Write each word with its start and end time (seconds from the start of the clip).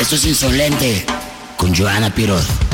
Esto 0.00 0.14
es 0.14 0.24
insolente 0.24 1.04
con 1.58 1.74
Joana 1.76 2.08
Piroz. 2.14 2.69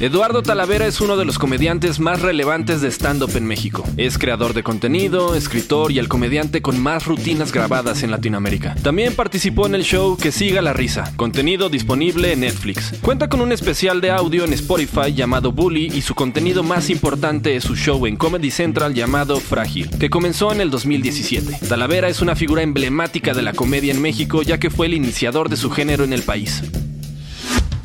Eduardo 0.00 0.42
Talavera 0.42 0.86
es 0.86 1.02
uno 1.02 1.18
de 1.18 1.26
los 1.26 1.38
comediantes 1.38 2.00
más 2.00 2.22
relevantes 2.22 2.80
de 2.80 2.88
stand-up 2.90 3.36
en 3.36 3.44
México. 3.44 3.84
Es 3.98 4.16
creador 4.16 4.54
de 4.54 4.62
contenido, 4.62 5.34
escritor 5.34 5.92
y 5.92 5.98
el 5.98 6.08
comediante 6.08 6.62
con 6.62 6.80
más 6.82 7.04
rutinas 7.04 7.52
grabadas 7.52 8.02
en 8.02 8.10
Latinoamérica. 8.10 8.76
También 8.76 9.14
participó 9.14 9.66
en 9.66 9.74
el 9.74 9.84
show 9.84 10.16
Que 10.16 10.32
Siga 10.32 10.62
la 10.62 10.72
Risa, 10.72 11.12
contenido 11.16 11.68
disponible 11.68 12.32
en 12.32 12.40
Netflix. 12.40 12.94
Cuenta 13.02 13.28
con 13.28 13.42
un 13.42 13.52
especial 13.52 14.00
de 14.00 14.10
audio 14.10 14.46
en 14.46 14.54
Spotify 14.54 15.12
llamado 15.12 15.52
Bully 15.52 15.88
y 15.92 16.00
su 16.00 16.14
contenido 16.14 16.62
más 16.62 16.88
importante 16.88 17.54
es 17.54 17.64
su 17.64 17.76
show 17.76 18.06
en 18.06 18.16
Comedy 18.16 18.50
Central 18.50 18.94
llamado 18.94 19.38
Frágil, 19.38 19.90
que 19.98 20.08
comenzó 20.08 20.50
en 20.50 20.62
el 20.62 20.70
2017. 20.70 21.66
Talavera 21.68 22.08
es 22.08 22.22
una 22.22 22.36
figura 22.36 22.62
emblemática 22.62 23.34
de 23.34 23.42
la 23.42 23.52
comedia 23.52 23.92
en 23.92 24.00
México 24.00 24.40
ya 24.40 24.56
que 24.56 24.70
fue 24.70 24.86
el 24.86 24.94
iniciador 24.94 25.50
de 25.50 25.58
su 25.58 25.68
género 25.70 26.04
en 26.04 26.14
el 26.14 26.22
país. 26.22 26.62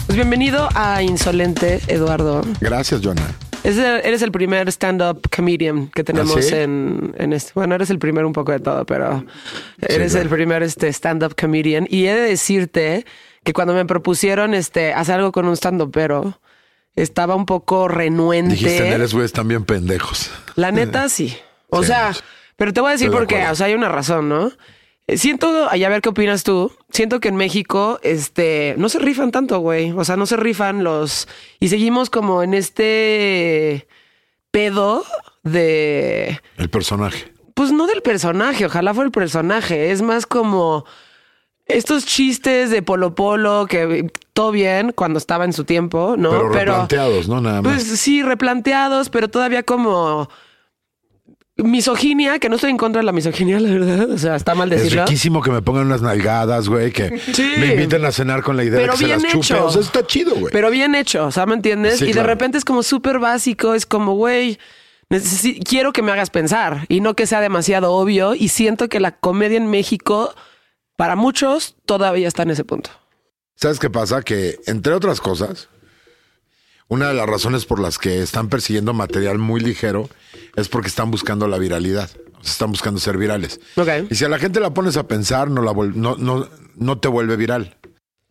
Pues 0.05 0.15
bienvenido 0.17 0.69
a 0.75 1.01
Insolente, 1.01 1.81
Eduardo. 1.87 2.41
Gracias, 2.61 3.01
Joana. 3.03 3.23
Eres 3.63 4.21
el 4.21 4.31
primer 4.31 4.67
stand-up 4.69 5.21
comedian 5.35 5.87
que 5.87 6.03
tenemos 6.03 6.37
¿Ah, 6.37 6.41
sí? 6.43 6.53
en, 6.55 7.15
en 7.17 7.33
este. 7.33 7.51
Bueno, 7.55 7.73
eres 7.73 7.89
el 7.89 7.97
primero 7.97 8.27
un 8.27 8.33
poco 8.33 8.51
de 8.51 8.59
todo, 8.59 8.85
pero 8.85 9.25
eres 9.81 10.13
el 10.13 10.29
primer 10.29 10.61
este, 10.61 10.87
stand-up 10.89 11.35
comedian. 11.39 11.87
Y 11.89 12.05
he 12.05 12.13
de 12.13 12.21
decirte 12.21 13.05
que 13.43 13.53
cuando 13.53 13.73
me 13.73 13.85
propusieron 13.85 14.53
este, 14.53 14.93
hacer 14.93 15.15
algo 15.15 15.31
con 15.31 15.47
un 15.47 15.53
stand-up, 15.57 15.89
pero 15.91 16.39
estaba 16.95 17.33
un 17.33 17.47
poco 17.47 17.87
renuente. 17.87 18.53
Dijiste, 18.53 18.87
eres 18.89 19.13
güeyes 19.13 19.33
también 19.33 19.65
pendejos. 19.65 20.29
La 20.55 20.71
neta, 20.71 21.09
sí. 21.09 21.35
O 21.69 21.81
Sí, 21.81 21.87
sea, 21.87 22.11
pero 22.57 22.71
te 22.71 22.81
voy 22.81 22.89
a 22.89 22.91
decir 22.93 23.09
por 23.09 23.25
qué. 23.25 23.47
O 23.47 23.55
sea, 23.55 23.65
hay 23.65 23.73
una 23.73 23.89
razón, 23.89 24.29
¿no? 24.29 24.51
Eh, 25.07 25.17
Siento, 25.17 25.67
y 25.73 25.83
a 25.83 25.89
ver 25.89 26.01
qué 26.01 26.09
opinas 26.09 26.43
tú. 26.43 26.71
Siento 26.89 27.19
que 27.19 27.27
en 27.27 27.35
México, 27.35 27.99
este, 28.01 28.75
no 28.77 28.89
se 28.89 28.99
rifan 28.99 29.31
tanto, 29.31 29.59
güey. 29.59 29.91
O 29.91 30.03
sea, 30.03 30.17
no 30.17 30.25
se 30.25 30.37
rifan 30.37 30.83
los. 30.83 31.27
Y 31.59 31.69
seguimos 31.69 32.09
como 32.09 32.43
en 32.43 32.53
este 32.53 33.87
pedo 34.51 35.05
de. 35.43 36.39
El 36.57 36.69
personaje. 36.69 37.33
Pues 37.53 37.71
no 37.71 37.87
del 37.87 38.01
personaje, 38.01 38.65
ojalá 38.65 38.93
fuera 38.93 39.05
el 39.05 39.11
personaje. 39.11 39.91
Es 39.91 40.01
más 40.01 40.25
como 40.25 40.85
estos 41.65 42.05
chistes 42.05 42.69
de 42.69 42.81
Polo 42.81 43.15
Polo 43.15 43.65
que 43.67 44.11
todo 44.33 44.51
bien 44.51 44.91
cuando 44.91 45.17
estaba 45.17 45.45
en 45.45 45.53
su 45.53 45.63
tiempo, 45.63 46.15
¿no? 46.17 46.31
Pero 46.31 46.49
replanteados, 46.49 47.27
¿no? 47.27 47.41
Nada 47.41 47.61
más. 47.61 47.73
Pues 47.73 47.99
sí, 47.99 48.21
replanteados, 48.21 49.09
pero 49.09 49.29
todavía 49.29 49.63
como 49.63 50.29
misoginia, 51.57 52.37
que 52.39 52.49
no 52.49 52.55
estoy 52.55 52.71
en 52.71 52.77
contra 52.77 52.99
de 52.99 53.05
la 53.05 53.11
misoginia, 53.13 53.59
la 53.59 53.69
verdad. 53.69 54.09
O 54.09 54.17
sea, 54.17 54.35
está 54.35 54.55
mal 54.55 54.71
es 54.73 54.81
decirlo. 54.83 55.05
riquísimo 55.05 55.41
que 55.41 55.51
me 55.51 55.61
pongan 55.61 55.85
unas 55.85 56.01
nalgadas, 56.01 56.67
güey, 56.67 56.91
que 56.91 57.17
Sí. 57.33 57.53
me 57.59 57.67
inviten 57.73 58.03
a 58.05 58.11
cenar 58.11 58.43
con 58.43 58.57
la 58.57 58.63
idea 58.63 58.79
Pero 58.79 58.93
de 58.93 58.97
que 58.97 58.97
se 58.97 59.05
bien 59.05 59.21
las 59.21 59.31
chupe. 59.31 59.45
hecho. 59.45 59.65
O 59.65 59.71
sea, 59.71 59.81
está 59.81 60.05
chido, 60.05 60.35
güey. 60.35 60.51
Pero 60.51 60.69
bien 60.69 60.95
hecho, 60.95 61.25
o 61.27 61.31
sea, 61.31 61.45
¿me 61.45 61.55
entiendes? 61.55 61.99
Sí, 61.99 62.05
y 62.09 62.13
de 62.13 62.23
repente 62.23 62.57
es 62.57 62.65
como 62.65 62.83
súper 62.83 63.19
básico, 63.19 63.73
es 63.73 63.85
como, 63.85 64.15
güey, 64.15 64.59
quiero 65.63 65.93
que 65.93 66.01
me 66.01 66.11
hagas 66.11 66.29
pensar 66.29 66.85
y 66.89 66.99
no 66.99 67.13
que 67.15 67.25
sea 67.27 67.39
demasiado 67.39 67.93
obvio. 67.93 68.35
Y 68.35 68.49
siento 68.49 68.89
que 68.89 68.99
la 68.99 69.11
comedia 69.17 69.57
en 69.57 69.67
México, 69.69 70.33
para 70.97 71.15
muchos, 71.15 71.75
todavía 71.85 72.27
está 72.27 72.43
en 72.43 72.49
ese 72.51 72.65
punto. 72.65 72.89
¿Sabes 73.55 73.79
qué 73.79 73.89
pasa? 73.89 74.21
Que, 74.21 74.57
entre 74.65 74.93
otras 74.93 75.21
cosas, 75.21 75.69
una 76.87 77.07
de 77.07 77.13
las 77.15 77.27
razones 77.27 77.65
por 77.65 77.79
las 77.79 77.97
que 77.97 78.21
están 78.21 78.49
persiguiendo 78.49 78.93
material 78.93 79.37
muy 79.37 79.59
ligero 79.61 80.09
es 80.55 80.69
porque 80.69 80.87
están 80.87 81.11
buscando 81.11 81.47
la 81.47 81.57
viralidad. 81.57 82.09
Están 82.43 82.69
buscando 82.71 82.99
ser 82.99 83.17
virales. 83.17 83.59
Ok. 83.75 83.87
Y 84.11 84.15
si 84.15 84.23
a 84.25 84.29
la 84.29 84.37
gente 84.37 84.59
la 84.59 84.71
pones 84.73 84.97
a 84.97 85.07
pensar, 85.07 85.49
no, 85.49 85.63
la 85.63 85.73
no, 85.73 86.15
no, 86.15 86.47
no 86.75 86.99
te 86.99 87.07
vuelve 87.07 87.35
viral. 87.37 87.75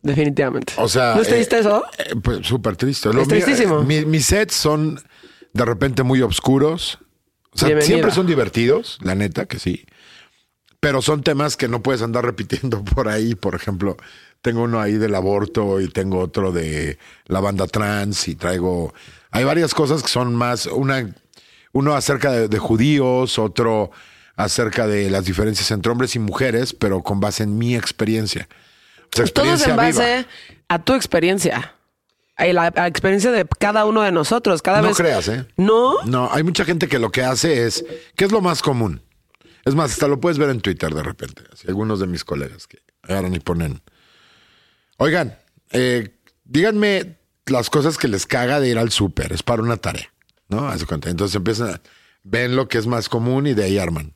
Definitivamente. 0.03 0.73
O 0.77 0.89
sea. 0.89 1.15
¿No 1.17 1.23
es 1.23 1.29
triste 1.29 1.57
eh, 1.57 1.61
eso? 1.61 1.85
eh, 1.99 2.15
pues 2.23 2.47
súper 2.47 2.77
triste. 2.77 3.09
Es 3.11 3.27
tristísimo. 3.29 3.81
eh, 3.81 3.85
mi- 3.85 4.05
mis 4.05 4.27
sets 4.27 4.55
son 4.55 5.01
de 5.53 5.65
repente 5.65 6.03
muy 6.05 6.23
oscuros. 6.23 6.99
O 7.53 7.59
sea, 7.59 7.69
Bienvenida. 7.69 7.87
siempre 7.87 8.11
son 8.13 8.27
divertidos, 8.27 8.99
la 9.03 9.15
neta 9.15 9.47
que 9.47 9.59
sí. 9.59 9.85
Pero 10.81 11.01
son 11.03 11.23
temas 11.23 11.57
que 11.57 11.67
no 11.69 11.83
puedes 11.83 12.03
andar 12.03 12.25
repitiendo 12.25 12.85
por 12.95 13.09
ahí. 13.09 13.35
Por 13.35 13.55
ejemplo, 13.57 13.97
tengo 14.45 14.65
uno 14.65 14.79
ahí 14.79 14.93
del 14.99 15.15
aborto 15.15 15.81
y 15.81 15.89
tengo 15.89 16.19
otro 16.19 16.53
de 16.53 16.99
la 17.25 17.41
banda 17.41 17.67
trans 17.67 18.29
y 18.29 18.35
traigo. 18.35 18.93
Hay 19.31 19.43
varias 19.45 19.73
cosas 19.73 20.03
que 20.03 20.09
son 20.11 20.35
más. 20.35 20.67
Una, 20.67 21.11
uno 21.73 21.95
acerca 21.95 22.31
de, 22.31 22.49
de 22.49 22.59
judíos, 22.59 23.39
otro 23.39 23.91
acerca 24.37 24.87
de 24.87 25.09
las 25.09 25.25
diferencias 25.25 25.71
entre 25.71 25.91
hombres 25.91 26.15
y 26.15 26.19
mujeres, 26.19 26.75
pero 26.75 27.03
con 27.03 27.21
base 27.21 27.43
en 27.45 27.57
mi 27.57 27.75
experiencia. 27.75 28.47
O 29.05 29.17
sea, 29.17 29.25
Todo 29.27 29.47
es 29.47 29.61
experiencia 29.63 29.71
en 29.71 29.77
base 29.77 30.17
viva. 30.19 30.29
a 30.69 30.85
tu 30.85 30.93
experiencia. 30.93 31.75
A 32.37 32.45
la, 32.47 32.67
a 32.67 32.71
la 32.75 32.87
experiencia 32.87 33.31
de 33.31 33.47
cada 33.59 33.87
uno 33.87 34.03
de 34.03 34.13
nosotros. 34.13 34.61
Cada 34.61 34.83
No 34.83 34.89
vez. 34.89 34.97
creas, 34.99 35.27
¿eh? 35.29 35.47
No. 35.57 36.03
No, 36.05 36.29
hay 36.31 36.43
mucha 36.43 36.67
gente 36.67 36.87
que 36.87 36.99
lo 36.99 37.11
que 37.11 37.23
hace 37.23 37.65
es, 37.65 37.83
¿qué 38.15 38.27
es 38.27 38.33
lo 38.33 38.43
más 38.43 38.61
común? 38.61 39.01
Es 39.65 39.75
más, 39.75 39.93
hasta 39.93 40.07
lo 40.07 40.21
puedes 40.21 40.37
ver 40.37 40.51
en 40.51 40.61
Twitter 40.61 40.93
de 40.93 41.03
repente. 41.03 41.45
Así, 41.51 41.67
algunos 41.67 41.99
de 42.01 42.07
mis 42.09 42.25
colegas 42.25 42.67
que 42.67 42.81
agarran 43.03 43.35
y 43.35 43.41
ponen, 43.41 43.81
oigan, 45.05 45.39
eh, 45.71 46.15
díganme 46.45 47.19
las 47.47 47.69
cosas 47.69 47.99
que 47.99 48.09
les 48.09 48.27
caga 48.27 48.59
de 48.59 48.71
ir 48.71 48.79
al 48.79 48.91
súper, 48.91 49.33
es 49.33 49.43
para 49.43 49.63
una 49.63 49.77
tarea, 49.77 50.11
¿no? 50.49 50.67
Haz 50.67 50.81
de 50.81 50.87
cuenta. 50.87 51.11
Entonces 51.11 51.37
empiezan 51.37 51.75
a, 51.75 51.81
ven 52.23 52.57
lo 52.57 52.69
que 52.69 52.79
es 52.79 52.87
más 52.87 53.09
común 53.09 53.47
y 53.47 53.55
de 53.55 53.65
ahí 53.65 53.79
arman. 53.79 54.15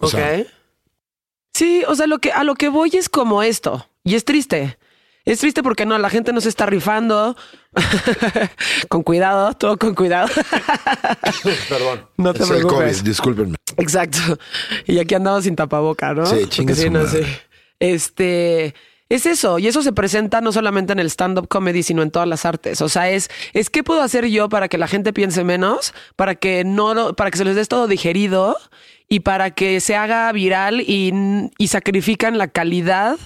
O 0.00 0.06
ok. 0.06 0.12
sea, 0.12 0.44
sí, 1.54 1.84
o 1.86 1.94
sea, 1.94 2.08
lo 2.08 2.18
que, 2.18 2.32
a 2.32 2.42
lo 2.42 2.56
que 2.56 2.68
voy 2.68 2.90
es 2.94 3.08
como 3.08 3.42
esto. 3.42 3.86
Y 4.02 4.16
es 4.16 4.24
triste. 4.24 4.76
Es 5.24 5.38
triste 5.38 5.62
porque 5.62 5.86
no, 5.86 5.96
la 5.98 6.10
gente 6.10 6.32
no 6.32 6.40
se 6.40 6.48
está 6.48 6.66
rifando. 6.66 7.36
con 8.88 9.04
cuidado, 9.04 9.54
todo 9.54 9.78
con 9.78 9.94
cuidado. 9.94 10.28
perdón. 11.68 12.08
No 12.16 12.34
te 12.34 12.42
es 12.42 12.50
el 12.50 12.56
preocupes. 12.56 12.96
COVID, 12.96 13.08
discúlpenme. 13.08 13.56
Exacto. 13.76 14.18
Y 14.84 14.98
aquí 14.98 15.14
andamos 15.14 15.44
sin 15.44 15.54
tapaboca, 15.54 16.12
¿no? 16.12 16.26
Sí, 16.26 16.34
Porque 16.34 16.48
chinga 16.48 16.74
su 16.74 16.90
no 16.90 17.06
sé. 17.06 17.24
Este. 17.78 18.74
Es 19.12 19.26
eso, 19.26 19.58
y 19.58 19.66
eso 19.66 19.82
se 19.82 19.92
presenta 19.92 20.40
no 20.40 20.52
solamente 20.52 20.94
en 20.94 20.98
el 20.98 21.10
stand-up 21.10 21.46
comedy, 21.46 21.82
sino 21.82 22.00
en 22.00 22.10
todas 22.10 22.26
las 22.26 22.46
artes. 22.46 22.80
O 22.80 22.88
sea, 22.88 23.10
es, 23.10 23.28
es 23.52 23.68
qué 23.68 23.84
puedo 23.84 24.00
hacer 24.00 24.24
yo 24.28 24.48
para 24.48 24.68
que 24.68 24.78
la 24.78 24.88
gente 24.88 25.12
piense 25.12 25.44
menos, 25.44 25.92
para 26.16 26.34
que 26.34 26.64
no, 26.64 27.12
para 27.12 27.30
que 27.30 27.36
se 27.36 27.44
les 27.44 27.54
dé 27.54 27.66
todo 27.66 27.88
digerido 27.88 28.56
y 29.10 29.20
para 29.20 29.50
que 29.50 29.80
se 29.80 29.96
haga 29.96 30.32
viral 30.32 30.80
y, 30.80 31.12
y 31.58 31.68
sacrifican 31.68 32.38
la 32.38 32.48
calidad 32.48 33.18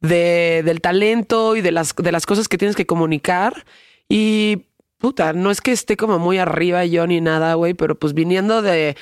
de, 0.00 0.62
del 0.64 0.80
talento 0.80 1.56
y 1.56 1.62
de 1.62 1.72
las, 1.72 1.96
de 1.96 2.12
las 2.12 2.24
cosas 2.24 2.46
que 2.46 2.56
tienes 2.56 2.76
que 2.76 2.86
comunicar. 2.86 3.64
Y 4.08 4.66
puta, 4.98 5.32
no 5.32 5.50
es 5.50 5.60
que 5.60 5.72
esté 5.72 5.96
como 5.96 6.20
muy 6.20 6.38
arriba 6.38 6.84
yo 6.84 7.08
ni 7.08 7.20
nada, 7.20 7.54
güey, 7.54 7.74
pero 7.74 7.98
pues 7.98 8.14
viniendo 8.14 8.62
de 8.62 8.96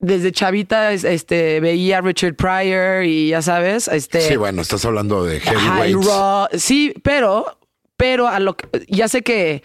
desde 0.00 0.32
chavita, 0.32 0.92
es- 0.92 1.04
este, 1.04 1.60
veía 1.60 1.98
a 1.98 2.00
Richard 2.00 2.34
Pryor 2.34 3.04
y 3.04 3.28
ya 3.28 3.42
sabes, 3.42 3.86
este. 3.88 4.20
Sí, 4.22 4.36
bueno, 4.36 4.62
estás 4.62 4.84
hablando 4.84 5.24
de 5.24 5.40
heavyweights. 5.40 6.06
Raw. 6.06 6.48
Sí, 6.56 6.94
pero, 7.02 7.58
pero 7.96 8.26
a 8.28 8.40
lo 8.40 8.56
que, 8.56 8.66
ya 8.88 9.08
sé 9.08 9.22
que 9.22 9.62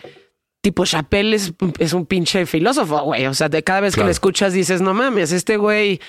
tipo 0.61 0.85
Chappelle 0.85 1.35
es, 1.35 1.53
es 1.79 1.93
un 1.93 2.05
pinche 2.05 2.45
filósofo, 2.45 3.01
güey. 3.03 3.25
O 3.27 3.33
sea, 3.33 3.49
de 3.49 3.63
cada 3.63 3.81
vez 3.81 3.95
que 3.95 4.03
le 4.03 4.11
escuchas 4.11 4.51
dices, 4.53 4.81
no 4.81 4.93
mames, 4.93 5.31
este 5.31 5.57
güey 5.57 5.99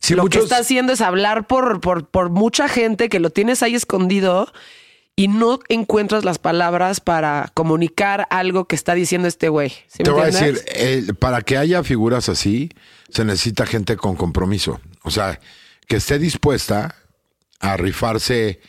Sí, 0.00 0.14
lo 0.14 0.22
muchos- 0.22 0.40
que 0.40 0.44
está 0.44 0.58
haciendo 0.58 0.92
es 0.92 1.00
hablar 1.00 1.46
por, 1.46 1.80
por, 1.80 2.08
por 2.08 2.30
mucha 2.30 2.68
gente 2.68 3.08
que 3.08 3.20
lo 3.20 3.30
tienes 3.30 3.62
ahí 3.62 3.74
escondido 3.74 4.52
y 5.14 5.28
no 5.28 5.60
encuentras 5.68 6.24
las 6.24 6.38
palabras 6.38 7.00
para 7.00 7.50
comunicar 7.54 8.26
algo 8.30 8.64
que 8.64 8.74
está 8.76 8.94
diciendo 8.94 9.28
este 9.28 9.48
güey. 9.48 9.70
¿Sí 9.88 9.98
me 9.98 10.04
Te 10.04 10.10
voy 10.10 10.22
a 10.22 10.24
decir, 10.26 10.60
eh, 10.74 11.04
para 11.18 11.42
que 11.42 11.56
haya 11.58 11.84
figuras 11.84 12.28
así, 12.28 12.70
se 13.12 13.24
necesita 13.24 13.66
gente 13.66 13.96
con 13.96 14.16
compromiso. 14.16 14.80
O 15.02 15.10
sea, 15.10 15.38
que 15.86 15.96
esté 15.96 16.18
dispuesta 16.18 16.94
a 17.60 17.76
rifarse 17.76 18.60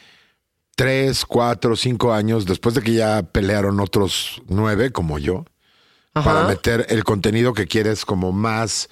tres, 0.75 1.25
cuatro, 1.25 1.75
cinco 1.75 2.13
años 2.13 2.45
después 2.45 2.75
de 2.75 2.81
que 2.81 2.93
ya 2.93 3.23
pelearon 3.23 3.79
otros 3.79 4.41
nueve, 4.47 4.91
como 4.91 5.19
yo, 5.19 5.45
Ajá. 6.13 6.33
para 6.33 6.47
meter 6.47 6.85
el 6.89 7.03
contenido 7.03 7.53
que 7.53 7.67
quieres 7.67 8.05
como 8.05 8.31
más, 8.31 8.89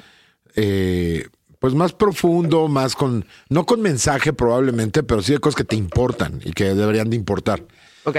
eh, 0.56 1.28
pues 1.60 1.74
más 1.74 1.94
profundo, 1.94 2.68
más 2.68 2.96
con, 2.96 3.26
no 3.50 3.66
con 3.66 3.82
mensaje 3.82 4.34
probablemente, 4.34 5.04
pero 5.04 5.22
sí 5.22 5.34
de 5.34 5.40
cosas 5.40 5.58
que 5.58 5.64
te 5.64 5.76
importan 5.76 6.42
y 6.44 6.54
que 6.54 6.74
deberían 6.74 7.10
de 7.10 7.18
importar. 7.18 7.64
Ok. 8.06 8.18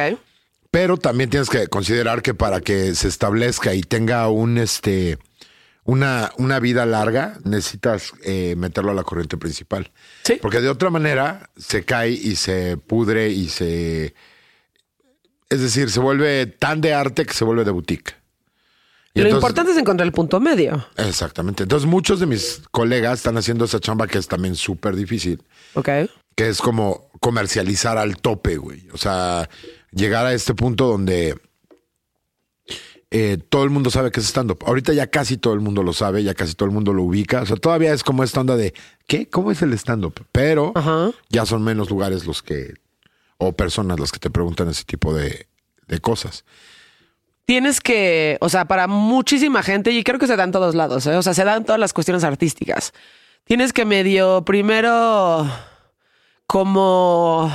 Pero 0.70 0.96
también 0.96 1.28
tienes 1.28 1.50
que 1.50 1.67
considerar 1.67 2.23
que 2.23 2.35
para 2.35 2.61
que 2.61 2.94
se 2.94 3.08
establezca 3.08 3.75
y 3.75 3.82
tenga 3.82 4.28
un 4.28 4.58
este 4.58 5.19
una, 5.84 6.31
una 6.38 6.61
vida 6.61 6.87
larga, 6.87 7.38
necesitas 7.44 8.12
eh, 8.25 8.55
meterlo 8.56 8.93
a 8.93 8.94
la 8.94 9.02
corriente 9.02 9.37
principal. 9.37 9.90
Sí. 10.25 10.38
Porque 10.40 10.61
de 10.61 10.69
otra 10.69 10.90
manera 10.90 11.50
se 11.56 11.84
cae 11.84 12.11
y 12.11 12.37
se 12.37 12.76
pudre 12.76 13.31
y 13.31 13.49
se. 13.49 14.14
Es 15.49 15.61
decir, 15.61 15.90
se 15.90 16.00
vuelve 16.00 16.46
tan 16.46 16.81
de 16.81 16.94
arte 16.94 17.26
que 17.26 17.34
se 17.34 17.44
vuelve 17.44 17.64
de 17.64 17.70
boutique. 17.73 18.14
Y 19.14 19.20
Lo 19.20 19.26
entonces- 19.26 19.34
importante 19.34 19.73
es 19.73 19.79
encontrar 19.79 20.06
el 20.06 20.12
punto 20.12 20.40
medio. 20.40 20.87
Exactamente. 20.96 21.64
Entonces, 21.64 21.87
muchos 21.87 22.20
de 22.20 22.26
mis 22.26 22.62
colegas 22.70 23.19
están 23.19 23.37
haciendo 23.37 23.67
esa 23.67 23.78
chamba 23.78 24.06
que 24.06 24.17
es 24.19 24.26
también 24.28 24.55
súper 24.55 24.96
difícil 24.96 25.43
Ok. 25.75 25.88
que 26.35 26.49
es 26.49 26.62
como 26.62 27.11
comercializar 27.20 27.99
al 27.99 28.17
tope, 28.17 28.56
güey. 28.56 28.88
O 28.94 28.96
sea, 28.96 29.50
llegar 29.90 30.25
a 30.25 30.32
este 30.32 30.55
punto 30.55 30.87
donde 30.88 31.38
eh, 33.14 33.37
todo 33.37 33.62
el 33.64 33.69
mundo 33.69 33.91
sabe 33.91 34.11
que 34.11 34.20
es 34.20 34.26
stand-up. 34.26 34.64
Ahorita 34.67 34.94
ya 34.94 35.06
casi 35.06 35.37
todo 35.37 35.53
el 35.53 35.61
mundo 35.61 35.82
lo 35.82 35.93
sabe, 35.93 36.25
ya 36.25 36.32
casi 36.32 36.55
todo 36.55 36.67
el 36.67 36.75
mundo 36.75 36.94
lo 36.94 37.03
ubica. 37.03 37.43
O 37.43 37.47
sea, 37.47 37.56
todavía 37.56 37.93
es 37.93 38.03
como 38.03 38.25
esta 38.25 38.41
onda 38.41 38.56
de, 38.56 38.73
¿qué? 39.06 39.29
¿Cómo 39.29 39.50
es 39.50 39.61
el 39.61 39.75
stand-up? 39.75 40.25
Pero 40.32 40.73
Ajá. 40.75 41.11
ya 41.29 41.44
son 41.44 41.62
menos 41.62 41.91
lugares 41.91 42.25
los 42.26 42.43
que, 42.43 42.73
o 43.37 43.53
personas 43.53 44.00
las 44.00 44.12
que 44.12 44.19
te 44.19 44.31
preguntan 44.31 44.70
ese 44.70 44.85
tipo 44.85 45.12
de, 45.12 45.47
de 45.88 46.00
cosas. 46.00 46.47
Tienes 47.44 47.82
que, 47.82 48.38
o 48.41 48.49
sea, 48.49 48.64
para 48.64 48.87
muchísima 48.87 49.62
gente, 49.62 49.91
y 49.91 50.03
creo 50.05 50.19
que 50.19 50.26
se 50.26 50.37
da 50.37 50.44
en 50.44 50.53
todos 50.53 50.75
lados, 50.75 51.06
¿eh? 51.06 51.14
o 51.14 51.23
sea, 51.23 51.35
se 51.35 51.44
dan 51.44 51.67
todas 51.67 51.79
las 51.79 51.93
cuestiones 51.93 52.25
artísticas. 52.25 52.94
Tienes 53.44 53.75
que 53.75 53.85
medio 53.85 54.43
primero 54.47 55.47
como 56.47 57.53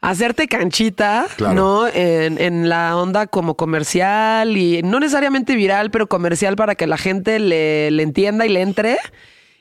hacerte 0.00 0.46
canchita, 0.48 1.26
Claro. 1.36 1.54
¿no? 1.54 1.88
En, 1.88 2.40
en 2.40 2.68
la 2.68 2.96
onda 2.96 3.26
como 3.26 3.56
comercial 3.56 4.56
y 4.56 4.82
no 4.82 5.00
necesariamente 5.00 5.56
viral, 5.56 5.90
pero 5.90 6.06
comercial 6.06 6.56
para 6.56 6.74
que 6.74 6.86
la 6.86 6.96
gente 6.98 7.38
le, 7.38 7.90
le 7.90 8.02
entienda 8.02 8.46
y 8.46 8.50
le 8.50 8.60
entre. 8.62 8.98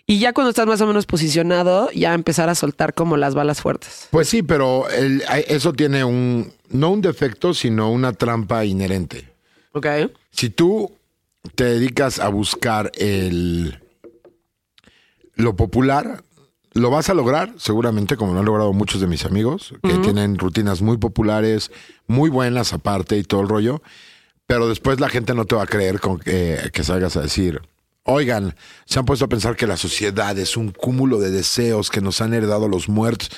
Y 0.08 0.20
ya 0.20 0.34
cuando 0.34 0.50
estás 0.52 0.68
más 0.68 0.80
o 0.82 0.86
menos 0.88 1.08
posicionado, 1.08 1.90
ya 1.92 2.14
empezar 2.14 2.48
a 2.50 2.54
soltar 2.54 2.94
como 2.94 3.18
las 3.18 3.34
balas 3.34 3.60
fuertes. 3.62 4.08
Pues 4.12 4.30
sí, 4.30 4.44
pero 4.44 4.88
el- 4.90 5.24
eso 5.48 5.74
tiene 5.74 6.04
un, 6.04 6.52
no 6.70 6.92
un 6.92 7.02
defecto, 7.02 7.56
sino 7.56 7.92
una 7.92 8.14
trampa 8.14 8.66
inherente. 8.66 9.28
Ok. 9.72 9.88
Si 10.30 10.52
tú 10.52 10.92
te 11.56 11.64
dedicas 11.64 12.20
a 12.20 12.28
buscar 12.30 12.92
el 13.00 13.80
lo 15.34 15.56
popular, 15.56 16.24
lo 16.76 16.90
vas 16.90 17.10
a 17.10 17.14
lograr, 17.14 17.54
seguramente, 17.58 18.18
como 18.18 18.34
lo 18.34 18.40
han 18.40 18.46
logrado 18.46 18.74
muchos 18.74 19.00
de 19.00 19.08
mis 19.08 19.24
amigos, 19.26 19.74
que 19.82 19.94
tienen 20.00 20.38
rutinas 20.38 20.82
muy 20.82 20.98
populares, 20.98 21.72
muy 22.06 22.30
buenas 22.30 22.74
aparte 22.74 23.18
y 23.18 23.24
todo 23.24 23.42
el 23.42 23.48
rollo. 23.48 23.82
Pero 24.46 24.68
después 24.68 25.00
la 25.00 25.08
gente 25.08 25.34
no 25.34 25.46
te 25.46 25.56
va 25.56 25.64
a 25.64 25.68
creer 25.68 26.02
con 26.02 26.20
que, 26.20 26.70
que 26.74 26.84
salgas 26.84 27.16
a 27.16 27.22
decir, 27.22 27.62
oigan, 28.04 28.56
se 28.86 29.00
han 29.00 29.06
puesto 29.06 29.24
a 29.24 29.30
pensar 29.30 29.56
que 29.56 29.68
la 29.68 29.78
sociedad 29.78 30.38
es 30.38 30.58
un 30.58 30.72
cúmulo 30.72 31.18
de 31.18 31.32
deseos 31.32 31.90
que 31.90 32.02
nos 32.02 32.20
han 32.20 32.34
heredado 32.34 32.68
los 32.68 32.90
muertos. 32.90 33.30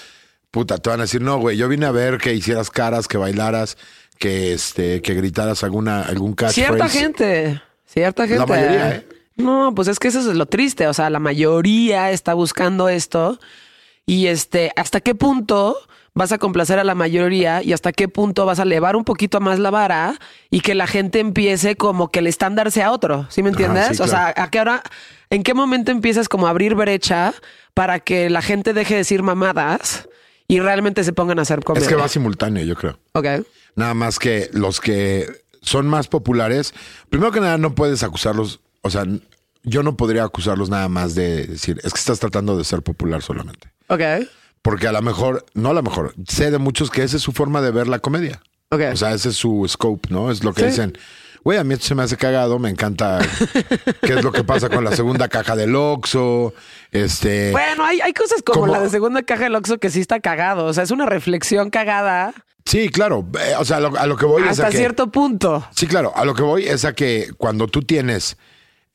Puta, 0.50 0.80
te 0.80 0.90
van 0.90 1.02
a 1.02 1.04
decir, 1.04 1.22
no, 1.22 1.38
güey, 1.38 1.58
yo 1.58 1.70
vine 1.70 1.86
a 1.86 1.92
ver 1.92 2.18
que 2.18 2.34
hicieras 2.34 2.72
caras, 2.72 3.08
que 3.08 3.20
bailaras, 3.20 3.78
que 4.18 4.54
este, 4.54 5.04
que 5.04 5.14
gritaras 5.14 5.64
alguna, 5.64 6.02
algún 6.02 6.34
catchphrase. 6.34 6.72
Cierta 6.72 6.90
gente, 6.90 7.62
cierta 7.86 8.28
gente. 8.28 8.46
mayoría, 8.48 8.96
¿eh? 8.96 9.17
No, 9.38 9.74
pues 9.76 9.88
es 9.88 10.00
que 10.00 10.08
eso 10.10 10.20
es 10.20 10.26
lo 10.26 10.46
triste. 10.48 10.88
O 10.88 10.94
sea, 10.94 11.10
la 11.10 11.20
mayoría 11.20 12.12
está 12.12 12.34
buscando 12.34 12.90
esto. 12.90 13.40
Y 14.06 14.28
este, 14.28 14.72
¿hasta 14.76 15.00
qué 15.02 15.16
punto 15.16 15.78
vas 16.14 16.32
a 16.32 16.38
complacer 16.38 16.80
a 16.80 16.84
la 16.84 16.96
mayoría? 16.96 17.62
Y 17.62 17.74
hasta 17.74 17.92
qué 17.92 18.08
punto 18.08 18.46
vas 18.46 18.60
a 18.60 18.64
elevar 18.64 18.96
un 18.96 19.04
poquito 19.04 19.40
más 19.40 19.60
la 19.60 19.70
vara 19.70 20.18
y 20.50 20.62
que 20.62 20.76
la 20.76 20.88
gente 20.88 21.20
empiece 21.20 21.76
como 21.76 22.10
que 22.10 22.20
el 22.20 22.28
estándar 22.28 22.72
sea 22.72 22.92
otro. 22.92 23.28
¿Sí 23.30 23.44
me 23.44 23.50
entiendes? 23.50 23.98
sí, 23.98 24.04
O 24.04 24.08
sea, 24.08 24.34
¿a 24.36 24.50
qué 24.50 24.60
hora, 24.60 24.82
en 25.30 25.44
qué 25.44 25.54
momento 25.54 25.92
empiezas 25.92 26.30
como 26.30 26.48
a 26.48 26.50
abrir 26.50 26.74
brecha 26.74 27.34
para 27.74 28.00
que 28.00 28.30
la 28.30 28.42
gente 28.42 28.74
deje 28.74 28.96
de 28.96 29.00
decir 29.00 29.24
mamadas 29.24 30.08
y 30.48 30.62
realmente 30.62 31.04
se 31.04 31.14
pongan 31.14 31.38
a 31.40 31.44
hacer 31.44 31.64
comedia? 31.64 31.84
Es 31.84 31.90
que 31.90 31.96
va 31.96 32.08
simultáneo, 32.08 32.64
yo 32.64 32.76
creo. 32.76 32.98
Ok. 33.12 33.28
Nada 33.76 33.94
más 33.94 34.18
que 34.18 34.50
los 34.54 34.80
que 34.80 35.28
son 35.62 35.88
más 35.88 36.08
populares, 36.08 36.74
primero 37.10 37.32
que 37.32 37.42
nada 37.42 37.58
no 37.58 37.76
puedes 37.76 38.02
acusarlos, 38.02 38.62
o 38.82 38.90
sea, 38.90 39.06
yo 39.64 39.84
no 39.84 39.98
podría 39.98 40.24
acusarlos 40.24 40.70
nada 40.70 40.88
más 40.90 41.16
de 41.16 41.48
decir, 41.48 41.80
es 41.84 41.94
que 41.94 42.00
estás 42.00 42.20
tratando 42.20 42.58
de 42.58 42.64
ser 42.64 42.82
popular 42.82 43.22
solamente. 43.22 43.72
Ok. 43.88 44.02
Porque 44.62 44.88
a 44.88 44.92
lo 44.92 45.02
mejor, 45.02 45.46
no 45.54 45.70
a 45.70 45.74
lo 45.74 45.84
mejor, 45.84 46.14
sé 46.28 46.52
de 46.52 46.58
muchos 46.58 46.90
que 46.90 47.04
esa 47.04 47.18
es 47.18 47.24
su 47.24 47.32
forma 47.32 47.62
de 47.62 47.72
ver 47.72 47.88
la 47.88 48.00
comedia. 48.00 48.42
Ok. 48.70 48.82
O 48.94 48.98
sea, 48.98 49.14
ese 49.14 49.30
es 49.30 49.36
su 49.36 49.66
scope, 49.68 50.10
¿no? 50.12 50.32
Es 50.32 50.44
lo 50.44 50.54
que 50.54 50.62
Sí. 50.64 50.68
dicen. 50.68 50.98
Güey, 51.44 51.58
a 51.60 51.64
mí 51.64 51.76
esto 51.76 51.86
se 51.86 51.96
me 51.96 52.04
hace 52.04 52.18
cagado, 52.18 52.60
me 52.60 52.70
encanta 52.70 53.20
qué 54.02 54.14
es 54.16 54.24
lo 54.24 54.34
que 54.34 54.44
pasa 54.44 54.68
con 54.68 54.84
la 54.84 54.94
segunda 54.94 55.30
caja 55.30 55.56
del 55.56 55.74
Oxxo, 55.78 56.54
este... 56.92 57.52
Bueno, 57.52 57.86
hay, 57.86 58.02
hay 58.02 58.12
cosas 58.12 58.42
como 58.44 58.62
Como- 58.62 58.74
la 58.74 58.82
de 58.82 58.90
segunda 58.90 59.24
caja 59.24 59.44
del 59.46 59.56
Oxxo 59.56 59.78
que 59.78 59.90
sí 59.90 60.02
está 60.02 60.20
cagado. 60.20 60.66
O 60.66 60.74
sea, 60.74 60.84
es 60.84 60.92
una 60.92 61.06
reflexión 61.06 61.70
cagada 61.70 62.34
Sí, 62.66 62.90
claro, 62.90 63.26
eh, 63.40 63.54
o 63.58 63.64
sea, 63.64 63.78
a 63.78 63.80
lo, 63.80 63.98
a 63.98 64.06
lo 64.08 64.18
que 64.18 64.26
voy 64.26 64.42
es 64.42 64.48
a 64.60 64.68
hasta 64.68 64.72
cierto 64.72 65.10
punto. 65.10 65.66
Sí, 65.74 65.88
claro. 65.88 66.12
A 66.18 66.26
lo 66.26 66.34
que 66.34 66.42
voy 66.42 66.66
es 66.68 66.84
a 66.84 66.92
que 66.92 67.30
cuando 67.38 67.68
tú 67.70 67.82
tienes 67.82 68.36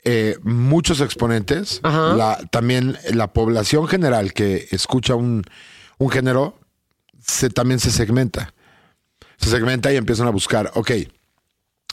eh, 0.04 0.36
muchos 0.42 1.00
exponentes, 1.00 1.80
la, 1.82 2.38
también 2.50 2.98
la 3.12 3.32
población 3.32 3.86
general 3.86 4.32
que 4.32 4.68
escucha 4.70 5.14
un, 5.14 5.44
un 5.98 6.10
género 6.10 6.58
se, 7.20 7.50
también 7.50 7.80
se 7.80 7.90
segmenta. 7.90 8.52
Se 9.36 9.50
segmenta 9.50 9.92
y 9.92 9.96
empiezan 9.96 10.26
a 10.26 10.30
buscar, 10.30 10.70
ok, 10.74 10.90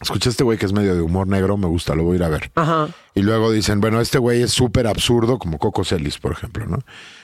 escuché 0.02 0.30
a 0.30 0.32
este 0.32 0.44
güey 0.44 0.58
que 0.58 0.66
es 0.66 0.74
medio 0.74 0.96
de 0.96 1.02
humor 1.02 1.28
negro, 1.28 1.58
me 1.58 1.68
gusta, 1.68 1.96
lo 1.96 2.04
voy 2.04 2.14
a 2.14 2.16
ir 2.18 2.24
a 2.24 2.30
ver. 2.30 2.52
Ajá. 2.56 2.90
Y 3.16 3.22
luego 3.22 3.52
dicen, 3.52 3.82
bueno, 3.82 4.02
este 4.02 4.18
güey 4.18 4.42
es 4.42 4.52
súper 4.52 4.88
absurdo, 4.88 5.40
como 5.40 5.58
Coco 5.58 5.84
Celis, 5.84 6.18
por 6.18 6.32
ejemplo, 6.32 6.66
¿no? 6.66 6.80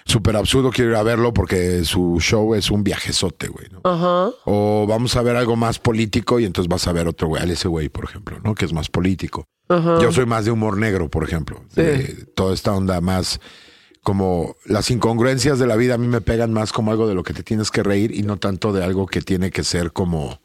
Súper 0.05 0.35
absurdo, 0.35 0.71
quiero 0.71 0.91
ir 0.91 0.97
a 0.97 1.03
verlo 1.03 1.33
porque 1.33 1.83
su 1.85 2.17
show 2.19 2.55
es 2.55 2.69
un 2.71 2.83
viajezote, 2.83 3.47
güey, 3.47 3.67
¿no? 3.71 3.81
Ajá. 3.83 4.31
O 4.45 4.85
vamos 4.87 5.15
a 5.15 5.21
ver 5.21 5.35
algo 5.35 5.55
más 5.55 5.79
político 5.79 6.39
y 6.39 6.45
entonces 6.45 6.69
vas 6.69 6.87
a 6.87 6.91
ver 6.91 7.07
otro 7.07 7.27
güey, 7.27 7.41
al 7.41 7.51
ese 7.51 7.67
güey, 7.67 7.89
por 7.89 8.05
ejemplo, 8.05 8.39
¿no? 8.43 8.55
Que 8.55 8.65
es 8.65 8.73
más 8.73 8.89
político. 8.89 9.45
Ajá. 9.69 9.99
Yo 10.01 10.11
soy 10.11 10.25
más 10.25 10.45
de 10.45 10.51
humor 10.51 10.77
negro, 10.77 11.09
por 11.09 11.23
ejemplo. 11.23 11.61
De 11.75 12.25
toda 12.35 12.53
esta 12.53 12.73
onda 12.73 13.01
más 13.01 13.39
como 14.05 14.55
las 14.65 14.91
incongruencias 14.91 15.57
de 15.57 15.65
la 15.65 15.75
vida 15.75 15.95
a 15.95 15.97
mí 15.97 16.07
me 16.07 16.21
pegan 16.21 16.53
más 16.53 16.71
como 16.71 16.91
algo 16.91 17.07
de 17.07 17.15
lo 17.15 17.23
que 17.23 17.33
te 17.33 17.41
tienes 17.41 17.71
que 17.71 17.81
reír 17.81 18.13
y 18.13 18.21
no 18.21 18.37
tanto 18.37 18.71
de 18.71 18.83
algo 18.83 19.07
que 19.07 19.21
tiene 19.21 19.49
que 19.49 19.63
ser 19.63 19.93
como 19.93 20.39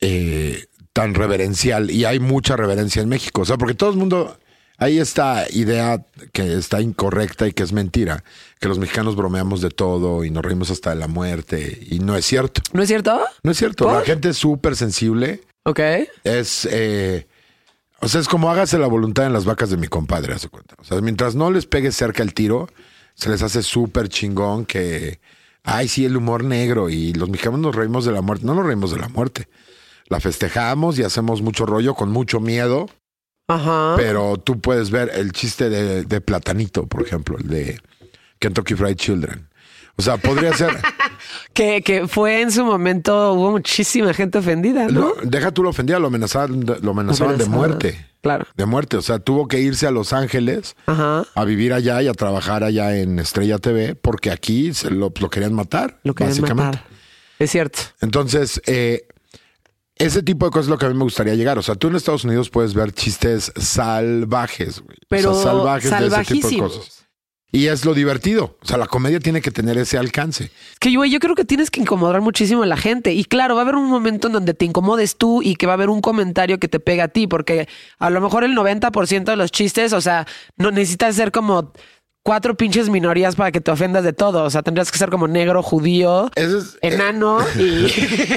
eh, 0.00 0.64
tan 0.92 1.14
reverencial. 1.14 1.90
Y 1.90 2.04
hay 2.04 2.20
mucha 2.20 2.56
reverencia 2.56 3.02
en 3.02 3.08
México. 3.08 3.42
O 3.42 3.44
sea, 3.44 3.56
porque 3.56 3.74
todo 3.74 3.90
el 3.90 3.96
mundo, 3.96 4.38
hay 4.78 4.98
esta 4.98 5.46
idea 5.50 6.04
que 6.32 6.54
está 6.54 6.80
incorrecta 6.80 7.46
y 7.46 7.52
que 7.52 7.62
es 7.62 7.72
mentira, 7.72 8.24
que 8.58 8.68
los 8.68 8.78
mexicanos 8.78 9.16
bromeamos 9.16 9.60
de 9.60 9.70
todo 9.70 10.24
y 10.24 10.30
nos 10.30 10.44
reímos 10.44 10.70
hasta 10.70 10.90
de 10.90 10.96
la 10.96 11.06
muerte. 11.06 11.86
Y 11.90 11.98
no 12.00 12.16
es 12.16 12.24
cierto. 12.24 12.62
¿No 12.72 12.82
es 12.82 12.88
cierto? 12.88 13.20
No 13.42 13.50
es 13.50 13.58
cierto. 13.58 13.84
¿Por? 13.84 13.94
La 13.94 14.00
gente 14.02 14.30
es 14.30 14.36
súper 14.36 14.76
sensible. 14.76 15.42
Ok. 15.64 15.80
Es, 16.24 16.66
eh, 16.70 17.26
o 18.00 18.08
sea, 18.08 18.20
es 18.20 18.28
como 18.28 18.50
hágase 18.50 18.78
la 18.78 18.86
voluntad 18.86 19.26
en 19.26 19.34
las 19.34 19.44
vacas 19.44 19.68
de 19.68 19.76
mi 19.76 19.86
compadre, 19.86 20.32
hace 20.32 20.48
cuenta. 20.48 20.74
O 20.78 20.84
sea, 20.84 21.00
mientras 21.02 21.34
no 21.34 21.50
les 21.50 21.66
pegue 21.66 21.92
cerca 21.92 22.22
el 22.22 22.32
tiro, 22.32 22.68
se 23.14 23.28
les 23.28 23.42
hace 23.42 23.62
súper 23.62 24.08
chingón 24.08 24.64
que, 24.64 25.20
ay, 25.62 25.86
sí, 25.88 26.06
el 26.06 26.16
humor 26.16 26.42
negro 26.42 26.88
y 26.88 27.12
los 27.12 27.28
mexicanos 27.28 27.60
nos 27.60 27.74
reímos 27.76 28.06
de 28.06 28.12
la 28.12 28.22
muerte. 28.22 28.46
No 28.46 28.54
nos 28.54 28.64
reímos 28.64 28.90
de 28.92 28.98
la 28.98 29.08
muerte. 29.08 29.48
La 30.10 30.20
festejamos 30.20 30.98
y 30.98 31.02
hacemos 31.04 31.40
mucho 31.40 31.64
rollo 31.64 31.94
con 31.94 32.10
mucho 32.10 32.38
miedo, 32.40 32.90
Ajá. 33.48 33.94
pero 33.96 34.36
tú 34.36 34.60
puedes 34.60 34.90
ver 34.90 35.10
el 35.14 35.32
chiste 35.32 35.70
de, 35.70 36.04
de 36.04 36.20
Platanito, 36.20 36.86
por 36.86 37.02
ejemplo, 37.02 37.38
el 37.38 37.48
de 37.48 37.80
Kentucky 38.38 38.74
Fried 38.74 38.96
Children. 38.96 39.48
O 39.96 40.02
sea, 40.02 40.18
podría 40.18 40.52
ser. 40.52 40.76
Que, 41.52 41.82
que 41.82 42.08
fue 42.08 42.40
en 42.40 42.50
su 42.50 42.64
momento, 42.64 43.34
hubo 43.34 43.50
muchísima 43.50 44.14
gente 44.14 44.38
ofendida, 44.38 44.86
¿no? 44.86 45.00
Lo- 45.00 45.16
deja 45.22 45.50
tú 45.52 45.62
lo 45.62 45.70
ofendía, 45.70 45.98
lo 45.98 46.06
amenazaban, 46.06 46.60
de- 46.60 46.78
lo 46.80 46.92
amenazaban 46.92 47.36
de 47.38 47.44
muerte. 47.46 48.06
Claro. 48.22 48.46
De 48.56 48.66
muerte. 48.66 48.96
O 48.96 49.02
sea, 49.02 49.18
tuvo 49.18 49.46
que 49.48 49.60
irse 49.60 49.86
a 49.86 49.90
Los 49.90 50.12
Ángeles 50.12 50.76
Ajá. 50.86 51.24
a 51.34 51.44
vivir 51.44 51.72
allá 51.72 52.00
y 52.02 52.08
a 52.08 52.14
trabajar 52.14 52.64
allá 52.64 52.96
en 52.96 53.18
Estrella 53.18 53.58
TV 53.58 53.94
porque 53.96 54.30
aquí 54.30 54.72
se 54.74 54.90
lo, 54.90 55.12
lo 55.20 55.30
querían 55.30 55.52
matar. 55.54 55.98
Lo 56.04 56.14
querían 56.14 56.36
básicamente. 56.36 56.78
matar. 56.78 56.84
Es 57.38 57.50
cierto. 57.50 57.80
Entonces, 58.00 58.62
eh, 58.66 59.06
ese 60.00 60.22
tipo 60.22 60.46
de 60.46 60.50
cosas 60.50 60.66
es 60.66 60.70
lo 60.70 60.78
que 60.78 60.86
a 60.86 60.88
mí 60.88 60.94
me 60.94 61.04
gustaría 61.04 61.34
llegar. 61.34 61.58
O 61.58 61.62
sea, 61.62 61.74
tú 61.74 61.88
en 61.88 61.96
Estados 61.96 62.24
Unidos 62.24 62.50
puedes 62.50 62.74
ver 62.74 62.92
chistes 62.92 63.52
salvajes, 63.56 64.80
güey. 64.80 64.96
Pero 65.08 65.32
o 65.32 65.34
sea, 65.34 65.52
salvajes 65.52 65.90
de 65.90 66.06
ese 66.06 66.34
tipo 66.34 66.48
de 66.48 66.58
cosas. 66.58 67.00
Y 67.52 67.66
es 67.66 67.84
lo 67.84 67.94
divertido. 67.94 68.56
O 68.62 68.66
sea, 68.66 68.78
la 68.78 68.86
comedia 68.86 69.18
tiene 69.18 69.40
que 69.40 69.50
tener 69.50 69.76
ese 69.76 69.98
alcance. 69.98 70.44
Es 70.44 70.78
que 70.78 70.92
yo, 70.92 71.04
yo 71.04 71.18
creo 71.18 71.34
que 71.34 71.44
tienes 71.44 71.70
que 71.70 71.80
incomodar 71.80 72.20
muchísimo 72.20 72.62
a 72.62 72.66
la 72.66 72.76
gente. 72.76 73.12
Y 73.12 73.24
claro, 73.24 73.56
va 73.56 73.62
a 73.62 73.64
haber 73.64 73.74
un 73.74 73.88
momento 73.88 74.28
en 74.28 74.34
donde 74.34 74.54
te 74.54 74.64
incomodes 74.64 75.16
tú 75.16 75.42
y 75.42 75.56
que 75.56 75.66
va 75.66 75.72
a 75.72 75.74
haber 75.74 75.90
un 75.90 76.00
comentario 76.00 76.58
que 76.58 76.68
te 76.68 76.78
pega 76.78 77.04
a 77.04 77.08
ti, 77.08 77.26
porque 77.26 77.68
a 77.98 78.08
lo 78.08 78.20
mejor 78.20 78.44
el 78.44 78.56
90% 78.56 79.24
de 79.24 79.36
los 79.36 79.50
chistes, 79.50 79.92
o 79.92 80.00
sea, 80.00 80.26
no 80.56 80.70
necesitas 80.70 81.16
ser 81.16 81.32
como 81.32 81.72
cuatro 82.22 82.56
pinches 82.56 82.88
minorías 82.88 83.36
para 83.36 83.50
que 83.52 83.60
te 83.60 83.70
ofendas 83.70 84.04
de 84.04 84.12
todo. 84.12 84.44
O 84.44 84.50
sea, 84.50 84.62
tendrías 84.62 84.90
que 84.92 84.98
ser 84.98 85.10
como 85.10 85.26
negro, 85.28 85.62
judío, 85.62 86.30
es, 86.34 86.78
enano 86.82 87.38
y 87.56 87.86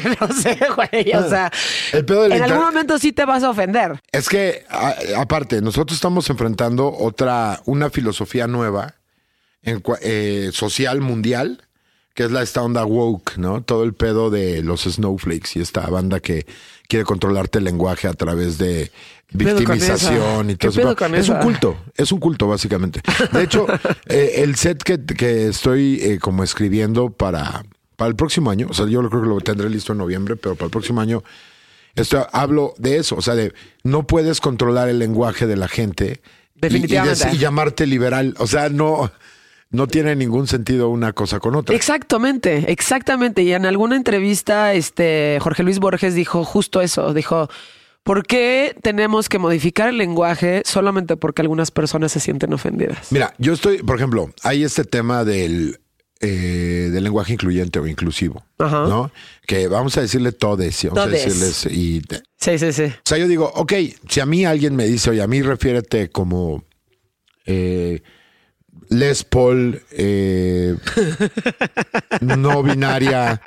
no 0.21 0.27
sé, 0.33 0.57
güey. 0.75 1.13
O 1.15 1.29
sea, 1.29 1.51
El 1.91 2.05
pedo 2.05 2.23
del 2.23 2.33
en 2.33 2.43
algún 2.43 2.63
momento 2.63 2.97
sí 2.99 3.11
te 3.11 3.25
vas 3.25 3.43
a 3.43 3.49
ofender. 3.49 4.01
Es 4.11 4.29
que, 4.29 4.65
a- 4.69 4.95
aparte, 5.17 5.61
nosotros 5.61 5.95
estamos 5.95 6.29
enfrentando 6.29 6.91
otra, 6.91 7.61
una 7.65 7.89
filosofía 7.89 8.47
nueva, 8.47 8.95
en, 9.61 9.81
eh, 10.01 10.49
social, 10.53 11.01
mundial, 11.01 11.63
que 12.13 12.23
es 12.23 12.31
la 12.31 12.41
esta 12.41 12.61
onda 12.61 12.85
woke, 12.85 13.37
¿no? 13.37 13.63
Todo 13.63 13.83
el 13.83 13.93
pedo 13.93 14.29
de 14.29 14.61
los 14.61 14.83
snowflakes 14.83 15.51
y 15.55 15.61
esta 15.61 15.87
banda 15.87 16.19
que 16.19 16.45
quiere 16.87 17.05
controlarte 17.05 17.57
el 17.57 17.65
lenguaje 17.65 18.07
a 18.07 18.13
través 18.13 18.57
de 18.57 18.91
victimización 19.31 20.51
y 20.51 20.55
todo 20.55 20.71
¿Qué 20.71 21.05
eso. 21.05 21.15
Es 21.15 21.29
un 21.29 21.37
culto, 21.37 21.77
es 21.95 22.11
un 22.11 22.19
culto 22.19 22.47
básicamente. 22.47 23.01
De 23.31 23.43
hecho, 23.43 23.65
eh, 24.07 24.35
el 24.37 24.55
set 24.55 24.83
que, 24.83 25.03
que 25.03 25.47
estoy 25.47 25.99
eh, 26.01 26.19
como 26.19 26.43
escribiendo 26.43 27.09
para, 27.09 27.63
para 27.95 28.09
el 28.09 28.15
próximo 28.15 28.51
año, 28.51 28.67
o 28.69 28.73
sea, 28.73 28.85
yo 28.87 29.07
creo 29.09 29.21
que 29.23 29.27
lo 29.27 29.39
tendré 29.41 29.69
listo 29.69 29.93
en 29.93 29.97
noviembre, 29.97 30.35
pero 30.35 30.55
para 30.55 30.65
el 30.65 30.71
próximo 30.71 31.01
año 31.01 31.23
esto, 31.95 32.27
hablo 32.31 32.73
de 32.77 32.97
eso, 32.97 33.15
o 33.15 33.21
sea, 33.21 33.35
de 33.35 33.53
no 33.83 34.07
puedes 34.07 34.41
controlar 34.41 34.89
el 34.89 34.97
lenguaje 34.97 35.45
de 35.45 35.55
la 35.55 35.67
gente 35.67 36.21
Definitivamente. 36.55 37.29
y 37.33 37.37
llamarte 37.37 37.85
liberal, 37.85 38.33
o 38.39 38.47
sea, 38.47 38.69
no, 38.69 39.11
no 39.73 39.87
tiene 39.87 40.15
ningún 40.15 40.47
sentido 40.47 40.87
una 40.89 41.11
cosa 41.11 41.39
con 41.39 41.55
otra. 41.55 41.75
Exactamente, 41.75 42.71
exactamente. 42.71 43.41
Y 43.43 43.51
en 43.53 43.65
alguna 43.65 43.97
entrevista, 43.97 44.73
este 44.73 45.37
Jorge 45.41 45.63
Luis 45.63 45.79
Borges 45.79 46.15
dijo 46.15 46.45
justo 46.45 46.79
eso. 46.81 47.13
Dijo, 47.13 47.49
¿por 48.03 48.25
qué 48.25 48.75
tenemos 48.81 49.27
que 49.29 49.39
modificar 49.39 49.89
el 49.89 49.97
lenguaje 49.97 50.61
solamente 50.65 51.17
porque 51.17 51.41
algunas 51.41 51.71
personas 51.71 52.11
se 52.11 52.19
sienten 52.21 52.53
ofendidas? 52.53 53.11
Mira, 53.11 53.33
yo 53.39 53.51
estoy, 53.53 53.79
por 53.83 53.97
ejemplo, 53.97 54.29
hay 54.43 54.63
este 54.63 54.83
tema 54.83 55.23
del, 55.25 55.79
eh, 56.21 56.89
del 56.93 57.03
lenguaje 57.03 57.33
incluyente 57.33 57.79
o 57.79 57.87
inclusivo, 57.87 58.45
Ajá. 58.59 58.85
¿no? 58.87 59.11
Que 59.47 59.67
vamos 59.67 59.97
a 59.97 60.01
decirle 60.01 60.31
todes 60.33 60.83
y 60.83 60.87
vamos 60.87 61.03
Todes. 61.05 61.21
a 61.21 61.25
decirles 61.25 61.67
y 61.71 62.01
te- 62.01 62.21
Sí, 62.39 62.59
sí, 62.59 62.71
sí. 62.73 62.83
O 62.83 63.01
sea, 63.03 63.17
yo 63.17 63.27
digo, 63.27 63.51
ok, 63.55 63.73
si 64.07 64.19
a 64.19 64.25
mí 64.25 64.45
alguien 64.45 64.75
me 64.75 64.85
dice, 64.85 65.09
oye, 65.09 65.21
a 65.21 65.27
mí 65.27 65.41
refiérete 65.41 66.09
como 66.09 66.63
eh, 67.45 68.01
Les 68.89 69.23
Paul, 69.23 69.81
eh, 69.91 70.75
no 72.21 72.61
binaria, 72.61 73.41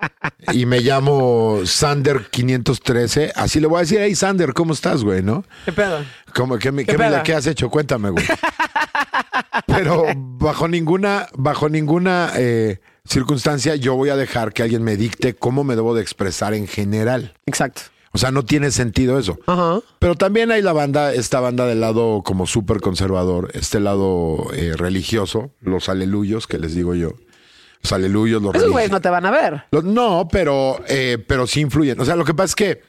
y 0.52 0.66
me 0.66 0.80
llamo 0.80 1.60
Sander 1.64 2.26
513, 2.30 3.32
así 3.34 3.60
le 3.60 3.66
voy 3.66 3.78
a 3.78 3.80
decir, 3.80 3.98
hey 4.00 4.14
Sander, 4.14 4.52
¿cómo 4.54 4.72
estás, 4.72 5.04
güey? 5.04 5.22
¿No? 5.22 5.44
¿Qué 5.64 5.72
pedo? 5.72 6.04
¿Cómo, 6.34 6.58
qué, 6.58 6.72
qué 7.24 7.34
has 7.34 7.46
hecho? 7.46 7.70
Cuéntame, 7.70 8.10
güey. 8.10 8.24
Pero 9.66 10.04
bajo 10.16 10.68
ninguna, 10.68 11.28
bajo 11.34 11.68
ninguna 11.68 12.32
eh, 12.36 12.80
circunstancia 13.04 13.76
yo 13.76 13.94
voy 13.94 14.10
a 14.10 14.16
dejar 14.16 14.52
que 14.52 14.62
alguien 14.62 14.82
me 14.82 14.96
dicte 14.96 15.34
cómo 15.34 15.64
me 15.64 15.76
debo 15.76 15.94
de 15.94 16.02
expresar 16.02 16.54
en 16.54 16.66
general. 16.66 17.34
Exacto. 17.46 17.82
O 18.16 18.18
sea, 18.18 18.30
no 18.30 18.46
tiene 18.46 18.70
sentido 18.70 19.18
eso. 19.18 19.38
Ajá. 19.46 19.80
Pero 19.98 20.14
también 20.14 20.50
hay 20.50 20.62
la 20.62 20.72
banda, 20.72 21.12
esta 21.12 21.38
banda 21.38 21.66
del 21.66 21.80
lado 21.82 22.22
como 22.24 22.46
súper 22.46 22.80
conservador, 22.80 23.50
este 23.52 23.78
lado 23.78 24.38
eh, 24.54 24.72
religioso, 24.74 25.50
los 25.60 25.90
aleluyos 25.90 26.46
que 26.46 26.56
les 26.58 26.74
digo 26.74 26.94
yo. 26.94 27.10
Los 27.82 27.92
aleluyos, 27.92 28.40
los 28.40 28.54
Esos 28.54 28.70
güeyes 28.72 28.90
no 28.90 29.02
te 29.02 29.10
van 29.10 29.26
a 29.26 29.30
ver. 29.30 29.64
los- 29.70 29.84
no, 29.84 30.28
pero, 30.32 30.80
eh, 30.88 31.22
pero 31.28 31.46
sí 31.46 31.60
influyen. 31.60 32.00
O 32.00 32.06
sea, 32.06 32.16
lo 32.16 32.24
que 32.24 32.32
pasa 32.32 32.46
es 32.46 32.54
que 32.54 32.82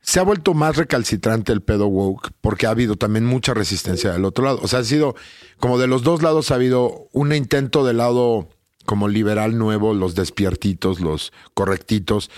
se 0.00 0.20
ha 0.20 0.22
vuelto 0.22 0.54
más 0.54 0.76
recalcitrante 0.78 1.52
el 1.52 1.60
pedo 1.60 1.86
woke 1.88 2.30
porque 2.40 2.66
ha 2.66 2.70
habido 2.70 2.96
también 2.96 3.26
mucha 3.26 3.52
resistencia 3.52 4.10
del 4.10 4.24
otro 4.24 4.42
lado. 4.46 4.58
O 4.62 4.68
sea, 4.68 4.78
ha 4.78 4.84
sido 4.84 5.14
como 5.58 5.78
de 5.78 5.86
los 5.86 6.02
dos 6.02 6.22
lados 6.22 6.50
ha 6.50 6.54
habido 6.54 7.08
un 7.12 7.34
intento 7.34 7.84
del 7.84 7.98
lado 7.98 8.48
como 8.86 9.06
liberal 9.06 9.58
nuevo, 9.58 9.92
los 9.92 10.14
despiertitos, 10.14 10.98
los 11.00 11.30
correctitos, 11.52 12.30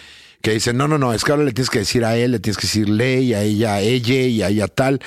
que 0.45 0.51
dicen, 0.51 0.77
no, 0.77 0.87
no, 0.87 0.99
no, 0.99 1.15
es 1.15 1.25
que 1.25 1.33
ahora 1.33 1.43
le 1.43 1.53
tienes 1.53 1.71
que 1.71 1.79
decir 1.79 2.05
a 2.05 2.17
él, 2.17 2.33
le 2.33 2.39
tienes 2.39 2.59
que 2.59 2.67
decir 2.67 2.87
ley, 2.87 3.33
a 3.33 3.43
ella, 3.43 3.77
a 3.77 3.81
ella 3.81 4.15
y 4.15 4.43
a 4.43 4.49
ella 4.49 4.69
tal. 4.69 5.01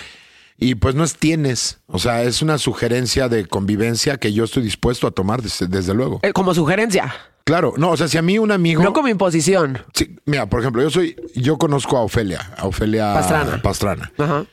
Y 0.57 0.73
pues 0.73 0.95
no 0.95 1.03
es 1.03 1.15
tienes. 1.15 1.77
O 1.85 1.99
sea, 1.99 2.23
es 2.23 2.41
una 2.41 2.57
sugerencia 2.57 3.29
de 3.29 3.45
convivencia 3.45 4.17
que 4.17 4.33
yo 4.33 4.45
estoy 4.45 4.63
dispuesto 4.63 5.05
a 5.05 5.11
tomar 5.11 5.43
desde, 5.43 5.67
desde 5.67 5.93
luego. 5.93 6.19
Eh, 6.23 6.33
como 6.33 6.55
sugerencia, 6.55 7.13
Claro, 7.43 7.75
no, 7.77 7.91
o 7.91 7.97
sea, 7.97 8.09
si 8.09 8.17
a 8.17 8.21
mí 8.21 8.37
un 8.39 8.51
amigo... 8.51 8.83
no 8.83 8.91
como 8.91 9.07
imposición. 9.07 9.77
Sí, 9.93 10.17
mira, 10.25 10.47
por 10.47 10.59
ejemplo, 10.59 10.81
yo 10.81 10.89
soy, 10.89 11.15
yo 11.33 11.57
conozco 11.57 11.95
a 11.95 12.01
Ofelia, 12.01 12.51
a 12.57 12.67
Ofelia 12.67 13.13
Pastrana. 13.13 13.61
Pastrana. 13.61 14.11
Ajá. 14.17 14.45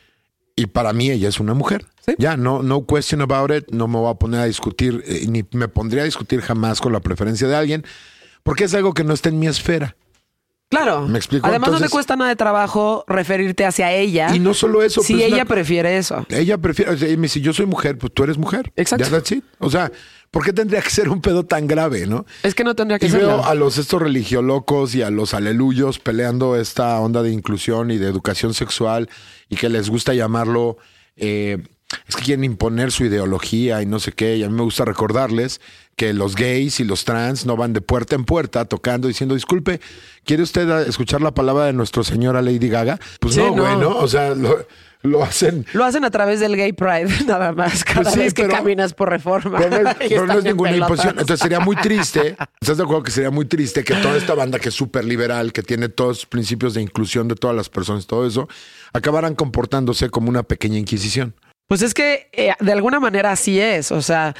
Y 0.55 0.67
para 0.67 0.93
mí 0.93 1.09
ella 1.09 1.27
es 1.27 1.41
una 1.41 1.53
mujer. 1.53 1.87
Sí. 2.05 2.13
Ya, 2.19 2.37
no, 2.37 2.63
no 2.63 2.85
question 2.85 3.21
about 3.21 3.51
it, 3.51 3.65
no 3.71 3.89
me 3.89 3.97
voy 3.97 4.11
a 4.11 4.13
poner 4.13 4.39
a 4.39 4.45
discutir, 4.45 5.03
eh, 5.07 5.25
ni 5.27 5.43
me 5.51 5.67
pondría 5.67 6.03
a 6.03 6.05
discutir 6.05 6.39
jamás 6.39 6.79
con 6.79 6.93
la 6.93 7.01
preferencia 7.01 7.49
de 7.49 7.55
alguien, 7.57 7.83
porque 8.43 8.63
es 8.63 8.73
algo 8.73 8.93
que 8.93 9.03
no 9.03 9.13
está 9.13 9.27
en 9.27 9.39
mi 9.39 9.47
esfera. 9.47 9.97
Claro. 10.75 11.07
¿Me 11.07 11.17
explico? 11.17 11.47
Además, 11.47 11.71
no 11.71 11.79
te 11.79 11.89
cuesta 11.89 12.15
nada 12.15 12.29
de 12.29 12.35
trabajo 12.35 13.03
referirte 13.07 13.65
hacia 13.65 13.91
ella. 13.93 14.35
Y 14.35 14.39
no 14.39 14.53
solo 14.53 14.83
eso, 14.83 15.01
si 15.01 15.13
pues, 15.13 15.25
ella 15.25 15.35
una- 15.37 15.45
prefiere 15.45 15.97
eso. 15.97 16.25
Ella 16.29 16.57
prefiere, 16.57 16.91
o 16.91 16.97
sea, 16.97 17.07
ella 17.07 17.17
me 17.17 17.23
dice, 17.23 17.41
yo 17.41 17.53
soy 17.53 17.65
mujer, 17.65 17.97
pues 17.97 18.13
tú 18.13 18.23
eres 18.23 18.37
mujer. 18.37 18.71
Exacto. 18.75 19.05
Ya. 19.09 19.37
O 19.59 19.69
sea, 19.69 19.91
¿por 20.31 20.43
qué 20.43 20.51
tendría 20.53 20.81
que 20.81 20.89
ser 20.89 21.09
un 21.09 21.21
pedo 21.21 21.45
tan 21.45 21.67
grave, 21.67 22.05
no? 22.07 22.25
Es 22.43 22.53
que 22.55 22.63
no 22.63 22.75
tendría 22.75 22.99
que 22.99 23.05
Y 23.07 23.09
serlo. 23.09 23.27
veo 23.27 23.45
a 23.45 23.55
los 23.55 23.77
estos 23.77 24.01
religiolocos 24.01 24.95
y 24.95 25.01
a 25.01 25.09
los 25.09 25.33
aleluyos 25.33 25.99
peleando 25.99 26.55
esta 26.55 26.99
onda 26.99 27.23
de 27.23 27.31
inclusión 27.31 27.91
y 27.91 27.97
de 27.97 28.07
educación 28.07 28.53
sexual 28.53 29.09
y 29.49 29.55
que 29.55 29.69
les 29.69 29.89
gusta 29.89 30.13
llamarlo, 30.13 30.77
eh, 31.15 31.63
es 32.07 32.15
que 32.15 32.23
quieren 32.23 32.43
imponer 32.43 32.91
su 32.91 33.05
ideología 33.05 33.81
y 33.81 33.85
no 33.85 33.99
sé 33.99 34.11
qué. 34.11 34.37
Y 34.37 34.43
a 34.43 34.49
mí 34.49 34.55
me 34.55 34.63
gusta 34.63 34.85
recordarles 34.85 35.61
que 35.95 36.13
los 36.13 36.35
gays 36.35 36.79
y 36.79 36.83
los 36.83 37.05
trans 37.05 37.45
no 37.45 37.55
van 37.55 37.73
de 37.73 37.81
puerta 37.81 38.15
en 38.15 38.25
puerta 38.25 38.65
tocando 38.65 39.07
diciendo, 39.07 39.35
disculpe, 39.35 39.79
¿quiere 40.25 40.43
usted 40.43 40.87
escuchar 40.87 41.21
la 41.21 41.33
palabra 41.33 41.65
de 41.65 41.73
nuestro 41.73 42.03
señora 42.03 42.41
Lady 42.41 42.69
Gaga? 42.69 42.99
Pues 43.19 43.35
Sí, 43.35 43.39
no, 43.41 43.53
güey, 43.53 43.73
no. 43.75 43.79
¿no? 43.81 43.97
O 43.99 44.07
sea, 44.07 44.35
lo, 44.35 44.67
lo 45.03 45.23
hacen... 45.23 45.65
Lo 45.73 45.85
hacen 45.85 46.03
a 46.03 46.11
través 46.11 46.39
del 46.41 46.57
gay 46.57 46.73
pride, 46.73 47.07
nada 47.27 47.53
más, 47.53 47.83
cada 47.85 48.01
Pues 48.01 48.13
sí, 48.13 48.19
vez 48.19 48.33
que 48.33 48.43
pero- 48.43 48.55
caminas 48.55 48.93
por 48.93 49.09
reforma. 49.09 49.57
Pero 49.59 49.83
no 49.83 49.89
es, 49.91 49.95
pero 50.09 50.25
no 50.25 50.41
ninguna 50.41 50.71
pelotas. 50.71 50.89
imposición. 50.89 51.19
Entonces 51.19 51.39
sería 51.39 51.59
muy 51.61 51.75
triste. 51.77 52.35
¿Estás 52.59 52.77
de 52.77 52.83
acuerdo 52.83 53.03
que 53.03 53.11
sería 53.11 53.29
muy 53.31 53.45
triste 53.45 53.83
que 53.85 53.93
toda 53.95 54.17
esta 54.17 54.33
banda 54.33 54.59
que 54.59 54.69
es 54.69 54.75
súper 54.75 55.05
liberal, 55.05 55.53
que 55.53 55.61
tiene 55.63 55.87
todos 55.87 56.17
los 56.17 56.25
principios 56.25 56.73
de 56.73 56.81
inclusión 56.81 57.27
de 57.29 57.35
todas 57.35 57.55
las 57.55 57.69
personas, 57.69 58.05
todo 58.07 58.27
eso, 58.27 58.49
acabaran 58.91 59.35
comportándose 59.35 60.09
como 60.09 60.29
una 60.29 60.43
pequeña 60.43 60.77
inquisición? 60.77 61.35
Pues 61.67 61.81
es 61.81 61.93
que 61.93 62.29
eh, 62.33 62.53
de 62.59 62.71
alguna 62.71 62.99
manera 62.99 63.31
así 63.31 63.59
es. 63.59 63.91
O 63.91 64.01
sea, 64.01 64.35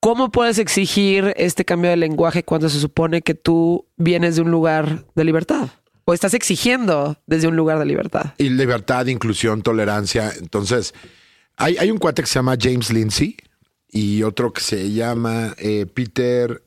¿cómo 0.00 0.30
puedes 0.30 0.58
exigir 0.58 1.32
este 1.36 1.64
cambio 1.64 1.90
de 1.90 1.96
lenguaje 1.96 2.44
cuando 2.44 2.68
se 2.68 2.80
supone 2.80 3.22
que 3.22 3.34
tú 3.34 3.86
vienes 3.96 4.36
de 4.36 4.42
un 4.42 4.50
lugar 4.50 5.04
de 5.14 5.24
libertad? 5.24 5.68
O 6.04 6.12
estás 6.14 6.34
exigiendo 6.34 7.16
desde 7.26 7.46
un 7.48 7.56
lugar 7.56 7.78
de 7.78 7.86
libertad. 7.86 8.34
Y 8.38 8.48
libertad, 8.50 9.06
inclusión, 9.06 9.62
tolerancia. 9.62 10.32
Entonces, 10.38 10.94
hay, 11.56 11.76
hay 11.78 11.90
un 11.90 11.98
cuate 11.98 12.22
que 12.22 12.26
se 12.28 12.34
llama 12.34 12.56
James 12.60 12.90
Lindsay 12.92 13.36
y 13.88 14.22
otro 14.24 14.52
que 14.52 14.60
se 14.62 14.90
llama 14.92 15.54
eh, 15.58 15.86
Peter. 15.86 16.62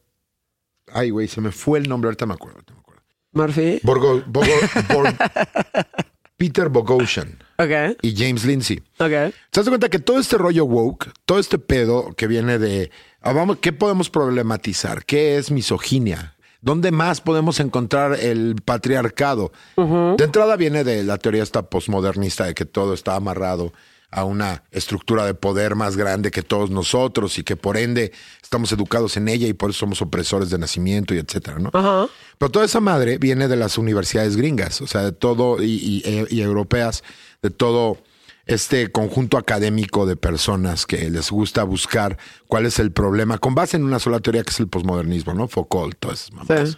Ay, 0.93 1.09
güey, 1.09 1.27
se 1.27 1.41
me 1.41 1.51
fue 1.51 1.79
el 1.79 1.89
nombre, 1.89 2.07
ahorita 2.07 2.25
me 2.25 2.33
acuerdo. 2.35 2.57
ahorita 2.59 2.73
me 2.73 2.79
acuerdo. 2.79 3.01
Murphy. 3.33 3.79
Borgo- 3.83 4.23
Bogo- 4.25 4.87
Bor- 4.93 5.13
Peter 6.37 6.69
Bogosian 6.69 7.37
Ok, 7.57 7.97
y 8.01 8.15
James 8.15 8.43
Lindsay. 8.45 8.77
ok. 8.99 9.09
¿Te 9.09 9.33
das 9.53 9.67
cuenta 9.69 9.89
que 9.89 9.99
todo 9.99 10.19
este 10.19 10.37
rollo 10.37 10.65
woke, 10.65 11.11
todo 11.25 11.39
este 11.39 11.57
pedo 11.57 12.13
que 12.17 12.27
viene 12.27 12.59
de, 12.59 12.91
ah, 13.21 13.31
vamos, 13.33 13.57
¿qué 13.61 13.71
podemos 13.71 14.09
problematizar? 14.09 15.05
¿Qué 15.05 15.37
es 15.37 15.51
misoginia? 15.51 16.35
¿Dónde 16.61 16.91
más 16.91 17.21
podemos 17.21 17.59
encontrar 17.59 18.19
el 18.19 18.55
patriarcado? 18.65 19.51
De 19.77 20.23
entrada 20.23 20.55
viene 20.55 20.83
de 20.83 21.03
la 21.03 21.17
teoría 21.19 21.43
esta 21.43 21.69
posmodernista 21.69 22.45
de 22.45 22.55
que 22.55 22.65
todo 22.65 22.93
está 22.95 23.15
amarrado 23.15 23.71
a 24.11 24.23
una 24.23 24.63
estructura 24.71 25.25
de 25.25 25.33
poder 25.33 25.75
más 25.75 25.97
grande 25.97 26.31
que 26.31 26.41
todos 26.41 26.69
nosotros 26.69 27.37
y 27.37 27.43
que 27.43 27.55
por 27.55 27.75
ende 27.77 28.11
estamos 28.41 28.71
educados 28.71 29.17
en 29.17 29.27
ella 29.27 29.47
y 29.47 29.53
por 29.53 29.71
eso 29.71 29.79
somos 29.79 30.01
opresores 30.01 30.49
de 30.49 30.57
nacimiento 30.57 31.13
y 31.13 31.17
etcétera, 31.17 31.59
¿no? 31.59 31.69
Ajá. 31.73 32.07
Pero 32.37 32.51
toda 32.51 32.65
esa 32.65 32.79
madre 32.79 33.17
viene 33.17 33.47
de 33.47 33.55
las 33.55 33.77
universidades 33.77 34.35
gringas, 34.37 34.81
o 34.81 34.87
sea, 34.87 35.01
de 35.03 35.11
todo, 35.11 35.61
y, 35.61 35.65
y- 35.75 36.01
e- 36.05 36.27
y 36.29 36.41
europeas, 36.41 37.03
de 37.41 37.49
todo 37.49 37.97
este 38.45 38.91
conjunto 38.91 39.37
académico 39.37 40.05
de 40.05 40.15
personas 40.15 40.85
que 40.85 41.09
les 41.09 41.31
gusta 41.31 41.63
buscar 41.63 42.17
cuál 42.47 42.67
es 42.67 42.77
el 42.79 42.91
problema, 42.91 43.39
con 43.39 43.55
base 43.55 43.75
en 43.75 43.83
una 43.83 43.97
sola 43.99 44.19
teoría 44.19 44.43
que 44.43 44.51
es 44.51 44.59
el 44.59 44.67
posmodernismo, 44.67 45.33
¿no? 45.33 45.47
Foucault, 45.47 45.97
todas 45.99 46.19
esas 46.21 46.31
mamadas. 46.33 46.69
Sí. 46.69 46.77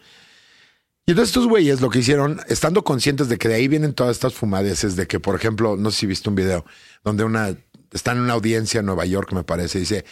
Y 1.07 1.11
entonces 1.11 1.29
estos 1.29 1.47
güeyes 1.47 1.79
lo 1.79 1.89
que 1.89 1.99
hicieron, 1.99 2.41
estando 2.49 2.83
conscientes 2.83 3.29
de 3.29 3.37
que 3.37 3.47
de 3.47 3.55
ahí 3.55 3.69
vienen 3.69 3.93
todas 3.93 4.17
estas 4.17 4.33
fumadeces, 4.33 4.97
de 4.97 5.07
que, 5.07 5.21
por 5.21 5.35
ejemplo, 5.35 5.77
no 5.77 5.89
sé 5.89 5.99
si 5.99 6.05
viste 6.05 6.27
un 6.27 6.35
video 6.35 6.65
donde 7.01 7.23
una 7.23 7.55
está 7.93 8.11
en 8.11 8.19
una 8.19 8.33
audiencia 8.33 8.81
en 8.81 8.87
Nueva 8.87 9.05
York, 9.05 9.31
me 9.31 9.45
parece, 9.45 9.79
dice, 9.79 10.03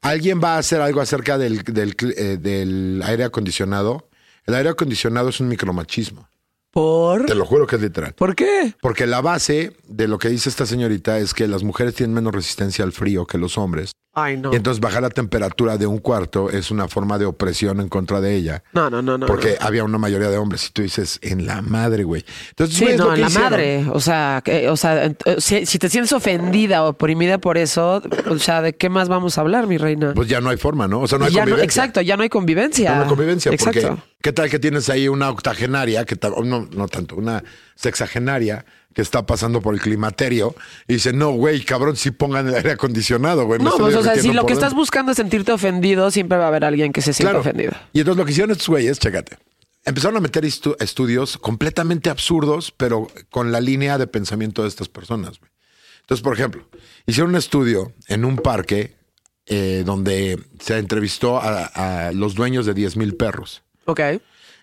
alguien 0.00 0.40
va 0.42 0.56
a 0.56 0.58
hacer 0.58 0.80
algo 0.80 1.00
acerca 1.00 1.38
del, 1.38 1.62
del, 1.62 1.94
eh, 2.16 2.36
del 2.40 3.00
aire 3.06 3.22
acondicionado. 3.22 4.08
El 4.44 4.54
aire 4.54 4.70
acondicionado 4.70 5.28
es 5.28 5.38
un 5.38 5.46
micromachismo. 5.46 6.28
¿Por? 6.72 7.26
Te 7.26 7.36
lo 7.36 7.46
juro 7.46 7.68
que 7.68 7.76
es 7.76 7.82
literal. 7.82 8.14
¿Por 8.14 8.34
qué? 8.34 8.74
Porque 8.80 9.06
la 9.06 9.20
base 9.20 9.76
de 9.86 10.08
lo 10.08 10.18
que 10.18 10.30
dice 10.30 10.48
esta 10.48 10.66
señorita 10.66 11.20
es 11.20 11.32
que 11.32 11.46
las 11.46 11.62
mujeres 11.62 11.94
tienen 11.94 12.12
menos 12.12 12.34
resistencia 12.34 12.84
al 12.84 12.90
frío 12.90 13.24
que 13.24 13.38
los 13.38 13.56
hombres 13.56 13.92
Ay, 14.12 14.36
no. 14.36 14.52
Y 14.52 14.56
entonces 14.56 14.80
bajar 14.80 15.02
la 15.02 15.10
temperatura 15.10 15.76
de 15.78 15.86
un 15.86 15.98
cuarto 15.98 16.50
es 16.50 16.72
una 16.72 16.88
forma 16.88 17.16
de 17.16 17.26
opresión 17.26 17.80
en 17.80 17.88
contra 17.88 18.20
de 18.20 18.34
ella. 18.34 18.64
No, 18.72 18.90
no, 18.90 19.00
no, 19.02 19.16
no. 19.16 19.26
Porque 19.26 19.56
no. 19.60 19.66
había 19.66 19.84
una 19.84 19.98
mayoría 19.98 20.28
de 20.28 20.36
hombres. 20.36 20.66
Y 20.66 20.72
tú 20.72 20.82
dices, 20.82 21.20
en 21.22 21.46
la 21.46 21.62
madre, 21.62 22.02
güey. 22.02 22.24
Entonces, 22.50 22.76
Sí, 22.76 22.86
no, 22.96 23.14
en 23.14 23.20
la 23.20 23.28
hicieron. 23.28 23.50
madre. 23.50 23.86
O 23.92 24.00
sea, 24.00 24.42
o 24.68 24.76
sea, 24.76 25.04
eh, 25.06 25.14
si, 25.38 25.64
si 25.64 25.78
te 25.78 25.88
sientes 25.88 26.12
ofendida 26.12 26.82
o 26.84 26.88
oprimida 26.90 27.38
por 27.38 27.56
eso, 27.56 28.02
o 28.28 28.38
sea, 28.38 28.62
¿de 28.62 28.74
qué 28.74 28.88
más 28.88 29.08
vamos 29.08 29.38
a 29.38 29.42
hablar, 29.42 29.68
mi 29.68 29.78
reina? 29.78 30.12
Pues 30.14 30.28
ya 30.28 30.40
no 30.40 30.50
hay 30.50 30.56
forma, 30.56 30.88
¿no? 30.88 31.00
O 31.02 31.06
sea, 31.06 31.18
no 31.18 31.26
hay 31.26 31.32
Ya 31.32 31.42
no- 31.44 31.50
convivencia. 31.52 31.64
exacto, 31.82 32.00
ya 32.00 32.16
no 32.16 32.24
hay 32.24 32.28
convivencia. 32.28 32.96
No 32.96 33.02
hay 33.02 33.08
convivencia. 33.08 33.52
Exacto. 33.52 33.80
Porque, 33.90 34.02
¿qué 34.22 34.32
tal 34.32 34.50
que 34.50 34.58
tienes 34.58 34.88
ahí 34.90 35.06
una 35.06 35.30
octogenaria, 35.30 36.04
que 36.04 36.16
no, 36.44 36.68
no 36.72 36.88
tanto, 36.88 37.14
una 37.14 37.44
sexagenaria 37.76 38.64
que 38.94 39.02
está 39.02 39.24
pasando 39.24 39.60
por 39.62 39.74
el 39.74 39.80
climaterio 39.80 40.54
y 40.88 40.94
dice, 40.94 41.12
no, 41.12 41.30
güey, 41.30 41.64
cabrón, 41.64 41.96
sí 41.96 42.10
pongan 42.10 42.48
el 42.48 42.54
aire 42.54 42.72
acondicionado, 42.72 43.46
güey. 43.46 43.60
No, 43.60 43.76
pues, 43.76 43.94
o 43.94 44.02
sea, 44.02 44.16
si 44.16 44.32
lo 44.32 44.46
que 44.46 44.52
estás 44.52 44.70
dentro". 44.70 44.80
buscando 44.80 45.12
es 45.12 45.16
sentirte 45.16 45.52
ofendido, 45.52 46.10
siempre 46.10 46.38
va 46.38 46.44
a 46.44 46.48
haber 46.48 46.64
alguien 46.64 46.92
que 46.92 47.00
se 47.00 47.12
sienta 47.12 47.30
Claro. 47.30 47.40
ofendido. 47.40 47.72
Y 47.92 48.00
entonces 48.00 48.18
lo 48.18 48.24
que 48.24 48.32
hicieron 48.32 48.50
estos 48.50 48.68
güeyes, 48.68 48.98
chécate. 48.98 49.38
Empezaron 49.84 50.16
a 50.16 50.20
meter 50.20 50.44
estu- 50.44 50.76
estudios 50.80 51.38
completamente 51.38 52.10
absurdos, 52.10 52.72
pero 52.76 53.08
con 53.30 53.50
la 53.52 53.60
línea 53.60 53.96
de 53.96 54.06
pensamiento 54.06 54.62
de 54.62 54.68
estas 54.68 54.88
personas. 54.88 55.38
güey. 55.38 55.50
Entonces, 56.02 56.22
por 56.22 56.34
ejemplo, 56.34 56.66
hicieron 57.06 57.30
un 57.30 57.36
estudio 57.36 57.92
en 58.08 58.24
un 58.24 58.36
parque 58.36 58.96
eh, 59.46 59.82
donde 59.86 60.38
se 60.60 60.78
entrevistó 60.78 61.38
a, 61.38 61.64
a 62.08 62.12
los 62.12 62.34
dueños 62.34 62.66
de 62.66 62.74
10 62.74 62.96
mil 62.96 63.16
perros. 63.16 63.62
Ok. 63.86 64.00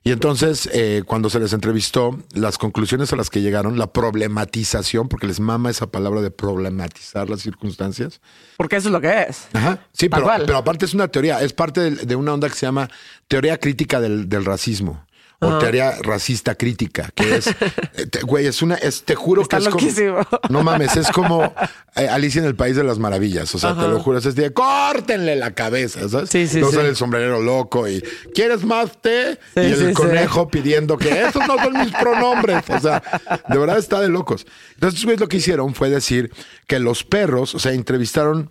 Y 0.07 0.11
entonces, 0.13 0.69
eh, 0.71 1.03
cuando 1.05 1.29
se 1.29 1.37
les 1.37 1.51
entrevistó, 1.51 2.17
las 2.33 2.57
conclusiones 2.57 3.11
a 3.11 3.17
las 3.17 3.29
que 3.29 3.41
llegaron, 3.41 3.77
la 3.77 3.91
problematización, 3.91 5.09
porque 5.09 5.27
les 5.27 5.41
mama 5.41 5.69
esa 5.69 5.87
palabra 5.87 6.21
de 6.21 6.31
problematizar 6.31 7.29
las 7.29 7.41
circunstancias. 7.41 8.21
Porque 8.55 8.77
eso 8.77 8.87
es 8.87 8.93
lo 8.93 9.01
que 9.01 9.23
es. 9.23 9.47
Ajá. 9.51 9.79
Sí, 9.91 10.07
pero, 10.07 10.29
pero 10.45 10.57
aparte 10.57 10.85
es 10.85 10.93
una 10.93 11.09
teoría, 11.09 11.41
es 11.41 11.51
parte 11.51 11.81
de, 11.81 11.91
de 12.05 12.15
una 12.15 12.33
onda 12.33 12.47
que 12.47 12.55
se 12.55 12.65
llama 12.65 12.89
teoría 13.27 13.59
crítica 13.59 13.99
del, 13.99 14.29
del 14.29 14.45
racismo. 14.45 15.05
O 15.39 15.59
teoría 15.59 15.95
racista 16.01 16.55
crítica, 16.55 17.11
que 17.13 17.35
es, 17.35 17.47
eh, 17.93 18.07
te- 18.09 18.21
güey, 18.21 18.47
es 18.47 18.63
una, 18.63 18.73
es, 18.73 19.03
te 19.03 19.13
juro 19.13 19.43
Está 19.43 19.57
que 19.57 19.63
es 19.65 19.69
loquísimo. 19.69 20.15
como, 20.25 20.41
no 20.49 20.63
mames, 20.63 20.97
es 20.97 21.11
como 21.11 21.43
eh, 21.95 22.07
Alicia 22.07 22.39
en 22.39 22.45
el 22.47 22.55
País 22.55 22.75
de 22.75 22.83
las 22.83 22.97
Maravillas, 22.97 23.53
o 23.53 23.59
sea, 23.59 23.75
te 23.75 23.87
lo 23.87 23.99
juro, 23.99 24.17
es 24.17 24.33
de, 24.33 24.51
córtenle 24.51 25.35
la 25.35 25.51
cabeza, 25.53 26.09
¿sabes? 26.09 26.31
Sí, 26.31 26.47
sí, 26.47 26.55
Luego 26.57 26.71
sí. 26.71 26.77
sale 26.77 26.89
el 26.89 26.95
sombrerero 26.95 27.39
loco 27.39 27.87
y, 27.87 28.01
¿quieres 28.33 28.63
más 28.65 28.99
té? 28.99 29.37
Sí, 29.53 29.61
y 29.61 29.65
el 29.73 29.87
sí. 29.89 29.93
conejo 29.93 30.47
pidiendo 30.47 30.97
que 30.97 31.21
esos 31.27 31.47
no 31.47 31.55
son 31.63 31.73
mis 31.83 31.91
pronombres, 31.93 32.63
o 32.69 32.79
sea, 32.79 33.03
de 33.47 33.57
verdad 33.59 33.77
está 33.77 34.01
de 34.01 34.09
locos. 34.09 34.47
Entonces, 34.73 35.05
güey, 35.05 35.17
lo 35.17 35.27
que 35.27 35.37
hicieron 35.37 35.75
fue 35.75 35.91
decir 35.91 36.31
que 36.65 36.79
los 36.79 37.03
perros, 37.03 37.53
o 37.53 37.59
sea, 37.59 37.73
entrevistaron 37.73 38.49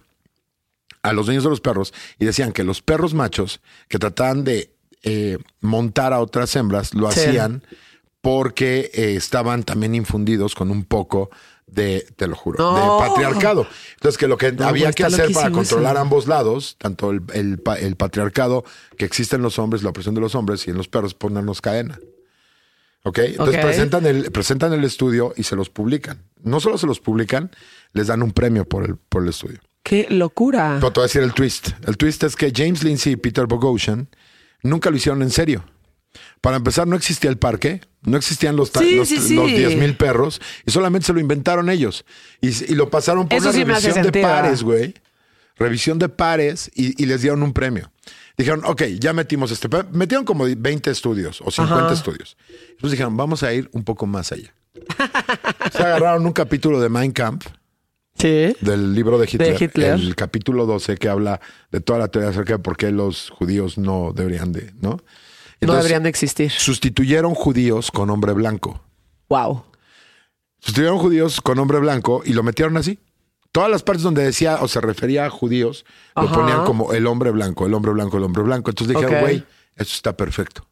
a 1.03 1.13
los 1.13 1.27
dueños 1.27 1.43
de 1.43 1.51
los 1.51 1.61
perros 1.61 1.93
y 2.21 2.27
decían 2.27 2.53
que 2.53 2.63
los 2.63 2.81
perros 2.81 3.13
machos 3.13 3.61
que 3.89 3.99
trataban 3.99 4.45
de 4.45 4.71
eh, 5.07 5.39
montar 5.63 6.13
a 6.13 6.21
otras 6.21 6.55
hembras 6.57 6.93
lo 6.95 7.11
Sí. 7.11 7.21
hacían 7.21 7.63
porque 8.21 8.91
eh, 8.93 9.15
estaban 9.17 9.63
también 9.63 9.95
infundidos 9.95 10.55
con 10.55 10.71
un 10.71 10.85
poco 10.85 11.31
de, 11.67 12.07
te 12.17 12.27
lo 12.27 12.35
juro, 12.37 12.59
No. 12.59 12.75
de 13.01 13.09
patriarcado. 13.09 13.67
Entonces 13.95 14.19
que 14.19 14.27
lo 14.29 14.37
que 14.37 14.53
No, 14.53 14.67
había 14.67 14.93
que 14.93 15.05
hacer 15.05 15.33
para 15.33 15.51
controlar 15.51 15.95
eso. 15.95 16.03
ambos 16.03 16.27
lados, 16.27 16.77
tanto 16.79 17.11
el, 17.11 17.23
el 17.35 17.59
pa- 17.59 17.77
el 17.79 17.97
patriarcado 17.97 18.65
que 18.99 19.05
existe 19.05 19.37
en 19.37 19.43
los 19.43 19.59
hombres, 19.59 19.83
la 19.83 19.91
opresión 19.91 20.15
de 20.15 20.21
los 20.21 20.35
hombres 20.35 20.67
y 20.67 20.71
en 20.71 20.77
los 20.77 20.89
perros, 20.89 21.15
ponernos 21.15 21.61
cadena. 21.61 21.99
¿Ok? 23.05 23.19
Entonces. 23.19 23.65
Presentan, 23.65 24.07
el, 24.07 24.33
presentan 24.33 24.73
el 24.73 24.83
estudio 24.85 25.33
y 25.37 25.45
se 25.45 25.55
los 25.55 25.71
publican. 25.71 26.23
No 26.43 26.59
solo 26.59 26.77
se 26.79 26.87
los 26.89 26.99
publican, 26.99 27.51
les 27.93 28.09
dan 28.09 28.23
un 28.23 28.33
premio 28.33 28.65
por 28.69 28.85
el, 28.85 28.97
por 28.97 29.23
el 29.23 29.29
estudio. 29.29 29.61
Qué 29.85 30.09
locura. 30.11 30.79
Pero 30.81 30.93
te 30.93 30.99
voy 31.01 31.05
a 31.05 31.07
decir 31.07 31.23
el 31.23 31.33
twist. 31.33 31.69
El 31.87 31.97
twist 31.97 32.25
es 32.25 32.35
que 32.35 32.53
James 32.55 32.83
Lindsay 32.83 33.13
y 33.13 33.17
Peter 33.17 33.47
Bogosian 33.47 34.09
nunca 34.67 34.91
lo 34.91 34.97
hicieron 34.97 35.23
en 35.23 35.31
serio. 35.31 35.65
Para 36.41 36.57
empezar, 36.57 36.87
no 36.87 36.97
existía 36.97 37.29
el 37.31 37.39
parque, 37.39 37.81
no 38.03 38.17
existían 38.17 38.57
los, 38.57 38.71
Sí, 38.71 38.97
los, 38.97 39.09
sí, 39.09 39.19
sí. 39.19 39.35
los 39.35 39.49
10 39.49 39.77
mil 39.77 39.97
perros 39.97 40.41
y 40.65 40.71
solamente 40.71 41.07
se 41.07 41.13
lo 41.13 41.21
inventaron 41.21 41.69
ellos. 41.69 42.05
Y, 42.41 42.49
y 42.49 42.75
lo 42.75 42.89
pasaron 42.89 43.29
por 43.29 43.37
Eso 43.39 43.51
una 43.51 43.65
revisión 43.65 44.03
de 44.03 44.23
pares, 44.23 44.63
güey. 44.63 44.95
Revisión 45.57 45.99
de 45.99 46.09
pares 46.09 46.71
y, 46.75 47.01
y 47.03 47.07
les 47.07 47.23
dieron 47.23 47.43
un 47.43 47.53
premio. 47.53 47.91
Dijeron, 48.37 48.63
ok, 48.65 48.83
ya 49.01 49.13
metimos 49.13 49.51
este. 49.51 49.69
Metieron 49.93 50.25
como 50.25 50.45
20 50.45 50.91
estudios 50.91 51.41
o 51.41 51.51
50 51.51 51.85
Ajá. 51.85 51.93
estudios. 51.95 52.37
Entonces 52.71 52.91
dijeron, 52.93 53.17
vamos 53.17 53.43
a 53.43 53.53
ir 53.53 53.69
un 53.73 53.83
poco 53.83 54.07
más 54.07 54.33
allá. 54.33 54.55
Se 55.73 55.79
agarraron 55.83 56.27
un 56.27 56.33
capítulo 56.33 56.81
de 56.81 56.89
Mein 56.91 57.13
Kampf 57.13 57.47
Sí. 58.19 58.57
del 58.61 58.95
libro 58.95 59.19
de 59.19 59.29
Hitler, 59.31 59.63
Hitler. 59.63 59.93
el 59.95 60.17
capítulo 60.17 60.65
12 60.67 60.97
que 60.97 61.09
habla 61.09 61.41
de 61.71 61.81
toda 61.81 61.99
la 61.99 62.09
teoría 62.09 62.31
acerca 62.31 62.55
de 62.55 62.59
por 62.59 62.77
qué 62.77 62.91
los 62.91 63.31
judíos 63.31 63.77
no 63.77 64.13
deberían 64.15 64.53
de, 64.53 64.73
¿no? 64.81 65.01
No 65.61 65.75
deberían 65.75 66.03
de 66.03 66.09
existir. 66.09 66.51
Sustituyeron 66.51 67.35
judíos 67.35 67.91
con 67.91 68.11
hombre 68.11 68.33
blanco. 68.33 68.81
Wow. 69.29 69.65
Sustituyeron 70.61 70.99
judíos 70.99 71.41
con 71.41 71.59
hombre 71.59 71.79
blanco 71.79 72.23
y 72.25 72.33
lo 72.33 72.43
metieron 72.43 72.77
así. 72.77 72.99
Todas 73.53 73.71
las 73.71 73.83
partes 73.83 74.03
donde 74.03 74.23
decía 74.23 74.59
o 74.61 74.69
se 74.69 74.81
refería 74.81 75.25
a 75.25 75.31
judíos 75.31 75.87
lo 76.15 76.31
ponían 76.31 76.65
como 76.65 76.93
el 76.93 77.07
hombre 77.07 77.31
blanco, 77.31 77.67
el 77.67 77.73
hombre 77.73 77.93
blanco, 77.93 78.19
el 78.19 78.25
hombre 78.25 78.43
blanco. 78.43 78.71
Entonces 78.71 78.95
dijeron, 78.95 79.21
güey, 79.21 79.45
esto 79.77 79.95
está 79.95 80.17
perfecto. 80.17 80.67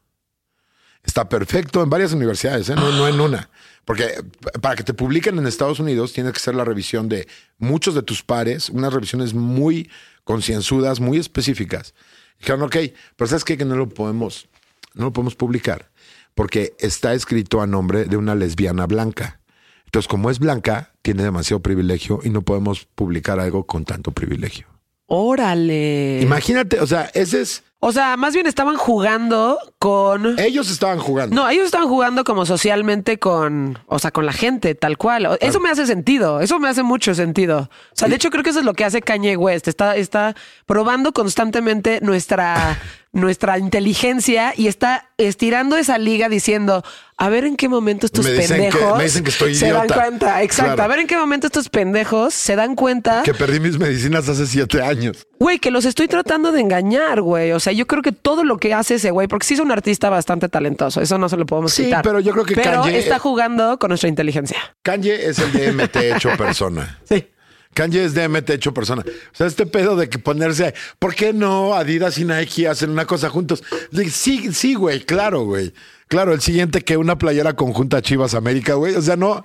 Está 1.05 1.29
perfecto 1.29 1.83
en 1.83 1.89
varias 1.89 2.13
universidades, 2.13 2.69
¿eh? 2.69 2.75
no, 2.75 2.91
no 2.91 3.07
en 3.07 3.19
una. 3.19 3.49
Porque 3.85 4.23
para 4.61 4.75
que 4.75 4.83
te 4.83 4.93
publiquen 4.93 5.37
en 5.37 5.45
Estados 5.45 5.79
Unidos 5.79 6.13
tienes 6.13 6.33
que 6.33 6.37
hacer 6.37 6.55
la 6.55 6.65
revisión 6.65 7.07
de 7.07 7.27
muchos 7.59 7.93
de 7.93 8.01
tus 8.01 8.23
pares, 8.23 8.69
unas 8.69 8.91
revisiones 8.91 9.33
muy 9.33 9.89
concienzudas, 10.23 10.99
muy 10.99 11.19
específicas. 11.19 11.93
Dijeron, 12.39 12.63
ok, 12.63 12.77
pero 13.15 13.27
¿sabes 13.27 13.43
qué? 13.43 13.57
Que 13.57 13.65
no 13.65 13.75
lo 13.75 13.87
podemos, 13.87 14.49
no 14.95 15.05
lo 15.05 15.13
podemos 15.13 15.35
publicar 15.35 15.91
porque 16.35 16.75
está 16.79 17.13
escrito 17.13 17.61
a 17.61 17.67
nombre 17.67 18.05
de 18.05 18.17
una 18.17 18.35
lesbiana 18.35 18.85
blanca. 18.85 19.39
Entonces, 19.85 20.07
como 20.07 20.29
es 20.29 20.39
blanca, 20.39 20.93
tiene 21.01 21.23
demasiado 21.23 21.61
privilegio 21.61 22.19
y 22.23 22.29
no 22.29 22.41
podemos 22.41 22.85
publicar 22.93 23.39
algo 23.39 23.65
con 23.65 23.85
tanto 23.85 24.11
privilegio. 24.11 24.67
Órale. 25.07 26.19
Imagínate, 26.21 26.79
o 26.79 26.87
sea, 26.87 27.09
ese 27.13 27.41
es. 27.41 27.63
O 27.79 27.91
sea, 27.91 28.17
más 28.17 28.33
bien 28.33 28.47
estaban 28.47 28.77
jugando 28.77 29.59
con. 29.77 30.39
Ellos 30.39 30.71
estaban 30.71 30.97
jugando. 30.97 31.35
No, 31.35 31.47
ellos 31.49 31.65
estaban 31.65 31.87
jugando 31.87 32.23
como 32.23 32.45
socialmente 32.45 33.19
con, 33.19 33.77
o 33.87 33.99
sea, 33.99 34.09
con 34.11 34.25
la 34.25 34.33
gente, 34.33 34.73
tal 34.73 34.97
cual. 34.97 35.37
Eso 35.39 35.59
me 35.59 35.69
hace 35.69 35.85
sentido, 35.85 36.39
eso 36.39 36.57
me 36.59 36.67
hace 36.69 36.81
mucho 36.83 37.13
sentido. 37.13 37.69
O 37.69 37.95
sea, 37.95 38.07
de 38.07 38.15
hecho 38.15 38.31
creo 38.31 38.43
que 38.43 38.49
eso 38.49 38.59
es 38.59 38.65
lo 38.65 38.73
que 38.73 38.85
hace 38.85 39.01
Kanye 39.01 39.37
West. 39.37 39.67
Está, 39.67 39.95
está 39.97 40.35
probando 40.65 41.11
constantemente 41.13 41.99
nuestra, 42.01 42.79
nuestra 43.11 43.59
inteligencia 43.59 44.53
y 44.57 44.67
está 44.67 45.09
estirando 45.17 45.77
esa 45.77 45.97
liga 45.99 46.27
diciendo, 46.27 46.83
a 47.17 47.29
ver 47.29 47.45
en 47.45 47.55
qué 47.55 47.69
momento 47.69 48.05
estos 48.07 48.25
Me 48.25 48.31
dicen 48.33 48.57
que- 48.57 48.69
pendejos 48.71 48.97
me 48.97 49.03
dicen 49.03 49.23
que 49.23 49.29
estoy 49.29 49.53
se 49.55 49.71
dan 49.71 49.87
cuenta. 49.87 50.41
Exacto. 50.43 50.73
Claro. 50.75 50.83
A 50.83 50.87
ver 50.87 50.99
en 50.99 51.07
qué 51.07 51.17
momento 51.17 51.47
estos 51.47 51.69
pendejos 51.69 52.33
se 52.33 52.55
dan 52.55 52.75
cuenta. 52.75 53.21
Que 53.23 53.33
perdí 53.33 53.59
mis 53.59 53.77
medicinas 53.77 54.27
hace 54.27 54.47
siete 54.47 54.81
años. 54.81 55.27
Güey, 55.39 55.59
que 55.59 55.69
los 55.71 55.85
estoy 55.85 56.07
tratando 56.07 56.51
de 56.51 56.61
engañar, 56.61 57.21
güey. 57.21 57.51
O 57.51 57.59
sea, 57.65 57.73
yo 57.73 57.85
creo 57.87 58.01
que 58.01 58.11
todo 58.11 58.43
lo 58.43 58.57
que 58.57 58.73
hace 58.73 58.95
ese 58.95 59.11
güey, 59.11 59.27
porque 59.27 59.45
sí 59.45 59.53
es 59.55 59.59
un 59.59 59.71
artista 59.71 60.09
bastante 60.09 60.47
talentoso, 60.49 61.01
eso 61.01 61.17
no 61.17 61.27
se 61.29 61.37
lo 61.37 61.45
podemos 61.45 61.73
Sí, 61.73 61.85
quitar. 61.85 62.03
pero 62.03 62.19
yo 62.19 62.31
creo 62.31 62.45
que 62.45 62.55
Pero 62.55 62.83
Kanye- 62.83 62.95
está 62.95 63.19
jugando 63.19 63.77
con 63.79 63.89
nuestra 63.89 64.07
inteligencia. 64.09 64.57
Kanye 64.83 65.27
es 65.27 65.39
el 65.39 65.51
DMT 65.51 65.95
hecho 66.15 66.29
persona. 66.37 66.99
Sí. 67.09 67.27
Kanye 67.73 68.05
es 68.05 68.13
DMT 68.13 68.51
hecho 68.51 68.73
persona. 68.73 69.01
O 69.05 69.35
sea, 69.35 69.47
este 69.47 69.65
pedo 69.65 69.97
de 69.97 70.07
que 70.07 70.17
ponerse, 70.17 70.73
¿por 70.97 71.13
qué 71.13 71.33
no 71.33 71.73
Adidas 71.73 72.17
y 72.17 72.23
Nike 72.23 72.69
hacen 72.69 72.89
una 72.89 73.05
cosa 73.05 73.29
juntos? 73.29 73.63
Sí, 74.09 74.53
sí, 74.53 74.75
güey, 74.75 75.01
claro, 75.01 75.43
güey. 75.43 75.73
Claro, 76.07 76.31
el 76.33 76.39
siguiente 76.39 76.81
que 76.81 76.95
una 76.95 77.17
playera 77.17 77.53
conjunta 77.53 78.01
Chivas 78.01 78.33
América, 78.33 78.75
güey. 78.75 78.95
O 78.95 79.01
sea, 79.01 79.17
no. 79.17 79.43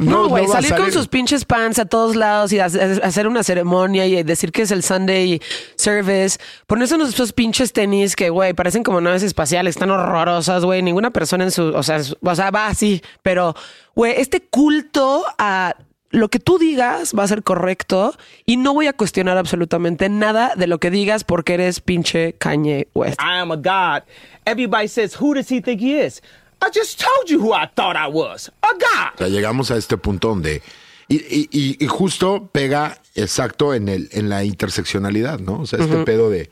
No, 0.00 0.28
güey, 0.28 0.44
a 0.44 0.48
salir, 0.48 0.76
con 0.76 0.92
sus 0.92 1.08
pinches 1.08 1.44
pants 1.44 1.80
a 1.80 1.84
todos 1.84 2.14
lados 2.14 2.52
y 2.52 2.60
hacer 2.60 3.26
una 3.26 3.42
ceremonia 3.42 4.06
y 4.06 4.22
decir 4.22 4.52
que 4.52 4.62
es 4.62 4.70
el 4.70 4.84
Sunday 4.84 5.40
service, 5.74 6.38
ponerse 6.68 6.94
unos 6.94 7.08
esos 7.08 7.32
pinches 7.32 7.72
tenis 7.72 8.14
que, 8.14 8.30
güey, 8.30 8.54
parecen 8.54 8.84
como 8.84 9.00
naves 9.00 9.24
espaciales, 9.24 9.74
están 9.74 9.90
horrorosas, 9.90 10.64
güey, 10.64 10.82
ninguna 10.82 11.10
persona 11.10 11.42
en 11.42 11.50
su, 11.50 11.74
o 11.74 11.82
sea, 11.82 12.00
o 12.22 12.34
sea, 12.36 12.52
va 12.52 12.68
así, 12.68 13.02
pero, 13.22 13.56
güey, 13.96 14.14
este 14.18 14.40
culto 14.40 15.24
a 15.36 15.74
lo 16.10 16.28
que 16.28 16.38
tú 16.38 16.58
digas 16.58 17.12
va 17.18 17.24
a 17.24 17.28
ser 17.28 17.42
correcto 17.42 18.14
y 18.46 18.56
no 18.56 18.74
voy 18.74 18.86
a 18.86 18.92
cuestionar 18.92 19.36
absolutamente 19.36 20.08
nada 20.08 20.52
de 20.54 20.68
lo 20.68 20.78
que 20.78 20.90
digas 20.90 21.24
porque 21.24 21.54
eres 21.54 21.80
pinche 21.80 22.34
Kanye 22.34 22.86
West. 22.94 23.20
I 23.20 23.40
am 23.40 23.50
a 23.50 23.56
god. 23.56 24.04
Everybody 24.46 24.86
says, 24.86 25.20
who 25.20 25.34
does 25.34 25.50
he 25.50 25.60
think 25.60 25.80
he 25.80 26.00
is? 26.00 26.22
I 26.60 26.70
just 26.74 27.00
told 27.00 27.28
you 27.28 27.38
who 27.40 27.54
I 27.54 27.66
thought 27.74 27.96
I 27.96 28.08
was. 28.10 28.50
A 28.62 28.72
god. 28.72 29.14
O 29.14 29.18
sea, 29.18 29.28
llegamos 29.28 29.70
a 29.70 29.76
este 29.76 29.96
punto 29.96 30.28
donde. 30.28 30.62
Y, 31.08 31.16
y- 31.16 31.48
y- 31.50 31.76
y 31.84 31.86
justo 31.86 32.50
pega 32.52 32.98
exacto 33.14 33.72
en, 33.74 33.88
el, 33.88 34.08
en 34.12 34.28
la 34.28 34.44
interseccionalidad, 34.44 35.38
¿no? 35.38 35.60
O 35.60 35.66
sea, 35.66 35.78
este 35.78 36.04
pedo 36.04 36.28
de. 36.30 36.50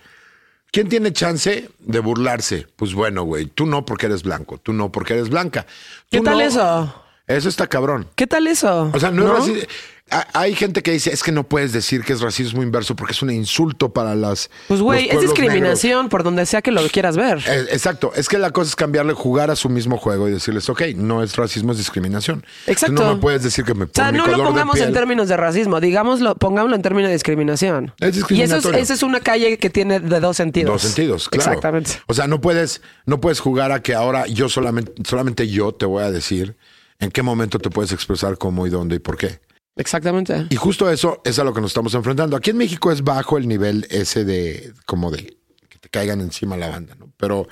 ¿Quién 0.72 0.88
tiene 0.88 1.12
chance 1.12 1.70
de 1.78 1.98
burlarse? 2.00 2.66
Pues 2.76 2.92
bueno, 2.94 3.22
güey, 3.24 3.46
tú 3.46 3.66
no 3.66 3.84
porque 3.84 4.06
eres 4.06 4.22
blanco, 4.22 4.58
tú 4.58 4.72
no 4.72 4.90
porque 4.92 5.14
eres 5.14 5.28
blanca. 5.30 5.66
¿Qué 6.10 6.20
tal 6.20 6.38
no- 6.38 6.44
eso? 6.44 7.02
Eso 7.26 7.48
está 7.48 7.66
cabrón. 7.66 8.08
¿Qué 8.14 8.26
tal 8.26 8.46
eso? 8.46 8.90
O 8.94 9.00
sea, 9.00 9.10
no, 9.10 9.24
es 9.38 9.44
raci- 9.44 9.62
ha- 9.64 9.66
hay 10.08 10.54
gente 10.54 10.82
que 10.82 10.92
dice, 10.92 11.12
es 11.12 11.22
que 11.22 11.32
no 11.32 11.44
puedes 11.44 11.72
decir 11.72 12.04
que 12.04 12.12
es 12.12 12.20
racismo 12.20 12.62
inverso 12.62 12.94
porque 12.94 13.12
es 13.12 13.22
un 13.22 13.30
insulto 13.30 13.92
para 13.92 14.14
las... 14.14 14.50
Pues, 14.68 14.80
güey, 14.80 15.08
es 15.08 15.20
discriminación 15.20 16.08
por 16.08 16.22
donde 16.22 16.46
sea 16.46 16.62
que 16.62 16.70
lo 16.70 16.86
quieras 16.88 17.16
ver. 17.16 17.38
negros. 17.38 17.46
Eh, 17.48 17.66
exacto, 17.72 18.12
es 18.14 18.28
que 18.28 18.38
la 18.38 18.52
cosa 18.52 18.68
es 18.68 18.76
cambiarle, 18.76 19.14
jugar 19.14 19.50
a 19.50 19.56
su 19.56 19.68
mismo 19.68 19.96
juego 19.96 20.28
y 20.28 20.30
decirles, 20.30 20.68
ok, 20.70 20.82
no 20.94 21.22
es 21.22 21.36
racismo, 21.36 21.72
es 21.72 21.78
discriminación. 21.78 22.46
Exacto. 22.66 23.02
No 23.02 23.14
me 23.14 23.20
puedes 23.20 23.42
decir 23.42 23.64
que 23.64 23.74
me 23.74 23.84
O 23.84 23.90
sea, 23.92 24.12
no 24.12 24.26
lo 24.26 24.44
pongamos 24.44 24.78
en 24.80 24.92
términos 24.92 25.28
de 25.28 25.36
racismo, 25.36 25.80
digámoslo, 25.80 26.36
pongámoslo 26.36 26.76
en 26.76 26.82
términos 26.82 27.08
de 27.08 27.14
discriminación. 27.14 27.92
Es 27.98 28.06
Y 28.06 28.08
eso 28.08 28.08
es, 28.08 28.14
discriminatorio. 28.14 28.78
esa 28.78 28.94
es 28.94 29.02
una 29.02 29.20
calle 29.20 29.58
que 29.58 29.70
tiene 29.70 29.98
de 29.98 30.20
dos 30.20 30.36
sentidos. 30.36 30.72
Dos 30.72 30.82
sentidos, 30.82 31.28
claro. 31.28 31.50
Exactamente. 31.50 31.92
O 32.06 32.14
sea, 32.14 32.28
no 32.28 32.40
puedes, 32.40 32.80
no 33.06 33.20
puedes 33.20 33.40
jugar 33.40 33.72
a 33.72 33.82
que 33.82 33.94
ahora 33.94 34.26
yo 34.26 34.48
solamente, 34.48 34.92
solamente 35.04 35.48
yo 35.48 35.72
te 35.72 35.84
voy 35.84 36.04
a 36.04 36.10
decir 36.12 36.56
en 37.00 37.10
qué 37.10 37.22
momento 37.22 37.58
te 37.58 37.70
puedes 37.70 37.92
expresar 37.92 38.38
cómo 38.38 38.66
y 38.66 38.70
dónde 38.70 38.96
y 38.96 38.98
por 39.00 39.16
qué. 39.16 39.40
Exactamente. 39.76 40.46
Y 40.48 40.56
justo 40.56 40.90
eso 40.90 41.20
es 41.24 41.38
a 41.38 41.44
lo 41.44 41.52
que 41.52 41.60
nos 41.60 41.70
estamos 41.70 41.94
enfrentando. 41.94 42.36
Aquí 42.36 42.50
en 42.50 42.56
México 42.56 42.90
es 42.90 43.04
bajo 43.04 43.36
el 43.36 43.46
nivel 43.46 43.86
ese 43.90 44.24
de 44.24 44.72
como 44.86 45.10
de 45.10 45.36
que 45.68 45.78
te 45.78 45.88
caigan 45.90 46.20
encima 46.22 46.56
la 46.56 46.68
banda, 46.68 46.94
¿no? 46.98 47.12
Pero, 47.18 47.46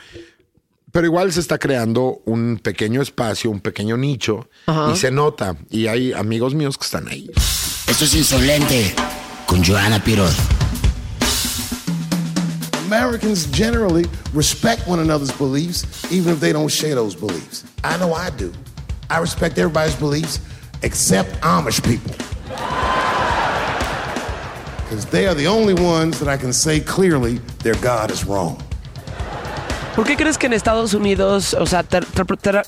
pero 0.91 1.07
igual 1.07 1.33
se 1.33 1.41
está 1.41 1.59
creando 1.59 2.23
un 2.25 2.59
pequeño 2.63 3.03
espacio, 3.03 3.51
un 3.51 3.61
pequeño 3.61 3.99
nicho 3.99 4.49
Ajá. 4.67 4.91
y 4.93 4.97
se 4.97 5.11
nota. 5.11 5.57
Y 5.69 5.87
hay 5.87 6.15
amigos 6.15 6.55
míos 6.55 6.79
que 6.79 6.85
están 6.85 7.09
ahí. 7.09 7.31
Esto 7.87 8.07
es 8.07 8.15
insolente 8.15 8.95
con 9.47 9.63
Joana 9.63 10.03
Pirot. 10.03 10.33
Americans 12.87 13.47
generally 13.53 14.07
respect 14.33 14.87
one 14.89 15.01
another's 15.01 15.33
beliefs, 15.33 15.85
even 16.11 16.33
if 16.33 16.41
they 16.41 16.53
don't 16.53 16.71
share 16.71 16.95
those 16.95 17.15
beliefs. 17.15 17.65
I 17.83 17.99
know 17.99 18.15
I 18.15 18.31
do. 18.31 18.51
I 19.11 19.19
respect 19.21 19.59
everybody's 19.59 19.97
beliefs 19.97 20.41
except 20.85 21.41
Amish 21.43 21.81
people. 21.83 22.15
Because 24.85 25.07
they 25.11 25.27
are 25.27 25.35
the 25.35 25.47
only 25.49 25.75
ones 25.75 26.19
that 26.21 26.29
I 26.29 26.37
can 26.39 26.53
say 26.53 26.81
clearly 26.81 27.41
their 27.63 27.75
God 27.83 28.11
is 28.11 28.25
wrong. 28.25 28.57
¿Por 29.97 30.05
qué 30.05 30.17
crees 30.17 30.39
que 30.39 30.47
en 30.47 30.53
Estados 30.53 30.93
Unidos, 30.95 31.55
o 31.55 31.67
sea, 31.67 31.83
ter- 31.83 32.05
ter- 32.05 32.27
ter- 32.37 32.67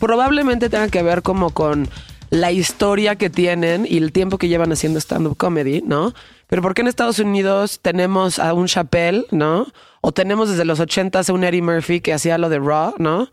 probablemente 0.00 0.68
tenga 0.68 0.88
que 0.88 1.02
ver 1.02 1.22
como 1.22 1.50
con 1.50 1.88
la 2.30 2.50
historia 2.52 3.16
que 3.16 3.30
tienen 3.30 3.86
y 3.88 3.96
el 3.98 4.10
tiempo 4.12 4.38
que 4.38 4.48
llevan 4.48 4.72
haciendo 4.72 4.98
stand-up 5.00 5.36
comedy, 5.36 5.82
¿no? 5.82 6.12
Pero 6.48 6.62
¿por 6.62 6.74
qué 6.74 6.82
en 6.82 6.88
Estados 6.88 7.18
Unidos 7.20 7.78
tenemos 7.80 8.38
a 8.38 8.52
un 8.54 8.66
Chappelle, 8.66 9.24
¿no? 9.30 9.66
O 10.00 10.12
tenemos 10.12 10.50
desde 10.50 10.64
los 10.64 10.80
80 10.80 11.20
a 11.26 11.32
un 11.32 11.44
Eddie 11.44 11.62
Murphy 11.62 12.00
que 12.00 12.12
hacía 12.12 12.38
lo 12.38 12.48
de 12.48 12.58
Raw, 12.58 12.94
¿no? 12.98 13.30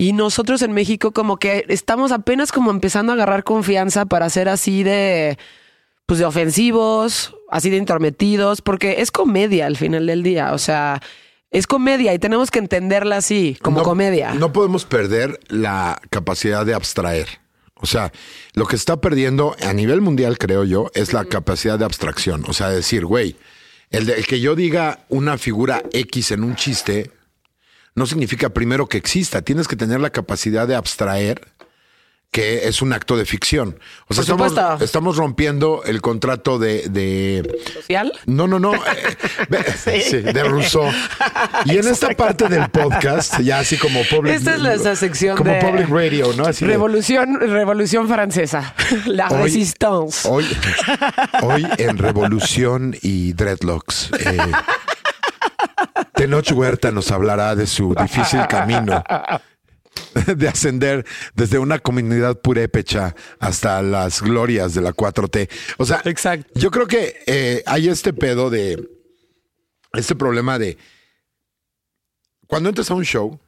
Y 0.00 0.14
nosotros 0.14 0.62
en 0.62 0.72
México 0.72 1.12
como 1.12 1.36
que 1.36 1.66
estamos 1.68 2.10
apenas 2.10 2.52
como 2.52 2.70
empezando 2.70 3.12
a 3.12 3.16
agarrar 3.16 3.44
confianza 3.44 4.06
para 4.06 4.30
ser 4.30 4.48
así 4.48 4.82
de, 4.82 5.36
pues 6.06 6.18
de 6.18 6.24
ofensivos, 6.24 7.34
así 7.50 7.68
de 7.68 7.76
intrometidos, 7.76 8.62
porque 8.62 9.02
es 9.02 9.10
comedia 9.10 9.66
al 9.66 9.76
final 9.76 10.06
del 10.06 10.22
día, 10.22 10.54
o 10.54 10.58
sea, 10.58 11.02
es 11.50 11.66
comedia 11.66 12.14
y 12.14 12.18
tenemos 12.18 12.50
que 12.50 12.60
entenderla 12.60 13.18
así, 13.18 13.58
como 13.60 13.80
No- 13.80 13.82
comedia. 13.84 14.32
No 14.32 14.54
podemos 14.54 14.86
perder 14.86 15.38
la 15.48 16.00
capacidad 16.08 16.64
de 16.64 16.72
abstraer. 16.72 17.26
O 17.74 17.86
sea, 17.86 18.10
lo 18.54 18.64
que 18.66 18.76
está 18.76 19.02
perdiendo 19.02 19.54
a 19.62 19.74
nivel 19.74 20.00
mundial, 20.00 20.38
creo 20.38 20.64
yo, 20.64 20.90
es 20.94 21.12
la 21.12 21.26
capacidad 21.26 21.78
de 21.78 21.84
abstracción. 21.84 22.44
O 22.46 22.54
sea, 22.54 22.70
decir, 22.70 23.04
güey, 23.04 23.36
el, 23.90 24.06
de- 24.06 24.14
el 24.14 24.26
que 24.26 24.40
yo 24.40 24.54
diga 24.54 25.00
una 25.10 25.36
figura 25.36 25.82
X 25.92 26.30
en 26.30 26.44
un 26.44 26.56
chiste 26.56 27.10
no 27.94 28.06
significa 28.06 28.48
primero 28.50 28.86
que 28.88 28.98
exista. 28.98 29.42
Tienes 29.42 29.68
que 29.68 29.76
tener 29.76 30.00
la 30.00 30.10
capacidad 30.10 30.66
de 30.68 30.76
abstraer 30.76 31.40
que 32.32 32.68
es 32.68 32.80
un 32.80 32.92
acto 32.92 33.16
de 33.16 33.24
ficción. 33.24 33.80
O 34.06 34.14
sea, 34.14 34.22
estamos, 34.80 35.16
rompiendo 35.16 35.82
el 35.84 36.00
contrato 36.00 36.60
de- 36.60 36.88
de 36.88 37.58
social. 37.74 38.12
no, 38.26 38.46
no, 38.46 38.60
no. 38.60 38.72
eh, 39.86 40.00
sí, 40.08 40.18
de 40.18 40.44
Rousseau. 40.44 40.88
Y 41.64 41.76
en 41.78 41.88
esta 41.88 42.10
parte 42.10 42.46
del 42.46 42.70
podcast, 42.70 43.40
ya 43.40 43.58
así 43.58 43.76
como 43.78 44.02
public. 44.08 44.34
Esta 44.34 44.54
es 44.54 44.60
nuestra 44.60 44.94
sección 44.94 45.36
como 45.36 45.50
de 45.50 45.58
public 45.60 45.88
radio, 45.88 46.32
¿no? 46.36 46.44
Así 46.46 46.64
de, 46.64 46.70
Revolución, 46.70 47.40
Revolución 47.40 48.06
Francesa, 48.06 48.74
la 49.06 49.26
Hoy- 49.26 49.42
resistance. 49.42 50.28
Hoy, 50.28 50.46
hoy 51.42 51.66
en 51.78 51.98
Revolución 51.98 52.96
y 53.02 53.32
Dreadlocks. 53.32 54.10
eh, 54.20 54.38
Tenoch 56.20 56.52
Huerta 56.52 56.90
nos 56.90 57.10
hablará 57.10 57.56
de 57.56 57.66
su 57.66 57.94
difícil 57.94 58.46
camino 58.46 59.02
de 60.36 60.48
ascender 60.48 61.06
desde 61.34 61.58
una 61.58 61.78
comunidad 61.78 62.38
purépecha 62.42 63.14
hasta 63.38 63.80
las 63.80 64.20
glorias 64.20 64.74
de 64.74 64.82
la 64.82 64.92
4T. 64.92 65.48
O 65.78 65.86
sea, 65.86 66.02
Exacto. 66.04 66.46
yo 66.60 66.70
creo 66.70 66.86
que 66.86 67.22
eh, 67.26 67.62
hay 67.64 67.88
este 67.88 68.12
pedo 68.12 68.50
de 68.50 68.86
este 69.94 70.14
problema 70.14 70.58
de 70.58 70.76
cuando 72.46 72.68
entras 72.68 72.90
a 72.90 72.94
un 72.94 73.04
show, 73.06 73.40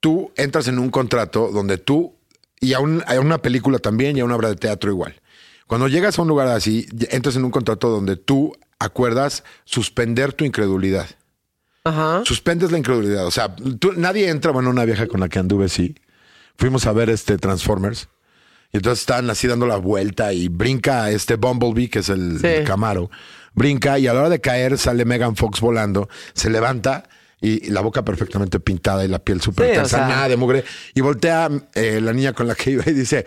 tú 0.00 0.32
entras 0.34 0.66
en 0.66 0.80
un 0.80 0.90
contrato 0.90 1.50
donde 1.52 1.78
tú, 1.78 2.16
y 2.58 2.72
a, 2.72 2.80
un- 2.80 3.04
a 3.06 3.20
una 3.20 3.38
película 3.38 3.78
también 3.78 4.16
y 4.16 4.20
a 4.20 4.24
una 4.24 4.34
obra 4.34 4.48
de 4.48 4.56
teatro 4.56 4.90
igual. 4.90 5.20
Cuando 5.68 5.86
llegas 5.86 6.18
a 6.18 6.22
un 6.22 6.28
lugar 6.28 6.48
así, 6.48 6.88
entras 7.10 7.36
en 7.36 7.44
un 7.44 7.52
contrato 7.52 7.88
donde 7.88 8.16
tú 8.16 8.52
acuerdas 8.80 9.44
suspender 9.64 10.32
tu 10.32 10.44
incredulidad. 10.44 11.06
Ajá. 11.84 12.22
Suspendes 12.24 12.70
la 12.72 12.78
incredulidad. 12.78 13.26
O 13.26 13.30
sea, 13.30 13.54
tú- 13.56 13.92
nadie 13.96 14.28
entra, 14.28 14.50
bueno, 14.52 14.70
una 14.70 14.84
vieja 14.84 15.06
con 15.06 15.20
la 15.20 15.28
que 15.28 15.38
anduve, 15.38 15.68
sí. 15.68 15.94
Fuimos 16.56 16.86
a 16.86 16.92
ver 16.92 17.08
este 17.10 17.38
Transformers. 17.38 18.08
Y 18.72 18.76
entonces 18.76 19.00
están 19.00 19.28
así 19.30 19.46
dando 19.48 19.66
la 19.66 19.76
vuelta 19.76 20.32
y 20.32 20.48
brinca 20.48 21.10
este 21.10 21.36
Bumblebee, 21.36 21.88
que 21.88 22.00
es 22.00 22.08
el, 22.08 22.38
Sí. 22.40 22.46
el 22.46 22.64
Camaro. 22.64 23.10
Brinca 23.54 23.98
y 23.98 24.06
a 24.06 24.12
la 24.14 24.20
hora 24.20 24.28
de 24.28 24.40
caer 24.40 24.78
sale 24.78 25.04
Megan 25.04 25.34
Fox 25.34 25.60
volando, 25.60 26.08
se 26.34 26.50
levanta 26.50 27.08
y, 27.40 27.66
y 27.66 27.70
la 27.70 27.80
boca 27.80 28.04
perfectamente 28.04 28.60
pintada 28.60 29.04
y 29.04 29.08
la 29.08 29.18
piel 29.18 29.40
súper 29.40 29.66
Sí, 29.66 29.72
o 29.72 29.74
tensa, 29.80 29.96
sea. 29.98 30.06
nada 30.08 30.28
de 30.28 30.36
mugre. 30.36 30.64
Y 30.94 31.00
voltea 31.00 31.48
eh, 31.74 32.00
la 32.00 32.12
niña 32.12 32.32
con 32.32 32.46
la 32.46 32.54
que 32.54 32.70
iba 32.72 32.84
y 32.86 32.92
dice, 32.92 33.24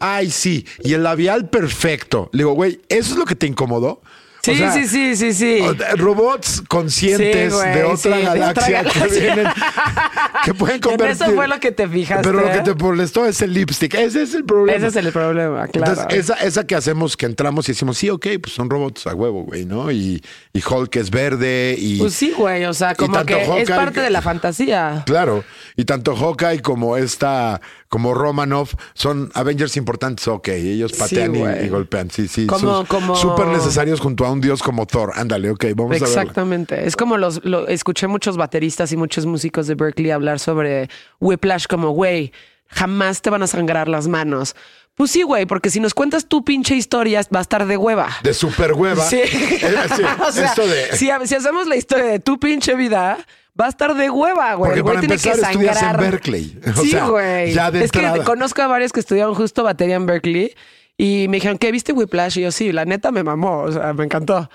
ay, 0.00 0.30
sí, 0.30 0.64
y 0.82 0.94
el 0.94 1.02
labial 1.02 1.50
perfecto. 1.50 2.30
Le 2.32 2.38
digo, 2.38 2.52
güey, 2.52 2.80
¿eso 2.88 3.12
es 3.12 3.18
lo 3.18 3.26
que 3.26 3.34
te 3.34 3.46
incomodó? 3.46 4.00
O 4.48 4.54
Sí, 4.54 4.58
sea, 4.58 4.72
sí, 4.72 4.86
sí, 4.86 5.16
sí, 5.16 5.32
sí. 5.32 5.58
Robots 5.96 6.62
conscientes 6.68 7.52
Sí, 7.52 7.58
güey, 7.58 7.74
de, 7.74 7.84
otra 7.84 7.96
sí, 7.96 8.08
de 8.08 8.28
otra 8.28 8.68
galaxia 8.68 8.84
que 8.84 9.20
vienen, 9.20 9.46
que 10.44 10.54
pueden 10.54 10.76
En 10.76 10.80
convertir. 10.82 11.22
eso 11.26 11.34
fue 11.34 11.48
lo 11.48 11.58
que 11.60 11.72
te 11.72 11.88
fijaste. 11.88 12.22
Pero 12.28 12.40
lo 12.42 12.50
que 12.52 12.58
¿eh? 12.58 12.62
te 12.62 12.74
molestó 12.74 13.26
es 13.26 13.42
el 13.42 13.52
lipstick. 13.52 13.94
Ese 13.94 14.22
es 14.22 14.34
el 14.34 14.44
problema. 14.44 14.78
Ese 14.78 14.86
es 14.88 14.96
el 14.96 15.12
problema, 15.12 15.66
claro. 15.68 15.92
Entonces, 15.92 16.18
esa, 16.18 16.34
esa 16.44 16.66
que 16.66 16.74
hacemos, 16.74 17.16
que 17.16 17.26
entramos 17.26 17.68
y 17.68 17.72
decimos, 17.72 17.98
sí, 17.98 18.08
ok, 18.10 18.26
pues 18.40 18.54
son 18.54 18.70
robots 18.70 19.06
a 19.06 19.14
huevo, 19.14 19.42
güey, 19.44 19.64
¿no? 19.64 19.90
Y, 19.90 20.22
y 20.52 20.62
Hulk 20.64 20.94
es 20.96 21.10
verde 21.10 21.74
y. 21.78 21.98
Pues 21.98 22.14
sí, 22.14 22.32
güey, 22.36 22.64
o 22.66 22.74
sea, 22.74 22.94
como 22.94 23.24
que 23.24 23.62
es 23.62 23.68
parte 23.70 24.00
de 24.00 24.10
la 24.10 24.22
fantasía. 24.22 25.02
Claro, 25.06 25.44
y 25.76 25.84
tanto 25.84 26.14
Hawkeye 26.16 26.60
como 26.62 26.96
esta, 26.96 27.60
como 27.88 28.14
Romanoff, 28.14 28.74
son 28.94 29.30
Avengers 29.34 29.76
importantes, 29.76 30.26
ok, 30.28 30.48
ellos 30.48 30.92
Sí, 30.92 30.98
patean 30.98 31.34
y- 31.36 31.68
golpean, 31.68 32.10
sí, 32.10 32.28
sí, 32.28 32.46
como- 32.46 32.84
súper 33.16 33.46
necesarios 33.48 34.00
junto 34.00 34.24
a 34.26 34.30
un 34.30 34.40
dios 34.40 34.62
como 34.62 34.86
Thor, 34.86 35.12
ándale, 35.14 35.50
ok, 35.50 35.64
vamos 35.76 35.96
a 35.96 36.04
ver. 36.04 36.08
Exactamente. 36.08 36.86
Es 36.86 36.96
como 36.96 37.16
los, 37.16 37.44
lo- 37.44 37.68
escuché 37.68 38.06
muchos 38.06 38.36
bateristas 38.36 38.92
y 38.92 38.96
muchos 38.96 39.26
músicos 39.26 39.66
de 39.66 39.74
Berkeley 39.74 40.10
hablar 40.10 40.38
sobre 40.40 40.88
Whiplash 41.20 41.66
como, 41.66 41.90
güey, 41.90 42.32
jamás 42.68 43.22
te 43.22 43.30
van 43.30 43.42
a 43.42 43.46
sangrar 43.46 43.88
las 43.88 44.08
manos. 44.08 44.56
Pues 44.96 45.10
sí, 45.10 45.22
güey, 45.22 45.44
porque 45.44 45.68
si 45.68 45.78
nos 45.78 45.92
cuentas 45.92 46.26
tu 46.26 46.42
pinche 46.42 46.74
historia 46.74 47.20
va 47.34 47.40
a 47.40 47.42
estar 47.42 47.66
de 47.66 47.76
hueva. 47.76 48.08
De 48.22 48.32
super 48.32 48.72
hueva. 48.72 49.04
Sí. 49.04 49.20
Sí, 49.26 49.58
O 50.26 50.32
sea, 50.32 50.46
esto 50.46 50.66
de. 50.66 50.96
si, 50.96 51.10
si 51.26 51.34
hacemos 51.34 51.66
la 51.66 51.76
historia 51.76 52.06
de 52.06 52.18
tu 52.18 52.40
pinche 52.40 52.74
vida, 52.74 53.18
va 53.60 53.66
a 53.66 53.68
estar 53.68 53.94
de 53.94 54.08
hueva, 54.08 54.54
güey. 54.54 54.70
Porque 54.70 54.84
para 54.84 55.00
tiene 55.00 55.18
que 55.18 55.30
estudias 55.30 55.82
en. 55.82 55.96
Berkeley. 55.98 56.58
O 56.76 56.80
sí, 56.82 56.90
sea, 56.90 57.06
güey. 57.08 57.52
ya 57.52 57.70
de 57.70 57.84
es 57.84 57.92
que 57.92 58.22
conozco 58.24 58.62
a 58.62 58.68
varios 58.68 58.92
que 58.92 59.00
estudiaron 59.00 59.34
justo 59.34 59.62
batería 59.62 59.96
en 59.96 60.06
Berkeley 60.06 60.54
y 60.96 61.26
me 61.28 61.36
dijeron, 61.36 61.58
¿qué 61.58 61.70
viste 61.72 61.92
Whiplash? 61.92 62.38
Y 62.38 62.42
yo, 62.42 62.50
sí, 62.50 62.72
la 62.72 62.86
neta 62.86 63.12
me 63.12 63.22
mamó. 63.22 63.64
O 63.64 63.72
sea, 63.72 63.92
me 63.92 64.04
encantó. 64.04 64.48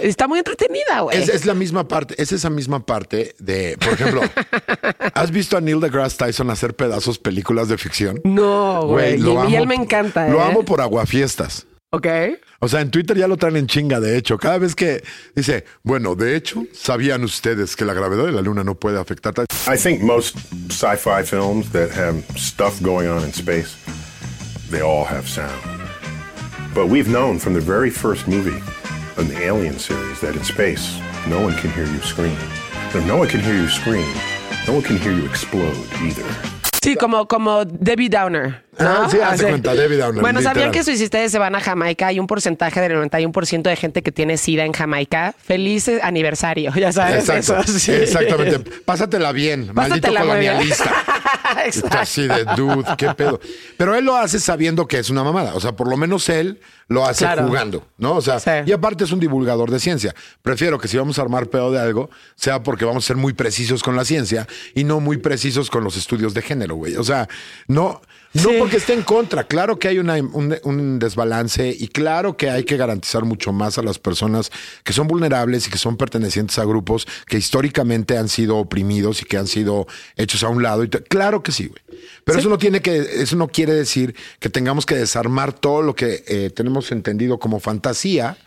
Está 0.00 0.26
muy 0.26 0.38
entretenida, 0.38 1.00
güey. 1.00 1.20
Es, 1.20 1.28
es 1.28 1.44
la 1.44 1.54
misma 1.54 1.86
parte, 1.86 2.14
es 2.20 2.32
esa 2.32 2.48
misma 2.48 2.86
parte 2.86 3.34
de, 3.38 3.76
por 3.78 3.92
ejemplo, 3.92 4.22
¿has 5.14 5.30
visto 5.30 5.56
a 5.56 5.60
Neil 5.60 5.80
deGrasse 5.80 6.16
Tyson 6.16 6.48
hacer 6.50 6.74
pedazos 6.74 7.18
películas 7.18 7.68
de 7.68 7.76
ficción? 7.76 8.20
No, 8.24 8.86
güey. 8.86 9.18
lo 9.18 9.48
Y, 9.48 9.56
él 9.56 9.66
me 9.66 9.74
encanta, 9.74 10.28
Lo 10.28 10.38
¿eh? 10.38 10.44
amo 10.44 10.64
por 10.64 10.80
aguafiestas. 10.80 11.66
Ok. 11.90 12.06
O 12.60 12.68
sea, 12.68 12.80
en 12.80 12.90
Twitter 12.90 13.18
ya 13.18 13.28
lo 13.28 13.36
traen 13.36 13.56
en 13.56 13.66
chinga, 13.66 14.00
de 14.00 14.16
hecho. 14.16 14.38
Cada 14.38 14.56
vez 14.56 14.74
que 14.74 15.02
dice, 15.34 15.66
bueno, 15.82 16.14
de 16.14 16.36
hecho, 16.36 16.64
¿sabían 16.72 17.22
ustedes 17.22 17.76
que 17.76 17.84
la 17.84 17.92
gravedad 17.92 18.24
de 18.24 18.32
la 18.32 18.40
luna 18.40 18.64
no 18.64 18.76
puede 18.76 18.98
afectar? 18.98 19.34
tal-?" 19.34 19.46
I 19.66 19.76
think 19.76 20.00
most 20.00 20.36
sci-fi 20.70 21.22
films 21.22 21.70
that 21.72 21.90
have 21.90 22.22
stuff 22.36 22.80
going 22.80 23.08
on 23.08 23.22
in 23.24 23.32
space, 23.34 23.76
they 24.70 24.80
all 24.80 25.04
have 25.04 25.28
sound. 25.28 25.52
But 26.74 26.86
we've 26.86 27.10
known 27.10 27.38
from 27.38 27.52
the 27.52 27.60
very 27.60 27.90
first 27.90 28.26
movie 28.26 28.62
the 29.16 29.38
Alien 29.44 29.78
series 29.78 30.20
that 30.20 30.36
in 30.36 30.44
space, 30.44 30.98
no 31.28 31.40
one 31.40 31.54
can 31.54 31.70
hear 31.70 31.86
you 31.86 32.00
scream. 32.00 32.36
If 32.94 33.06
no 33.06 33.16
one 33.16 33.28
can 33.28 33.40
hear 33.40 33.54
you 33.54 33.68
scream, 33.68 34.06
no 34.66 34.74
one 34.74 34.82
can 34.82 34.96
hear 34.96 35.12
you 35.12 35.24
explode 35.26 35.76
either. 36.02 36.24
Sí, 36.82 36.96
como, 36.96 37.26
como 37.26 37.64
Debbie 37.64 38.08
Downer. 38.08 38.62
Ah, 38.78 39.06
sí, 39.10 39.18
hace 39.22 39.48
cuenta, 39.48 39.74
Debbie 39.74 39.98
Downer, 39.98 40.22
Bueno, 40.22 40.40
¿sabían 40.40 40.68
literal. 40.70 40.96
que 40.96 41.04
ustedes 41.04 41.30
se 41.30 41.38
van 41.38 41.54
a 41.54 41.60
Jamaica 41.60 42.06
hay 42.06 42.18
un 42.18 42.26
porcentaje 42.26 42.80
del 42.80 42.92
91% 42.92 43.62
de 43.68 43.76
gente 43.76 44.02
que 44.02 44.12
tiene 44.12 44.38
SIDA 44.38 44.64
en 44.64 44.72
Jamaica? 44.72 45.34
Feliz 45.38 45.90
aniversario, 46.02 46.72
ya 46.76 46.90
sabes. 46.90 47.28
Exacto, 47.28 47.70
eso, 47.70 47.78
sí. 47.78 47.92
Exactamente. 47.92 48.58
Pásatela 48.84 49.32
bien, 49.32 49.70
maldito 49.74 50.00
Pásatela 50.00 50.20
colonialista. 50.22 50.90
Está 51.66 52.00
así 52.00 52.26
de 52.26 52.44
dude, 52.56 52.84
qué 52.96 53.12
pedo. 53.14 53.38
Pero 53.76 53.94
él 53.94 54.06
lo 54.06 54.16
hace 54.16 54.40
sabiendo 54.40 54.88
que 54.88 54.98
es 54.98 55.10
una 55.10 55.22
mamada. 55.22 55.54
O 55.54 55.60
sea, 55.60 55.72
por 55.72 55.86
lo 55.88 55.96
menos 55.98 56.28
él 56.30 56.58
lo 56.88 57.04
hace 57.04 57.24
Claro. 57.26 57.46
jugando, 57.46 57.86
¿no? 57.98 58.14
O 58.14 58.22
sea, 58.22 58.40
Sí. 58.40 58.50
y 58.64 58.72
aparte 58.72 59.04
es 59.04 59.12
un 59.12 59.20
divulgador 59.20 59.70
de 59.70 59.78
ciencia. 59.80 60.14
Prefiero 60.40 60.78
que 60.78 60.88
si 60.88 60.96
vamos 60.96 61.18
a 61.18 61.22
armar 61.22 61.48
pedo 61.48 61.70
de 61.70 61.78
algo, 61.78 62.08
sea 62.36 62.62
porque 62.62 62.86
vamos 62.86 63.04
a 63.04 63.06
ser 63.08 63.16
muy 63.16 63.34
precisos 63.34 63.82
con 63.82 63.96
la 63.96 64.04
ciencia 64.06 64.46
y 64.74 64.84
no 64.84 64.98
muy 65.00 65.18
precisos 65.18 65.68
con 65.68 65.84
los 65.84 65.96
estudios 65.98 66.32
de 66.32 66.40
género, 66.40 66.76
güey. 66.76 66.96
O 66.96 67.04
sea, 67.04 67.28
no. 67.68 68.00
No 68.34 68.48
Sí. 68.48 68.56
porque 68.58 68.78
esté 68.78 68.94
en 68.94 69.02
contra, 69.02 69.44
claro 69.44 69.78
que 69.78 69.88
hay 69.88 69.98
una- 69.98 70.14
un, 70.16 70.56
un 70.64 70.98
desbalance 70.98 71.68
y 71.78 71.88
claro 71.88 72.36
que 72.36 72.48
hay 72.48 72.64
que 72.64 72.78
garantizar 72.78 73.24
mucho 73.26 73.52
más 73.52 73.76
a 73.76 73.82
las 73.82 73.98
personas 73.98 74.50
que 74.84 74.94
son 74.94 75.06
vulnerables 75.06 75.66
y 75.66 75.70
que 75.70 75.76
son 75.76 75.98
pertenecientes 75.98 76.58
a 76.58 76.64
grupos 76.64 77.06
que 77.26 77.36
históricamente 77.36 78.16
han 78.16 78.30
sido 78.30 78.56
oprimidos 78.56 79.20
y 79.20 79.26
que 79.26 79.36
han 79.36 79.46
sido 79.46 79.86
hechos 80.16 80.42
a 80.44 80.48
un 80.48 80.62
lado. 80.62 80.82
Y 80.82 80.88
claro 80.88 81.42
que 81.42 81.52
sí, 81.52 81.66
güey. 81.66 81.82
Pero 82.24 82.38
eso 82.38 82.48
no 82.48 82.56
tiene 82.56 82.80
que, 82.80 82.96
eso 82.96 83.36
no 83.36 83.48
quiere 83.48 83.74
decir 83.74 84.14
que 84.40 84.48
tengamos 84.48 84.86
que 84.86 84.94
desarmar 84.94 85.52
todo 85.52 85.82
lo 85.82 85.94
que 85.94 86.24
eh, 86.26 86.50
tenemos 86.54 86.90
entendido 86.90 87.38
como 87.38 87.60
fantasía 87.60 88.38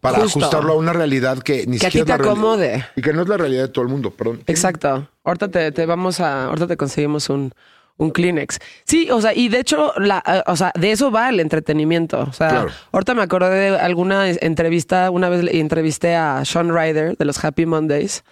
para 0.00 0.20
Justo. 0.20 0.38
ajustarlo 0.38 0.72
a 0.72 0.76
una 0.76 0.92
realidad 0.94 1.38
que 1.38 1.66
ni 1.66 1.78
Que 1.78 1.86
a 1.86 1.90
ti 1.90 1.98
siquiera 1.98 2.22
te 2.22 2.28
acomode. 2.28 2.86
y 2.96 3.02
que 3.02 3.12
no 3.12 3.22
es 3.22 3.28
la 3.28 3.36
realidad 3.36 3.62
de 3.62 3.68
todo 3.68 3.84
el 3.84 3.90
mundo. 3.90 4.10
Perdón. 4.10 4.42
Exacto. 4.46 5.08
Ahorita 5.22 5.48
te, 5.50 5.70
te 5.72 5.84
vamos 5.86 6.20
a, 6.20 6.46
ahorita 6.46 6.66
te 6.66 6.76
conseguimos 6.76 7.28
un, 7.30 7.52
un 7.96 8.10
Kleenex. 8.10 8.58
Sí, 8.84 9.08
o 9.10 9.20
sea, 9.20 9.32
y 9.34 9.48
de 9.48 9.60
hecho, 9.60 9.92
la, 9.98 10.22
eh, 10.26 10.42
o 10.46 10.56
sea, 10.56 10.72
de 10.74 10.90
eso 10.92 11.10
va 11.10 11.28
el 11.28 11.38
entretenimiento. 11.40 12.20
O 12.20 12.32
sea, 12.32 12.48
Claro. 12.48 12.68
ahorita 12.92 13.14
me 13.14 13.22
acordé 13.22 13.70
de 13.70 13.78
alguna 13.78 14.28
entrevista, 14.30 15.10
una 15.10 15.28
vez 15.28 15.44
entrevisté 15.52 16.14
a 16.16 16.44
Sean 16.44 16.74
Ryder 16.74 17.16
de 17.16 17.24
los 17.24 17.44
Happy 17.44 17.66
Mondays. 17.66 18.24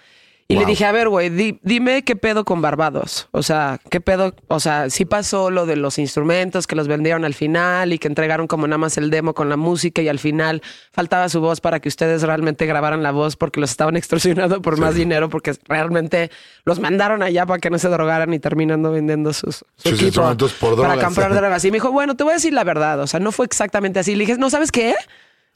Y 0.52 0.58
le 0.58 0.64
dije, 0.66 0.84
a 0.84 0.92
ver, 0.92 1.08
güey, 1.08 1.30
di- 1.30 1.58
dime 1.62 2.02
qué 2.04 2.16
pedo 2.16 2.44
con 2.44 2.60
Barbados. 2.62 3.28
O 3.32 3.42
sea, 3.42 3.78
qué 3.90 4.00
pedo, 4.00 4.34
o 4.48 4.60
sea, 4.60 4.90
sí 4.90 5.04
pasó 5.04 5.50
lo 5.50 5.66
de 5.66 5.76
los 5.76 5.98
instrumentos 5.98 6.66
que 6.66 6.76
los 6.76 6.88
vendieron 6.88 7.24
al 7.24 7.34
final 7.34 7.92
y 7.92 7.98
que 7.98 8.08
entregaron 8.08 8.46
como 8.46 8.66
nada 8.66 8.78
más 8.78 8.96
el 8.98 9.10
demo 9.10 9.34
con 9.34 9.48
la 9.48 9.56
música 9.56 10.02
y 10.02 10.08
al 10.08 10.18
final 10.18 10.62
faltaba 10.92 11.28
su 11.28 11.40
voz 11.40 11.60
para 11.60 11.80
que 11.80 11.88
ustedes 11.88 12.22
realmente 12.22 12.66
grabaran 12.66 13.02
la 13.02 13.10
voz 13.12 13.36
porque 13.36 13.60
los 13.60 13.70
estaban 13.70 13.96
extorsionando 13.96 14.60
por 14.62 14.78
más 14.78 14.94
dinero 14.94 15.28
porque 15.28 15.54
realmente 15.68 16.30
los 16.64 16.78
mandaron 16.80 17.22
allá 17.22 17.46
para 17.46 17.58
que 17.58 17.70
no 17.70 17.78
se 17.78 17.88
drogaran 17.88 18.32
y 18.34 18.38
terminando 18.38 18.92
vendiendo 18.92 19.32
sus, 19.32 19.64
su 19.76 19.88
Sus 19.90 20.02
instrumentos 20.02 20.52
por 20.52 20.76
para 20.76 20.88
drogas. 20.90 21.04
comprar 21.04 21.34
drogas. 21.34 21.64
Y 21.64 21.70
me 21.70 21.76
dijo, 21.76 21.90
bueno, 21.92 22.14
te 22.16 22.24
voy 22.24 22.32
a 22.32 22.34
decir 22.34 22.52
la 22.52 22.64
verdad. 22.64 23.00
O 23.00 23.06
sea, 23.06 23.20
no 23.20 23.32
fue 23.32 23.46
exactamente 23.46 24.00
así. 24.00 24.14
Le 24.14 24.26
dije, 24.26 24.38
no, 24.38 24.50
¿sabes 24.50 24.70
qué? 24.72 24.94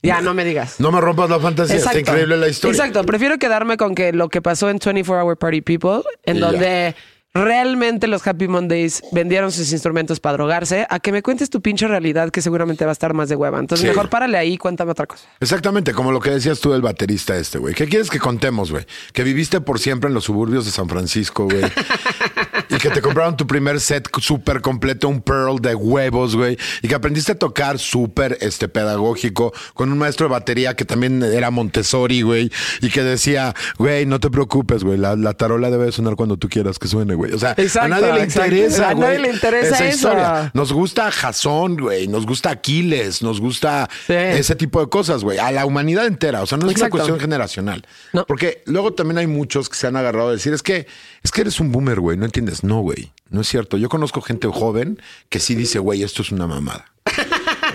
Ya, 0.06 0.20
no 0.20 0.34
me 0.34 0.44
digas. 0.44 0.80
No 0.80 0.92
me 0.92 1.00
rompas 1.00 1.28
la 1.28 1.40
fantasía, 1.40 1.76
está 1.76 1.98
increíble 1.98 2.36
la 2.36 2.48
historia. 2.48 2.76
Exacto, 2.76 3.04
prefiero 3.04 3.38
quedarme 3.38 3.76
con 3.76 3.94
que 3.94 4.12
lo 4.12 4.28
que 4.28 4.40
pasó 4.40 4.70
en 4.70 4.78
24 4.78 5.24
Hour 5.24 5.36
Party 5.36 5.60
People, 5.60 6.02
en 6.24 6.36
Y 6.36 6.40
donde 6.40 6.94
realmente 7.44 8.06
los 8.06 8.26
Happy 8.26 8.48
Mondays 8.48 9.02
vendieron 9.12 9.52
sus 9.52 9.72
instrumentos 9.72 10.20
para 10.20 10.36
drogarse, 10.36 10.86
a 10.88 11.00
que 11.00 11.12
me 11.12 11.22
cuentes 11.22 11.50
tu 11.50 11.60
pinche 11.60 11.86
realidad 11.88 12.30
que 12.30 12.42
seguramente 12.42 12.84
va 12.84 12.90
a 12.90 12.92
estar 12.92 13.14
más 13.14 13.28
de 13.28 13.36
hueva. 13.36 13.58
Entonces 13.58 13.82
Sí. 13.82 13.88
mejor 13.88 14.08
párale 14.08 14.38
ahí 14.38 14.54
y 14.54 14.58
cuéntame 14.58 14.90
otra 14.92 15.06
cosa. 15.06 15.24
Exactamente, 15.40 15.92
como 15.92 16.12
lo 16.12 16.20
que 16.20 16.30
decías 16.30 16.60
tú 16.60 16.72
del 16.72 16.82
baterista 16.82 17.36
este, 17.36 17.58
güey. 17.58 17.74
¿Qué 17.74 17.86
quieres 17.86 18.10
que 18.10 18.18
contemos, 18.18 18.70
güey? 18.70 18.84
Que 19.12 19.22
viviste 19.22 19.60
por 19.60 19.78
siempre 19.78 20.08
en 20.08 20.14
los 20.14 20.24
suburbios 20.24 20.64
de 20.64 20.70
San 20.70 20.88
Francisco, 20.88 21.44
güey. 21.44 21.62
y 22.68 22.76
que 22.78 22.90
te 22.90 23.00
compraron 23.00 23.36
tu 23.36 23.46
primer 23.46 23.80
set 23.80 24.08
súper 24.20 24.60
completo, 24.60 25.08
un 25.08 25.20
Pearl 25.20 25.60
de 25.60 25.74
huevos, 25.74 26.36
güey. 26.36 26.58
Y 26.82 26.88
que 26.88 26.94
aprendiste 26.94 27.32
a 27.32 27.38
tocar 27.38 27.78
súper 27.78 28.38
este, 28.40 28.68
pedagógico 28.68 29.52
con 29.74 29.92
un 29.92 29.98
maestro 29.98 30.26
de 30.26 30.32
batería 30.32 30.74
que 30.74 30.84
también 30.84 31.22
era 31.22 31.50
Montessori, 31.50 32.22
güey. 32.22 32.50
Y 32.80 32.90
que 32.90 33.02
decía, 33.02 33.54
güey, 33.78 34.06
no 34.06 34.20
te 34.20 34.30
preocupes, 34.30 34.84
güey. 34.84 34.98
La, 34.98 35.16
la 35.16 35.34
tarola 35.34 35.70
debe 35.70 35.90
sonar 35.92 36.16
cuando 36.16 36.36
tú 36.36 36.48
quieras 36.48 36.78
que 36.78 36.88
suene, 36.88 37.14
güey. 37.14 37.25
O 37.34 37.38
sea, 37.38 37.54
Exacto, 37.56 37.86
a 37.86 37.88
nadie 38.00 38.12
le 38.12 38.22
exacto. 38.22 38.54
interesa, 38.54 38.88
A 38.88 38.92
güey, 38.94 39.06
nadie 39.08 39.18
le 39.20 39.32
interesa 39.32 39.74
esa 39.74 39.84
eso. 39.86 39.94
historia. 39.96 40.50
Nos 40.54 40.72
gusta 40.72 41.10
Jason, 41.10 41.76
güey. 41.76 42.08
Nos 42.08 42.26
gusta 42.26 42.50
Aquiles. 42.50 43.22
Nos 43.22 43.40
gusta 43.40 43.88
Sí. 44.06 44.12
ese 44.14 44.54
tipo 44.56 44.80
de 44.80 44.88
cosas, 44.88 45.22
güey. 45.24 45.38
A 45.38 45.50
la 45.50 45.66
humanidad 45.66 46.06
entera. 46.06 46.42
O 46.42 46.46
sea, 46.46 46.58
no 46.58 46.70
es 46.70 46.76
una 46.78 46.90
cuestión 46.90 47.18
generacional. 47.20 47.86
No. 48.12 48.24
Porque 48.26 48.62
luego 48.66 48.92
también 48.92 49.18
hay 49.18 49.26
muchos 49.26 49.68
que 49.68 49.76
se 49.76 49.86
han 49.86 49.96
agarrado 49.96 50.28
a 50.28 50.32
decir, 50.32 50.52
es 50.52 50.62
que, 50.62 50.86
es 51.22 51.30
que 51.30 51.40
eres 51.42 51.60
un 51.60 51.72
boomer, 51.72 52.00
güey. 52.00 52.16
No 52.16 52.24
entiendes. 52.24 52.64
No, 52.64 52.80
güey. 52.80 53.12
No 53.30 53.40
es 53.40 53.48
cierto. 53.48 53.76
Yo 53.76 53.88
conozco 53.88 54.20
gente 54.20 54.46
joven 54.48 55.00
que 55.28 55.40
sí 55.40 55.54
dice, 55.54 55.78
güey, 55.80 56.02
esto 56.02 56.22
es 56.22 56.30
una 56.30 56.46
mamada. 56.46 56.92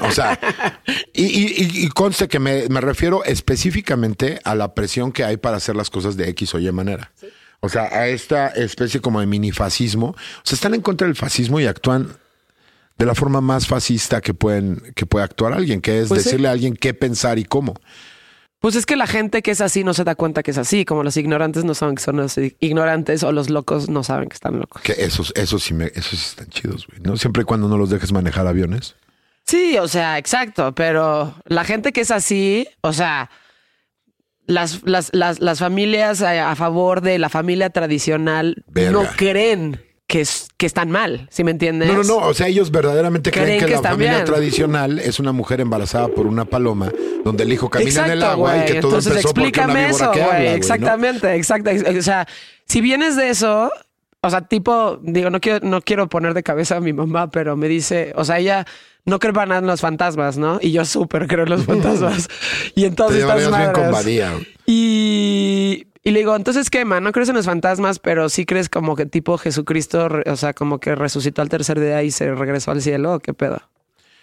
O 0.02 0.12
sea, 0.12 0.40
y, 1.14 1.24
y- 1.26 1.54
y- 1.58 1.86
y 1.86 1.90
conste 1.90 2.28
que 2.28 2.40
me, 2.40 2.68
me 2.70 2.82
refiero 2.82 3.24
específicamente 3.24 4.40
a 4.44 4.56
la 4.56 4.74
presión 4.74 5.12
que 5.12 5.24
hay 5.24 5.38
para 5.38 5.58
hacer 5.58 5.76
las 5.76 5.90
cosas 5.90 6.18
de 6.18 6.28
X 6.30 6.54
o 6.56 6.60
Y 6.60 6.72
manera. 6.72 7.12
O 7.62 7.70
sea, 7.70 7.84
a 7.84 8.08
esta 8.08 8.48
especie 8.50 9.00
como 9.02 9.20
de 9.20 9.28
minifascismo. 9.28 10.08
O 10.10 10.42
sea, 10.44 10.56
están 10.56 10.74
en 10.74 10.82
contra 10.82 11.08
del 11.08 11.16
fascismo 11.16 11.60
y 11.60 11.66
actúan 11.68 12.10
de 12.98 13.06
la 13.06 13.16
forma 13.16 13.40
más 13.42 13.68
fascista 13.68 14.20
que 14.22 14.34
pueden 14.34 14.82
que 14.96 15.06
puede 15.06 15.26
actuar 15.26 15.54
alguien, 15.54 15.80
que 15.82 16.02
es 16.02 16.08
Pues 16.10 16.24
sí. 16.24 16.30
decirle 16.30 16.48
a 16.48 16.52
alguien 16.52 16.76
qué 16.76 16.94
pensar 16.94 17.40
y 17.40 17.46
cómo. 17.46 17.76
Pues 18.60 18.76
es 18.76 18.86
que 18.86 18.96
la 18.96 19.08
gente 19.08 19.42
que 19.42 19.50
es 19.52 19.62
así 19.62 19.84
no 19.84 19.96
se 19.96 20.04
da 20.04 20.14
cuenta 20.14 20.44
que 20.44 20.52
es 20.52 20.58
así, 20.60 20.86
como 20.86 21.04
los 21.04 21.18
ignorantes 21.18 21.64
no 21.64 21.74
saben 21.74 21.96
que 21.96 22.04
son 22.04 22.20
así, 22.20 22.56
ignorantes 22.60 23.24
o 23.24 23.32
los 23.32 23.50
locos 23.50 23.90
no 23.90 24.04
saben 24.04 24.30
que 24.30 24.36
están 24.36 24.60
locos. 24.60 24.84
Que 24.84 24.94
esos, 25.00 25.34
esos 25.36 25.64
sí 25.64 25.74
me, 25.74 25.86
esos 25.96 26.20
sí 26.20 26.26
están 26.30 26.48
chidos, 26.50 26.86
güey. 26.88 27.00
¿no? 27.02 27.18
Siempre 27.18 27.42
y 27.42 27.46
cuando 27.46 27.68
no 27.68 27.78
los 27.78 27.90
dejes 27.90 28.12
manejar 28.12 28.46
aviones. 28.46 28.96
Sí, 29.48 29.78
o 29.80 29.88
sea, 29.88 30.20
exacto, 30.20 30.74
pero 30.76 31.34
la 31.46 31.64
gente 31.64 31.92
que 31.92 32.02
es 32.02 32.12
así, 32.12 32.68
o 32.82 32.94
sea, 32.94 33.32
las, 34.48 34.82
las, 34.84 35.10
las, 35.14 35.40
las 35.40 35.60
familias 35.60 36.22
a, 36.22 36.52
a 36.52 36.56
favor 36.56 37.02
de 37.02 37.20
la 37.20 37.30
familia 37.30 37.70
tradicional 37.70 38.64
Verga. 38.68 38.92
no 38.92 39.04
creen 39.16 39.80
que, 40.08 40.22
es- 40.22 40.50
que 40.58 40.66
están 40.66 40.92
mal, 40.92 41.28
¿sí 41.32 41.44
me 41.46 41.52
entiendes? 41.52 41.88
No, 41.88 41.96
no, 41.96 42.04
no. 42.04 42.18
O 42.28 42.34
sea, 42.34 42.48
ellos 42.48 42.70
verdaderamente 42.72 43.32
creen, 43.32 43.46
Creen 43.46 43.60
que, 43.62 43.66
que 43.68 43.72
la 43.82 43.82
familia 43.92 44.14
bien. 44.16 44.26
tradicional 44.26 45.00
es 45.00 45.20
una 45.20 45.32
mujer 45.32 45.62
embarazada 45.62 46.10
por 46.10 46.28
una 46.28 46.44
paloma, 46.46 46.92
donde 47.24 47.44
el 47.44 47.54
hijo 47.54 47.70
camina 47.70 48.06
en 48.08 48.12
el 48.12 48.24
agua 48.24 48.58
y 48.58 48.66
que 48.66 48.82
todo 48.82 48.98
Entonces 48.98 49.12
empezó 49.12 49.28
porque 49.30 49.40
una 49.42 49.48
explícame 49.50 49.90
eso, 49.90 50.12
que 50.12 50.22
habla, 50.22 50.26
güey. 50.26 50.38
güey, 50.42 50.50
¿no? 50.50 50.56
Exactamente, 50.58 51.36
exacto. 51.36 51.72
O 51.98 52.02
sea, 52.02 52.28
si 52.66 52.82
vienes 52.82 53.16
de 53.16 53.30
eso, 53.30 53.72
o 54.22 54.30
sea, 54.30 54.42
tipo, 54.42 55.00
digo, 55.02 55.30
no 55.30 55.40
quiero, 55.40 55.66
no 55.66 55.82
quiero 55.82 56.10
poner 56.10 56.34
de 56.34 56.44
cabeza 56.44 56.76
a 56.76 56.82
mi 56.82 56.92
mamá, 56.92 57.32
pero 57.32 57.56
me 57.56 57.70
dice, 57.70 58.12
o 58.18 58.26
sea, 58.26 58.38
ella 58.40 58.66
no 59.06 59.20
nada 59.46 59.60
en 59.60 59.68
los 59.68 59.82
fantasmas, 59.82 60.38
¿no? 60.38 60.60
Y 60.62 60.72
yo 60.72 60.86
súper 60.86 61.28
creo 61.28 61.44
en 61.44 61.50
los 61.50 61.66
fantasmas. 61.66 62.28
Y 62.76 62.82
Te 62.82 62.88
entonces 62.88 63.22
estas 63.22 63.40
llevarías 63.40 63.58
bien 63.58 63.72
con 63.74 63.92
Badía. 63.92 64.34
Y, 64.66 65.88
y 66.04 66.12
le 66.12 66.20
digo, 66.20 66.36
entonces, 66.36 66.70
¿qué, 66.70 66.86
man? 66.86 67.04
No 67.04 67.12
crees 67.12 67.30
en 67.30 67.36
los 67.36 67.46
fantasmas, 67.46 68.00
pero 68.00 68.30
sí 68.30 68.46
crees 68.46 68.70
como 68.70 68.96
que 68.96 69.06
tipo 69.06 69.38
Jesucristo, 69.38 70.08
o 70.26 70.36
sea, 70.36 70.54
como 70.54 70.80
que 70.80 70.96
resucitó 70.96 71.42
al 71.42 71.50
tercer 71.50 71.80
día 71.80 72.02
y 72.04 72.12
se 72.12 72.34
regresó 72.34 72.72
al 72.72 72.82
cielo, 72.82 73.16
¿o 73.16 73.20
qué 73.20 73.34
pedo? 73.34 73.62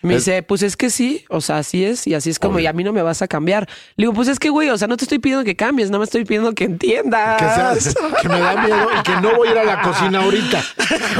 Me 0.01 0.15
Es- 0.15 0.25
dice, 0.25 0.45
pues 0.45 0.63
es 0.63 0.77
que 0.77 0.91
sí, 0.91 1.25
o 1.29 1.41
sea, 1.41 1.59
así 1.59 1.85
es, 1.85 2.07
y 2.07 2.15
así 2.15 2.31
es 2.31 2.39
como, 2.39 2.55
Obvio. 2.55 2.65
y 2.65 2.67
a 2.69 2.73
mí 2.73 2.85
no 2.85 2.93
me 2.93 3.03
vas 3.03 3.21
a 3.21 3.27
cambiar. 3.27 3.69
Le 3.97 4.05
digo, 4.05 4.13
pues 4.13 4.29
es 4.29 4.39
que, 4.39 4.49
güey, 4.49 4.71
o 4.71 4.79
sea, 4.79 4.87
no 4.87 4.97
te 4.97 5.05
estoy 5.05 5.19
pidiendo 5.19 5.45
que 5.45 5.57
cambies, 5.57 5.91
no 5.91 5.99
me 5.99 6.05
estoy 6.05 6.25
pidiendo 6.25 6.55
que 6.55 6.65
entiendas. 6.65 7.37
Que, 7.75 7.81
sea- 7.81 8.01
que 8.23 8.29
me 8.29 8.39
da 8.39 8.63
miedo 8.65 8.89
y 8.99 9.03
que 9.03 9.13
no 9.21 9.35
voy 9.37 9.49
a 9.49 9.53
ir 9.53 9.59
a 9.59 9.65
la 9.65 9.83
cocina 9.83 10.21
ahorita. 10.23 10.63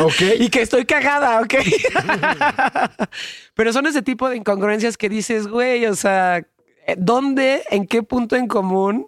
¿Ok? 0.03 0.21
y 0.39 0.49
que 0.49 0.63
estoy 0.63 0.85
cagada, 0.85 1.41
¿ok? 1.41 1.55
Pero 3.55 3.73
son 3.73 3.87
ese 3.87 4.03
tipo 4.03 4.29
de 4.29 4.37
incongruencias 4.37 4.97
que 4.97 5.09
dices, 5.09 5.49
güey, 5.49 5.87
o 5.87 5.97
sea, 5.97 6.47
¿dónde, 6.97 7.63
en 7.71 7.87
qué 7.87 8.03
punto 8.03 8.37
en 8.37 8.47
común 8.47 9.07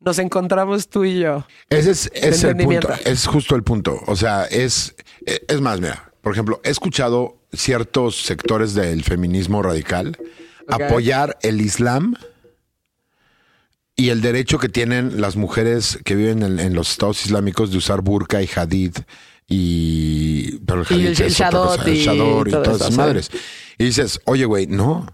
nos 0.00 0.18
encontramos 0.18 0.88
tú 0.88 1.04
y 1.04 1.20
yo? 1.20 1.46
Ese 1.68 1.90
es, 1.90 2.10
es 2.14 2.44
el 2.44 2.56
punto. 2.56 2.88
Es 3.04 3.26
justo 3.26 3.56
el 3.56 3.62
punto. 3.62 4.00
O 4.06 4.16
sea, 4.16 4.44
es, 4.44 4.94
es 5.26 5.60
más, 5.60 5.80
mira, 5.80 6.12
por 6.22 6.32
ejemplo, 6.32 6.60
he 6.64 6.70
escuchado 6.70 7.36
ciertos 7.52 8.16
sectores 8.22 8.74
del 8.74 9.02
feminismo 9.04 9.62
radical 9.62 10.16
Ok. 10.68 10.82
apoyar 10.82 11.36
el 11.42 11.60
Islam 11.60 12.14
y 13.96 14.08
el 14.10 14.20
derecho 14.22 14.58
que 14.58 14.68
tienen 14.68 15.20
las 15.20 15.36
mujeres 15.36 15.98
que 16.04 16.14
viven 16.14 16.42
en, 16.42 16.58
en 16.60 16.74
los 16.74 16.90
estados 16.92 17.24
islámicos 17.26 17.70
de 17.70 17.78
usar 17.78 18.00
burka 18.02 18.40
y 18.42 18.48
hadid 18.54 18.96
y 19.48 20.58
pero 20.60 20.82
el 20.82 20.86
Y 20.90 20.94
hadid 20.94 21.06
el- 21.06 21.12
es 21.12 21.20
el 21.20 21.26
otra 21.26 21.36
shadot 21.50 21.76
cosa, 21.78 21.90
el 21.90 21.96
y 21.96 22.00
shador 22.04 22.48
y 22.48 22.50
todas 22.52 22.76
esas 22.80 22.96
madres. 22.96 23.30
Y 23.78 23.84
dices, 23.84 24.20
oye, 24.24 24.44
güey, 24.44 24.66
no. 24.66 25.06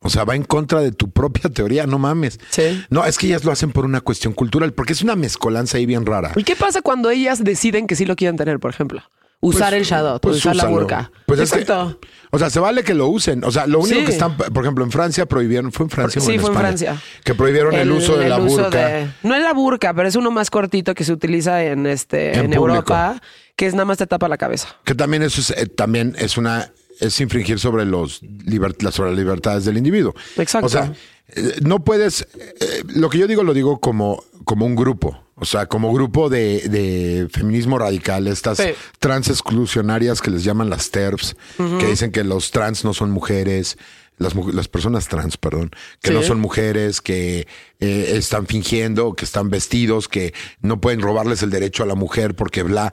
O 0.00 0.10
sea, 0.10 0.24
va 0.24 0.34
en 0.36 0.42
contra 0.44 0.80
de 0.80 0.92
tu 0.92 1.10
propia 1.10 1.48
teoría, 1.48 1.86
no 1.86 1.98
mames. 1.98 2.38
Sí. 2.50 2.84
No, 2.90 3.06
es 3.06 3.16
que 3.16 3.26
ellas 3.26 3.44
lo 3.44 3.52
hacen 3.52 3.70
por 3.72 3.86
una 3.86 4.00
cuestión 4.02 4.34
cultural, 4.34 4.72
porque 4.74 4.92
es 4.92 5.00
una 5.02 5.16
mezcolanza 5.16 5.78
ahí 5.78 5.86
bien 5.86 6.04
rara. 6.04 6.32
¿Y 6.36 6.44
qué 6.44 6.56
pasa 6.56 6.82
cuando 6.82 7.08
ellas 7.10 7.42
deciden 7.42 7.86
que 7.86 7.96
sí 7.96 8.04
lo 8.04 8.14
quieren 8.16 8.36
tener, 8.36 8.58
por 8.58 8.70
ejemplo? 8.70 9.02
Usar 9.46 9.70
Pues- 9.70 9.80
el 9.80 9.84
shadow, 9.84 10.20
pues 10.20 10.36
usar 10.36 10.56
la 10.56 10.66
burka. 10.66 11.10
Pues 11.26 11.40
es 11.40 11.52
que- 11.52 11.60
Exacto. 11.60 11.98
o 12.30 12.38
sea, 12.38 12.50
se 12.50 12.60
vale 12.60 12.82
que 12.82 12.94
lo 12.94 13.08
usen. 13.08 13.44
O 13.44 13.50
sea, 13.50 13.66
lo 13.66 13.78
único 13.80 14.00
Sí. 14.00 14.04
que 14.06 14.12
están, 14.12 14.36
por 14.36 14.64
ejemplo, 14.64 14.84
en 14.84 14.90
Francia 14.90 15.26
prohibieron, 15.26 15.70
fue 15.72 15.84
en 15.86 15.90
Francia 15.90 16.22
o 16.22 16.24
Sí, 16.24 16.34
en 16.34 16.40
fue 16.40 16.50
en? 16.50 16.56
Francia. 16.56 17.02
Que 17.24 17.34
prohibieron 17.34 17.74
el, 17.74 17.90
uso 17.92 18.16
de 18.16 18.28
la 18.28 18.38
uso 18.38 18.62
burka. 18.62 18.86
de- 18.86 19.08
no 19.22 19.34
es 19.34 19.42
la 19.42 19.52
burka, 19.52 19.92
pero 19.94 20.08
es 20.08 20.16
uno 20.16 20.30
más 20.30 20.50
cortito 20.50 20.94
que 20.94 21.04
se 21.04 21.12
utiliza 21.12 21.62
en 21.64 21.86
este 21.86 22.38
En. 22.38 22.52
Europa, 22.52 23.20
que 23.56 23.66
es 23.66 23.74
nada 23.74 23.84
más 23.84 23.98
te 23.98 24.06
tapa 24.06 24.28
la 24.28 24.36
cabeza. 24.38 24.68
Que 24.84 24.94
también 24.94 25.22
eso 25.22 25.40
es, 25.40 25.50
eh, 25.50 25.66
también 25.66 26.14
es 26.18 26.36
una 26.36 26.72
es 27.00 27.20
infringir 27.20 27.58
sobre 27.58 27.84
los 27.84 28.22
liber- 28.22 28.80
las- 28.82 28.94
sobre 28.94 29.10
las 29.10 29.18
libertades 29.18 29.64
del 29.64 29.76
individuo. 29.76 30.14
Exacto. 30.36 30.66
O 30.66 30.68
sea, 30.68 30.92
eh, 31.28 31.56
no 31.62 31.82
puedes. 31.84 32.22
eh, 32.22 32.82
lo 32.94 33.10
que 33.10 33.18
yo 33.18 33.26
digo 33.26 33.42
lo 33.42 33.52
digo 33.52 33.80
como, 33.80 34.22
como 34.44 34.64
un 34.64 34.76
grupo. 34.76 35.20
O 35.36 35.44
sea, 35.44 35.66
como 35.66 35.92
grupo 35.92 36.28
de, 36.30 36.60
de 36.68 37.28
feminismo 37.32 37.78
radical, 37.78 38.28
estas 38.28 38.58
Sí. 38.58 38.68
trans 39.00 39.28
exclusionarias 39.28 40.20
que 40.22 40.30
les 40.30 40.44
llaman 40.44 40.70
las 40.70 40.90
TERFs, 40.90 41.34
que 41.56 41.86
dicen 41.86 42.12
que 42.12 42.22
los 42.22 42.50
trans 42.52 42.84
no 42.84 42.94
son 42.94 43.10
mujeres, 43.10 43.76
las, 44.16 44.32
las 44.36 44.68
personas 44.68 45.08
trans, 45.08 45.36
perdón, 45.36 45.70
que 46.00 46.10
Sí. 46.10 46.14
no 46.14 46.22
son 46.22 46.38
mujeres, 46.38 47.00
que 47.00 47.48
eh, 47.80 48.12
están 48.16 48.46
fingiendo, 48.46 49.14
que 49.14 49.24
están 49.24 49.50
vestidos, 49.50 50.06
que 50.06 50.32
no 50.60 50.80
pueden 50.80 51.00
robarles 51.00 51.42
el 51.42 51.50
derecho 51.50 51.82
a 51.82 51.86
la 51.86 51.96
mujer 51.96 52.36
porque 52.36 52.62
bla. 52.62 52.92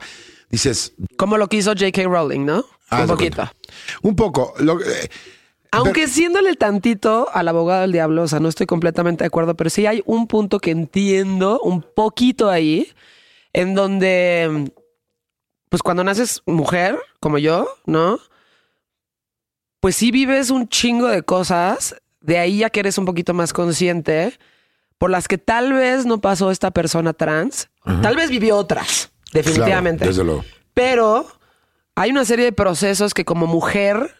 Dices, 0.50 0.94
Como 1.16 1.38
lo 1.38 1.48
que 1.48 1.58
hizo 1.58 1.70
J.K. 1.70 2.02
Rowling, 2.04 2.44
¿no? 2.44 2.64
haz 2.90 3.02
Un 3.02 3.06
poquito. 3.06 3.36
cuenta. 3.36 3.54
Un 4.02 4.16
poco. 4.16 4.52
Lo- 4.58 4.80
eh, 4.80 5.08
Aunque 5.74 6.06
siéndole 6.06 6.54
tantito 6.54 7.28
al 7.32 7.48
abogado 7.48 7.80
del 7.80 7.92
diablo, 7.92 8.22
o 8.22 8.28
sea, 8.28 8.40
no 8.40 8.48
estoy 8.48 8.66
completamente 8.66 9.24
de 9.24 9.28
acuerdo, 9.28 9.56
pero 9.56 9.70
sí 9.70 9.86
hay 9.86 10.02
un 10.04 10.26
punto 10.26 10.60
que 10.60 10.70
entiendo 10.70 11.60
un 11.60 11.80
poquito 11.82 12.50
ahí, 12.50 12.92
en 13.54 13.74
donde, 13.74 14.70
pues 15.70 15.82
cuando 15.82 16.04
naces 16.04 16.42
mujer, 16.44 16.98
como 17.20 17.38
yo, 17.38 17.68
¿no? 17.86 18.18
Pues 19.80 19.96
sí 19.96 20.10
vives 20.10 20.50
un 20.50 20.68
chingo 20.68 21.08
de 21.08 21.22
cosas, 21.22 21.96
de 22.20 22.38
ahí 22.38 22.58
ya 22.58 22.70
que 22.70 22.80
eres 22.80 22.98
un 22.98 23.06
poquito 23.06 23.32
más 23.32 23.54
consciente, 23.54 24.38
por 24.98 25.10
las 25.10 25.26
que 25.26 25.38
tal 25.38 25.72
vez 25.72 26.04
no 26.04 26.20
pasó 26.20 26.50
esta 26.50 26.70
persona 26.70 27.14
trans, 27.14 27.70
tal 28.02 28.14
vez 28.14 28.28
vivió 28.28 28.58
otras, 28.58 29.10
definitivamente. 29.32 30.04
Claro, 30.04 30.10
desde 30.12 30.24
luego. 30.24 30.44
Pero 30.74 31.26
hay 31.94 32.10
una 32.10 32.26
serie 32.26 32.44
de 32.44 32.52
procesos 32.52 33.14
que 33.14 33.24
como 33.24 33.46
mujer 33.46 34.14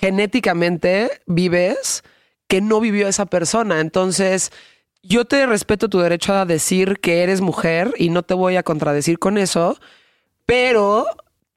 genéticamente 0.00 1.10
vives 1.26 2.02
que 2.46 2.60
no 2.60 2.80
vivió 2.80 3.08
esa 3.08 3.26
persona. 3.26 3.80
Entonces, 3.80 4.50
yo 5.02 5.24
te 5.24 5.46
respeto 5.46 5.88
tu 5.88 5.98
derecho 6.00 6.34
a 6.34 6.44
decir 6.46 6.98
que 7.00 7.22
eres 7.22 7.40
mujer 7.40 7.92
y 7.98 8.10
no 8.10 8.22
te 8.22 8.34
voy 8.34 8.56
a 8.56 8.62
contradecir 8.62 9.18
con 9.18 9.38
eso, 9.38 9.78
pero 10.46 11.06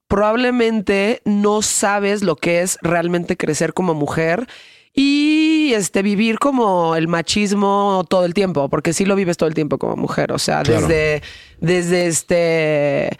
probablemente 0.08 1.21
no 1.25 1.62
sabes 1.62 2.21
lo 2.23 2.36
que 2.36 2.62
es 2.62 2.77
realmente 2.82 3.38
crecer 3.38 3.73
como 3.73 3.93
mujer 3.93 4.47
y 4.93 5.71
este 5.73 6.01
vivir 6.01 6.38
como 6.38 6.97
el 6.97 7.08
machismo 7.08 8.04
todo 8.10 8.25
el 8.25 8.34
tiempo, 8.34 8.67
porque 8.67 8.91
sí 8.91 9.06
lo 9.06 9.15
vives 9.15 9.38
todo 9.38 9.47
el 9.47 9.56
tiempo 9.56 9.77
como 9.77 9.95
mujer, 9.95 10.34
o 10.34 10.38
sea, 10.39 10.63
Claro. 10.63 10.82
desde 10.88 11.21
desde 11.62 12.08
este 12.08 13.17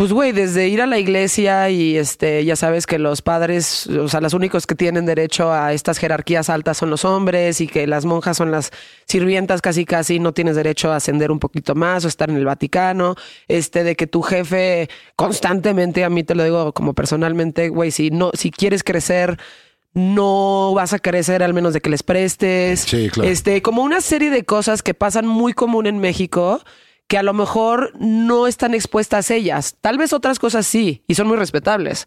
pues 0.00 0.14
güey, 0.14 0.32
desde 0.32 0.66
ir 0.66 0.80
a 0.80 0.86
la 0.86 0.98
iglesia 0.98 1.68
y 1.68 1.98
este, 1.98 2.42
ya 2.46 2.56
sabes 2.56 2.86
que 2.86 2.98
los 2.98 3.20
padres, 3.20 3.86
o 3.86 4.08
sea, 4.08 4.22
los 4.22 4.32
únicos 4.32 4.66
que 4.66 4.74
tienen 4.74 5.04
derecho 5.04 5.52
a 5.52 5.74
estas 5.74 5.98
jerarquías 5.98 6.48
altas 6.48 6.78
son 6.78 6.88
los 6.88 7.04
hombres 7.04 7.60
y 7.60 7.66
que 7.66 7.86
las 7.86 8.06
monjas 8.06 8.38
son 8.38 8.50
las 8.50 8.70
sirvientas 9.06 9.60
casi 9.60 9.84
casi 9.84 10.18
no 10.18 10.32
tienes 10.32 10.56
derecho 10.56 10.90
a 10.90 10.96
ascender 10.96 11.30
un 11.30 11.38
poquito 11.38 11.74
más 11.74 12.06
o 12.06 12.08
estar 12.08 12.30
en 12.30 12.36
el 12.36 12.46
Vaticano, 12.46 13.14
este, 13.46 13.84
de 13.84 13.94
que 13.94 14.06
tu 14.06 14.22
jefe 14.22 14.88
constantemente, 15.16 16.02
a 16.02 16.08
mí 16.08 16.24
te 16.24 16.34
lo 16.34 16.44
digo 16.44 16.72
como 16.72 16.94
personalmente, 16.94 17.68
güey, 17.68 17.90
si 17.90 18.10
no, 18.10 18.30
si 18.32 18.50
quieres 18.50 18.82
crecer, 18.82 19.36
no 19.92 20.72
vas 20.74 20.94
a 20.94 20.98
crecer 20.98 21.42
al 21.42 21.52
menos 21.52 21.74
de 21.74 21.82
que 21.82 21.90
les 21.90 22.02
prestes. 22.02 22.86
Sí, 22.88 23.10
claro. 23.10 23.28
Este, 23.28 23.60
como 23.60 23.82
una 23.82 24.00
serie 24.00 24.30
de 24.30 24.46
cosas 24.46 24.82
que 24.82 24.94
pasan 24.94 25.26
muy 25.26 25.52
común 25.52 25.86
en 25.86 25.98
México 25.98 26.62
que 27.10 27.18
a 27.18 27.24
lo 27.24 27.34
mejor 27.34 27.92
no 27.98 28.46
están 28.46 28.72
expuestas 28.72 29.32
ellas. 29.32 29.74
Tal 29.80 29.98
vez 29.98 30.12
otras 30.12 30.38
cosas 30.38 30.64
sí, 30.64 31.02
y 31.08 31.16
son 31.16 31.26
muy 31.26 31.36
respetables, 31.36 32.06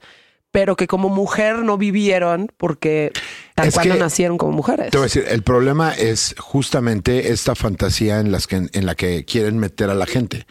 pero 0.49 0.77
que 0.77 0.87
como 0.87 1.09
mujer 1.09 1.57
no 1.57 1.77
vivieron 1.77 2.49
porque 2.55 3.11
tal 3.53 3.67
Es 3.67 3.73
cual 3.73 3.89
no 3.89 3.95
nacieron 3.95 4.37
como 4.37 4.53
mujeres. 4.53 4.91
Te 4.91 4.97
voy 4.97 5.03
a 5.03 5.07
decir, 5.07 5.25
el 5.27 5.43
problema 5.43 5.91
es 5.91 6.35
justamente 6.39 7.33
esta 7.33 7.53
fantasía 7.53 8.21
en, 8.21 8.31
las 8.31 8.47
que, 8.47 8.69
en 8.71 8.85
la 8.85 8.95
que 8.95 9.25
quieren 9.25 9.57
meter 9.57 9.89
a 9.89 9.93
la 9.93 10.05
gente. 10.05 10.47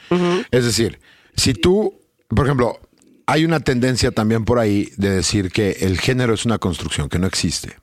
Es 0.50 0.66
decir, 0.66 1.00
si 1.34 1.54
tú, 1.54 1.98
por 2.28 2.44
ejemplo, 2.44 2.78
hay 3.24 3.46
una 3.46 3.60
tendencia 3.60 4.10
también 4.10 4.44
por 4.44 4.58
ahí 4.58 4.92
de 4.98 5.08
decir 5.08 5.50
que 5.50 5.78
el 5.80 5.98
género 5.98 6.34
es 6.34 6.44
una 6.44 6.58
construcción 6.58 7.08
que 7.08 7.18
no 7.18 7.26
existe. 7.26 7.78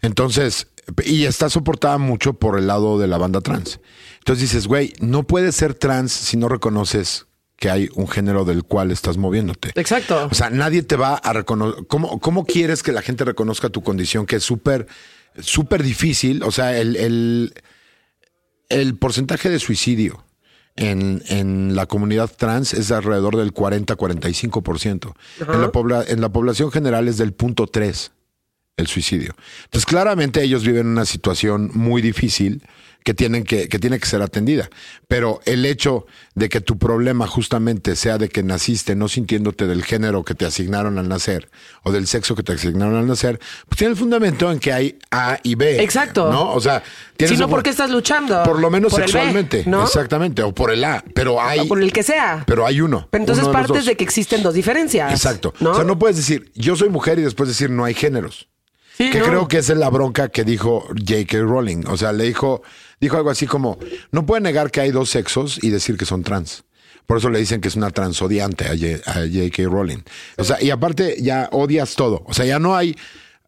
Entonces, 0.00 0.68
y 1.04 1.24
está 1.24 1.50
soportada 1.50 1.98
mucho 1.98 2.32
por 2.32 2.58
el 2.58 2.66
lado 2.66 2.98
de 2.98 3.08
la 3.08 3.18
banda 3.18 3.42
trans. 3.42 3.78
Entonces 4.20 4.42
dices, 4.50 4.66
güey, 4.66 4.92
no 5.00 5.24
puedes 5.24 5.56
ser 5.56 5.74
trans 5.74 6.12
si 6.12 6.36
no 6.36 6.48
reconoces 6.48 7.26
que 7.56 7.68
hay 7.70 7.88
un 7.94 8.08
género 8.08 8.44
del 8.46 8.62
cual 8.64 8.90
estás 8.90 9.16
moviéndote. 9.18 9.72
Exacto. 9.74 10.28
O 10.30 10.34
sea, 10.34 10.48
nadie 10.48 10.82
te 10.82 10.96
va 10.96 11.16
a 11.16 11.32
reconocer. 11.34 11.86
¿Cómo, 11.88 12.18
¿Cómo 12.20 12.46
quieres 12.46 12.82
que 12.82 12.92
la 12.92 13.02
gente 13.02 13.24
reconozca 13.24 13.68
tu 13.68 13.82
condición? 13.82 14.24
Que 14.24 14.36
es 14.36 14.42
súper, 14.44 14.86
súper 15.38 15.82
difícil. 15.82 16.42
O 16.42 16.50
sea, 16.52 16.78
el, 16.78 16.96
el, 16.96 17.52
el 18.70 18.96
porcentaje 18.96 19.50
de 19.50 19.58
suicidio 19.58 20.24
en, 20.76 21.22
en 21.28 21.74
la 21.76 21.84
comunidad 21.86 22.30
trans 22.34 22.72
es 22.72 22.90
alrededor 22.92 23.36
del 23.36 23.52
40-45%. 23.52 25.12
En, 25.40 25.60
la 25.60 25.72
pobla- 25.72 26.04
en 26.08 26.20
la 26.20 26.28
población 26.30 26.70
general 26.70 27.08
es 27.08 27.16
del 27.18 27.32
punto 27.32 27.66
3 27.66 28.12
el 28.76 28.86
suicidio. 28.86 29.34
Entonces, 29.64 29.84
claramente 29.84 30.42
ellos 30.42 30.64
viven 30.64 30.86
una 30.86 31.04
situación 31.04 31.70
muy 31.74 32.00
difícil 32.00 32.62
que 33.04 33.14
tienen 33.14 33.44
que, 33.44 33.68
que 33.68 33.78
tiene 33.78 33.98
que 33.98 34.06
ser 34.06 34.20
atendida. 34.22 34.68
Pero 35.08 35.40
el 35.46 35.64
hecho 35.64 36.06
de 36.34 36.48
que 36.48 36.60
tu 36.60 36.78
problema 36.78 37.26
justamente 37.26 37.96
sea 37.96 38.18
de 38.18 38.28
que 38.28 38.42
naciste 38.42 38.94
no 38.94 39.08
sintiéndote 39.08 39.66
del 39.66 39.82
género 39.84 40.22
que 40.24 40.34
te 40.34 40.44
asignaron 40.46 40.98
al 40.98 41.08
nacer 41.08 41.50
o 41.82 41.92
del 41.92 42.06
sexo 42.06 42.34
que 42.36 42.42
te 42.42 42.52
asignaron 42.52 42.96
al 42.96 43.06
nacer, 43.06 43.40
pues 43.68 43.78
tiene 43.78 43.92
el 43.92 43.96
fundamento 43.98 44.52
en 44.52 44.58
que 44.58 44.72
hay 44.72 44.98
A 45.10 45.38
y 45.42 45.54
B. 45.54 45.82
Exacto. 45.82 46.30
¿No? 46.30 46.52
O 46.52 46.60
sea, 46.60 46.82
Si 47.12 47.16
tienes 47.16 47.38
no, 47.38 47.46
un- 47.46 47.50
¿por 47.50 47.62
qué 47.62 47.70
estás 47.70 47.90
luchando? 47.90 48.42
Por 48.42 48.58
lo 48.60 48.70
menos 48.70 48.90
Por 48.92 49.00
B, 49.00 49.06
sexualmente. 49.08 49.64
¿no? 49.66 49.82
Exactamente. 49.84 50.42
O 50.42 50.52
por 50.54 50.70
el 50.70 50.84
A. 50.84 51.02
Pero 51.14 51.40
hay. 51.40 51.60
O 51.60 51.68
por 51.68 51.82
el 51.82 51.92
que 51.92 52.02
sea. 52.02 52.44
Pero 52.46 52.66
hay 52.66 52.80
uno. 52.80 53.08
Pero 53.10 53.22
entonces 53.22 53.44
uno 53.44 53.52
de 53.52 53.58
los 53.58 53.68
partes 53.68 53.86
de 53.86 53.96
que 53.96 54.04
existen 54.04 54.42
dos 54.42 54.54
diferencias. 54.54 55.10
Exacto. 55.12 55.54
¿no? 55.60 55.70
O 55.70 55.74
sea, 55.74 55.84
no 55.84 55.98
puedes 55.98 56.16
decir 56.16 56.50
yo 56.54 56.76
soy 56.76 56.88
mujer 56.90 57.18
y 57.18 57.22
después 57.22 57.48
decir 57.48 57.70
no 57.70 57.84
hay 57.84 57.94
géneros. 57.94 58.48
Sí, 58.96 59.10
que 59.10 59.20
no. 59.20 59.24
creo 59.24 59.48
que 59.48 59.56
esa 59.58 59.72
es 59.72 59.78
la 59.78 59.88
bronca 59.88 60.28
que 60.28 60.44
dijo 60.44 60.84
J.K. 60.88 61.38
Rowling. 61.38 61.84
O 61.86 61.96
sea, 61.96 62.12
le 62.12 62.24
dijo, 62.24 62.62
dijo 63.00 63.16
algo 63.16 63.30
así 63.30 63.46
como, 63.46 63.78
no 64.12 64.26
puede 64.26 64.42
negar 64.42 64.70
que 64.70 64.80
hay 64.80 64.90
dos 64.90 65.10
sexos 65.10 65.62
y 65.62 65.70
decir 65.70 65.96
que 65.96 66.04
son 66.04 66.22
trans. 66.22 66.64
Por 67.06 67.18
eso 67.18 67.28
le 67.30 67.40
dicen 67.40 67.60
que 67.60 67.68
es 67.68 67.76
una 67.76 67.90
transodiante 67.90 68.66
a 68.66 68.68
J.K. 68.68 69.64
Rowling. 69.64 69.98
O 70.36 70.44
sea, 70.44 70.62
y 70.62 70.70
aparte 70.70 71.16
ya 71.20 71.48
odias 71.50 71.96
todo. 71.96 72.22
O 72.26 72.34
sea, 72.34 72.44
ya 72.44 72.60
no 72.60 72.76
hay 72.76 72.96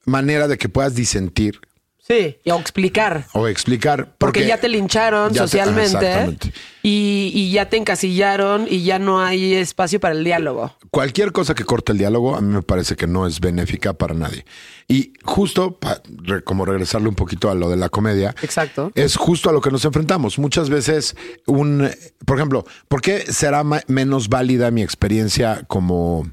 manera 0.05 0.49
de 0.49 0.59
que 0.59 0.69
puedas 0.69 0.95
disentir 0.97 1.61
Sí, 2.05 2.37
y 2.43 2.51
o 2.51 2.59
explicar. 2.59 3.27
o 3.33 3.47
explicar. 3.47 4.17
Porque, 4.19 4.45
ya 4.45 4.59
te 4.59 4.69
lincharon 4.69 5.29
ya 5.33 5.43
te- 5.43 5.49
socialmente 5.49 5.85
exactamente. 5.85 6.53
y, 6.83 7.31
y 7.33 7.53
ya 7.53 7.69
te 7.69 7.77
encasillaron 7.77 8.67
y 8.69 8.83
ya 8.83 8.99
no 8.99 9.21
hay 9.21 9.55
espacio 9.55 10.01
para 10.01 10.13
el 10.17 10.25
diálogo. 10.25 10.77
Cualquier 10.91 11.31
cosa 11.31 11.55
que 11.55 11.65
corte 11.65 11.93
el 11.93 11.99
diálogo 11.99 12.35
a 12.35 12.41
mí 12.41 12.53
me 12.55 12.63
parece 12.63 12.97
que 12.97 13.07
no 13.07 13.25
es 13.25 13.39
benéfica 13.39 13.93
para 13.93 14.15
nadie. 14.15 14.45
Y 14.89 15.13
justo, 15.23 15.79
pa- 15.79 16.03
re- 16.25 16.43
como 16.43 16.65
regresarle 16.65 17.09
un 17.09 17.15
poquito 17.15 17.51
a 17.51 17.55
lo 17.55 17.71
de 17.71 17.77
la 17.77 17.89
comedia, 17.89 18.35
Exacto. 18.43 18.91
es 18.97 19.15
justo 19.15 19.49
a 19.49 19.53
lo 19.53 19.61
que 19.61 19.71
nos 19.71 19.85
enfrentamos. 19.85 20.41
Muchas 20.41 20.71
veces, 20.71 21.15
un, 21.47 21.89
por 22.27 22.37
ejemplo, 22.37 22.65
¿por 22.89 23.01
qué 23.01 23.21
será 23.33 23.63
menos 23.87 24.29
válida 24.29 24.73
mi 24.73 24.83
experiencia 24.83 25.63
como, 25.69 26.29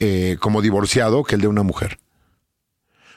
eh, 0.00 0.38
como 0.40 0.60
divorciado 0.60 1.22
que 1.22 1.36
el 1.36 1.40
de 1.40 1.46
una 1.46 1.62
mujer? 1.62 1.98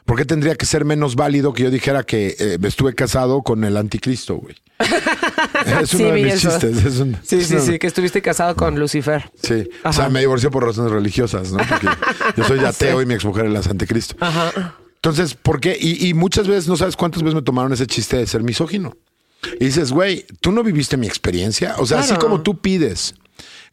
¿Por 0.05 0.17
qué 0.17 0.25
tendría 0.25 0.55
que 0.55 0.65
ser 0.65 0.83
menos 0.85 1.15
válido 1.15 1.53
que 1.53 1.63
yo 1.63 1.71
dijera 1.71 2.03
que 2.03 2.35
eh, 2.39 2.57
estuve 2.63 2.93
casado 2.95 3.43
con 3.43 3.63
el 3.63 3.77
anticristo, 3.77 4.35
güey? 4.37 4.55
es 5.81 5.89
Sí, 5.89 6.03
uno 6.03 6.13
de 6.13 6.23
mis 6.23 6.33
eso. 6.33 6.49
chistes. 6.49 6.85
es 6.85 6.99
un- 6.99 7.17
Sí, 7.23 7.37
es 7.37 7.47
sí, 7.47 7.53
una- 7.55 7.63
sí, 7.63 7.79
que 7.79 7.87
estuviste 7.87 8.21
casado 8.21 8.55
con 8.55 8.79
Lucifer. 8.79 9.31
Sí, 9.41 9.69
o 9.83 9.93
sea, 9.93 10.09
me 10.09 10.19
divorcié 10.21 10.49
por 10.49 10.65
razones 10.65 10.91
religiosas, 10.91 11.51
¿no? 11.51 11.59
Porque 11.59 11.87
yo 12.37 12.43
soy 12.43 12.59
ateo 12.59 13.01
y 13.01 13.05
mi 13.05 13.13
exmujer 13.13 13.45
es 13.45 13.51
la 13.53 13.59
anticristo. 13.59 14.15
Ajá. 14.19 14.75
Entonces, 14.95 15.33
¿por 15.35 15.59
qué? 15.59 15.77
Y, 15.79 16.07
y 16.07 16.13
muchas 16.13 16.47
veces, 16.47 16.67
no 16.67 16.77
sabes 16.77 16.95
cuántas 16.95 17.23
veces 17.23 17.35
me 17.35 17.41
tomaron 17.41 17.73
ese 17.73 17.87
chiste 17.87 18.17
de 18.17 18.27
ser 18.27 18.43
misógino. 18.43 18.95
Y 19.59 19.65
dices, 19.65 19.91
güey, 19.91 20.25
tú 20.41 20.51
no 20.51 20.63
viviste 20.63 20.97
mi 20.97 21.07
experiencia. 21.07 21.75
O 21.79 21.85
sea, 21.87 21.99
así 22.01 22.13
como 22.15 22.41
tú 22.41 22.59
pides 22.61 23.15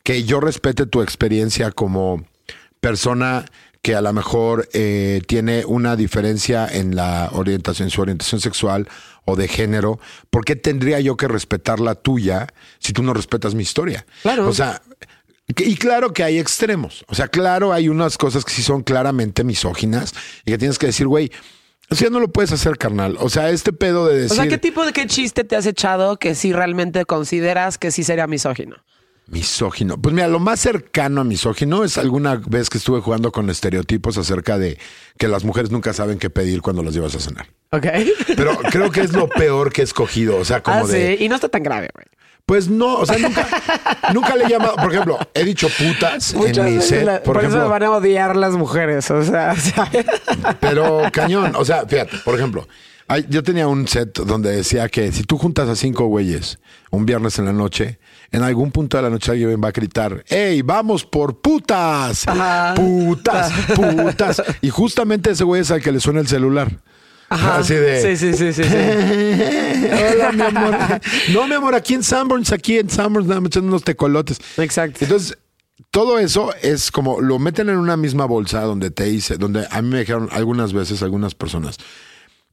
que 0.02 0.24
yo 0.24 0.40
respete 0.40 0.86
tu 0.86 1.02
experiencia 1.02 1.70
como 1.70 2.24
persona 2.80 3.44
que 3.82 3.94
a 3.94 4.00
lo 4.00 4.12
mejor 4.12 4.68
eh, 4.72 5.22
tiene 5.26 5.64
una 5.64 5.96
diferencia 5.96 6.66
en 6.66 6.96
la 6.96 7.30
orientación, 7.32 7.86
en 7.86 7.90
su 7.90 8.00
orientación 8.00 8.40
sexual 8.40 8.88
o 9.24 9.36
de 9.36 9.48
género, 9.48 10.00
¿por 10.30 10.44
qué 10.44 10.56
tendría 10.56 11.00
yo 11.00 11.16
que 11.16 11.28
respetar 11.28 11.80
la 11.80 11.94
tuya 11.94 12.46
si 12.78 12.92
tú 12.92 13.02
no 13.02 13.14
respetas 13.14 13.54
mi 13.54 13.62
historia? 13.62 14.06
Claro. 14.22 14.48
O 14.48 14.54
sea, 14.54 14.82
y 15.46 15.76
claro 15.76 16.12
que 16.12 16.22
hay 16.22 16.38
extremos. 16.38 17.04
O 17.08 17.14
sea, 17.14 17.28
claro, 17.28 17.72
hay 17.72 17.88
unas 17.88 18.18
cosas 18.18 18.44
que 18.44 18.52
sí 18.52 18.62
son 18.62 18.82
claramente 18.82 19.44
misóginas 19.44 20.12
y 20.44 20.50
que 20.50 20.58
tienes 20.58 20.78
que 20.78 20.86
decir, 20.86 21.06
güey, 21.06 21.30
eso 21.90 22.04
ya 22.04 22.10
no 22.10 22.20
lo 22.20 22.28
puedes 22.28 22.52
hacer, 22.52 22.76
carnal. 22.76 23.16
O 23.18 23.30
sea, 23.30 23.50
este 23.50 23.72
pedo 23.72 24.06
de 24.06 24.20
decir. 24.22 24.32
O 24.32 24.34
sea, 24.34 24.48
¿qué 24.48 24.58
tipo 24.58 24.84
de 24.84 24.92
qué 24.92 25.06
chiste 25.06 25.44
te 25.44 25.56
has 25.56 25.64
echado 25.64 26.18
que 26.18 26.34
sí 26.34 26.52
realmente 26.52 27.04
consideras 27.06 27.78
que 27.78 27.90
sí 27.90 28.04
sería 28.04 28.26
misógino? 28.26 28.76
Misógino. 29.28 30.00
Pues 30.00 30.14
mira, 30.14 30.26
lo 30.26 30.38
más 30.38 30.58
cercano 30.60 31.20
a 31.20 31.24
misógino 31.24 31.84
es 31.84 31.98
alguna 31.98 32.36
vez 32.36 32.70
que 32.70 32.78
estuve 32.78 33.00
jugando 33.00 33.30
con 33.30 33.50
estereotipos 33.50 34.16
acerca 34.16 34.58
de 34.58 34.78
que 35.18 35.28
las 35.28 35.44
mujeres 35.44 35.70
nunca 35.70 35.92
saben 35.92 36.18
qué 36.18 36.30
pedir 36.30 36.62
cuando 36.62 36.82
las 36.82 36.94
llevas 36.94 37.14
a 37.14 37.20
cenar. 37.20 37.46
Ok. 37.70 37.86
Pero 38.36 38.56
creo 38.70 38.90
que 38.90 39.02
es 39.02 39.12
lo 39.12 39.28
peor 39.28 39.70
que 39.70 39.82
he 39.82 39.84
escogido. 39.84 40.36
O 40.38 40.44
sea, 40.44 40.62
como 40.62 40.78
ah, 40.78 40.86
de. 40.86 41.16
sí. 41.18 41.24
Y 41.24 41.28
no 41.28 41.34
está 41.34 41.50
tan 41.50 41.62
grave, 41.62 41.90
güey. 41.94 42.06
Pues 42.46 42.70
no, 42.70 42.94
o 42.94 43.04
sea, 43.04 43.18
nunca, 43.18 43.46
nunca 44.14 44.34
le 44.34 44.46
he 44.46 44.48
llamado. 44.48 44.76
Por 44.76 44.90
ejemplo, 44.90 45.18
he 45.34 45.44
dicho 45.44 45.68
putas 45.68 46.32
Muchas 46.32 46.66
en 46.66 46.76
mi 46.76 46.82
set. 46.82 47.04
la- 47.04 47.22
por, 47.22 47.34
por 47.34 47.44
eso 47.44 47.48
ejemplo, 47.48 47.64
me 47.64 47.68
van 47.68 47.82
a 47.82 47.90
odiar 47.90 48.36
las 48.36 48.54
mujeres. 48.54 49.10
O 49.10 49.22
sea, 49.22 49.52
o 49.56 49.60
sea, 49.60 49.90
Pero 50.58 51.02
cañón, 51.12 51.52
o 51.54 51.64
sea, 51.66 51.86
fíjate, 51.86 52.16
por 52.24 52.34
ejemplo, 52.34 52.66
yo 53.28 53.42
tenía 53.42 53.68
un 53.68 53.86
set 53.86 54.18
donde 54.20 54.50
decía 54.50 54.88
que 54.88 55.12
si 55.12 55.24
tú 55.24 55.36
juntas 55.36 55.68
a 55.68 55.76
cinco 55.76 56.06
güeyes 56.06 56.58
un 56.90 57.04
viernes 57.04 57.38
en 57.38 57.44
la 57.44 57.52
noche, 57.52 57.98
en 58.30 58.42
algún 58.42 58.70
punto 58.70 58.96
de 58.96 59.02
la 59.02 59.10
noche 59.10 59.32
alguien 59.32 59.60
va 59.62 59.68
a 59.68 59.72
gritar, 59.72 60.24
¡Ey, 60.28 60.62
vamos 60.62 61.04
por 61.04 61.40
putas! 61.40 62.28
Ajá. 62.28 62.74
¡Putas! 62.74 63.52
¡Putas! 63.74 64.42
Y 64.60 64.70
justamente 64.70 65.30
ese 65.30 65.44
güey 65.44 65.62
es 65.62 65.70
al 65.70 65.80
que 65.80 65.92
le 65.92 66.00
suena 66.00 66.20
el 66.20 66.28
celular. 66.28 66.78
Ajá. 67.30 67.58
Así 67.58 67.74
de... 67.74 68.16
Sí, 68.16 68.16
sí, 68.16 68.36
sí, 68.36 68.52
sí. 68.52 68.64
sí. 68.64 68.70
Hola, 70.14 70.32
mi 70.32 70.42
amor. 70.42 70.76
No, 71.32 71.46
mi 71.46 71.54
amor, 71.54 71.74
aquí 71.74 71.94
en 71.94 72.02
Sanborns, 72.02 72.52
aquí 72.52 72.78
en 72.78 72.90
Sanborns, 72.90 73.28
nada 73.28 73.40
más 73.40 73.48
echando 73.48 73.68
unos 73.68 73.84
tecolotes. 73.84 74.38
Exacto. 74.56 74.98
Entonces, 75.02 75.36
todo 75.90 76.18
eso 76.18 76.52
es 76.62 76.90
como 76.90 77.20
lo 77.20 77.38
meten 77.38 77.68
en 77.68 77.76
una 77.76 77.96
misma 77.96 78.26
bolsa 78.26 78.60
donde 78.62 78.90
te 78.90 79.04
dice, 79.04 79.36
donde 79.36 79.66
a 79.70 79.82
mí 79.82 79.88
me 79.88 80.00
dijeron 80.00 80.28
algunas 80.32 80.72
veces, 80.72 81.02
algunas 81.02 81.34
personas, 81.34 81.78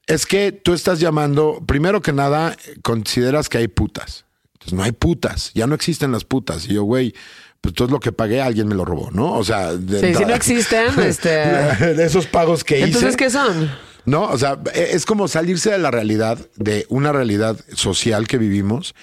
es 0.08 0.26
que 0.26 0.52
tú 0.52 0.74
estás 0.74 1.00
llamando, 1.00 1.62
primero 1.66 2.02
que 2.02 2.14
nada, 2.14 2.56
consideras 2.82 3.50
que 3.50 3.58
hay 3.58 3.68
putas. 3.68 4.25
Entonces, 4.66 4.74
no 4.74 4.84
hay 4.84 4.92
putas, 4.92 5.52
ya 5.54 5.68
no 5.68 5.76
existen 5.76 6.12
las 6.12 6.24
putas. 6.24 6.66
Y 6.68 6.74
yo, 6.74 6.84
güey, 6.84 7.14
pues 7.62 7.74
todo 7.74 7.88
lo 7.90 8.00
que 8.00 8.12
pagué, 8.12 8.42
alguien 8.42 8.68
me 8.68 8.76
lo 8.76 8.84
robó, 8.86 9.12
¿no? 9.12 9.34
O 9.34 9.44
sea, 9.44 9.74
de 9.74 10.00
Sí, 10.00 10.16
si 10.16 10.26
no 10.26 10.34
existen, 10.34 11.00
este. 11.00 11.30
de 11.30 12.04
esos 12.06 12.26
pagos 12.26 12.64
que 12.64 12.78
hice. 12.80 12.88
Entonces, 12.88 13.16
¿qué 13.16 13.30
son? 13.30 13.72
No, 14.06 14.24
o 14.26 14.38
sea, 14.38 14.60
e- 14.74 14.90
es 14.94 15.06
como 15.06 15.28
salirse 15.28 15.72
de 15.72 15.78
la 15.80 15.92
realidad, 15.92 16.38
de 16.56 16.86
una 16.90 17.12
realidad 17.12 17.60
social 17.74 18.28
que 18.28 18.38
vivimos, 18.38 18.94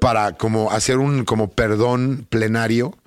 para 0.00 0.32
como 0.36 0.70
hacer 0.72 0.98
un 0.98 1.24
como 1.24 1.50
perdón 1.52 2.26
plenario 2.28 2.98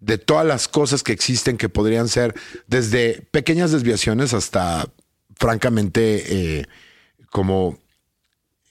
de 0.00 0.16
todas 0.18 0.46
las 0.46 0.68
cosas 0.68 1.02
que 1.02 1.12
existen 1.12 1.56
que 1.56 1.68
podrían 1.68 2.08
ser 2.08 2.34
desde 2.66 3.26
pequeñas 3.30 3.72
desviaciones 3.72 4.32
hasta 4.32 4.88
francamente 5.36 6.60
eh, 6.60 6.66
como 7.30 7.78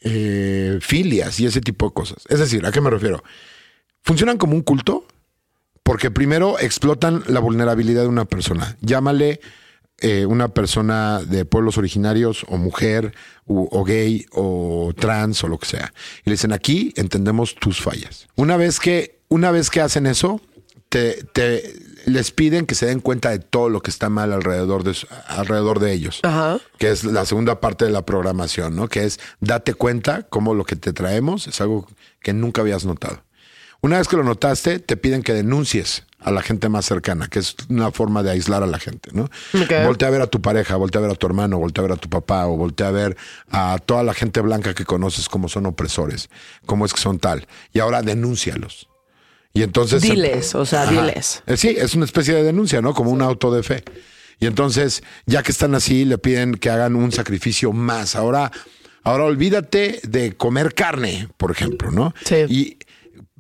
eh, 0.06 0.78
filias 0.82 1.40
y 1.40 1.46
ese 1.46 1.60
tipo 1.60 1.88
de 1.88 1.94
cosas. 1.94 2.24
Es 2.30 2.40
decir, 2.40 2.66
¿a 2.66 2.72
qué 2.72 2.80
me 2.80 2.90
refiero? 2.90 3.24
Funcionan 4.04 4.38
como 4.38 4.56
un 4.56 4.62
culto 4.62 5.06
porque 5.84 6.12
primero 6.12 6.58
explotan 6.60 7.24
la 7.28 7.40
vulnerabilidad 7.40 8.04
de 8.04 8.08
una 8.08 8.26
persona. 8.26 8.78
Llámale 8.82 9.40
eh, 10.00 10.26
una 10.26 10.50
persona 10.50 11.22
de 11.22 11.46
pueblos 11.46 11.78
originarios 11.78 12.46
o 12.48 12.58
mujer 12.58 13.14
o 13.48 13.84
gay 13.84 14.26
o 14.32 14.94
trans 14.98 15.44
o 15.44 15.48
lo 15.48 15.58
que 15.58 15.68
sea. 15.68 15.94
Y 16.26 16.30
le 16.30 16.34
dicen, 16.34 16.54
aquí 16.54 16.94
entendemos 16.96 17.56
tus 17.56 17.82
fallas. 17.82 18.28
Una 18.36 18.58
vez 18.58 18.80
que, 18.80 19.20
una 19.28 19.52
vez 19.52 19.70
que 19.70 19.82
hacen 19.82 20.06
eso, 20.08 20.42
te- 20.90 21.24
les 22.06 22.32
piden 22.32 22.66
que 22.66 22.76
se 22.76 22.86
den 22.86 23.00
cuenta 23.00 23.32
de 23.32 23.40
todo 23.40 23.70
lo 23.70 23.82
que 23.82 23.92
está 23.92 24.10
mal 24.10 24.32
alrededor 24.32 24.84
de, 24.84 24.96
alrededor 25.28 25.80
de 25.80 25.94
ellos. 25.94 26.20
Ajá. 26.24 26.60
Que 26.78 26.92
es 26.92 27.04
la 27.04 27.26
segunda 27.26 27.60
parte 27.60 27.86
de 27.86 27.92
la 27.92 28.06
programación, 28.06 28.76
¿no? 28.76 28.88
Que 28.88 29.04
es 29.04 29.20
date 29.40 29.74
cuenta 29.74 30.24
cómo 30.24 30.54
lo 30.54 30.66
que 30.66 30.76
te 30.76 30.94
traemos 30.94 31.48
es 31.48 31.60
algo 31.62 31.88
que 32.22 32.34
nunca 32.34 32.62
habías 32.62 32.86
notado. 32.86 33.24
Una 33.82 33.98
vez 33.98 34.08
que 34.08 34.18
lo 34.18 34.24
notaste, 34.24 34.80
te 34.80 34.98
piden 34.98 35.22
que 35.22 35.34
denuncies 35.34 36.06
a 36.20 36.32
la 36.32 36.42
gente 36.42 36.70
más 36.70 36.86
cercana, 36.86 37.28
que 37.28 37.38
es 37.38 37.56
una 37.70 37.92
forma 37.92 38.24
de 38.24 38.32
aislar 38.32 38.64
a 38.64 38.66
la 38.66 38.80
gente, 38.80 39.12
¿no? 39.14 39.30
Voltea 39.86 40.08
a 40.08 40.12
ver 40.12 40.22
a 40.22 40.28
tu 40.28 40.42
pareja, 40.42 40.76
voltea 40.76 41.00
a 41.00 41.04
ver 41.04 41.12
a 41.12 41.16
tu 41.16 41.28
hermano, 41.28 41.60
voltea 41.60 41.84
a 41.84 41.88
ver 41.88 41.98
a 41.98 42.02
tu 42.02 42.10
papá, 42.10 42.48
o 42.48 42.58
voltea 42.58 42.88
a 42.88 42.92
ver 42.92 43.16
a 43.52 43.78
toda 43.86 44.02
la 44.02 44.16
gente 44.16 44.42
blanca 44.42 44.74
que 44.74 44.86
conoces 44.86 45.30
como 45.30 45.50
son 45.50 45.68
opresores, 45.68 46.30
cómo 46.66 46.86
es 46.86 46.94
que 46.94 47.00
son 47.00 47.20
tal. 47.20 47.48
Y 47.74 47.80
ahora 47.80 48.02
denúncialos. 48.02 48.90
Y 49.56 49.64
entonces. 49.64 50.04
Diles, 50.04 50.54
o 50.54 50.66
sea, 50.66 50.86
diles. 50.86 51.42
Eh, 51.48 51.58
Sí, 51.58 51.70
es 51.76 51.96
una 51.96 52.06
especie 52.06 52.36
de 52.36 52.44
denuncia, 52.44 52.82
¿no? 52.82 52.94
Como 52.94 53.10
un 53.10 53.24
auto 53.24 53.52
de 53.52 53.64
fe. 53.64 53.84
Y 54.40 54.46
entonces, 54.46 55.02
ya 55.26 55.42
que 55.42 55.52
están 55.52 55.74
así, 55.74 56.06
le 56.06 56.18
piden 56.20 56.54
que 56.56 56.70
hagan 56.70 56.96
un 56.96 57.12
sacrificio 57.12 57.72
más. 57.72 58.16
Ahora, 58.16 58.52
ahora 59.04 59.24
olvídate 59.24 60.02
de 60.04 60.36
comer 60.36 60.74
carne, 60.76 61.30
por 61.38 61.50
ejemplo, 61.52 61.90
¿no? 61.90 62.14
Sí. 62.26 62.36
Y 62.50 62.78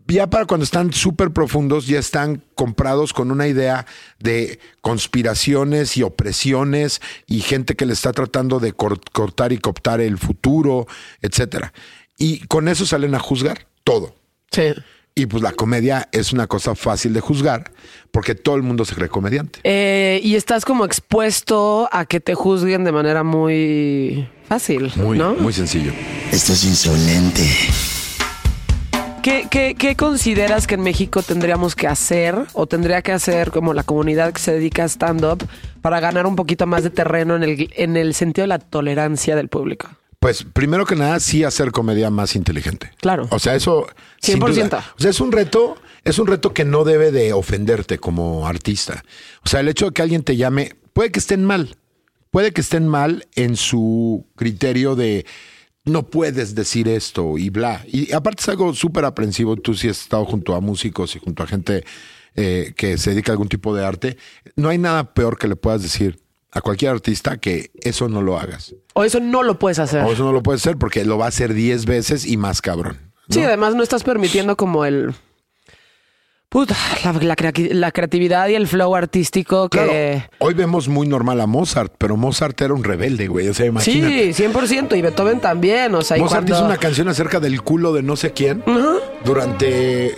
ya 0.08 0.30
para 0.30 0.46
cuando 0.46 0.64
están 0.64 0.94
súper 0.94 1.32
profundos, 1.32 1.88
ya 1.88 2.00
están 2.00 2.44
comprados 2.56 3.12
con 3.12 3.30
una 3.32 3.48
idea 3.48 3.86
de 4.20 4.60
conspiraciones 4.80 5.98
y 5.98 6.04
opresiones 6.04 7.02
y 7.28 7.42
gente 7.42 7.76
que 7.76 7.86
le 7.86 7.94
está 7.94 8.14
tratando 8.14 8.60
de 8.60 8.72
cor- 8.74 9.02
cortar 9.12 9.52
y 9.52 9.58
cooptar 9.58 10.00
el 10.02 10.18
futuro, 10.18 10.88
etcétera. 11.22 11.74
Y 12.18 12.40
con 12.48 12.68
eso 12.70 12.86
salen 12.86 13.16
a 13.16 13.20
juzgar 13.20 13.68
todo. 13.84 14.16
Sí. 14.52 14.74
Y 15.18 15.28
pues 15.28 15.42
la 15.42 15.54
comedia 15.54 16.10
es 16.12 16.34
una 16.34 16.46
cosa 16.46 16.76
fácil 16.76 17.14
de 17.14 17.22
juzgar 17.22 17.72
porque 18.12 18.36
todo 18.36 18.58
el 18.58 18.64
mundo 18.64 18.84
se 18.84 18.96
cree 18.96 19.08
comediante. 19.08 19.60
Eh, 19.64 20.20
y 20.22 20.36
estás 20.36 20.66
como 20.66 20.84
expuesto 20.84 21.88
a 21.90 22.04
que 22.06 22.20
te 22.20 22.36
juzguen 22.36 22.84
de 22.84 22.92
manera 22.92 23.24
muy 23.24 24.28
fácil, 24.50 24.92
Muy, 24.98 25.18
¿no? 25.18 25.34
muy 25.36 25.54
sencillo. 25.54 25.94
Esto 26.34 26.52
es 26.52 26.66
insolente. 26.66 27.50
¿Qué, 29.24 29.48
qué, 29.50 29.76
qué 29.80 29.96
consideras 29.96 30.68
que 30.68 30.76
en 30.76 30.82
México 30.82 31.24
tendríamos 31.24 31.76
que 31.78 31.88
hacer 31.88 32.36
o 32.52 32.68
tendría 32.68 33.02
que 33.02 33.14
hacer 33.14 33.52
como 33.52 33.74
la 33.74 33.84
comunidad 33.84 34.34
que 34.34 34.42
se 34.42 34.52
dedica 34.52 34.84
a 34.84 34.90
stand-up 34.90 35.48
para 35.82 36.02
ganar 36.02 36.28
un 36.28 36.36
poquito 36.36 36.68
más 36.68 36.84
de 36.84 36.90
terreno 36.90 37.38
en 37.38 37.44
el, 37.44 37.70
en 37.78 37.96
el 37.96 38.14
sentido 38.16 38.44
de 38.44 38.50
la 38.50 38.60
tolerancia 38.60 39.38
del 39.38 39.48
público? 39.48 39.88
Pues 40.20 40.44
primero 40.44 40.86
que 40.86 40.96
nada, 40.96 41.20
sí 41.20 41.44
hacer 41.44 41.72
comedia 41.72 42.10
más 42.10 42.36
inteligente. 42.36 42.92
Claro. 43.00 43.28
O 43.32 43.40
sea, 43.40 43.56
eso. 43.56 43.88
sin 44.20 44.40
100%. 44.40 44.54
duda. 44.54 44.94
O 44.98 45.02
sea, 45.02 45.10
es 45.10 45.20
un 45.20 45.32
reto, 45.32 45.78
es 46.04 46.20
un 46.20 46.28
reto 46.28 46.54
que 46.54 46.66
no 46.66 46.84
debe 46.84 47.12
de 47.12 47.34
ofenderte 47.34 47.98
como 47.98 48.48
artista. 48.48 49.04
O 49.44 49.50
sea, 49.50 49.60
el 49.60 49.68
hecho 49.68 49.86
de 49.86 49.92
que 49.92 50.02
alguien 50.02 50.24
te 50.24 50.36
llame, 50.36 50.76
puede 50.94 51.12
que 51.12 51.20
estén 51.20 51.46
mal. 51.46 51.78
Puede 52.32 52.52
que 52.52 52.62
estén 52.62 52.88
mal 52.88 53.28
en 53.36 53.56
su 53.56 54.26
criterio 54.36 54.96
de 54.96 55.26
no 55.86 56.10
puedes 56.10 56.56
decir 56.56 56.88
esto 56.88 57.38
y 57.38 57.50
bla. 57.50 57.86
Y 57.88 58.12
aparte 58.12 58.42
es 58.42 58.50
algo 58.50 58.74
súper 58.74 59.06
aprensivo. 59.06 59.56
Tú 59.56 59.76
sí 59.76 59.88
has 59.88 60.02
estado 60.02 60.26
junto 60.26 60.56
a 60.56 60.60
músicos 60.60 61.16
y 61.16 61.20
junto 61.20 61.44
a 61.44 61.48
gente 61.48 61.86
eh, 62.36 62.74
que 62.76 62.98
se 62.98 63.12
dedica 63.12 63.32
a 63.32 63.34
algún 63.34 63.48
tipo 63.48 63.76
de 63.76 63.86
arte. 63.86 64.18
No 64.56 64.70
hay 64.70 64.78
nada 64.78 65.14
peor 65.14 65.38
que 65.38 65.48
le 65.48 65.56
puedas 65.56 65.84
decir 65.84 66.20
a 66.56 66.62
cualquier 66.62 66.92
artista 66.92 67.38
que 67.38 67.70
eso 67.82 68.10
no 68.10 68.22
lo 68.24 68.40
hagas. 68.40 68.74
O 68.94 69.04
eso 69.04 69.20
no 69.20 69.44
lo 69.44 69.60
puedes 69.60 69.78
hacer. 69.78 70.04
O 70.04 70.12
eso 70.14 70.24
no 70.24 70.32
lo 70.32 70.42
puede 70.42 70.58
ser 70.58 70.78
porque 70.78 71.06
lo 71.06 71.18
va 71.20 71.26
a 71.26 71.28
hacer 71.28 71.54
10 71.54 71.86
veces 71.86 72.26
y 72.26 72.38
más 72.38 72.62
cabrón. 72.62 72.98
¿no? 73.28 73.34
Sí, 73.36 73.44
además 73.44 73.76
no 73.76 73.84
estás 73.84 74.04
permitiendo 74.04 74.56
como 74.56 74.86
el... 74.86 75.14
Puta, 76.48 76.76
la, 77.04 77.12
la 77.12 77.36
crea- 77.36 77.52
la 77.74 77.92
creatividad 77.92 78.48
y 78.48 78.56
el 78.56 78.68
flow 78.68 78.96
artístico 78.96 79.68
Claro, 79.68 79.90
que... 79.90 80.24
hoy 80.40 80.54
vemos 80.54 80.88
muy 80.88 81.06
normal 81.06 81.42
a 81.42 81.48
Mozart, 81.48 81.94
pero 81.98 82.16
Mozart 82.16 82.62
era 82.62 82.74
un 82.74 82.84
rebelde, 82.86 83.28
güey. 83.28 83.50
O 83.50 83.54
sea, 83.54 83.66
imagínate. 83.66 84.32
Sí, 84.34 84.44
100%. 84.44 84.98
Y 84.98 85.02
Beethoven 85.02 85.42
también. 85.42 85.94
O 85.96 86.02
sea, 86.02 86.16
Mozart 86.18 86.44
cuando- 86.46 86.56
hizo 86.56 86.66
una 86.66 86.78
canción 86.78 87.10
acerca 87.10 87.42
del 87.42 87.62
culo 87.62 87.92
de 87.92 88.04
no 88.04 88.16
sé 88.16 88.32
quién 88.32 88.64
durante 89.26 90.16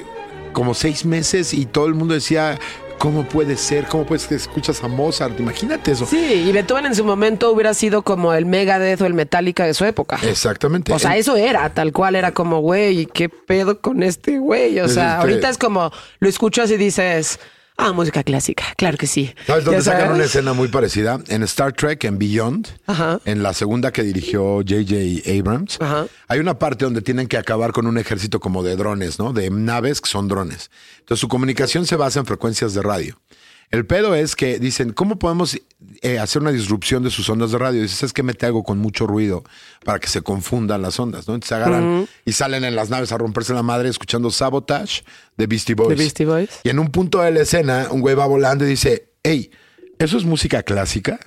como 0.53 0.73
seis 0.75 1.05
meses 1.05 1.53
y 1.53 1.65
todo 1.65 1.87
el 1.87 1.93
mundo 1.95 2.13
decía, 2.13 2.59
¿cómo 2.97 3.23
puede 3.27 3.57
ser? 3.57 3.85
¿Cómo 3.85 4.05
puedes 4.05 4.27
que 4.27 4.35
escuchas 4.35 4.83
a 4.83 4.87
Mozart? 4.87 5.39
Imagínate 5.39 5.91
eso. 5.91 6.05
Sí, 6.05 6.45
y 6.47 6.51
Beethoven 6.51 6.85
en 6.87 6.95
su 6.95 7.03
momento 7.03 7.51
hubiera 7.51 7.73
sido 7.73 8.01
como 8.01 8.33
el 8.33 8.45
Megadeth 8.45 9.01
o 9.01 9.05
el 9.05 9.13
Metallica 9.13 9.65
de 9.65 9.73
su 9.73 9.85
época. 9.85 10.19
Exactamente. 10.23 10.91
O 10.93 10.99
sea, 10.99 11.13
El- 11.13 11.19
eso 11.21 11.35
era, 11.35 11.73
tal 11.73 11.91
cual 11.93 12.15
era 12.15 12.31
como, 12.33 12.59
güey, 12.59 13.05
¿qué 13.07 13.29
pedo 13.29 13.79
con 13.81 14.03
este 14.03 14.39
güey? 14.39 14.79
O 14.79 14.87
sea, 14.87 15.15
este- 15.15 15.21
ahorita 15.21 15.49
es 15.49 15.57
como, 15.57 15.91
lo 16.19 16.29
escuchas 16.29 16.71
y 16.71 16.77
dices, 16.77 17.39
ah, 17.77 17.91
música 17.93 18.23
clásica, 18.23 18.63
claro 18.75 18.97
que 18.97 19.07
sí. 19.07 19.33
¿Sabes 19.45 19.65
dónde 19.65 19.81
sacan 19.81 20.01
sabes. 20.01 20.15
una 20.15 20.25
escena 20.25 20.53
muy 20.53 20.67
parecida? 20.67 21.19
En 21.27 21.43
Star 21.43 21.73
Trek, 21.73 22.03
en 22.03 22.17
Beyond, 22.17 22.67
Ajá. 22.87 23.19
en 23.25 23.43
la 23.43 23.53
segunda 23.53 23.91
que 23.91 24.03
dirigió 24.03 24.57
J.J. 24.57 25.29
Abrams, 25.39 25.77
Ajá. 25.79 26.07
hay 26.27 26.39
una 26.39 26.57
parte 26.59 26.85
donde 26.85 27.01
tienen 27.01 27.27
que 27.27 27.37
acabar 27.37 27.71
con 27.71 27.87
un 27.87 27.97
ejército 27.97 28.39
como 28.39 28.63
de 28.63 28.75
drones, 28.75 29.19
¿no? 29.19 29.33
De 29.33 29.49
naves 29.49 30.01
que 30.01 30.09
son 30.09 30.27
drones. 30.27 30.69
Entonces 30.99 31.21
su 31.21 31.27
comunicación 31.27 31.85
se 31.85 31.95
basa 31.95 32.19
en 32.19 32.25
frecuencias 32.25 32.73
de 32.73 32.81
radio. 32.81 33.19
El 33.69 33.85
pedo 33.85 34.15
es 34.15 34.35
que 34.35 34.59
dicen, 34.59 34.93
¿cómo 34.93 35.19
podemos 35.19 35.59
eh, 36.01 36.19
hacer 36.19 36.41
una 36.41 36.51
disrupción 36.53 37.03
de 37.03 37.09
sus 37.09 37.29
ondas 37.29 37.51
de 37.51 37.57
radio? 37.57 37.81
Dices, 37.81 38.01
es 38.03 38.13
que 38.13 38.23
mete 38.23 38.45
algo 38.45 38.63
con 38.63 38.77
mucho 38.77 39.05
ruido 39.07 39.43
para 39.83 39.99
que 39.99 40.07
se 40.07 40.21
confundan 40.21 40.81
las 40.81 40.97
ondas, 40.99 41.27
¿no? 41.27 41.33
Entonces 41.35 41.49
se 41.49 41.55
agarran 41.55 42.07
y 42.23 42.31
salen 42.31 42.63
en 42.63 42.75
las 42.77 42.89
naves 42.89 43.11
a 43.11 43.17
romperse 43.17 43.53
la 43.53 43.63
madre 43.63 43.89
escuchando 43.89 44.31
Sabotage 44.31 45.03
de 45.35 45.47
Beastie 45.47 45.75
Boys. 45.75 45.89
De 45.89 45.95
Beastie 45.95 46.25
Boys. 46.25 46.49
Y 46.63 46.69
en 46.69 46.79
un 46.79 46.89
punto 46.91 47.21
de 47.21 47.31
la 47.31 47.41
escena, 47.41 47.87
un 47.91 47.99
güey 47.99 48.15
va 48.15 48.25
volando 48.25 48.65
y 48.65 48.69
dice, 48.69 49.09
hey, 49.23 49.51
¿eso 49.99 50.17
es 50.17 50.23
música 50.23 50.63
clásica? 50.63 51.19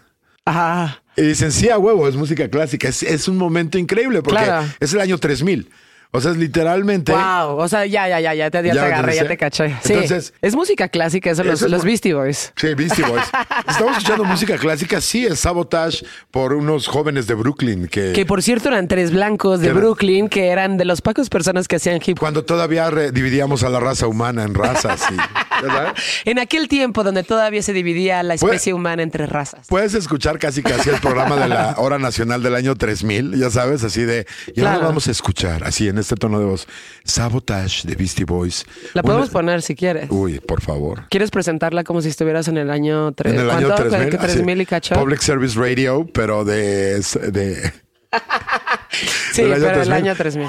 Ajá. 0.47 1.03
Y 1.18 1.22
dicen, 1.22 1.53
sí, 1.53 1.68
a 1.68 1.76
huevo, 1.78 2.09
es 2.09 2.16
música 2.16 2.49
clásica. 2.49 2.88
Es, 2.88 3.03
es 3.03 3.28
un 3.28 3.36
momento 3.36 3.76
increíble 3.76 4.22
porque 4.22 4.43
Claro. 4.43 4.66
es 4.80 4.95
el 4.95 5.01
año 5.01 5.18
3000. 5.18 5.68
O 6.13 6.21
sea, 6.21 6.33
es 6.33 6.37
literalmente. 6.39 7.13
Wow, 7.13 7.57
o 7.59 7.69
sea, 7.69 7.87
ya, 7.87 8.09
ya, 8.09 8.21
ya, 8.21 8.35
ya 8.35 8.51
te, 8.51 8.59
ya 8.59 8.75
¿Ya 8.75 8.81
te 8.81 8.87
agarré, 8.87 9.15
ya 9.15 9.29
te 9.29 9.37
caché. 9.37 9.77
Sí, 9.85 9.93
Entonces- 9.93 10.33
es 10.43 10.57
música 10.57 10.89
clásica, 10.89 11.31
eso, 11.31 11.45
los, 11.45 11.63
es 11.63 11.71
los 11.71 11.85
Beastie 11.85 12.15
Boys. 12.15 12.53
Sí, 12.57 12.75
Beastie 12.75 13.05
Boys. 13.05 13.23
Estamos 13.69 13.93
escuchando 13.97 14.25
música 14.25 14.57
clásica, 14.59 15.01
sí, 15.01 15.25
es 15.27 15.39
Sabotage 15.39 16.05
por 16.33 16.53
unos 16.55 16.89
jóvenes 16.89 17.27
de 17.29 17.35
Brooklyn 17.35 17.87
que, 17.87 18.13
Que 18.13 18.27
por 18.27 18.43
cierto 18.43 18.69
eran 18.71 18.89
tres 18.89 19.13
blancos 19.13 19.61
de 19.61 19.73
Brooklyn 19.73 20.29
que 20.29 20.49
eran 20.49 20.77
de 20.79 20.85
las 20.85 21.01
pocas 21.01 21.29
personas 21.29 21.69
que 21.69 21.77
hacían 21.77 21.97
hip 22.05 22.17
hop. 22.17 22.19
cuando 22.19 22.45
todavía 22.45 22.91
dividíamos 23.13 23.63
a 23.63 23.69
la 23.69 23.79
raza 23.79 24.07
humana 24.09 24.43
en 24.43 24.55
razas. 24.55 25.03
y- 25.13 25.63
¿verdad? 25.63 25.95
En 26.25 26.39
aquel 26.39 26.69
tiempo 26.69 27.05
donde 27.05 27.23
todavía 27.23 27.63
se 27.63 27.73
dividía 27.73 28.23
la 28.23 28.35
especie 28.35 28.73
humana 28.75 29.03
entre 29.03 29.27
razas. 29.27 29.67
Puedes 29.69 29.95
escuchar 29.95 30.39
casi 30.39 30.63
casi 30.63 30.89
el 30.91 31.01
programa 31.01 31.37
de 31.37 31.49
la 31.49 31.75
hora 31.79 31.99
nacional 31.99 32.43
del 32.43 32.55
año 32.55 32.75
3000, 32.77 33.37
ya 33.39 33.51
sabes, 33.51 33.85
así 33.85 34.03
de... 34.03 34.27
Y 34.55 34.61
ahora 34.61 34.73
Claro. 34.73 34.87
vamos 34.89 35.07
a 35.09 35.11
escuchar, 35.11 35.63
así 35.65 35.87
en 35.89 35.99
este 36.01 36.16
tono 36.16 36.38
de 36.38 36.44
voz, 36.46 36.66
Sabotage 37.05 37.86
de 37.86 37.94
Beastie 37.94 38.24
Boys. 38.24 38.64
La 38.94 39.03
podemos 39.03 39.28
Una- 39.28 39.32
poner 39.32 39.62
si 39.62 39.74
quieres. 39.74 40.11
Uy, 40.11 40.40
por 40.40 40.61
favor. 40.61 41.05
¿Quieres 41.11 41.30
presentarla 41.30 41.84
como 41.84 42.03
si 42.03 42.09
estuvieras 42.09 42.48
en 42.48 42.57
el 42.59 42.70
año 42.70 43.12
3? 43.12 43.34
En 43.34 43.40
el 43.40 43.51
año 43.51 43.74
3000. 43.74 44.11
¿Qué, 44.11 44.16
así, 44.16 44.26
3000 44.34 44.61
y 44.61 44.66
cacho? 44.66 44.94
Public 44.94 45.20
Service 45.20 45.59
Radio, 45.59 46.07
pero 46.12 46.44
de... 46.44 46.94
de 47.01 47.72
sí, 49.32 49.42
del 49.42 49.53
año 49.55 49.62
pero 49.62 49.82
el 49.82 49.88
3000. 49.88 49.92
año 49.92 50.16
3000. 50.16 50.48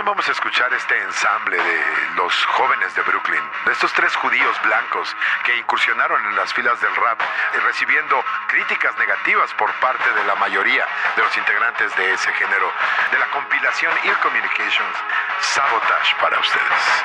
Vamos 0.00 0.26
a 0.26 0.32
escuchar 0.32 0.72
este 0.72 0.98
ensamble 1.00 1.56
de 1.56 1.80
los 2.16 2.34
jóvenes 2.46 2.94
de 2.96 3.02
Brooklyn, 3.02 3.42
de 3.66 3.72
estos 3.72 3.92
tres 3.92 4.16
judíos 4.16 4.56
blancos 4.64 5.14
que 5.44 5.56
incursionaron 5.56 6.24
en 6.26 6.34
las 6.34 6.52
filas 6.54 6.80
del 6.80 6.94
rap, 6.96 7.20
eh, 7.20 7.60
recibiendo 7.60 8.24
críticas 8.48 8.96
negativas 8.98 9.52
por 9.54 9.70
parte 9.80 10.10
de 10.12 10.24
la 10.24 10.34
mayoría 10.36 10.86
de 11.14 11.22
los 11.22 11.36
integrantes 11.36 11.94
de 11.96 12.12
ese 12.14 12.32
género, 12.32 12.72
de 13.12 13.18
la 13.18 13.26
compilación 13.30 13.92
Ear 14.04 14.18
Communications, 14.20 14.96
Sabotage 15.40 16.16
para 16.20 16.40
ustedes. 16.40 17.02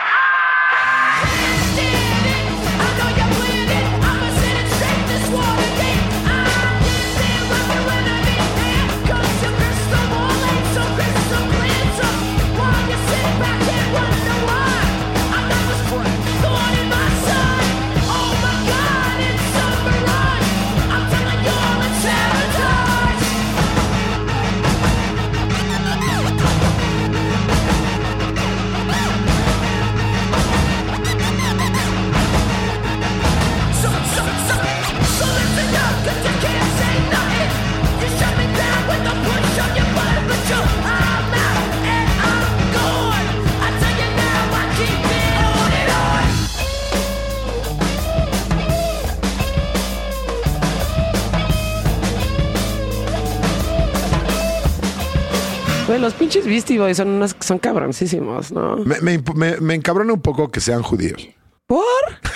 Pinches 56.27 56.45
Beastie 56.45 56.77
Boys 56.77 56.97
son, 56.97 57.07
unos, 57.07 57.35
son 57.39 57.57
cabroncísimos, 57.57 58.51
¿no? 58.51 58.77
Me, 58.77 58.99
me, 59.01 59.19
imp- 59.19 59.33
me- 59.33 59.57
me 59.61 59.75
encabrona 59.75 60.11
un 60.13 60.21
poco 60.21 60.49
que 60.51 60.59
sean 60.59 60.81
judíos. 60.83 61.25
¿Por? 61.65 61.83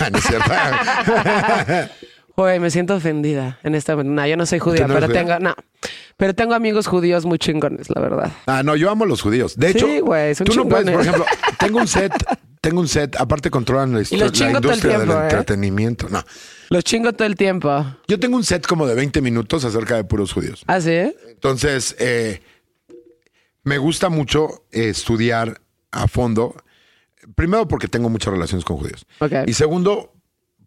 Ah, 0.00 0.08
no 0.10 0.18
es 0.18 0.24
cierto. 0.24 0.50
Me 2.60 2.70
siento 2.70 2.94
ofendida 2.96 3.58
en 3.62 3.74
esta 3.74 3.94
No, 3.94 4.26
yo 4.26 4.36
no 4.36 4.46
soy 4.46 4.58
judía, 4.58 4.82
¿Tú 4.82 4.88
no 4.88 4.94
pero 4.94 5.06
judía? 5.06 5.24
tengo... 5.24 5.38
No. 5.38 5.54
Pero 6.16 6.34
tengo 6.34 6.54
amigos 6.54 6.86
judíos 6.86 7.24
muy 7.26 7.38
chingones, 7.38 7.88
la 7.94 8.00
verdad. 8.00 8.32
Ah, 8.46 8.62
no, 8.64 8.74
yo 8.74 8.90
amo 8.90 9.04
a 9.04 9.06
los 9.06 9.20
judíos. 9.22 9.56
De 9.56 9.72
Sí, 9.72 9.78
hecho, 9.78 10.04
güey, 10.06 10.34
son 10.34 10.46
tú 10.46 10.54
no 10.54 10.68
puedes, 10.68 10.90
por 10.90 11.00
ejemplo, 11.02 11.24
tengo 11.58 11.78
un 11.78 11.86
set, 11.86 12.12
tengo 12.60 12.80
un 12.80 12.88
set, 12.88 13.14
aparte 13.16 13.50
controlan 13.50 13.92
la, 13.92 13.98
la 13.98 14.04
industria 14.06 14.50
tiempo, 14.96 15.12
del 15.12 15.22
¿eh? 15.22 15.24
entretenimiento. 15.24 16.08
No, 16.08 16.24
Los 16.70 16.82
chingo 16.84 17.12
todo 17.12 17.26
el 17.26 17.36
tiempo. 17.36 17.84
yo 18.08 18.18
tengo 18.18 18.36
un 18.36 18.44
set 18.44 18.66
como 18.66 18.86
de 18.86 18.94
20 18.94 19.20
minutos 19.20 19.64
acerca 19.64 19.96
de 19.96 20.04
puros 20.04 20.32
judíos. 20.32 20.64
¿Ah, 20.66 20.80
sí? 20.80 21.14
Entonces, 21.28 21.94
eh, 21.98 22.40
me 23.64 23.78
gusta 23.78 24.08
mucho 24.08 24.64
eh, 24.70 24.88
estudiar 24.88 25.60
a 25.90 26.08
fondo. 26.08 26.54
Primero, 27.36 27.68
porque 27.68 27.88
tengo 27.88 28.08
muchas 28.08 28.32
relaciones 28.32 28.64
con 28.64 28.76
judíos. 28.78 29.06
Y 29.46 29.52
segundo, 29.54 30.12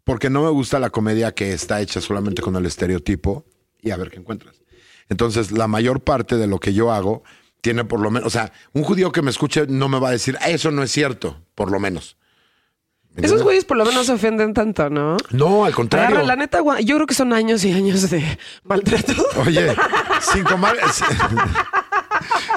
porque 0.04 0.30
no 0.30 0.42
me 0.42 0.50
gusta 0.50 0.78
la 0.78 0.90
comedia 0.90 1.34
que 1.34 1.52
está 1.52 1.80
hecha 1.80 2.00
solamente 2.00 2.40
con 2.42 2.56
el 2.56 2.64
estereotipo 2.66 3.44
y 3.82 3.90
a 3.90 3.96
ver 3.96 4.10
qué 4.10 4.16
encuentras. 4.18 4.62
Entonces, 5.08 5.52
la 5.52 5.68
mayor 5.68 6.00
parte 6.02 6.36
de 6.36 6.46
lo 6.46 6.58
que 6.58 6.72
yo 6.72 6.92
hago 6.92 7.22
tiene 7.60 7.84
por 7.84 8.00
lo 8.00 8.10
menos, 8.10 8.26
o 8.28 8.30
sea, 8.30 8.52
un 8.72 8.84
judío 8.84 9.12
que 9.12 9.22
me 9.22 9.30
escuche 9.30 9.66
no 9.68 9.88
me 9.88 9.98
va 10.00 10.08
a 10.08 10.12
decir, 10.12 10.36
"Ah, 10.40 10.50
eso 10.50 10.70
no 10.70 10.82
es 10.82 10.90
cierto, 10.92 11.42
por 11.54 11.70
lo 11.70 11.78
menos. 11.80 12.16
¿Me 13.14 13.26
Esos 13.26 13.42
güeyes 13.42 13.64
por 13.64 13.76
lo 13.78 13.84
menos 13.86 14.06
se 14.06 14.12
ofenden 14.12 14.52
tanto, 14.52 14.90
¿no? 14.90 15.16
No, 15.30 15.64
al 15.64 15.74
contrario. 15.74 16.08
Agarra, 16.08 16.26
la 16.26 16.36
neta, 16.36 16.60
yo 16.82 16.96
creo 16.96 17.06
que 17.06 17.14
son 17.14 17.32
años 17.32 17.64
y 17.64 17.72
años 17.72 18.10
de 18.10 18.38
maltrato. 18.62 19.14
Oye, 19.44 19.74
cinco, 20.32 20.56
mal- 20.58 20.76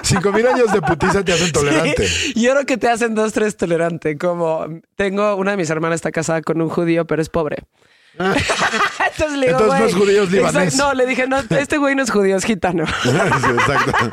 cinco 0.03 0.31
mil 0.31 0.45
años 0.47 0.71
de 0.71 0.81
putiza 0.81 1.23
te 1.23 1.33
hacen 1.33 1.51
tolerante. 1.51 2.07
Sí, 2.07 2.33
Yo 2.41 2.51
creo 2.53 2.65
que 2.65 2.77
te 2.77 2.89
hacen 2.89 3.15
dos, 3.15 3.33
tres 3.33 3.57
tolerante. 3.57 4.17
Como 4.17 4.65
tengo 4.95 5.35
una 5.35 5.51
de 5.51 5.57
mis 5.57 5.69
hermanas 5.69 5.95
está 5.97 6.11
casada 6.11 6.41
con 6.41 6.61
un 6.61 6.69
judío, 6.69 7.05
pero 7.05 7.21
es 7.21 7.29
pobre. 7.29 7.57
Entonces 8.19 9.37
le 9.37 9.47
digo, 9.47 9.59
Ah. 9.59 9.61
Entonces 9.61 9.61
no 9.61 9.67
güey, 9.67 9.83
es 9.89 9.95
judío, 9.95 10.23
es 10.23 10.31
libanés. 10.31 10.63
exacto, 10.73 10.87
No, 10.87 10.93
le 10.93 11.05
dije, 11.05 11.27
no, 11.27 11.37
este 11.49 11.77
güey 11.77 11.95
no 11.95 12.03
es 12.03 12.11
judío, 12.11 12.35
es 12.37 12.43
gitano. 12.45 12.85
Sí, 13.03 13.09
exacto. 13.09 14.09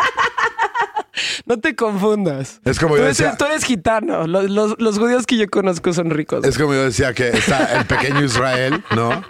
No 1.47 1.59
te 1.59 1.75
confundas. 1.75 2.61
Es 2.65 2.79
como 2.79 2.95
tú 2.95 2.99
yo 2.99 3.05
eres, 3.05 3.17
decía- 3.19 3.37
tú 3.39 3.47
eres 3.47 3.65
gitano. 3.65 4.27
Los, 4.27 4.51
los- 4.51 4.75
los 4.79 4.99
judíos 4.99 5.25
que 5.27 5.37
yo 5.39 5.49
conozco 5.49 5.93
son 5.95 6.11
ricos. 6.11 6.45
Es 6.45 6.59
como 6.59 6.75
yo 6.75 6.85
decía 6.85 7.15
que 7.15 7.29
está 7.29 7.79
el 7.79 7.87
pequeño 7.87 8.23
Israel, 8.23 8.85
¿no? 8.95 9.25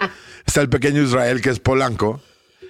Está 0.44 0.62
el 0.62 0.68
pequeño 0.68 1.02
Israel 1.02 1.40
que 1.40 1.50
es 1.50 1.60
Polanco. 1.60 2.20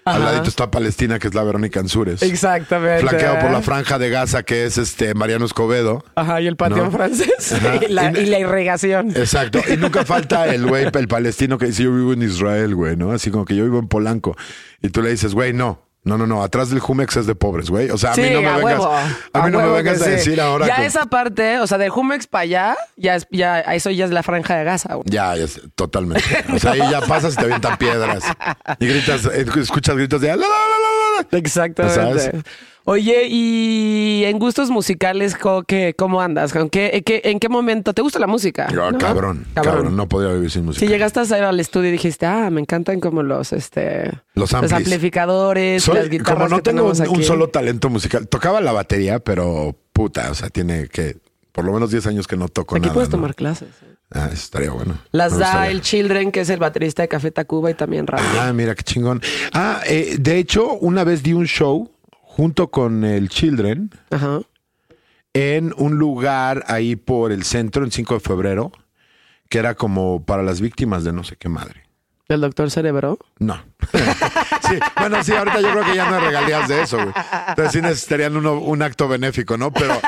Al 0.07 0.22
ladito 0.22 0.48
está 0.48 0.70
Palestina, 0.70 1.18
que 1.18 1.28
es 1.28 1.34
la 1.34 1.42
Verónica 1.42 1.80
Ansures. 1.80 2.22
Exactamente. 2.22 3.00
Flanqueado 3.00 3.38
por 3.40 3.50
la 3.50 3.61
franja 3.61 3.98
de 3.98 4.09
Gaza, 4.11 4.42
que 4.44 4.64
es 4.64 4.78
este 4.78 5.14
Mariano 5.14 5.44
Escobedo. 5.44 6.04
Ajá, 6.14 6.40
y 6.40 6.46
el 6.46 6.57
patio 6.57 6.84
¿No? 6.84 6.90
francés. 6.90 7.54
Y, 7.88 7.92
la, 7.92 8.12
Y- 8.12 8.22
y 8.22 8.26
la 8.26 8.38
irrigación. 8.38 9.11
Exacto. 9.11 9.61
Y 9.72 9.76
nunca 9.76 10.04
falta 10.04 10.46
el 10.54 10.66
güey, 10.66 10.86
el 10.92 11.09
palestino 11.09 11.59
que 11.59 11.66
dice 11.66 11.82
yo 11.84 11.92
vivo 11.94 12.12
en 12.12 12.22
Israel, 12.22 12.74
güey, 12.74 12.96
¿no? 12.96 13.12
Así 13.12 13.30
como 13.30 13.44
que 13.44 13.54
yo 13.57 13.64
vivo 13.64 13.78
en 13.78 13.88
Polanco. 13.88 14.36
Y 14.82 14.90
tú 14.90 15.02
le 15.02 15.11
dices, 15.11 15.34
güey, 15.34 15.52
no. 15.52 15.86
No, 16.07 16.16
no, 16.16 16.24
no. 16.26 16.42
Atrás 16.44 16.70
del 16.70 16.78
Jumex 16.78 17.16
es 17.16 17.26
de 17.26 17.34
pobres, 17.34 17.68
güey. 17.68 17.90
O 17.90 17.98
sea, 17.98 18.12
a 18.12 18.14
sí, 18.14 18.20
mí 18.22 18.30
no 18.30 18.40
me 18.40 18.46
a 18.48 18.57
vengas, 18.59 18.78
huevo. 18.78 18.94
a 19.32 19.42
mí 19.42 19.50
no 19.50 19.59
me 19.61 19.68
vengas 19.70 20.00
a 20.00 20.04
sí. 20.04 20.11
decir 20.12 20.40
ahora. 20.40 20.64
Ya 20.66 20.84
esa 20.86 21.07
parte, 21.07 21.59
o 21.59 21.66
sea, 21.66 21.78
de 21.78 21.88
Jumex 21.88 22.28
para 22.28 22.42
allá, 22.42 22.76
ya, 22.96 23.16
es, 23.16 23.26
ya 23.32 23.61
eso 23.61 23.90
ya 23.90 24.04
es 24.04 24.12
la 24.12 24.22
franja 24.22 24.54
de 24.57 24.62
Gaza. 24.62 24.94
güey. 24.94 25.04
Ya, 25.11 25.34
ya 25.34 25.46
totalmente. 25.74 26.44
O 26.54 26.59
sea, 26.61 26.72
ahí 26.72 26.78
ya 26.90 27.00
pasas 27.09 27.34
y 27.34 27.36
te 27.38 27.44
avientan 27.44 27.76
piedras. 27.76 28.22
Y 28.78 28.86
gritas, 28.86 29.26
eh, 29.26 29.44
escuchas 29.61 29.96
gritos 29.96 30.20
de... 30.20 30.28
"La, 30.28 30.36
la, 30.36 30.42
la, 30.46 30.46
la, 30.46 31.26
la". 31.32 31.38
Exactamente. 31.38 32.00
¿Sabes? 32.00 32.30
Oye, 32.89 33.26
y 33.28 34.22
en 34.26 34.39
gustos 34.39 34.70
musicales, 34.70 35.34
¿cómo, 35.34 35.64
qué, 35.64 35.93
cómo 35.99 36.20
andas? 36.20 36.55
¿En 36.55 36.70
qué, 36.70 36.91
en, 36.95 37.03
qué, 37.03 37.20
en 37.24 37.41
qué 37.41 37.49
momento 37.49 37.93
te 37.93 38.01
gusta 38.01 38.20
la 38.20 38.28
música? 38.28 38.68
Ah, 38.70 38.91
¿No? 38.93 38.99
cabrón, 38.99 39.45
cabrón, 39.55 39.97
no 39.97 40.09
podría 40.09 40.32
vivir 40.34 40.53
sin 40.53 40.64
música. 40.66 40.87
Si 40.87 40.91
llegaste 40.91 41.18
a 41.18 41.49
al 41.49 41.59
estudio 41.59 41.89
y 41.89 41.93
dijiste, 41.93 42.26
ah, 42.26 42.49
me 42.49 42.61
encantan 42.61 43.01
como 43.01 43.24
los, 43.24 43.53
este, 43.53 44.12
Los 44.34 44.55
amplificadores, 44.55 45.82
Soy- 45.82 45.97
las 45.97 46.09
guitarras 46.09 46.34
como 46.37 46.49
no 46.49 46.57
que 46.59 46.62
tengo 46.62 46.84
un, 46.89 47.03
aquí. 47.03 47.24
solo 47.24 47.49
talento 47.49 47.91
musical, 47.91 48.28
tocaba 48.28 48.61
la 48.61 48.70
batería, 48.70 49.18
pero 49.18 49.76
puta, 49.93 50.30
o 50.30 50.34
sea, 50.34 50.49
tiene 50.49 50.87
que 50.89 51.16
por 51.51 51.64
lo 51.64 51.72
menos 51.72 51.91
10 51.91 52.07
años 52.07 52.26
que 52.28 52.37
no 52.37 52.49
toco 52.49 52.76
Aquí 52.76 52.82
nada. 52.82 52.95
puedes 52.95 53.09
¿no? 53.09 53.16
tomar 53.16 53.34
clases. 53.34 53.70
¿eh? 53.82 53.97
Ah, 54.12 54.26
eso 54.26 54.34
estaría 54.34 54.70
bueno. 54.70 54.99
Las 55.11 55.32
Me 55.32 55.39
da 55.41 55.47
gustaría. 55.47 55.70
el 55.72 55.80
Children, 55.80 56.30
que 56.30 56.41
es 56.43 56.51
el 56.51 56.61
baterista 56.61 57.03
de 57.03 57.09
Café 57.09 57.30
Tacuba 57.32 57.70
y 57.70 57.74
también 57.74 58.07
rap. 58.07 58.20
Ah, 58.39 58.53
mira 58.53 58.74
qué 58.76 58.84
chingón. 58.84 59.20
Ah, 59.53 59.80
eh, 59.89 60.16
de 60.20 60.39
hecho, 60.39 60.74
una 60.74 61.03
vez 61.03 61.22
di 61.24 61.32
un 61.32 61.47
show 61.47 61.91
junto 62.37 62.68
con 62.70 63.03
el 63.05 63.28
Children 63.30 63.91
Ajá. 64.11 64.41
en 65.32 65.72
un 65.78 65.97
lugar 65.97 66.64
ahí 66.68 66.95
por 66.97 67.32
el 67.32 67.45
centro, 67.45 67.82
en 67.82 67.91
5 67.91 68.14
de 68.14 68.20
febrero, 68.20 68.72
que 69.49 69.59
era 69.59 69.74
como 69.74 70.24
para 70.26 70.43
las 70.43 70.61
víctimas 70.61 71.03
de 71.03 71.12
no 71.12 71.24
sé 71.24 71.37
qué 71.37 71.49
madre. 71.49 71.84
El 72.28 72.41
doctor 72.41 72.70
Cerebro. 72.70 73.18
No. 73.39 73.55
sí, 74.68 74.78
bueno, 74.99 75.22
sí, 75.22 75.32
ahorita 75.32 75.61
yo 75.61 75.70
creo 75.70 75.84
que 75.84 75.95
ya 75.95 76.11
no 76.11 76.16
hay 76.16 76.24
regalías 76.26 76.68
de 76.68 76.82
eso, 76.82 76.97
güey. 76.97 77.12
Entonces 77.49 77.72
sí 77.72 77.80
necesitarían 77.80 78.37
uno- 78.37 78.59
un 78.61 78.82
acto 78.82 79.07
benéfico, 79.09 79.57
¿no? 79.57 79.72
Pero. 79.72 79.99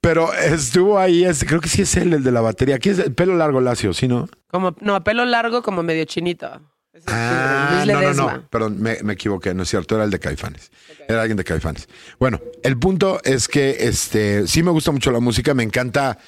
Pero 0.00 0.32
estuvo 0.32 0.98
ahí, 0.98 1.24
es, 1.24 1.44
creo 1.44 1.60
que 1.60 1.68
sí 1.68 1.82
es 1.82 1.96
él, 1.96 2.12
el 2.12 2.24
de 2.24 2.32
la 2.32 2.40
batería. 2.40 2.76
Aquí 2.76 2.88
es 2.90 2.98
el 2.98 3.14
pelo 3.14 3.36
largo 3.36 3.60
lacio, 3.60 3.92
¿sí, 3.92 4.08
no? 4.08 4.28
Como, 4.50 4.74
no, 4.80 5.02
pelo 5.04 5.24
largo 5.24 5.62
como 5.62 5.82
medio 5.82 6.04
chinito. 6.06 6.60
Ah, 7.06 7.84
no, 7.86 8.00
no, 8.00 8.14
no, 8.14 8.48
perdón, 8.48 8.80
me, 8.80 8.98
me 9.02 9.14
equivoqué, 9.14 9.54
no 9.54 9.64
es 9.64 9.68
cierto, 9.68 9.96
era 9.96 10.04
el 10.04 10.10
de 10.10 10.20
Caifanes. 10.20 10.70
Era 11.08 11.22
alguien 11.22 11.36
de 11.36 11.44
Caifanes. 11.44 11.88
Bueno, 12.18 12.40
el 12.62 12.78
punto 12.78 13.20
es 13.24 13.48
que 13.48 13.76
este 13.80 14.46
sí 14.46 14.62
me 14.62 14.70
gusta 14.70 14.92
mucho 14.92 15.10
la 15.10 15.20
música, 15.20 15.52
me 15.54 15.62
encanta. 15.62 16.18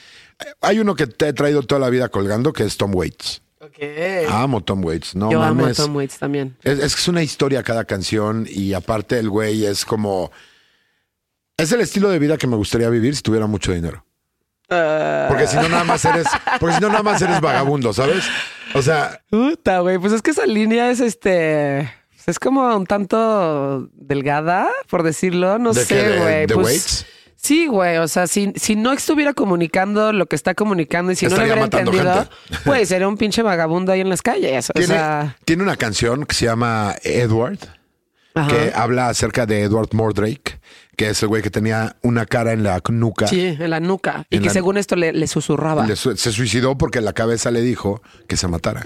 Hay 0.61 0.81
uno 0.81 0.95
que 0.97 1.07
te 1.07 1.29
he 1.29 1.33
traído 1.33 1.63
toda 1.63 1.81
la 1.81 1.91
vida 1.91 2.09
colgando, 2.09 2.53
que 2.53 2.65
es 2.65 2.77
Tom 2.77 2.95
Waits. 2.95 3.43
Ok. 3.61 3.79
Amo 4.29 4.61
Tom 4.63 4.85
Waits, 4.85 5.15
no 5.15 5.31
Yo 5.31 5.43
amo 5.43 5.61
a 5.61 5.63
mames. 5.63 5.77
Tom 5.77 5.97
Waits 5.97 6.19
también. 6.19 6.57
Es, 6.63 6.79
es 6.81 6.95
que 6.95 7.01
es 7.01 7.09
una 7.09 7.23
historia 7.23 7.63
cada 7.63 7.85
canción 7.85 8.47
y 8.49 8.75
aparte 8.75 9.19
el 9.19 9.31
güey 9.31 9.65
es 9.65 9.85
como... 9.85 10.31
Es 11.57 11.71
el 11.71 11.81
estilo 11.81 12.11
de 12.11 12.19
vida 12.19 12.37
que 12.37 12.49
me 12.49 12.57
gustaría 12.57 12.91
vivir 12.91 13.15
si 13.15 13.23
tuviera 13.23 13.47
mucho 13.47 13.73
dinero. 13.73 14.04
Porque 15.29 15.47
si 15.47 15.57
no 15.57 15.69
nada 15.69 15.85
más 15.85 16.05
eres, 16.05 16.27
porque 16.61 16.77
si 16.77 16.81
no 16.81 16.89
nada 16.89 17.03
más 17.03 17.21
eres 17.23 17.41
vagabundo, 17.41 17.93
¿sabes? 17.93 18.25
O 18.75 18.83
sea, 18.83 19.21
Puta, 19.31 19.81
güey. 19.81 19.99
Pues 19.99 20.13
es 20.13 20.23
que 20.23 20.31
esa 20.33 20.47
línea 20.47 20.91
es 20.91 21.01
este. 21.01 21.93
Es 22.27 22.39
como 22.39 22.75
un 22.75 22.87
tanto 22.87 23.89
delgada, 23.93 24.69
por 24.89 25.03
decirlo. 25.03 25.59
No 25.59 25.75
sé, 25.75 25.95
¿De- 25.95 26.19
güey. 26.19 26.47
Pues, 26.47 26.67
Waits? 26.67 27.07
Sí, 27.37 27.67
güey. 27.67 27.99
O 27.99 28.09
sea, 28.09 28.27
si, 28.27 28.55
si 28.57 28.75
no 28.75 28.93
estuviera 28.93 29.35
comunicando 29.35 30.15
lo 30.15 30.25
que 30.27 30.35
está 30.35 30.55
comunicando 30.55 31.13
y 31.13 31.17
si 31.17 31.27
no 31.27 31.37
lo 31.37 31.43
hubiera 31.43 31.61
entendido, 31.63 32.27
güey, 32.65 32.87
sería 32.87 33.07
un 33.07 33.19
pinche 33.19 33.43
vagabundo 33.43 33.93
ahí 33.93 34.01
en 34.01 34.09
las 34.09 34.23
calles. 34.23 34.71
O 34.71 34.73
tiene, 34.73 34.87
sea, 34.95 35.37
tiene 35.45 35.63
una 35.63 35.77
canción 35.77 36.25
que 36.25 36.35
se 36.35 36.47
llama 36.47 36.95
Edward, 37.03 37.59
ajá. 38.35 38.49
que 38.49 38.73
habla 38.75 39.09
acerca 39.09 39.45
de 39.45 39.61
Edward 39.65 39.91
Mordrake, 39.93 40.59
que 40.97 41.09
es 41.11 41.23
el 41.23 41.29
güey 41.29 41.43
que 41.43 41.51
tenía 41.51 41.97
una 42.03 42.27
cara 42.27 42.53
en 42.53 42.63
la 42.63 42.81
nuca. 42.89 43.27
Sí, 43.29 43.41
en 43.59 43.71
la 43.71 43.81
nuca. 43.81 44.27
Y 44.31 44.39
que 44.41 44.51
según 44.51 44.77
esto 44.77 44.97
le, 44.97 45.13
le 45.13 45.27
susurraba. 45.27 45.87
Le 45.87 45.97
su- 45.97 46.17
se 46.17 46.33
suicidó 46.33 46.77
porque 46.79 47.01
la 47.01 47.13
cabeza 47.13 47.51
le 47.51 47.63
dijo 47.63 48.03
que 48.29 48.37
se 48.37 48.49
matara. 48.49 48.83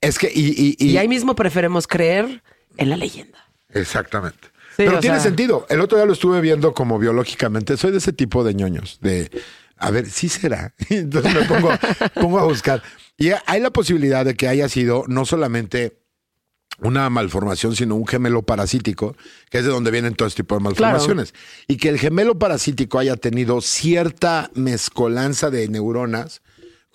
Es 0.00 0.18
que, 0.18 0.30
y, 0.32 0.48
y- 0.48 0.76
y- 0.78 0.90
Y 0.92 0.98
ahí 0.98 1.08
mismo 1.08 1.34
preferemos 1.34 1.86
creer 1.86 2.42
en 2.76 2.90
la 2.90 2.96
leyenda. 2.96 3.38
Exactamente. 3.70 4.48
Sí, 4.76 4.82
Pero 4.84 5.00
tiene 5.00 5.16
sea- 5.16 5.24
sentido. 5.24 5.66
El 5.70 5.80
otro 5.80 5.96
día 5.98 6.06
lo 6.06 6.12
estuve 6.12 6.40
viendo 6.40 6.74
como 6.74 6.98
biológicamente. 6.98 7.76
Soy 7.76 7.92
de 7.92 7.98
ese 7.98 8.12
tipo 8.12 8.44
de 8.44 8.54
ñoños. 8.54 8.98
De, 9.00 9.30
a 9.78 9.90
ver, 9.90 10.06
sí 10.10 10.28
será. 10.28 10.74
Entonces 10.90 11.34
me 11.34 11.42
pongo, 11.42 11.70
pongo 12.14 12.38
a 12.38 12.44
buscar. 12.44 12.82
Y 13.16 13.30
hay 13.46 13.60
la 13.60 13.70
posibilidad 13.70 14.24
de 14.26 14.34
que 14.34 14.48
haya 14.48 14.68
sido 14.68 15.04
no 15.08 15.24
solamente 15.24 15.98
una 16.80 17.08
malformación, 17.10 17.76
sino 17.76 17.94
un 17.94 18.06
gemelo 18.06 18.42
parasítico, 18.42 19.16
que 19.50 19.58
es 19.58 19.64
de 19.64 19.70
donde 19.70 19.90
vienen 19.90 20.14
todo 20.14 20.28
este 20.28 20.42
tipo 20.42 20.56
de 20.56 20.62
malformaciones. 20.62 21.34
Y 21.68 21.76
que 21.76 21.88
el 21.88 21.98
gemelo 21.98 22.38
parasítico 22.38 22.98
haya 22.98 23.16
tenido 23.16 23.60
cierta 23.60 24.50
mezcolanza 24.54 25.50
de 25.50 25.68
neuronas 25.68 26.42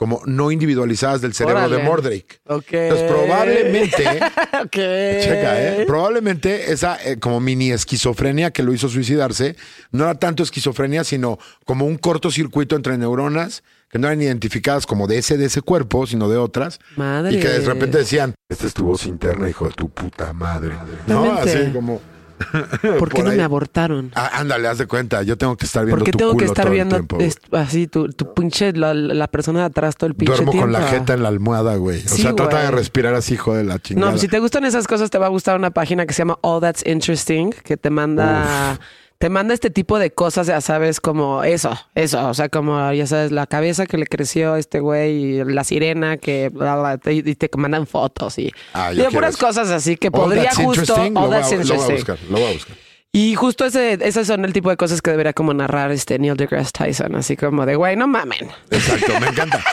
como 0.02 0.24
no 0.26 0.50
individualizadas 0.50 1.22
del 1.22 1.36
cerebro 1.36 1.60
Órale. 1.60 1.78
de 1.78 1.84
Mordrake. 1.84 2.42
Ok. 2.48 2.74
Entonces 2.74 3.12
probablemente... 3.12 4.04
ok. 4.64 4.72
Checa, 4.72 5.62
¿eh? 5.62 5.84
Probablemente 5.86 6.72
esa 6.72 6.98
eh, 7.06 7.20
como 7.20 7.40
mini 7.40 7.72
esquizofrenia 7.72 8.50
que 8.50 8.64
lo 8.64 8.74
hizo 8.74 8.90
suicidarse 8.90 9.56
no 9.92 10.06
era 10.06 10.16
tanto 10.16 10.42
esquizofrenia, 10.42 11.04
sino 11.04 11.38
como 11.66 11.86
un 11.86 12.00
cortocircuito 12.00 12.76
entre 12.76 12.98
neuronas 12.98 13.62
que 13.92 14.00
no 14.00 14.08
eran 14.08 14.22
identificadas 14.22 14.86
como 14.86 15.08
de 15.08 15.18
ese 15.18 15.38
de 15.38 15.46
ese 15.46 15.62
cuerpo, 15.62 16.08
sino 16.08 16.30
de 16.30 16.38
otras. 16.38 16.80
Madre. 16.96 17.34
Y 17.34 17.40
que 17.40 17.48
de 17.50 17.60
repente 17.62 17.98
decían, 17.98 18.34
esta 18.50 18.68
es 18.68 18.74
tu 18.74 18.86
voz 18.86 19.06
interna, 19.06 19.50
hijo 19.50 19.66
de 19.68 19.74
tu 19.74 19.90
puta 19.90 20.34
madre. 20.34 20.74
No, 21.08 21.34
así 21.34 21.72
como... 21.74 22.02
¿Por 22.52 23.10
qué 23.10 23.18
por 23.18 23.24
no 23.26 23.30
ahí. 23.30 23.38
me 23.38 23.44
abortaron? 23.44 24.12
Ah, 24.16 24.32
ándale, 24.40 24.68
haz 24.68 24.80
de 24.80 24.88
cuenta, 24.88 25.22
yo 25.22 25.38
tengo 25.38 25.56
que 25.56 25.68
estar 25.68 25.86
viendo 25.86 26.00
¿Por 26.00 26.06
qué 26.06 26.12
tu 26.12 26.18
tengo 26.18 26.32
que 26.32 26.38
culo 26.38 26.46
estar 26.48 26.66
todo 26.66 26.74
el 26.74 26.88
viendo 26.88 27.24
est- 27.24 27.54
así 27.54 27.86
tu, 27.86 28.10
tu 28.10 28.34
pinche, 28.34 28.74
la, 28.74 28.96
la 28.96 29.28
persona 29.28 29.60
de 29.60 29.66
atrás 29.66 29.96
todo 29.96 30.08
el 30.08 30.16
pinche 30.16 30.34
Duermo 30.34 30.52
con 30.60 30.72
la 30.72 30.82
jeta 30.88 31.14
en 31.14 31.22
la 31.22 31.30
almohada, 31.30 31.76
güey. 31.76 32.00
O 32.04 32.10
Sí, 32.10 32.24
sea, 32.24 32.34
trata 32.36 32.64
de 32.64 32.72
respirar 32.72 33.14
así, 33.14 33.36
hijo 33.36 33.54
de 33.54 33.64
la 33.64 33.78
chingada. 33.78 34.12
No, 34.14 34.18
si 34.18 34.28
te 34.28 34.40
gustan 34.40 34.66
esas 34.66 34.88
cosas, 34.88 35.12
te 35.12 35.20
va 35.20 35.28
a 35.28 35.30
gustar 35.30 35.56
una 35.56 35.70
página 35.70 36.08
que 36.08 36.14
se 36.14 36.20
llama 36.24 36.40
All 36.42 36.62
That's 36.62 36.84
Interesting, 36.84 37.52
que 37.52 37.78
te 37.78 37.92
manda, 37.92 38.80
te 39.22 39.30
manda 39.30 39.54
este 39.54 39.70
tipo 39.70 40.00
de 40.00 40.12
cosas, 40.12 40.48
ya 40.48 40.60
sabes, 40.62 41.00
como 41.00 41.44
eso, 41.44 41.78
eso, 41.96 42.28
o 42.28 42.34
sea, 42.34 42.50
como 42.50 42.92
ya 42.92 43.06
sabes, 43.06 43.32
la 43.32 43.46
cabeza 43.48 43.86
que 43.86 43.96
le 43.98 44.08
creció 44.08 44.56
a 44.56 44.60
este 44.60 44.80
güey, 44.80 45.14
y 45.40 45.44
la 45.46 45.64
sirena 45.64 46.18
que 46.18 46.50
bla, 46.50 46.76
bla, 46.76 46.98
te- 46.98 47.14
y 47.14 47.22
te 47.24 47.50
mandan 47.56 47.86
fotos 47.86 48.38
y 48.40 48.52
Ah, 48.74 48.92
y 48.92 49.00
puras 49.14 49.36
eso. 49.36 49.46
cosas 49.46 49.70
así 49.70 49.96
que 49.96 50.08
All 50.08 50.14
podría 50.14 50.52
justo 50.54 50.96
All 50.96 51.14
lo 51.14 51.22
voy 51.22 51.36
a- 51.36 51.40
Lo 51.64 51.76
voy 51.76 51.86
a 51.86 51.96
buscar, 51.96 52.18
lo 52.30 52.38
voy 52.40 52.44
a 52.50 52.54
buscar. 52.54 52.76
Y 53.14 53.36
justo 53.36 53.66
ese, 53.66 54.00
esos 54.02 54.26
son 54.26 54.44
el 54.46 54.54
tipo 54.54 54.70
de 54.70 54.78
cosas 54.78 55.02
que 55.02 55.12
debería 55.12 55.34
como 55.34 55.54
narrar 55.54 55.92
este 55.92 56.18
Neil 56.18 56.36
deGrasse 56.36 56.72
Tyson, 56.72 57.16
así 57.16 57.38
como 57.38 57.66
de, 57.66 57.76
güey, 57.76 57.96
no 57.96 58.08
mamen. 58.08 58.50
Exacto, 58.72 59.20
me 59.20 59.28
encanta. 59.28 59.64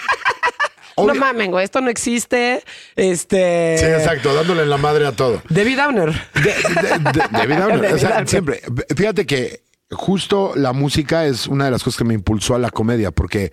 No 1.07 1.15
mamen, 1.15 1.51
güey, 1.51 1.65
esto 1.65 1.81
no 1.81 1.89
existe. 1.91 2.63
Este. 2.97 3.77
Sí, 3.79 3.85
exacto, 3.87 4.35
dándole 4.35 4.63
en 4.63 4.71
la 4.71 4.77
madre 4.79 5.07
a 5.07 5.13
todo. 5.13 5.43
Debbie 5.49 5.77
Downer. 5.77 6.13
De, 6.35 6.41
de- 6.43 7.13
de- 7.13 7.29
David 7.31 7.57
Downer. 7.59 7.81
David 7.83 7.95
O 7.95 7.99
sea, 7.99 8.09
Downer. 8.11 8.29
siempre. 8.29 8.63
Fíjate 8.97 9.27
que 9.27 9.63
justo 9.91 10.53
la 10.57 10.73
música 10.73 11.27
es 11.27 11.47
una 11.47 11.67
de 11.67 11.71
las 11.71 11.83
cosas 11.83 11.99
que 11.99 12.05
me 12.05 12.15
impulsó 12.15 12.55
a 12.55 12.59
la 12.59 12.71
comedia, 12.71 13.11
porque 13.11 13.53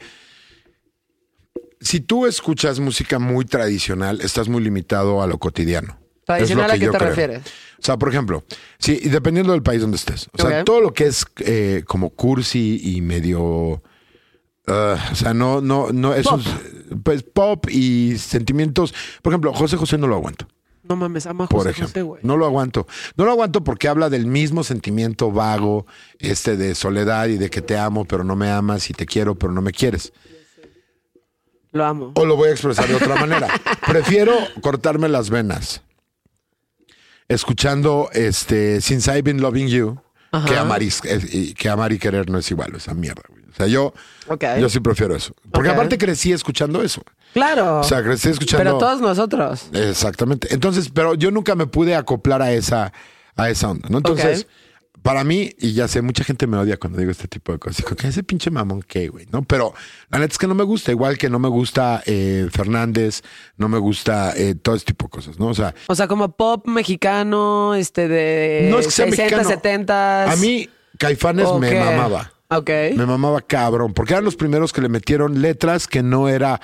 si 1.82 2.00
tú 2.00 2.26
escuchas 2.26 2.80
música 2.80 3.20
muy 3.20 3.46
tradicional, 3.46 4.22
estás 4.22 4.48
muy 4.48 4.64
limitado 4.64 5.22
a 5.22 5.28
lo 5.28 5.38
cotidiano. 5.38 5.98
¿Tradicional 6.26 6.68
lo 6.68 6.74
a 6.74 6.78
qué 6.78 6.88
te 6.88 6.98
creo. 6.98 7.10
refieres? 7.10 7.41
O 7.78 7.84
sea, 7.86 7.98
por 7.98 8.10
ejemplo, 8.10 8.43
sí, 8.80 8.96
dependiendo 9.04 9.52
del 9.52 9.62
país 9.62 9.82
donde 9.82 9.98
estés. 9.98 10.28
O 10.34 10.41
sea, 10.41 10.64
todo 10.64 10.82
lo 10.82 10.91
que 10.93 11.06
es 11.06 11.26
eh, 11.39 11.84
como 11.86 12.10
cursi 12.10 12.82
y 12.84 13.02
medio. 13.02 13.84
Ah, 14.68 15.09
o 15.11 15.16
sea, 15.16 15.34
no, 15.34 15.61
no, 15.61 15.91
no, 15.91 16.13
esos. 16.13 16.45
Pues 17.03 17.24
pop 17.24 17.68
y 17.70 18.18
sentimientos. 18.18 18.93
Por 19.22 19.34
ejemplo, 19.34 19.53
José 19.53 19.78
José 19.78 19.97
no 19.97 20.07
lo 20.07 20.16
aguanto. 20.16 20.47
No 20.88 20.95
mames, 20.95 21.26
ama 21.26 21.45
a 21.45 21.47
Por 21.47 21.59
José 21.61 21.72
ejemplo, 21.72 21.88
José, 21.93 22.01
güey. 22.03 22.22
no 22.24 22.38
lo 22.38 22.45
aguanto. 22.45 22.86
No 23.18 23.26
lo 23.26 23.32
aguanto 23.32 23.63
porque 23.63 23.88
habla 23.88 24.09
del 24.11 24.28
mismo 24.28 24.63
sentimiento 24.63 25.32
vago, 25.32 25.88
este 26.20 26.57
de 26.57 26.76
soledad 26.76 27.28
y 27.28 27.38
de 27.38 27.49
que 27.49 27.61
te 27.63 27.76
amo, 27.76 28.05
pero 28.05 28.24
no 28.24 28.36
me 28.36 28.51
amas 28.51 28.88
y 28.91 28.93
te 28.93 29.07
quiero, 29.07 29.34
pero 29.34 29.51
no 29.51 29.61
me 29.63 29.72
quieres. 29.72 30.13
Lo 31.72 31.86
amo. 31.86 32.11
O 32.16 32.24
lo 32.26 32.36
voy 32.36 32.49
a 32.49 32.51
expresar 32.51 32.88
de 32.88 32.93
otra 32.95 33.16
manera. 33.20 33.47
Prefiero 33.88 34.34
cortarme 34.61 35.09
las 35.09 35.32
venas 35.32 35.82
escuchando 37.28 38.09
este 38.13 38.80
Since 38.80 39.09
I've 39.11 39.24
Been 39.24 39.41
Loving 39.41 39.68
You 39.68 39.99
Ajá. 40.32 40.47
que 40.47 40.55
amar, 40.57 40.84
y, 40.84 40.89
y- 41.32 41.53
que 41.55 41.70
amar 41.70 41.91
y 41.93 41.97
querer 41.97 42.30
no 42.30 42.38
es 42.38 42.51
igual, 42.51 42.76
esa 42.76 42.93
mierda. 42.93 43.24
güey. 43.30 43.35
O 43.56 43.58
sea, 43.58 43.68
yo, 43.68 43.93
yo 44.60 44.70
sí 44.70 44.82
prefiero 44.82 45.16
eso. 45.16 45.34
Porque 45.51 45.70
aparte 45.70 45.97
crecí 45.97 46.34
escuchando 46.34 46.84
eso. 46.84 47.01
Claro. 47.34 47.80
O 47.80 47.84
sea, 47.84 48.03
crecí 48.03 48.30
escuchando. 48.30 48.64
Pero 48.64 48.78
todos 48.78 49.01
nosotros. 49.01 49.70
Exactamente. 49.74 50.53
Entonces, 50.53 50.89
pero 50.93 51.16
yo 51.16 51.32
nunca 51.32 51.56
me 51.56 51.66
pude 51.66 51.95
acoplar 51.95 52.41
a 52.41 52.51
esa, 52.51 52.91
a 53.36 53.49
esa 53.49 53.70
onda, 53.70 53.88
¿no? 53.89 53.97
Entonces, 53.97 54.47
para 55.01 55.24
mí, 55.24 55.53
y 55.60 55.74
ya 55.74 55.88
sé, 55.88 56.01
mucha 56.01 56.24
gente 56.24 56.47
me 56.47 56.58
odia 56.58 56.78
cuando 56.78 56.97
digo 56.97 57.12
este 57.12 57.28
tipo 57.28 57.51
de 57.51 57.60
cosas. 57.60 57.78
Digo, 57.78 57.95
que 57.95 58.08
ese 58.08 58.24
pinche 58.24 58.49
mamón 58.49 58.82
qué, 58.82 59.08
güey, 59.08 59.28
¿no? 59.32 59.43
Pero 59.43 59.74
la 60.10 60.20
neta 60.20 60.34
es 60.34 60.38
que 60.38 60.47
no 60.47 60.56
me 60.56 60.64
gusta, 60.64 60.91
igual 60.91 61.18
que 61.18 61.30
no 61.30 61.38
me 61.38 61.47
gusta 61.47 62.01
eh, 62.06 62.47
Fernández, 62.51 63.22
no 63.56 63.70
me 63.70 63.78
gusta 63.78 64.34
eh, 64.36 64.56
todo 64.56 64.76
este 64.76 64.88
tipo 64.88 65.06
de 65.06 65.10
cosas, 65.12 65.38
¿no? 65.39 65.47
O 65.47 65.53
sea, 65.53 65.76
O 65.88 65.95
sea, 65.95 66.08
como 66.08 66.36
pop 66.36 66.68
mexicano, 66.68 67.76
este 67.76 68.08
de 68.08 68.68
no 68.72 68.80
es 68.80 68.88
que 68.88 68.91
sea 68.91 69.06
60, 69.06 69.24
mexicano. 69.24 69.49
70. 69.49 70.32
A 70.32 70.36
mí, 70.38 70.70
Caifanes 70.97 71.45
¿O 71.45 71.60
me 71.60 71.70
qué? 71.70 71.80
mamaba. 71.80 72.32
Ok. 72.58 72.70
Me 72.95 73.06
mamaba 73.06 73.41
cabrón, 73.41 73.93
porque 73.93 74.14
eran 74.14 74.26
los 74.26 74.36
primeros 74.36 74.72
que 74.74 74.82
le 74.82 74.89
metieron 74.89 75.41
letras 75.41 75.88
que 75.88 76.01
no 76.03 76.28
era. 76.30 76.60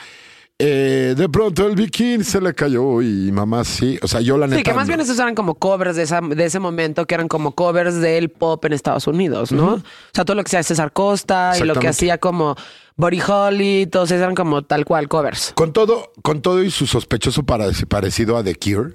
eh, 0.64 1.16
de 1.18 1.28
pronto 1.28 1.66
el 1.66 1.76
bikini 1.76 2.24
se 2.24 2.40
le 2.40 2.54
cayó 2.54 3.02
y 3.02 3.32
mamá 3.32 3.64
sí. 3.64 3.98
O 4.04 4.08
sea, 4.08 4.22
yo 4.22 4.38
la 4.38 4.46
neta. 4.46 4.58
Sí, 4.60 4.64
que 4.64 4.74
más 4.74 4.86
no. 4.88 4.92
bien 4.92 5.00
esos 5.00 5.18
eran 5.18 5.34
como 5.34 5.56
covers 5.56 5.96
de, 5.96 6.04
esa- 6.04 6.22
de 6.22 6.46
ese 6.46 6.60
momento, 6.60 7.08
que 7.08 7.16
eran 7.16 7.28
como 7.28 7.56
covers 7.56 8.00
del 8.00 8.30
pop 8.30 8.64
en 8.66 8.74
Estados 8.74 9.08
Unidos, 9.08 9.52
¿no? 9.52 9.74
O 9.74 9.82
sea, 10.14 10.24
todo 10.24 10.36
lo 10.36 10.44
que 10.44 10.50
hacía 10.50 10.62
César 10.62 10.94
Costa 10.94 11.54
y 11.60 11.64
lo 11.64 11.74
que 11.76 11.88
hacía 11.88 12.20
como 12.20 12.56
Body 12.96 13.20
Holly, 13.28 13.88
todos 13.88 14.12
esos 14.12 14.22
eran 14.22 14.36
como 14.36 14.62
tal 14.64 14.86
cual 14.86 15.08
covers. 15.08 15.52
Con 15.56 15.74
todo, 15.74 16.12
con 16.22 16.44
todo 16.44 16.64
y 16.64 16.70
su 16.70 16.86
sospechoso 16.86 17.42
parecido 17.44 18.38
a 18.38 18.44
The 18.44 18.54
Cure, 18.56 18.94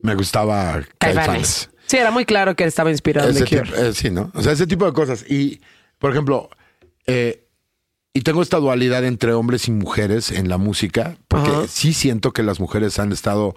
me 0.00 0.14
gustaba 0.14 0.82
Caifanes. 0.98 1.70
Sí, 1.86 1.96
era 1.96 2.10
muy 2.10 2.26
claro 2.26 2.54
que 2.56 2.64
estaba 2.64 2.90
inspirado 2.90 3.28
en 3.30 3.34
The 3.36 3.44
Cure. 3.46 3.62
tipo- 3.62 3.76
eh, 3.76 3.92
sí, 3.94 4.10
¿no? 4.10 4.30
O 4.34 4.42
sea, 4.42 4.52
ese 4.52 4.66
tipo 4.66 4.84
de 4.84 4.92
cosas. 4.92 5.24
Y, 5.30 5.60
por 6.04 6.10
ejemplo, 6.10 6.50
eh, 7.06 7.46
y 8.12 8.20
tengo 8.20 8.42
esta 8.42 8.58
dualidad 8.58 9.06
entre 9.06 9.32
hombres 9.32 9.68
y 9.68 9.70
mujeres 9.70 10.30
en 10.32 10.50
la 10.50 10.58
música, 10.58 11.16
porque 11.28 11.48
Ajá. 11.48 11.66
sí 11.66 11.94
siento 11.94 12.32
que 12.34 12.42
las 12.42 12.60
mujeres 12.60 12.98
han 12.98 13.10
estado 13.10 13.56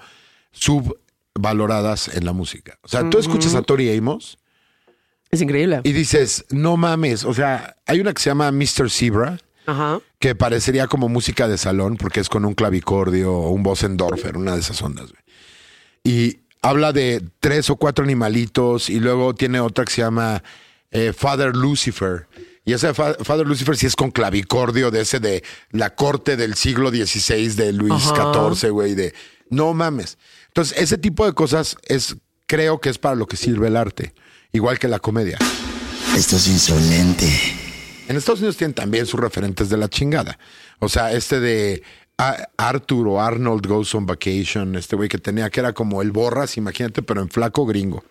subvaloradas 0.52 2.08
en 2.16 2.24
la 2.24 2.32
música. 2.32 2.80
O 2.84 2.88
sea, 2.88 3.10
tú 3.10 3.20
escuchas 3.20 3.54
a 3.54 3.64
Tori 3.64 3.93
Amos 3.98 4.38
Es 5.30 5.41
increíble. 5.41 5.82
y 5.84 5.91
dices, 5.91 6.45
no 6.50 6.78
mames, 6.78 7.26
o 7.26 7.34
sea, 7.34 7.76
hay 7.86 8.00
una 8.00 8.14
que 8.14 8.22
se 8.22 8.30
llama 8.30 8.50
Mr. 8.54 8.89
Zebra, 8.89 9.39
Ajá. 9.66 10.00
que 10.18 10.34
parecería 10.34 10.88
como 10.88 11.10
música 11.10 11.50
de 11.50 11.58
salón 11.58 11.98
porque 11.98 12.22
es 12.22 12.30
con 12.30 12.45
un 12.45 12.54
clavicordio 12.54 13.34
o 13.34 13.50
un 13.52 13.62
Bossendorfer, 13.62 14.38
una 14.38 14.54
de 14.54 14.62
esas 14.62 14.82
ondas. 14.82 15.12
güey. 15.12 15.22
Y 16.06 16.39
habla 16.62 16.93
de 16.93 17.22
tres 17.41 17.70
o 17.70 17.76
cuatro 17.76 18.06
animalitos 18.06 18.89
y 18.89 19.02
luego 19.02 19.36
tiene 19.36 19.60
otra 19.60 19.84
que 19.84 19.91
se 19.91 20.02
llama 20.02 20.41
eh, 20.98 21.14
Father 21.14 21.56
Lucifer. 21.56 22.28
Y 22.66 22.74
ese 22.74 22.93
Fa- 22.93 23.16
Father 23.24 23.45
Lucifer 23.48 23.78
sí 23.78 23.86
es 23.86 23.95
con 23.95 24.12
clavicordio 24.12 24.91
de 24.91 25.02
ese 25.02 25.20
de 25.20 25.43
la 25.72 25.95
corte 25.95 26.36
del 26.36 26.56
siglo 26.56 26.89
XVI 26.89 27.50
de 27.56 27.72
Luis 27.74 27.93
Ajá. 28.08 28.34
XIV, 28.34 28.72
güey, 28.72 28.95
de 28.95 29.14
No 29.50 29.74
mames. 29.74 30.18
Entonces, 30.48 30.78
ese 30.78 30.98
tipo 30.98 31.26
de 31.26 31.34
cosas 31.34 31.78
es, 31.88 32.18
creo 32.45 32.80
que 32.82 32.89
es 32.89 32.98
para 32.98 33.16
lo 33.16 33.28
que 33.28 33.38
sirve 33.38 33.68
el 33.68 33.78
arte, 33.78 34.14
igual 34.52 34.80
que 34.80 34.88
la 34.88 35.00
comedia. 35.00 35.38
Esto 36.16 36.36
es 36.38 36.48
insolente. 36.48 37.30
En 38.08 38.16
Estados 38.18 38.39
Unidos 38.39 38.58
tienen 38.58 38.74
también 38.74 39.06
sus 39.06 39.20
referentes 39.20 39.70
de 39.70 39.78
la 39.78 39.88
chingada. 39.88 40.39
O 40.80 40.89
sea, 40.89 41.12
este 41.14 41.39
de 41.39 41.84
Arthur 42.58 43.08
o 43.08 43.22
Arnold 43.22 43.66
Goes 43.68 43.93
on 43.95 44.06
Vacation, 44.06 44.76
este 44.76 44.95
güey 44.95 45.08
que 45.10 45.20
tenía, 45.20 45.50
que 45.50 45.60
era 45.60 45.74
como 45.74 46.02
el 46.02 46.12
borras, 46.12 46.58
imagínate, 46.58 47.02
pero 47.04 47.22
en 47.22 47.30
flaco 47.30 47.66
gringo. 47.66 48.04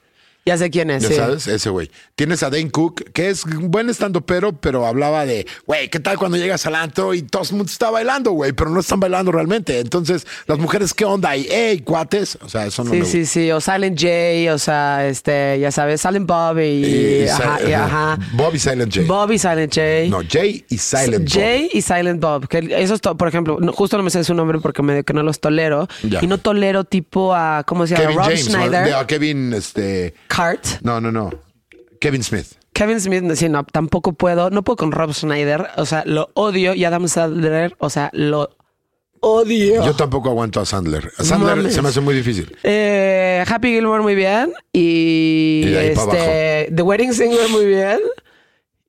Ya 0.47 0.57
sé 0.57 0.71
quién 0.71 0.91
es. 0.91 1.03
Ya 1.03 1.09
sí. 1.09 1.15
sabes, 1.17 1.47
ese 1.49 1.71
güey. 1.71 1.91
Tienes 2.15 2.43
a 2.45 2.51
Dane 2.51 2.71
Cook, 2.71 3.11
que 3.13 3.29
es 3.31 3.45
un 3.45 3.71
buen 3.71 3.91
estando 3.91 4.21
pero, 4.25 4.53
pero 4.53 4.87
hablaba 4.87 5.27
de, 5.27 5.45
güey, 5.67 5.89
¿qué 5.91 5.99
tal 5.99 6.17
cuando 6.19 6.37
llegas 6.37 6.65
al 6.67 6.77
antro 6.77 7.15
y 7.15 7.23
todo 7.23 7.43
el 7.43 7.49
mundo 7.51 7.65
está 7.65 7.91
bailando, 7.91 8.31
güey? 8.31 8.53
Pero 8.53 8.71
no 8.71 8.79
están 8.79 9.01
bailando 9.01 9.33
realmente. 9.33 9.81
Entonces, 9.81 10.25
las 10.47 10.59
mujeres, 10.59 10.95
¿qué 10.95 11.05
onda? 11.05 11.37
Y, 11.37 11.49
hey, 11.51 11.81
cuates. 11.81 12.39
O 12.43 12.49
sea, 12.49 12.65
eso 12.67 12.85
no 12.85 12.93
Sí, 12.93 12.97
me 13.01 13.05
sí, 13.05 13.19
gusta. 13.21 13.33
sí. 13.35 13.51
O 13.51 13.61
Silent 13.61 14.01
J, 14.01 14.55
o 14.55 14.59
sea, 14.59 15.09
este, 15.09 15.59
ya 15.59 15.71
sabes, 15.73 16.01
Silent 16.01 16.27
Bob 16.29 16.59
y, 16.61 16.63
Y- 16.63 17.29
ajá, 17.29 17.59
y- 17.69 17.73
ajá. 17.73 18.19
Bob 18.35 18.55
y 18.55 18.59
Silent 18.61 18.95
J. 18.95 19.07
Bob 19.09 19.33
y 19.33 19.39
Silent 19.39 19.75
J. 19.75 19.83
No, 20.09 20.21
Jay 20.31 20.65
y 20.69 20.79
Silent 20.79 21.25
Bob. 21.29 21.43
Jay 21.43 21.71
y 21.73 21.83
Silent 21.83 22.21
Bob. 22.23 22.47
Que 22.47 22.69
esos, 22.79 23.01
por 23.01 23.27
ejemplo, 23.27 23.59
justo 23.75 23.97
no 23.97 24.05
me 24.05 24.11
sé 24.11 24.23
su 24.23 24.33
nombre 24.35 24.61
porque 24.61 24.83
me, 24.83 25.03
que 25.03 25.13
no 25.13 25.25
los 25.25 25.41
tolero. 25.41 25.89
Ya. 26.09 26.21
Y 26.23 26.29
no 26.29 26.39
tolero 26.39 26.85
tipo 26.85 27.35
a, 27.35 27.65
¿cómo 27.67 27.85
se 27.87 27.95
llama? 27.95 28.03
Kevin 28.05 28.17
Rob 28.19 28.27
James. 28.27 28.45
Schneider. 28.45 28.85
De- 28.85 28.95
a 28.95 29.07
Kevin, 29.09 29.53
este. 29.53 30.15
No, 30.83 31.01
no, 31.01 31.11
no. 31.11 31.31
Kevin 32.01 32.23
Smith. 32.23 32.47
Kevin 32.73 33.01
Smith, 33.01 33.25
sí, 33.37 33.49
no, 33.49 33.65
tampoco 33.65 34.13
puedo. 34.13 34.51
No 34.51 34.63
puedo 34.63 34.77
con 34.77 34.93
Rob 34.93 35.13
Schneider. 35.13 35.69
O 35.77 35.87
sea, 35.87 36.03
lo 36.05 36.29
odio. 36.35 36.75
Y 36.75 36.85
Adam 36.85 37.09
Sandler, 37.09 37.75
o 37.79 37.89
sea, 37.89 38.11
lo 38.13 38.51
odio. 39.21 39.85
Yo 39.85 39.95
tampoco 39.97 40.29
aguanto 40.29 40.61
a 40.61 40.67
Sandler. 40.67 41.11
A 41.17 41.25
Sandler 41.25 41.57
Mames. 41.57 41.75
se 41.75 41.81
me 41.81 41.89
hace 41.89 42.01
muy 42.01 42.15
difícil. 42.15 42.55
Eh, 42.63 43.45
Happy 43.49 43.69
Gilmore 43.69 44.03
muy 44.03 44.15
bien. 44.15 44.53
Y, 44.73 45.63
Y 45.67 45.75
este, 45.75 46.71
The 46.75 46.83
Wedding 46.83 47.15
Singer 47.15 47.49
muy 47.49 47.65
bien. 47.65 48.01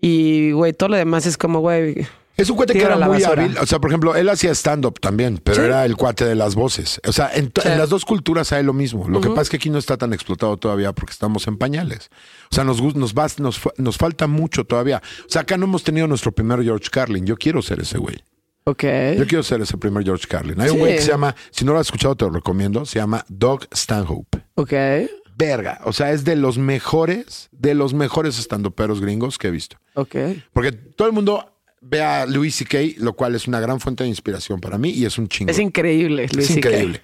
Y, 0.01 0.51
güey, 0.51 0.73
todo 0.73 0.89
lo 0.89 0.97
demás 0.97 1.25
es 1.25 1.37
como, 1.37 1.61
güey. 1.61 2.05
Es 2.37 2.49
un 2.51 2.55
cuate 2.55 2.73
que 2.73 2.83
era 2.83 2.95
muy 2.97 3.21
basura. 3.21 3.43
hábil. 3.43 3.57
O 3.57 3.65
sea, 3.65 3.79
por 3.79 3.89
ejemplo, 3.89 4.15
él 4.15 4.29
hacía 4.29 4.51
stand-up 4.51 4.99
también, 4.99 5.39
pero 5.43 5.55
Sí. 5.57 5.61
era 5.63 5.83
el 5.85 5.95
cuate 5.95 6.23
de 6.23 6.35
las 6.35 6.53
voces. 6.55 7.01
O 7.07 7.11
sea, 7.11 7.31
en, 7.33 7.49
to- 7.49 7.61
Sí. 7.61 7.67
en 7.69 7.77
las 7.79 7.89
dos 7.89 8.05
culturas 8.05 8.51
hay 8.53 8.63
lo 8.63 8.73
mismo. 8.73 9.09
Lo 9.09 9.19
que 9.21 9.29
pasa 9.29 9.41
es 9.41 9.49
que 9.49 9.57
aquí 9.57 9.69
no 9.71 9.79
está 9.79 9.97
tan 9.97 10.13
explotado 10.13 10.55
todavía 10.57 10.93
porque 10.93 11.11
estamos 11.13 11.47
en 11.47 11.57
pañales. 11.57 12.09
O 12.51 12.55
sea, 12.55 12.63
nos, 12.63 12.79
nos, 12.95 13.13
vas- 13.15 13.39
nos, 13.39 13.59
nos 13.77 13.97
falta 13.97 14.27
mucho 14.27 14.63
todavía. 14.65 15.01
O 15.21 15.29
sea, 15.29 15.41
acá 15.41 15.57
no 15.57 15.65
hemos 15.65 15.83
tenido 15.83 16.05
nuestro 16.07 16.31
primer 16.31 16.61
George 16.63 16.89
Carlin. 16.91 17.25
Yo 17.25 17.35
quiero 17.37 17.61
ser 17.61 17.79
ese 17.81 17.97
güey. 17.97 18.17
Ok. 18.65 18.83
Yo 19.17 19.25
quiero 19.25 19.43
ser 19.43 19.61
ese 19.61 19.77
primer 19.77 20.03
George 20.03 20.27
Carlin. 20.27 20.59
Hay 20.61 20.69
un 20.69 20.79
güey 20.79 20.95
que 20.97 21.01
se 21.01 21.09
llama, 21.11 21.35
si 21.51 21.65
no 21.65 21.73
lo 21.73 21.79
has 21.79 21.87
escuchado, 21.87 22.15
te 22.15 22.25
lo 22.25 22.31
recomiendo. 22.31 22.85
Se 22.85 22.99
llama 22.99 23.25
Doug 23.29 23.61
Stanhope. 23.73 24.43
Ok. 24.55 24.73
Verga. 25.37 25.81
O 25.85 25.93
sea, 25.93 26.11
es 26.11 26.23
de 26.23 26.35
los 26.35 26.57
mejores, 26.57 27.47
de 27.51 27.73
los 27.75 27.93
mejores 27.93 28.37
estandoperos 28.39 29.01
gringos 29.01 29.37
que 29.37 29.47
he 29.47 29.51
visto. 29.51 29.77
Ok. 29.93 30.15
Porque 30.51 30.71
todo 30.71 31.07
el 31.07 31.13
mundo 31.13 31.53
ve 31.89 32.01
a 32.01 32.25
Louis 32.25 32.53
C.K., 32.53 33.01
lo 33.03 33.13
cual 33.13 33.35
es 33.35 33.47
una 33.47 33.59
gran 33.59 33.79
fuente 33.79 34.03
de 34.03 34.09
inspiración 34.09 34.59
para 34.59 34.77
mí 34.77 34.89
y 34.89 35.05
es 35.05 35.17
un 35.17 35.27
chingo. 35.27 35.51
Es 35.51 35.59
increíble. 35.59 36.27
Luis 36.33 36.49
Es 36.49 36.57
increíble. 36.57 37.01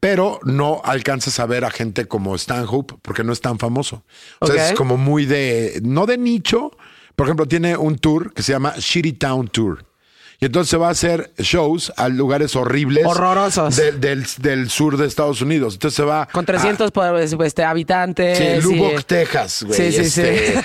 Pero 0.00 0.40
no 0.44 0.82
alcanzas 0.84 1.40
a 1.40 1.46
ver 1.46 1.64
a 1.64 1.70
gente 1.70 2.06
como 2.06 2.36
Stanhope 2.36 2.94
porque 3.02 3.24
no 3.24 3.32
es 3.32 3.40
tan 3.40 3.58
famoso. 3.58 4.04
O 4.40 4.46
sea, 4.46 4.68
es 4.68 4.74
como 4.74 4.96
muy 4.96 5.24
de, 5.24 5.80
no 5.82 6.06
de 6.06 6.18
nicho. 6.18 6.70
Por 7.14 7.26
ejemplo, 7.26 7.46
tiene 7.48 7.76
un 7.76 7.98
tour 7.98 8.32
que 8.34 8.42
se 8.42 8.52
llama 8.52 8.74
Shitty 8.76 9.14
Town 9.14 9.48
Tour. 9.48 9.84
Y 10.38 10.44
entonces 10.46 10.68
se 10.70 10.76
va 10.76 10.88
a 10.88 10.90
hacer 10.90 11.32
shows 11.38 11.92
a 11.96 12.08
lugares 12.10 12.54
horribles. 12.56 13.06
Horrorosos. 13.06 13.74
de- 13.76 13.92
del, 13.92 14.26
del 14.38 14.68
sur 14.68 14.98
de 14.98 15.06
Estados 15.06 15.40
Unidos. 15.40 15.74
Entonces 15.74 15.96
se 15.96 16.02
va. 16.02 16.26
Con 16.30 16.44
300 16.44 16.90
pues, 16.92 17.32
este, 17.32 17.64
habitantes. 17.64 18.36
Sí, 18.36 18.44
y- 18.44 18.60
Lubbock, 18.60 19.04
Texas, 19.04 19.62
güey. 19.62 19.92
Sí, 19.92 19.92
sí, 20.04 20.10
sí. 20.10 20.20
Este, 20.20 20.58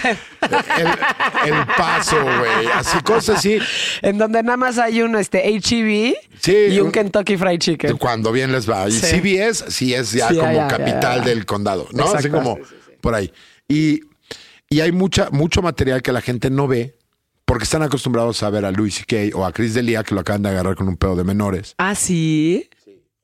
El, 0.77 0.87
el 1.53 1.65
Paso, 1.77 2.17
güey. 2.21 2.67
Así, 2.75 2.99
cosas 3.01 3.37
así. 3.37 3.59
En 4.01 4.17
donde 4.17 4.43
nada 4.43 4.57
más 4.57 4.77
hay 4.77 5.01
un 5.03 5.15
este, 5.15 5.47
HEB 5.47 6.15
Sí, 6.41 6.53
y 6.71 6.79
un 6.79 6.87
un- 6.87 6.91
Kentucky 6.91 7.37
Fried 7.37 7.59
Chicken. 7.59 7.97
Cuando 7.97 8.31
bien 8.33 8.51
les 8.51 8.69
va. 8.69 8.89
Y 8.89 8.91
Sí. 8.91 9.05
CBS 9.21 9.71
sí 9.71 9.93
es 9.93 10.11
ya 10.11 10.27
Sí, 10.29 10.35
como 10.35 10.51
ya, 10.51 10.67
capital 10.67 11.19
ya, 11.19 11.23
ya. 11.23 11.29
del 11.29 11.45
condado, 11.45 11.87
¿no? 11.93 12.11
Así 12.13 12.29
como 12.29 12.59
por 12.99 13.15
ahí. 13.15 13.31
Y, 13.69 14.01
y 14.69 14.81
hay 14.81 14.91
mucha, 14.91 15.29
mucho 15.31 15.61
material 15.61 16.01
que 16.01 16.11
la 16.11 16.19
gente 16.21 16.49
no 16.49 16.67
ve 16.67 16.95
porque 17.51 17.65
están 17.65 17.83
acostumbrados 17.83 18.41
a 18.43 18.49
ver 18.49 18.63
a 18.63 18.71
Louis 18.71 18.95
C.K. 18.95 19.37
o 19.37 19.43
a 19.45 19.51
Chris 19.51 19.73
Delia 19.73 20.05
que 20.05 20.15
lo 20.15 20.21
acaban 20.21 20.41
de 20.41 20.47
agarrar 20.47 20.73
con 20.73 20.87
un 20.87 20.95
pedo 20.95 21.17
de 21.17 21.25
menores. 21.25 21.75
Ah, 21.77 21.95
sí. 21.95 22.69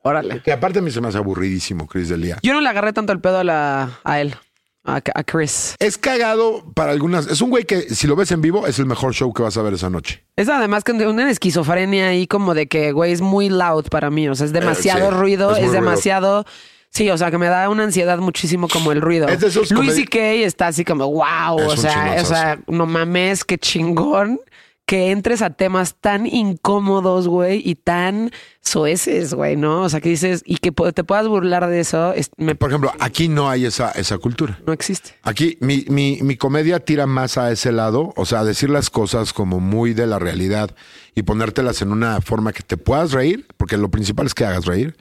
Órale. 0.04 0.42
Que 0.42 0.52
aparte 0.52 0.80
a 0.80 0.82
mí 0.82 0.92
se 0.92 1.00
me 1.00 1.08
hace 1.08 1.18
aburridísimo 1.18 1.88
Chris 1.88 2.10
Delia. 2.10 2.38
Yo 2.44 2.52
no 2.52 2.60
le 2.60 2.68
agarré 2.68 2.92
tanto 2.92 3.14
el 3.14 3.22
pedo 3.22 3.38
a, 3.40 3.46
la, 3.46 4.02
a 4.04 4.20
él, 4.20 4.36
a, 4.84 4.96
a 4.98 5.24
Chris. 5.24 5.76
Es 5.80 5.98
cagado 5.98 6.70
para 6.74 6.92
algunas. 6.92 7.28
Es 7.28 7.40
un 7.40 7.52
güey 7.52 7.64
que 7.64 7.84
si 7.96 8.06
lo 8.06 8.18
ves 8.18 8.30
en 8.34 8.42
vivo 8.42 8.68
es 8.68 8.80
el 8.80 8.86
mejor 8.86 9.14
show 9.14 9.32
que 9.32 9.44
vas 9.44 9.56
a 9.56 9.62
ver 9.62 9.76
esa 9.76 9.90
noche. 9.90 10.26
Es 10.36 10.50
además 10.50 10.84
que 10.84 10.92
una 10.92 11.32
esquizofrenia 11.32 12.10
ahí 12.10 12.28
como 12.28 12.54
de 12.54 12.68
que, 12.68 12.92
güey, 12.92 13.14
es 13.14 13.22
muy 13.22 13.48
loud 13.48 13.86
para 13.90 14.10
mí. 14.10 14.28
O 14.28 14.36
sea, 14.36 14.46
es 14.46 14.52
demasiado 14.52 15.06
Eh, 15.06 15.10
sí, 15.10 15.16
ruido, 15.16 15.56
es 15.56 15.64
es, 15.68 15.72
demasiado... 15.72 16.46
Sí, 16.90 17.10
o 17.12 17.18
sea, 17.18 17.30
que 17.30 17.38
me 17.38 17.48
da 17.48 17.70
una 17.70 17.84
ansiedad 17.84 18.18
muchísimo 18.20 18.68
como 18.68 18.92
el 18.92 19.02
ruido. 19.02 19.28
Es 19.28 19.40
de 19.42 19.48
esos 19.48 19.70
Luis 19.72 19.92
comedi- 19.94 19.96
C.K. 20.06 20.20
está 20.46 20.68
así 20.68 20.84
como, 20.84 21.06
wow, 21.12 21.60
Es 21.60 21.66
o 21.74 21.78
sea, 21.78 22.18
o 22.22 22.26
sea, 22.26 22.60
no 22.68 22.86
mames, 22.88 23.44
qué 23.44 23.58
chingón 23.58 24.40
que 24.88 25.12
entres 25.12 25.42
a 25.42 25.50
temas 25.50 25.96
tan 26.00 26.26
incómodos, 26.26 27.28
güey, 27.28 27.62
y 27.64 27.76
tan 27.76 28.32
soeces, 28.62 29.34
güey, 29.34 29.58
¿no? 29.58 29.82
O 29.82 29.90
sea, 29.90 30.00
que 30.00 30.08
dices, 30.08 30.44
y 30.46 30.58
que 30.60 30.72
te 30.72 31.04
puedas 31.04 31.28
burlar 31.28 31.68
de 31.68 31.82
eso, 31.82 32.14
es- 32.14 32.30
me- 32.38 32.56
Por 32.56 32.70
ejemplo, 32.70 32.94
aquí 33.00 33.28
no 33.28 33.50
hay 33.50 33.66
esa, 33.66 33.92
esa 33.92 34.18
cultura. 34.18 34.58
no 34.66 34.72
existe. 34.72 35.12
Aquí 35.24 35.58
mi, 35.60 35.86
mi, 35.90 36.20
mi 36.22 36.38
comedia 36.38 36.80
tira 36.80 37.06
más 37.06 37.38
a 37.38 37.52
ese 37.52 37.74
lado, 37.74 38.14
o 38.16 38.26
sea, 38.26 38.46
decir 38.46 38.70
las 38.70 38.90
cosas 38.90 39.34
como 39.34 39.60
muy 39.60 39.94
de 39.94 40.08
la 40.08 40.20
realidad 40.20 40.72
y 41.16 41.24
ponértelas 41.24 41.82
en 41.82 41.92
una 41.92 42.22
forma 42.22 42.54
que 42.54 42.64
te 42.64 42.78
puedas 42.78 43.12
reír, 43.12 43.46
porque 43.58 43.76
lo 43.78 43.92
principal 43.92 44.26
es 44.26 44.34
que 44.34 44.46
hagas 44.46 44.66
reír, 44.66 44.96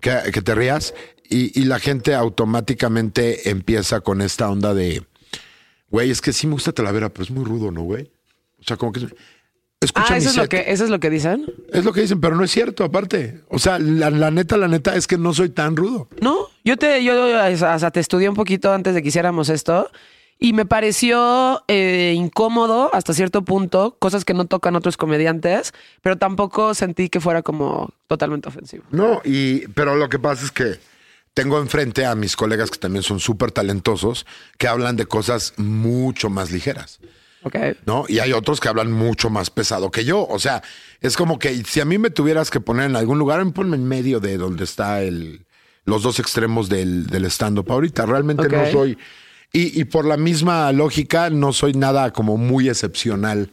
que, 0.00 0.30
que 0.32 0.42
te 0.42 0.54
rías 0.54 0.94
y, 1.28 1.58
y 1.58 1.64
la 1.64 1.78
gente 1.78 2.14
automáticamente 2.14 3.50
empieza 3.50 4.00
con 4.00 4.22
esta 4.22 4.48
onda 4.48 4.74
de, 4.74 5.04
güey, 5.90 6.10
es 6.10 6.20
que 6.20 6.32
sí 6.32 6.46
me 6.46 6.54
gusta 6.54 6.72
Talavera, 6.72 7.08
pero 7.08 7.24
es 7.24 7.30
muy 7.30 7.44
rudo, 7.44 7.70
¿no, 7.70 7.82
güey? 7.82 8.10
O 8.60 8.64
sea, 8.64 8.76
como 8.76 8.92
que... 8.92 9.06
Escucha 9.78 10.14
Ah, 10.14 10.16
eso 10.16 10.30
es, 10.30 10.36
lo 10.36 10.48
que, 10.48 10.64
eso 10.68 10.84
es 10.84 10.90
lo 10.90 10.98
que 10.98 11.10
dicen. 11.10 11.44
Es 11.70 11.84
lo 11.84 11.92
que 11.92 12.00
dicen, 12.00 12.18
pero 12.18 12.34
no 12.34 12.42
es 12.42 12.50
cierto, 12.50 12.82
aparte. 12.82 13.42
O 13.48 13.58
sea, 13.58 13.78
la, 13.78 14.10
la 14.10 14.30
neta, 14.30 14.56
la 14.56 14.68
neta 14.68 14.96
es 14.96 15.06
que 15.06 15.18
no 15.18 15.34
soy 15.34 15.50
tan 15.50 15.76
rudo. 15.76 16.08
No, 16.22 16.48
yo 16.64 16.78
te, 16.78 17.04
yo 17.04 17.36
hasta 17.38 17.90
te 17.90 18.00
estudié 18.00 18.28
un 18.28 18.34
poquito 18.34 18.72
antes 18.72 18.94
de 18.94 19.02
que 19.02 19.08
hiciéramos 19.08 19.50
esto 19.50 19.90
y 20.38 20.52
me 20.52 20.66
pareció 20.66 21.62
eh, 21.66 22.14
incómodo 22.16 22.90
hasta 22.94 23.14
cierto 23.14 23.42
punto, 23.42 23.96
cosas 23.98 24.24
que 24.24 24.34
no 24.34 24.44
tocan 24.46 24.76
otros 24.76 24.96
comediantes, 24.96 25.72
pero 26.02 26.18
tampoco 26.18 26.74
sentí 26.74 27.08
que 27.08 27.20
fuera 27.20 27.42
como 27.42 27.90
totalmente 28.06 28.48
ofensivo. 28.48 28.84
No, 28.90 29.22
y, 29.24 29.66
pero 29.68 29.96
lo 29.96 30.08
que 30.08 30.18
pasa 30.18 30.44
es 30.44 30.50
que 30.50 30.78
tengo 31.32 31.58
enfrente 31.58 32.04
a 32.04 32.14
mis 32.14 32.36
colegas 32.36 32.70
que 32.70 32.78
también 32.78 33.02
son 33.02 33.20
súper 33.20 33.50
talentosos, 33.50 34.26
que 34.58 34.68
hablan 34.68 34.96
de 34.96 35.06
cosas 35.06 35.54
mucho 35.56 36.28
más 36.30 36.50
ligeras, 36.50 36.98
Ok. 37.42 37.56
¿no? 37.86 38.04
Y 38.08 38.18
hay 38.18 38.32
otros 38.32 38.58
que 38.60 38.68
hablan 38.68 38.90
mucho 38.90 39.30
más 39.30 39.50
pesado 39.50 39.90
que 39.90 40.04
yo. 40.04 40.26
O 40.26 40.38
sea, 40.38 40.62
es 41.00 41.16
como 41.16 41.38
que 41.38 41.54
si 41.64 41.80
a 41.80 41.84
mí 41.84 41.96
me 41.96 42.10
tuvieras 42.10 42.50
que 42.50 42.60
poner 42.60 42.86
en 42.86 42.96
algún 42.96 43.18
lugar, 43.18 43.44
ponme 43.52 43.76
en 43.76 43.86
medio 43.86 44.18
de 44.20 44.36
donde 44.36 44.64
está 44.64 45.02
el, 45.02 45.46
los 45.84 46.02
dos 46.02 46.18
extremos 46.18 46.68
del, 46.68 47.06
del 47.06 47.24
stand-up 47.26 47.70
ahorita. 47.70 48.04
Realmente 48.04 48.48
no 48.48 48.66
soy... 48.70 48.98
Y, 49.52 49.80
y 49.80 49.84
por 49.84 50.04
la 50.04 50.16
misma 50.16 50.70
lógica, 50.72 51.30
no 51.30 51.52
soy 51.52 51.72
nada 51.72 52.12
como 52.12 52.36
muy 52.36 52.68
excepcional, 52.68 53.50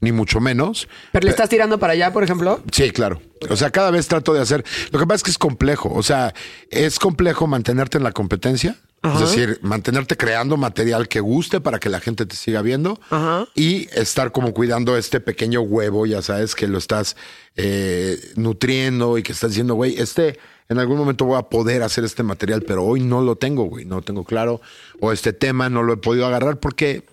ni 0.00 0.12
mucho 0.12 0.40
menos. 0.40 0.88
¿Pero 1.12 1.24
le 1.24 1.30
estás 1.30 1.48
tirando 1.48 1.78
para 1.78 1.92
allá, 1.94 2.12
por 2.12 2.24
ejemplo? 2.24 2.62
Sí, 2.72 2.90
claro. 2.90 3.20
O 3.50 3.56
sea, 3.56 3.70
cada 3.70 3.90
vez 3.90 4.08
trato 4.08 4.32
de 4.32 4.40
hacer. 4.40 4.64
Lo 4.90 4.98
que 4.98 5.06
pasa 5.06 5.16
es 5.16 5.22
que 5.22 5.30
es 5.30 5.38
complejo. 5.38 5.92
O 5.92 6.02
sea, 6.02 6.34
es 6.70 6.98
complejo 6.98 7.46
mantenerte 7.46 7.98
en 7.98 8.04
la 8.04 8.12
competencia. 8.12 8.76
Ajá. 9.02 9.22
Es 9.22 9.30
decir, 9.30 9.58
mantenerte 9.60 10.16
creando 10.16 10.56
material 10.56 11.08
que 11.08 11.20
guste 11.20 11.60
para 11.60 11.78
que 11.78 11.90
la 11.90 12.00
gente 12.00 12.24
te 12.24 12.36
siga 12.36 12.62
viendo 12.62 12.98
Ajá. 13.10 13.46
y 13.54 13.86
estar 13.92 14.32
como 14.32 14.54
cuidando 14.54 14.96
este 14.96 15.20
pequeño 15.20 15.60
huevo, 15.60 16.06
ya 16.06 16.22
sabes, 16.22 16.54
que 16.54 16.66
lo 16.68 16.78
estás 16.78 17.14
eh, 17.54 18.18
nutriendo 18.36 19.18
y 19.18 19.22
que 19.22 19.32
estás 19.32 19.50
diciendo, 19.50 19.74
güey, 19.74 20.00
este 20.00 20.38
en 20.68 20.78
algún 20.78 20.96
momento 20.96 21.24
voy 21.24 21.38
a 21.38 21.42
poder 21.42 21.82
hacer 21.82 22.04
este 22.04 22.22
material, 22.22 22.62
pero 22.62 22.84
hoy 22.84 23.00
no 23.00 23.20
lo 23.20 23.36
tengo, 23.36 23.64
güey, 23.64 23.84
no 23.84 23.96
lo 23.96 24.02
tengo 24.02 24.24
claro. 24.24 24.60
O 25.00 25.12
este 25.12 25.32
tema 25.32 25.68
no 25.68 25.82
lo 25.82 25.94
he 25.94 25.96
podido 25.96 26.26
agarrar 26.26 26.58
porque 26.58 27.04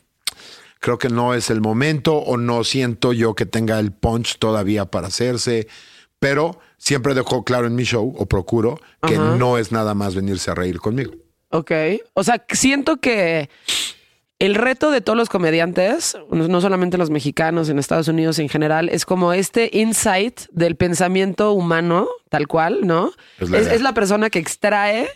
creo 0.79 0.97
que 0.97 1.09
no 1.09 1.33
es 1.33 1.49
el 1.49 1.61
momento 1.61 2.15
o 2.15 2.37
no 2.37 2.63
siento 2.63 3.13
yo 3.13 3.35
que 3.35 3.45
tenga 3.45 3.79
el 3.79 3.91
punch 3.91 4.37
todavía 4.39 4.85
para 4.85 5.07
hacerse, 5.07 5.67
pero 6.19 6.59
siempre 6.77 7.13
dejo 7.13 7.43
claro 7.43 7.67
en 7.67 7.75
mi 7.75 7.83
show 7.83 8.13
o 8.17 8.25
procuro 8.25 8.79
que 9.05 9.17
no 9.17 9.57
es 9.57 9.71
nada 9.71 9.93
más 9.93 10.15
venirse 10.15 10.49
a 10.49 10.55
reír 10.55 10.79
conmigo. 10.79 11.13
Ok. 11.49 11.71
O 12.13 12.23
sea, 12.23 12.45
siento 12.49 12.97
que 12.97 13.49
el 14.41 14.55
reto 14.55 14.89
de 14.89 15.01
todos 15.01 15.15
los 15.15 15.29
comediantes, 15.29 16.17
no 16.31 16.61
solamente 16.61 16.97
los 16.97 17.11
mexicanos, 17.11 17.69
en 17.69 17.77
Estados 17.77 18.07
Unidos 18.07 18.39
en 18.39 18.49
general, 18.49 18.89
es 18.89 19.05
como 19.05 19.33
este 19.33 19.69
insight 19.71 20.41
del 20.51 20.75
pensamiento 20.75 21.51
humano, 21.51 22.09
tal 22.27 22.47
cual, 22.47 22.79
¿no? 22.81 23.11
Es 23.37 23.51
la 23.51 23.59
es, 23.59 23.67
idea. 23.67 23.79
la 23.79 23.93
persona 23.93 24.31
que 24.31 24.39
extrae 24.39 25.09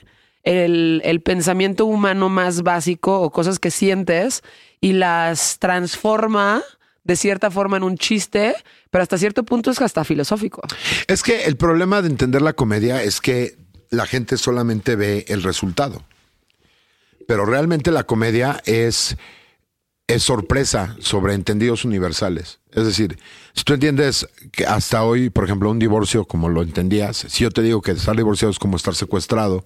el, 0.43 1.01
el 1.03 1.21
pensamiento 1.21 1.87
humano 1.87 2.29
más 2.29 2.61
básico 2.61 3.19
o 3.19 3.31
cosas 3.31 3.57
que 3.57 3.71
sientes 3.71 4.43
y 4.79 4.93
las 4.93 5.57
transforma 5.57 6.61
de 7.03 7.15
cierta 7.15 7.49
forma 7.49 7.77
en 7.77 7.83
un 7.83 7.97
chiste, 7.97 8.53
pero 8.91 9.01
hasta 9.01 9.17
cierto 9.17 9.41
punto 9.43 9.71
es 9.71 9.81
hasta 9.81 10.03
filosófico. 10.03 10.61
Es 11.07 11.23
que 11.23 11.45
el 11.45 11.57
problema 11.57 12.03
de 12.03 12.09
entender 12.09 12.43
la 12.43 12.53
comedia 12.53 13.01
es 13.01 13.21
que 13.21 13.57
la 13.89 14.05
gente 14.05 14.37
solamente 14.37 14.95
ve 14.95 15.25
el 15.29 15.41
resultado. 15.41 16.03
Pero 17.27 17.45
realmente 17.45 17.91
la 17.91 18.03
comedia 18.03 18.61
es, 18.65 19.17
es 20.07 20.23
sorpresa 20.23 20.95
sobre 20.99 21.33
entendidos 21.33 21.85
universales. 21.85 22.59
Es 22.71 22.85
decir, 22.85 23.17
si 23.53 23.63
tú 23.63 23.73
entiendes 23.73 24.27
que 24.51 24.65
hasta 24.65 25.03
hoy, 25.03 25.29
por 25.29 25.45
ejemplo, 25.45 25.69
un 25.71 25.79
divorcio 25.79 26.25
como 26.25 26.49
lo 26.49 26.61
entendías, 26.61 27.17
si 27.29 27.43
yo 27.43 27.51
te 27.51 27.61
digo 27.61 27.81
que 27.81 27.91
estar 27.91 28.15
divorciado 28.15 28.51
es 28.51 28.59
como 28.59 28.77
estar 28.77 28.95
secuestrado, 28.95 29.63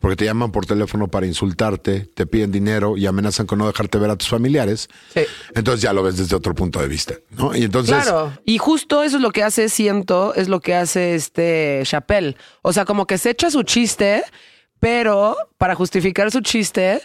porque 0.00 0.16
te 0.16 0.24
llaman 0.26 0.52
por 0.52 0.66
teléfono 0.66 1.08
para 1.08 1.26
insultarte, 1.26 2.00
te 2.14 2.26
piden 2.26 2.52
dinero 2.52 2.98
y 2.98 3.06
amenazan 3.06 3.46
con 3.46 3.58
no 3.58 3.66
dejarte 3.66 3.96
ver 3.96 4.10
a 4.10 4.16
tus 4.16 4.28
familiares, 4.28 4.88
Sí. 5.14 5.22
entonces 5.54 5.80
ya 5.80 5.94
lo 5.94 6.02
ves 6.02 6.18
desde 6.18 6.36
otro 6.36 6.54
punto 6.54 6.80
de 6.80 6.88
vista, 6.88 7.14
¿no? 7.30 7.56
Y 7.56 7.62
entonces... 7.64 7.94
Claro, 7.94 8.32
y 8.44 8.58
justo 8.58 9.02
eso 9.02 9.16
es 9.16 9.22
lo 9.22 9.30
que 9.30 9.42
hace, 9.42 9.70
siento, 9.70 10.34
es 10.34 10.48
lo 10.48 10.60
que 10.60 10.74
hace 10.74 11.14
este 11.14 11.80
Chappelle. 11.84 12.36
O 12.60 12.74
sea, 12.74 12.84
como 12.84 13.06
que 13.06 13.16
se 13.16 13.30
echa 13.30 13.50
su 13.50 13.62
chiste, 13.62 14.22
pero 14.80 15.36
para 15.58 15.74
justificar 15.74 16.30
su 16.30 16.40
chiste 16.40 17.00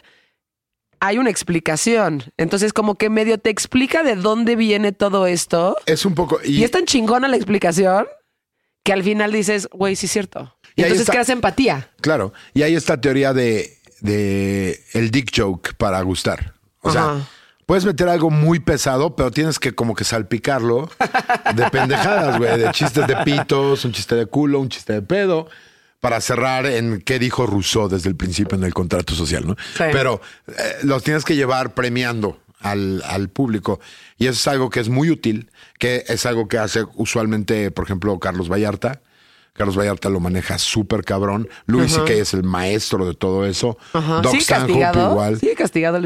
hay 1.00 1.18
una 1.18 1.30
explicación. 1.30 2.24
Entonces, 2.38 2.74
como 2.74 2.96
que 2.96 3.10
medio 3.10 3.40
te 3.40 3.50
explica 3.50 4.04
de 4.04 4.16
dónde 4.16 4.56
viene 4.56 4.92
todo 4.92 5.26
esto. 5.26 5.76
Es 5.88 6.06
un 6.06 6.14
poco... 6.14 6.40
Y, 6.44 6.64
es 6.64 6.72
tan 6.72 6.86
chingona 6.86 7.28
la 7.28 7.36
explicación 7.38 8.06
que 8.84 8.94
al 8.94 9.04
final 9.04 9.32
dices, 9.32 9.68
güey, 9.72 9.96
sí 9.96 10.06
es 10.06 10.12
cierto. 10.12 10.56
Y 10.76 10.82
entonces 10.82 11.02
está. 11.02 11.14
creas 11.14 11.30
empatía. 11.30 11.90
Claro, 12.02 12.34
y 12.54 12.62
hay 12.62 12.76
esta 12.76 13.00
teoría 13.02 13.34
de, 13.34 13.78
de 14.02 14.84
el 14.94 15.12
dick 15.12 15.32
joke 15.36 15.74
para 15.76 16.02
gustar. 16.02 16.54
O 16.82 16.92
sea, 16.92 17.28
puedes 17.66 17.86
meter 17.86 18.10
algo 18.10 18.30
muy 18.30 18.60
pesado, 18.60 19.16
pero 19.16 19.32
tienes 19.32 19.60
que 19.60 19.74
como 19.74 19.96
que 19.96 20.04
salpicarlo 20.04 20.90
de 21.56 21.70
pendejadas, 21.72 22.38
güey, 22.38 22.60
de 22.60 22.72
chistes 22.72 23.08
de 23.08 23.16
pitos, 23.18 23.86
un 23.86 23.92
chiste 23.92 24.16
de 24.16 24.26
culo, 24.26 24.60
un 24.60 24.70
chiste 24.70 24.94
de 24.94 25.02
pedo, 25.02 25.48
para 26.02 26.20
cerrar 26.20 26.66
en 26.66 27.00
qué 27.02 27.20
dijo 27.20 27.46
Rousseau 27.46 27.88
desde 27.88 28.10
el 28.10 28.16
principio 28.16 28.58
en 28.58 28.64
el 28.66 28.74
contrato 28.74 29.14
social, 29.16 29.48
¿no? 29.48 29.56
Sí. 29.78 29.84
Pero 29.92 30.20
eh, 30.48 30.54
los 30.84 31.04
tienes 31.04 31.24
que 31.24 31.36
llevar 31.36 31.74
premiando 31.74 32.40
al, 32.60 33.04
al 33.06 33.30
público. 33.30 33.80
Y 34.18 34.26
eso 34.26 34.34
es 34.34 34.48
algo 34.48 34.70
que 34.70 34.80
es 34.80 34.90
muy 34.90 35.10
útil, 35.10 35.52
que 35.80 36.04
es 36.08 36.26
algo 36.26 36.48
que 36.48 36.58
hace 36.58 36.84
usualmente, 36.96 37.72
por 37.72 37.86
ejemplo, 37.86 38.20
Carlos 38.20 38.50
Vallarta. 38.50 39.02
Carlos 39.54 39.78
Vallarta 39.78 40.10
lo 40.10 40.20
maneja 40.20 40.58
súper 40.58 41.04
cabrón. 41.04 41.48
Luis 41.66 41.94
C.K. 41.94 42.14
es 42.14 42.34
el 42.34 42.44
maestro 42.44 43.06
de 43.06 43.14
todo 43.14 43.46
eso. 43.46 43.78
Ajá. 43.94 44.22
Doc 44.22 44.32
¿Sigue 44.32 44.44
Stanhope 44.44 44.74
castigado? 44.80 45.12
igual. 45.12 45.40
¿Sigue 45.40 45.56
castigado? 45.56 46.00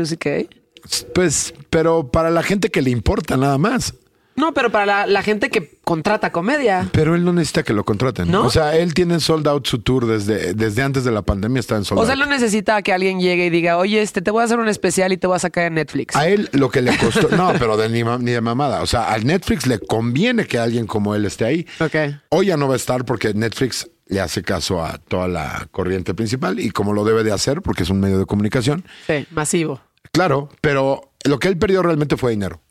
Pues, 1.14 1.54
pero 1.70 2.12
para 2.12 2.32
la 2.32 2.44
gente 2.44 2.70
que 2.70 2.82
le 2.82 2.90
importa 2.90 3.38
nada 3.38 3.58
más. 3.58 3.94
No, 4.36 4.54
pero 4.54 4.70
para 4.70 4.86
la, 4.86 5.08
la 5.08 5.22
gente 5.24 5.50
que 5.50 5.78
contrata 5.84 6.32
comedia. 6.32 6.90
Pero 6.92 7.16
él 7.16 7.24
no 7.24 7.32
necesita 7.32 7.64
que 7.64 7.74
lo 7.74 7.86
contraten. 7.86 8.30
¿No? 8.30 8.46
O 8.46 8.50
sea, 8.50 8.76
él 8.76 8.94
tiene 8.94 9.20
sold 9.20 9.48
out 9.48 9.66
su 9.66 9.80
tour 9.80 10.06
desde, 10.08 10.54
desde 10.54 10.82
antes 10.82 11.06
de 11.06 11.12
la 11.12 11.22
pandemia, 11.22 11.60
está 11.60 11.78
en 11.78 11.86
sold 11.86 12.02
O 12.02 12.06
sea, 12.06 12.14
out. 12.16 12.22
él 12.22 12.28
no 12.28 12.34
necesita 12.36 12.82
que 12.82 12.92
alguien 12.92 13.20
llegue 13.22 13.46
y 13.46 13.50
diga, 13.50 13.78
oye, 13.78 14.02
este, 14.02 14.22
te 14.22 14.32
voy 14.32 14.42
a 14.42 14.46
hacer 14.46 14.60
un 14.60 14.68
especial 14.68 15.14
y 15.14 15.18
te 15.18 15.26
voy 15.28 15.38
a 15.38 15.40
sacar 15.40 15.66
en 15.66 15.76
Netflix. 15.76 16.16
A 16.16 16.28
él 16.28 16.50
lo 16.52 16.70
que 16.70 16.82
le 16.82 16.98
costó, 16.98 17.30
no, 17.36 17.54
pero 17.60 17.78
de 17.78 17.88
ni, 17.90 18.04
ni 18.04 18.32
de 18.32 18.42
mamada. 18.42 18.82
O 18.82 18.88
sea, 18.88 19.12
al 19.12 19.26
Netflix 19.26 19.68
le 19.68 19.80
conviene 19.80 20.46
que 20.46 20.60
alguien 20.60 20.86
como 20.86 21.16
él 21.16 21.24
esté 21.26 21.46
ahí. 21.46 21.68
Ok. 21.80 21.96
Hoy 22.30 22.48
ya 22.48 22.58
no 22.58 22.68
va 22.68 22.74
a 22.74 22.78
estar 22.78 23.06
porque 23.06 23.34
Netflix 23.34 23.90
le 24.08 24.20
hace 24.20 24.44
caso 24.44 24.84
a 24.84 24.98
toda 24.98 25.28
la 25.28 25.68
corriente 25.72 26.14
principal 26.14 26.60
y 26.60 26.70
como 26.72 26.94
lo 26.94 27.06
debe 27.06 27.24
de 27.24 27.32
hacer 27.32 27.62
porque 27.62 27.84
es 27.84 27.90
un 27.90 28.00
medio 28.02 28.20
de 28.20 28.26
comunicación. 28.26 28.84
Sí, 29.08 29.26
masivo. 29.32 29.80
Claro, 30.12 30.50
pero 30.62 31.12
lo 31.24 31.40
que 31.40 31.48
él 31.48 31.58
perdió 31.58 31.82
realmente 31.82 32.18
fue 32.18 32.32
dinero. 32.32 32.62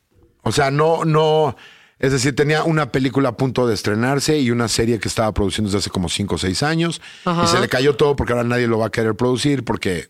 O 0.45 0.53
sea, 0.53 0.71
no, 0.71 1.05
no. 1.05 1.57
Es 1.99 2.13
decir, 2.13 2.35
tenía 2.37 2.65
una 2.65 2.91
película 2.93 3.31
a 3.31 3.37
punto 3.37 3.67
de 3.67 3.75
estrenarse 3.75 4.39
y 4.39 4.51
una 4.51 4.69
serie 4.69 4.99
que 4.99 5.09
estaba 5.09 5.33
produciendo 5.33 5.69
desde 5.69 5.79
hace 5.79 5.91
como 5.91 6.09
cinco 6.09 6.35
o 6.35 6.39
seis 6.39 6.63
años. 6.63 7.01
Ajá. 7.25 7.45
Y 7.45 7.47
se 7.49 7.61
le 7.61 7.69
cayó 7.69 7.97
todo 7.97 8.15
porque 8.17 8.33
ahora 8.33 8.45
nadie 8.45 8.67
lo 8.67 8.79
va 8.79 8.87
a 8.87 8.91
querer 8.91 9.15
producir 9.15 9.65
porque. 9.65 10.09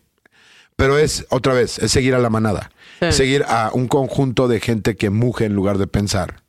Pero 0.75 0.97
es, 0.97 1.25
otra 1.29 1.53
vez, 1.53 1.79
es 1.79 1.91
seguir 1.91 2.15
a 2.15 2.19
la 2.19 2.29
manada. 2.29 2.69
Sí. 2.99 3.11
Seguir 3.11 3.45
a 3.47 3.69
un 3.73 3.87
conjunto 3.87 4.47
de 4.49 4.59
gente 4.59 4.97
que 4.97 5.09
muge 5.09 5.45
en 5.45 5.53
lugar 5.53 5.77
de 5.77 5.87
pensar. 5.87 6.43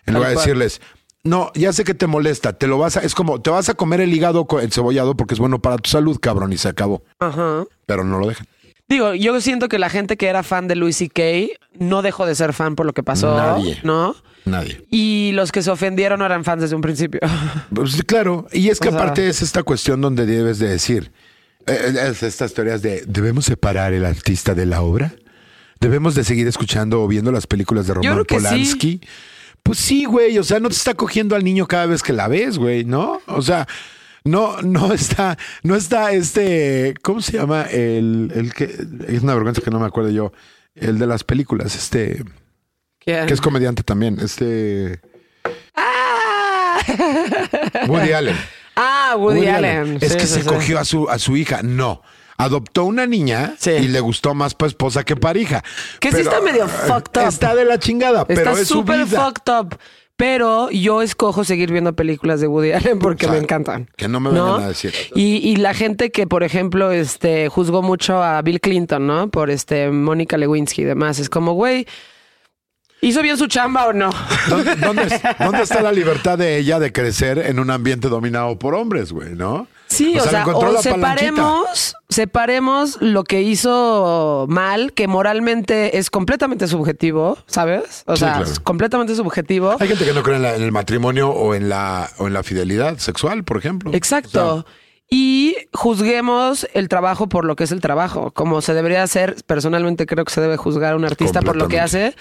En 0.00 0.12
Tal 0.12 0.14
lugar 0.16 0.28
de 0.30 0.34
cual. 0.34 0.46
decirles, 0.46 0.80
no, 1.22 1.50
ya 1.54 1.72
sé 1.72 1.84
que 1.84 1.94
te 1.94 2.06
molesta, 2.06 2.52
te 2.54 2.66
lo 2.66 2.76
vas 2.76 2.98
a. 2.98 3.00
Es 3.00 3.14
como, 3.14 3.40
te 3.40 3.48
vas 3.48 3.68
a 3.70 3.74
comer 3.74 4.00
el 4.02 4.12
hígado 4.12 4.46
co- 4.46 4.60
encebollado 4.60 5.16
porque 5.16 5.32
es 5.34 5.40
bueno 5.40 5.62
para 5.62 5.78
tu 5.78 5.88
salud, 5.88 6.18
cabrón, 6.20 6.52
y 6.52 6.58
se 6.58 6.68
acabó. 6.68 7.02
Ajá. 7.20 7.64
Pero 7.86 8.04
no 8.04 8.18
lo 8.18 8.26
dejan. 8.28 8.46
Digo, 8.90 9.14
yo 9.14 9.40
siento 9.40 9.68
que 9.68 9.78
la 9.78 9.88
gente 9.88 10.16
que 10.16 10.26
era 10.26 10.42
fan 10.42 10.66
de 10.68 10.74
Louis 10.74 10.96
C.K. 10.96 11.22
no 11.78 12.02
dejó 12.02 12.26
de 12.26 12.34
ser 12.34 12.52
fan 12.52 12.74
por 12.74 12.84
lo 12.84 12.92
que 12.92 13.02
pasó. 13.04 13.36
Nadie. 13.36 13.78
¿No? 13.84 14.16
Nadie. 14.44 14.84
Y 14.90 15.30
los 15.34 15.52
que 15.52 15.62
se 15.62 15.70
ofendieron 15.70 16.18
no 16.18 16.26
eran 16.26 16.42
fans 16.44 16.62
desde 16.62 16.74
un 16.74 16.82
principio. 16.82 17.20
Pues, 17.74 18.02
claro, 18.04 18.48
y 18.52 18.68
es 18.68 18.80
que 18.80 18.88
O 18.88 18.90
sea- 18.90 19.00
aparte 19.00 19.28
es 19.28 19.42
esta 19.42 19.62
cuestión 19.62 20.00
donde 20.00 20.26
debes 20.26 20.58
de 20.58 20.68
decir, 20.68 21.12
eh, 21.66 21.94
es 22.10 22.22
estas 22.24 22.52
teorías 22.52 22.82
de, 22.82 23.04
¿debemos 23.06 23.44
separar 23.44 23.92
el 23.92 24.04
artista 24.04 24.54
de 24.54 24.66
la 24.66 24.82
obra? 24.82 25.14
¿Debemos 25.78 26.14
de 26.16 26.24
seguir 26.24 26.48
escuchando 26.48 27.00
o 27.00 27.06
viendo 27.08 27.30
las 27.30 27.46
películas 27.46 27.86
de 27.86 27.94
Roman 27.94 28.18
sí. 28.18 28.24
Polanski? 28.34 29.00
Pues 29.62 29.78
sí, 29.78 30.04
güey, 30.04 30.36
o 30.36 30.42
sea, 30.42 30.58
no 30.58 30.68
te 30.68 30.74
está 30.74 30.94
cogiendo 30.94 31.36
al 31.36 31.44
niño 31.44 31.66
cada 31.66 31.86
vez 31.86 32.02
que 32.02 32.12
la 32.12 32.26
ves, 32.26 32.58
güey, 32.58 32.84
¿no? 32.84 33.20
O 33.28 33.40
sea, 33.40 33.68
no, 34.24 34.60
no 34.62 34.92
está, 34.92 35.36
no 35.62 35.74
está 35.76 36.12
este, 36.12 36.94
¿cómo 37.02 37.20
se 37.22 37.32
llama? 37.38 37.62
El, 37.62 38.32
el 38.34 38.54
que, 38.54 38.64
es 39.08 39.22
una 39.22 39.34
vergüenza 39.34 39.60
que 39.62 39.70
no 39.70 39.78
me 39.80 39.86
acuerdo 39.86 40.10
yo, 40.10 40.32
el 40.74 40.98
de 40.98 41.06
las 41.06 41.24
películas, 41.24 41.74
este, 41.74 42.24
¿Quién? 42.98 43.26
que 43.26 43.34
es 43.34 43.40
comediante 43.40 43.82
también, 43.82 44.18
este, 44.20 45.00
Woody 47.88 48.12
Allen. 48.12 48.36
Ah, 48.82 49.14
Woody, 49.18 49.40
Woody 49.40 49.48
Allen. 49.48 49.98
Es 50.00 50.12
Sí, 50.12 50.18
que 50.18 50.26
sí, 50.26 50.34
se 50.34 50.40
sí. 50.42 50.46
cogió 50.48 50.78
a 50.78 50.84
su, 50.86 51.10
a 51.10 51.18
su 51.18 51.36
hija. 51.36 51.60
No. 51.62 52.00
Adoptó 52.38 52.84
una 52.84 53.04
niña 53.04 53.54
Sí. 53.58 53.72
y 53.72 53.88
le 53.88 54.00
gustó 54.00 54.32
más 54.32 54.54
para 54.54 54.68
esposa 54.68 55.04
que 55.04 55.16
para 55.16 55.38
hija. 55.38 55.62
Que 55.98 56.10
sí 56.12 56.20
está 56.20 56.40
medio 56.40 56.66
fucked 56.66 57.20
up. 57.20 57.28
Está 57.28 57.54
de 57.54 57.66
la 57.66 57.78
chingada, 57.78 58.24
pero 58.24 58.40
Está 58.40 58.52
es 58.62 58.68
su 58.68 58.74
súper 58.74 59.04
vida. 59.04 59.22
fucked 59.22 59.52
up. 59.52 59.78
Pero 60.20 60.70
yo 60.70 61.00
escojo 61.00 61.44
seguir 61.44 61.72
viendo 61.72 61.94
películas 61.94 62.42
de 62.42 62.46
Woody 62.46 62.72
Allen 62.72 62.98
porque 62.98 63.24
O 63.24 63.30
sea, 63.30 63.38
me 63.38 63.42
encantan. 63.42 63.88
que 63.96 64.06
no 64.06 64.20
me 64.20 64.28
vengan 64.30 64.62
a 64.62 64.68
decir. 64.68 64.92
Y, 65.14 65.36
y 65.38 65.56
la 65.56 65.72
gente 65.72 66.10
que, 66.10 66.26
por 66.26 66.42
ejemplo, 66.42 66.92
este, 66.92 67.48
juzgó 67.48 67.80
mucho 67.80 68.22
a 68.22 68.42
Bill 68.42 68.60
Clinton, 68.60 69.06
¿no? 69.06 69.30
Por 69.30 69.48
este 69.48 69.90
Mónica 69.90 70.36
Lewinsky 70.36 70.82
y 70.82 70.84
demás. 70.84 71.18
Es 71.20 71.30
como, 71.30 71.54
güey, 71.54 71.86
¿hizo 73.00 73.22
bien 73.22 73.38
su 73.38 73.46
chamba 73.46 73.86
o 73.86 73.92
no? 73.94 74.10
¿Dónde, 74.48 74.76
dónde 74.76 75.04
es- 75.04 75.20
dónde 75.38 75.62
está 75.62 75.80
la 75.80 75.90
libertad 75.92 76.36
de 76.36 76.58
ella 76.58 76.78
de 76.78 76.92
crecer 76.92 77.38
en 77.38 77.58
un 77.58 77.70
ambiente 77.70 78.08
dominado 78.08 78.58
por 78.58 78.74
hombres, 78.74 79.12
güey, 79.12 79.34
no? 79.34 79.68
Sí, 79.90 80.16
o, 80.16 80.22
sea, 80.22 80.46
o 80.46 80.80
separemos, 80.80 81.96
separemos 82.08 82.98
lo 83.02 83.24
que 83.24 83.42
hizo 83.42 84.46
mal, 84.48 84.92
que 84.92 85.08
moralmente 85.08 85.98
es 85.98 86.10
completamente 86.10 86.68
subjetivo, 86.68 87.36
¿sabes? 87.46 88.04
O 88.06 88.14
Sí, 88.14 88.20
sea, 88.20 88.34
claro. 88.36 88.44
es 88.50 88.60
completamente 88.60 89.16
subjetivo. 89.16 89.76
Hay 89.80 89.88
gente 89.88 90.04
que 90.04 90.12
no 90.12 90.22
cree 90.22 90.36
en, 90.36 90.42
la- 90.42 90.54
en 90.54 90.62
el 90.62 90.70
matrimonio 90.70 91.30
o 91.30 91.54
en 91.56 91.68
la, 91.68 92.08
o 92.18 92.28
en 92.28 92.32
la 92.34 92.44
fidelidad 92.44 92.98
sexual, 92.98 93.42
por 93.42 93.56
ejemplo. 93.58 93.90
Exacto. 93.92 94.54
O 94.54 94.62
sea, 94.62 94.72
y 95.12 95.56
juzguemos 95.72 96.68
el 96.72 96.88
trabajo 96.88 97.28
por 97.28 97.44
lo 97.44 97.56
que 97.56 97.64
es 97.64 97.72
el 97.72 97.80
trabajo, 97.80 98.30
como 98.30 98.60
se 98.62 98.74
debería 98.74 99.02
hacer. 99.02 99.34
Personalmente 99.44 100.06
creo 100.06 100.24
que 100.24 100.32
se 100.32 100.40
debe 100.40 100.56
juzgar 100.56 100.92
a 100.92 100.96
un 100.96 101.04
artista 101.04 101.42
por 101.42 101.56
lo 101.56 101.66
que 101.66 101.80
hace. 101.80 102.14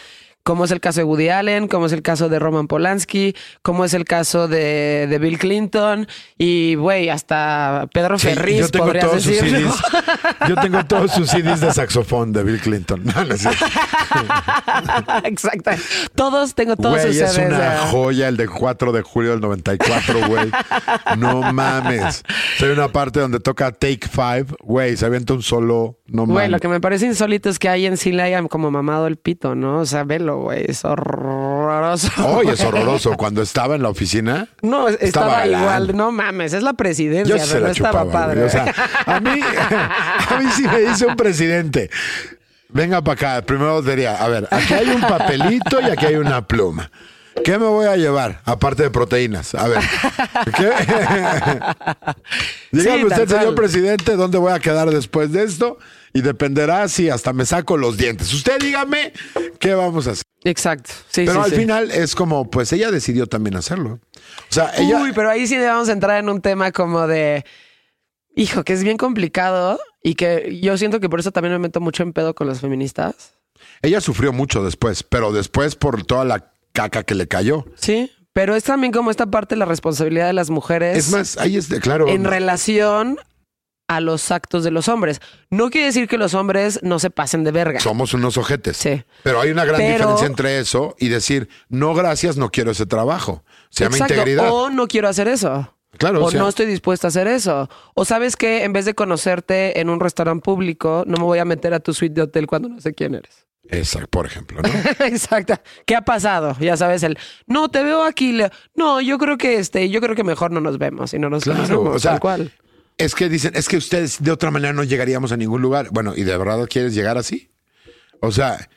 Como 0.44 0.66
es 0.66 0.72
el 0.72 0.80
caso 0.80 1.02
de 1.02 1.04
Woody 1.04 1.30
Allen, 1.30 1.68
como 1.68 1.86
es 1.86 1.92
el 1.92 2.02
caso 2.02 2.28
de 2.30 2.40
Roman 2.40 2.68
Polanski, 2.68 3.36
como 3.62 3.86
es 3.86 3.94
el 3.94 4.06
caso 4.06 4.48
de, 4.48 5.06
de 5.08 5.20
Bill 5.20 5.38
Clinton 5.38 6.08
y, 6.38 6.74
güey, 6.76 7.10
hasta 7.10 7.88
Pedro 7.94 8.18
sí, 8.18 8.30
Ferriz 8.30 8.62
yo 8.62 8.70
tengo 8.70 8.86
podrías 8.86 9.06
todos 9.06 9.24
sus. 9.24 9.38
CDs. 9.38 9.76
Yo 10.48 10.56
tengo 10.56 10.86
todos 10.86 11.12
sus 11.12 11.30
CDs 11.30 11.60
de 11.62 11.72
saxofón 11.72 12.32
de 12.34 12.44
Bill 12.44 12.60
Clinton. 12.62 13.04
No, 13.04 13.26
no 13.26 13.34
es 13.36 13.42
cierto. 13.42 13.66
Exacto. 15.24 15.72
Todos 16.16 16.56
tengo 16.56 16.76
todos 16.76 17.02
Güey, 17.02 17.14
sus 17.14 17.22
es 17.22 17.34
CDs. 17.34 17.48
una 17.48 17.60
de- 17.60 17.78
joya 17.92 18.28
el 18.28 18.38
de 18.38 18.48
4 18.48 18.92
de 18.92 19.02
julio 19.02 19.32
del 19.32 19.42
94, 19.42 20.28
güey. 20.28 20.50
No 21.18 21.42
mames. 21.54 22.24
Hay 22.62 22.70
una 22.70 22.88
parte 22.90 23.20
donde 23.20 23.40
toca 23.40 23.72
Take 23.72 24.08
Five, 24.10 24.46
güey, 24.62 24.98
se 24.98 25.06
avienta 25.06 25.34
un 25.34 25.42
solo, 25.44 26.00
no 26.08 26.24
Güey, 26.26 26.36
mames. 26.36 26.52
lo 26.52 26.60
que 26.60 26.68
me 26.68 26.80
parece 26.80 27.06
insólito 27.06 27.50
es 27.50 27.60
que 27.60 27.70
ahí 27.70 27.86
en 27.86 27.98
sí 27.98 28.12
le 28.12 28.24
hayan 28.24 28.48
como 28.48 28.72
mamado 28.72 29.08
el 29.08 29.18
pito, 29.18 29.56
¿no? 29.56 29.80
O 29.80 29.86
sea, 29.86 30.04
velo, 30.04 30.29
güey, 30.38 30.66
es 30.68 30.86
horroroso. 30.86 32.10
Oye, 32.38 32.54
es 32.54 32.62
horroroso. 32.64 33.16
Cuando 33.18 33.42
estaba 33.42 33.76
en 33.76 33.84
la 33.84 33.90
oficina, 33.90 34.48
No, 34.62 34.88
es- 34.88 34.98
estaba, 35.02 35.40
galán. 35.40 35.62
igual, 35.62 35.98
no 35.98 36.12
mames, 36.12 36.54
es 36.54 36.64
la 36.64 36.74
presidencia, 36.74 37.36
yo 37.38 37.44
se 37.44 37.48
pero 37.54 37.60
la 37.62 37.68
no 37.68 37.72
estaba 37.74 38.12
padre. 38.12 38.44
O 38.44 38.50
sea, 38.50 38.74
a 39.06 39.20
mí, 39.20 39.32
a 40.30 40.40
mí 40.40 40.46
sí 40.56 40.64
me 40.64 40.80
dice 40.82 41.06
un 41.06 41.16
presidente. 41.16 41.90
Venga 42.70 43.02
para 43.02 43.14
acá, 43.38 43.46
primero 43.46 43.82
diría, 43.82 44.24
a 44.24 44.28
ver, 44.28 44.48
aquí 44.52 44.74
hay 44.74 44.90
un 44.90 45.02
papelito 45.02 45.82
y 45.82 45.86
aquí 45.86 46.06
hay 46.06 46.16
una 46.16 46.46
pluma. 46.46 46.92
¿Qué 47.44 47.58
me 47.58 47.66
voy 47.66 47.86
a 47.88 47.96
llevar? 47.96 48.42
Aparte 48.46 48.84
de 48.84 48.90
proteínas. 48.90 49.56
A 49.56 49.68
ver. 49.70 49.80
¿Qué? 50.58 50.70
Dígame 52.72 53.00
Sí, 53.00 53.06
usted, 53.06 53.28
señor 53.28 53.56
presidente, 53.56 54.16
dónde 54.16 54.38
voy 54.38 54.52
a 54.52 54.60
quedar 54.60 54.90
después 54.92 55.32
de 55.32 55.44
esto 55.44 55.78
y 56.14 56.22
dependerá 56.22 56.88
si 56.88 57.10
hasta 57.10 57.34
me 57.34 57.46
saco 57.46 57.78
los 57.78 57.98
dientes. 57.98 58.34
Usted 58.34 58.60
dígame 58.60 59.14
qué 59.60 59.74
vamos 59.74 60.08
a 60.08 60.12
hacer. 60.12 60.24
Exacto. 60.44 60.92
Sí, 61.10 61.26
Pero 61.26 61.34
sí, 61.34 61.40
al 61.40 61.50
sí. 61.52 61.56
final 61.56 61.92
es 61.92 62.16
como, 62.16 62.50
pues 62.50 62.72
ella 62.72 62.92
decidió 62.92 63.28
también 63.28 63.56
hacerlo. 63.56 64.00
O 64.50 64.54
sea, 64.54 64.72
ella. 64.78 65.02
Uy, 65.02 65.12
pero 65.14 65.30
ahí 65.30 65.48
sí 65.48 65.56
a 65.56 65.82
entrar 65.92 66.20
en 66.20 66.30
un 66.30 66.42
tema 66.42 66.72
como 66.72 67.08
de. 67.08 67.46
Hijo, 68.36 68.64
que 68.64 68.74
es 68.74 68.84
bien 68.84 68.98
complicado 68.98 69.80
y 70.02 70.16
que 70.16 70.60
yo 70.62 70.78
siento 70.78 71.00
que 71.00 71.10
por 71.10 71.20
eso 71.20 71.32
también 71.32 71.54
me 71.54 71.60
meto 71.60 71.82
mucho 71.82 72.04
en 72.04 72.14
pedo 72.14 72.34
con 72.36 72.48
las 72.48 72.62
feministas. 72.62 73.34
Ella 73.82 74.00
sufrió 74.00 74.32
mucho 74.32 74.64
después, 74.64 75.04
pero 75.04 75.34
después 75.34 75.76
por 75.76 76.06
toda 76.06 76.24
la 76.24 76.54
caca 76.72 77.04
que 77.04 77.16
le 77.16 77.28
cayó. 77.28 77.66
Sí. 77.76 78.12
Pero 78.32 78.56
es 78.56 78.64
también 78.64 78.94
como 78.94 79.12
esta 79.12 79.26
parte 79.26 79.56
de 79.56 79.60
la 79.60 79.66
responsabilidad 79.66 80.28
de 80.28 80.34
las 80.34 80.50
mujeres 80.50 80.98
Es 80.98 81.12
más, 81.12 81.38
ahí 81.38 81.58
es 81.58 81.68
de, 81.68 81.80
claro. 81.80 82.08
en 82.08 82.24
relación 82.24 83.20
a 83.90 84.00
los 84.00 84.32
actos 84.32 84.64
de 84.64 84.72
los 84.72 84.88
hombres. 84.88 85.20
No 85.50 85.70
quiere 85.70 85.88
decir 85.88 86.08
que 86.08 86.18
los 86.18 86.34
hombres 86.34 86.80
no 86.84 87.00
se 87.00 87.10
pasen 87.10 87.44
de 87.44 87.52
verga. 87.52 87.80
Somos 87.82 88.14
unos 88.14 88.38
ojetes. 88.38 88.78
Sí. 88.78 89.04
Pero 89.24 89.42
hay 89.42 89.50
una 89.52 89.66
gran 89.66 89.78
Pero- 89.82 89.92
diferencia 89.94 90.28
entre 90.28 90.60
eso 90.60 90.96
y 91.00 91.10
decir, 91.10 91.50
no, 91.68 91.94
gracias, 91.94 92.38
no 92.38 92.52
quiero 92.52 92.72
ese 92.72 92.86
trabajo. 92.86 93.44
Se 93.70 93.84
llama 93.84 93.98
Exacto. 93.98 94.14
integridad. 94.14 94.52
O 94.52 94.70
no 94.70 94.88
quiero 94.88 95.10
hacer 95.10 95.28
eso. 95.28 95.76
Claro, 95.98 96.22
o 96.24 96.28
o 96.28 96.32
sea- 96.32 96.40
no 96.40 96.48
estoy 96.48 96.68
dispuesta 96.68 97.08
a 97.08 97.10
hacer 97.10 97.28
eso. 97.28 97.68
O 97.96 98.06
sabes 98.06 98.36
que 98.38 98.64
en 98.64 98.72
vez 98.74 98.86
de 98.86 98.94
conocerte 98.94 99.80
en 99.82 99.90
un 99.90 100.00
restaurante 100.00 100.44
público, 100.44 101.04
no 101.08 101.18
me 101.18 101.24
voy 101.24 101.40
a 101.40 101.46
meter 101.46 101.74
a 101.74 101.80
tu 101.80 101.94
suite 101.94 102.14
de 102.14 102.22
hotel 102.22 102.46
cuando 102.48 102.70
no 102.70 102.80
sé 102.80 102.94
quién 102.94 103.16
eres. 103.16 103.48
Exacto, 103.72 104.08
por 104.10 104.26
ejemplo, 104.26 104.62
¿no? 104.62 104.70
Exacto. 105.06 105.56
¿Qué 105.86 105.96
ha 105.96 106.02
pasado? 106.04 106.56
Ya 106.60 106.78
sabes 106.78 107.04
el, 107.04 107.18
no, 107.48 107.70
te 107.70 107.84
veo 107.84 108.04
aquí. 108.04 108.32
le- 108.34 108.52
No, 108.76 109.02
yo 109.02 109.18
creo 109.18 109.38
que 109.38 109.58
este, 109.58 109.90
yo 109.90 110.00
creo 110.00 110.16
que 110.16 110.24
mejor 110.24 110.52
no 110.52 110.62
nos 110.62 110.78
vemos 110.78 111.14
y 111.14 111.20
no 111.20 111.30
nos 111.30 111.44
Claro, 111.44 111.58
conocemos, 111.60 111.96
o 111.96 112.00
sea, 112.00 112.12
tal 112.12 112.20
cual. 112.20 112.52
Es 113.00 113.16
que 113.16 113.30
dicen, 113.30 113.54
es 113.56 113.68
que 113.68 113.78
ustedes 113.78 114.22
de 114.22 114.30
otra 114.32 114.52
manera 114.52 114.74
no 114.74 114.84
llegaríamos 114.84 115.32
a 115.32 115.38
ningún 115.38 115.62
lugar. 115.62 115.88
Bueno, 115.92 116.14
¿y 116.16 116.24
de 116.24 116.38
verdad 116.38 116.68
quieres 116.70 116.94
llegar 116.94 117.18
así? 117.18 117.50
O 118.20 118.32
sea, 118.32 118.70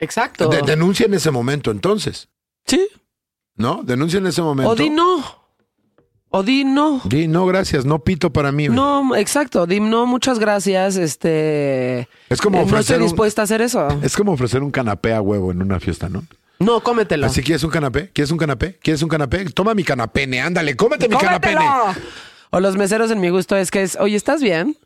Exacto. 0.00 0.48
de- 0.48 0.62
denuncia 0.62 1.06
en 1.06 1.14
ese 1.14 1.30
momento 1.30 1.70
entonces, 1.70 2.28
sí. 2.66 2.86
¿no? 3.56 3.82
Denuncia 3.84 4.18
en 4.18 4.26
ese 4.26 4.42
momento. 4.42 4.70
O 4.72 4.74
di 4.74 4.90
no. 4.90 5.24
O 6.30 6.42
di 6.42 6.64
no. 6.64 7.00
Di, 7.04 7.26
no, 7.26 7.46
gracias, 7.46 7.86
no 7.86 8.00
pito 8.00 8.30
para 8.32 8.52
mí. 8.52 8.68
No, 8.68 9.16
exacto. 9.16 9.66
Di 9.66 9.80
no, 9.80 10.04
muchas 10.04 10.38
gracias. 10.38 10.96
Este. 10.96 12.06
Es 12.28 12.40
como 12.42 12.58
eh, 12.58 12.60
no 12.60 12.66
ofrecer 12.66 12.80
estoy 12.80 12.96
un- 12.98 13.02
dispuesta 13.04 13.42
a 13.42 13.44
hacer 13.44 13.62
eso. 13.62 13.88
Es 14.02 14.14
como 14.14 14.32
ofrecer 14.32 14.62
un 14.62 14.70
canapé 14.70 15.14
a 15.14 15.22
huevo 15.22 15.52
en 15.52 15.62
una 15.62 15.80
fiesta, 15.80 16.08
¿no? 16.10 16.24
No, 16.58 16.80
cómetelo. 16.82 17.24
Así, 17.26 17.40
¿quieres 17.42 17.62
un 17.64 17.70
canapé? 17.70 18.10
¿Quieres 18.10 18.30
un 18.32 18.36
canapé? 18.36 18.78
¿Quieres 18.82 19.00
un 19.02 19.08
canapé? 19.08 19.44
Toma 19.46 19.72
mi 19.74 19.84
canapene, 19.84 20.40
ándale, 20.40 20.74
cómete 20.76 21.08
mi 21.08 21.14
¡Cómetelo! 21.14 21.60
O 22.50 22.60
los 22.60 22.76
meseros 22.76 23.10
en 23.10 23.20
mi 23.20 23.28
gusto 23.30 23.56
es 23.56 23.70
que 23.70 23.82
es, 23.82 23.96
oye, 24.00 24.16
¿estás 24.16 24.42
bien? 24.42 24.76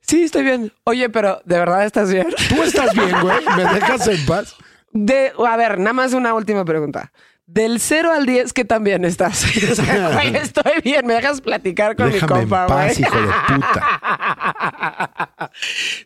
Sí, 0.00 0.22
estoy 0.24 0.42
bien. 0.44 0.72
Oye, 0.84 1.08
pero 1.10 1.40
¿de 1.44 1.58
verdad 1.58 1.84
estás 1.84 2.10
bien? 2.12 2.28
Tú 2.48 2.62
estás 2.62 2.94
bien, 2.94 3.10
güey, 3.20 3.44
me 3.56 3.64
dejas 3.74 4.06
en 4.08 4.24
paz. 4.26 4.54
De, 4.92 5.32
a 5.46 5.56
ver, 5.56 5.78
nada 5.78 5.92
más 5.92 6.12
una 6.14 6.34
última 6.34 6.64
pregunta. 6.64 7.12
Del 7.46 7.80
0 7.80 8.12
al 8.12 8.26
10, 8.26 8.52
¿qué 8.52 8.64
tan 8.66 8.84
bien 8.84 9.04
estás? 9.06 9.44
O 9.70 9.74
sea, 9.74 10.10
güey, 10.12 10.36
estoy 10.42 10.72
bien. 10.84 11.06
¿Me 11.06 11.14
dejas 11.14 11.40
platicar 11.40 11.96
con 11.96 12.10
Déjame 12.10 12.34
mi 12.34 12.40
en 12.42 12.48
compa, 12.48 12.66
paz, 12.66 12.98
güey? 12.98 13.08
hijo 13.08 13.20
de 13.20 13.32
puta. 13.54 15.50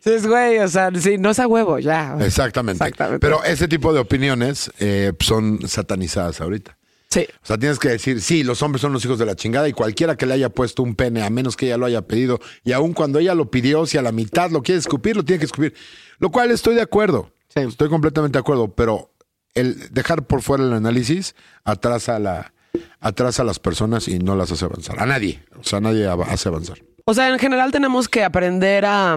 Sí, 0.03 0.27
güey, 0.27 0.59
o 0.59 0.67
sea, 0.67 0.89
sí, 0.95 1.17
no 1.17 1.31
es 1.31 1.39
a 1.39 1.47
huevo, 1.47 1.79
ya. 1.79 2.15
Exactamente. 2.21 2.83
Exactamente. 2.83 3.19
Pero 3.19 3.43
ese 3.43 3.67
tipo 3.67 3.93
de 3.93 3.99
opiniones 3.99 4.71
eh, 4.79 5.11
son 5.19 5.67
satanizadas 5.67 6.39
ahorita. 6.41 6.77
Sí. 7.13 7.27
O 7.43 7.45
sea, 7.45 7.59
tienes 7.59 7.77
que 7.77 7.89
decir, 7.89 8.21
sí, 8.21 8.43
los 8.43 8.63
hombres 8.63 8.81
son 8.81 8.91
los 8.91 9.05
hijos 9.05 9.19
de 9.19 9.27
la 9.27 9.35
chingada 9.35 9.69
y 9.69 9.71
cualquiera 9.71 10.15
que 10.15 10.25
le 10.25 10.33
haya 10.33 10.49
puesto 10.49 10.81
un 10.81 10.95
pene, 10.95 11.21
a 11.21 11.29
menos 11.29 11.55
que 11.55 11.67
ella 11.67 11.77
lo 11.77 11.85
haya 11.85 12.01
pedido, 12.01 12.39
y 12.63 12.71
aun 12.71 12.93
cuando 12.93 13.19
ella 13.19 13.35
lo 13.35 13.51
pidió, 13.51 13.85
si 13.85 13.99
a 13.99 14.01
la 14.01 14.11
mitad 14.11 14.49
lo 14.49 14.63
quiere 14.63 14.79
escupir, 14.79 15.15
lo 15.15 15.23
tiene 15.23 15.37
que 15.37 15.45
escupir. 15.45 15.75
Lo 16.17 16.31
cual 16.31 16.49
estoy 16.49 16.73
de 16.73 16.81
acuerdo. 16.81 17.31
Sí. 17.49 17.59
Estoy 17.59 17.87
completamente 17.87 18.37
de 18.37 18.39
acuerdo, 18.39 18.73
pero 18.73 19.11
el 19.53 19.93
dejar 19.93 20.25
por 20.25 20.41
fuera 20.41 20.63
el 20.63 20.73
análisis 20.73 21.35
atrasa, 21.63 22.17
la, 22.17 22.51
atrasa 22.99 23.43
a 23.43 23.45
las 23.45 23.59
personas 23.59 24.07
y 24.07 24.17
no 24.17 24.35
las 24.35 24.51
hace 24.51 24.65
avanzar. 24.65 24.99
A 24.99 25.05
nadie. 25.05 25.43
O 25.59 25.63
sea, 25.63 25.77
a 25.77 25.81
nadie 25.81 26.07
hace 26.07 26.49
avanzar. 26.49 26.79
O 27.05 27.13
sea, 27.13 27.29
en 27.29 27.37
general 27.37 27.71
tenemos 27.71 28.09
que 28.09 28.23
aprender 28.23 28.85
a, 28.85 29.15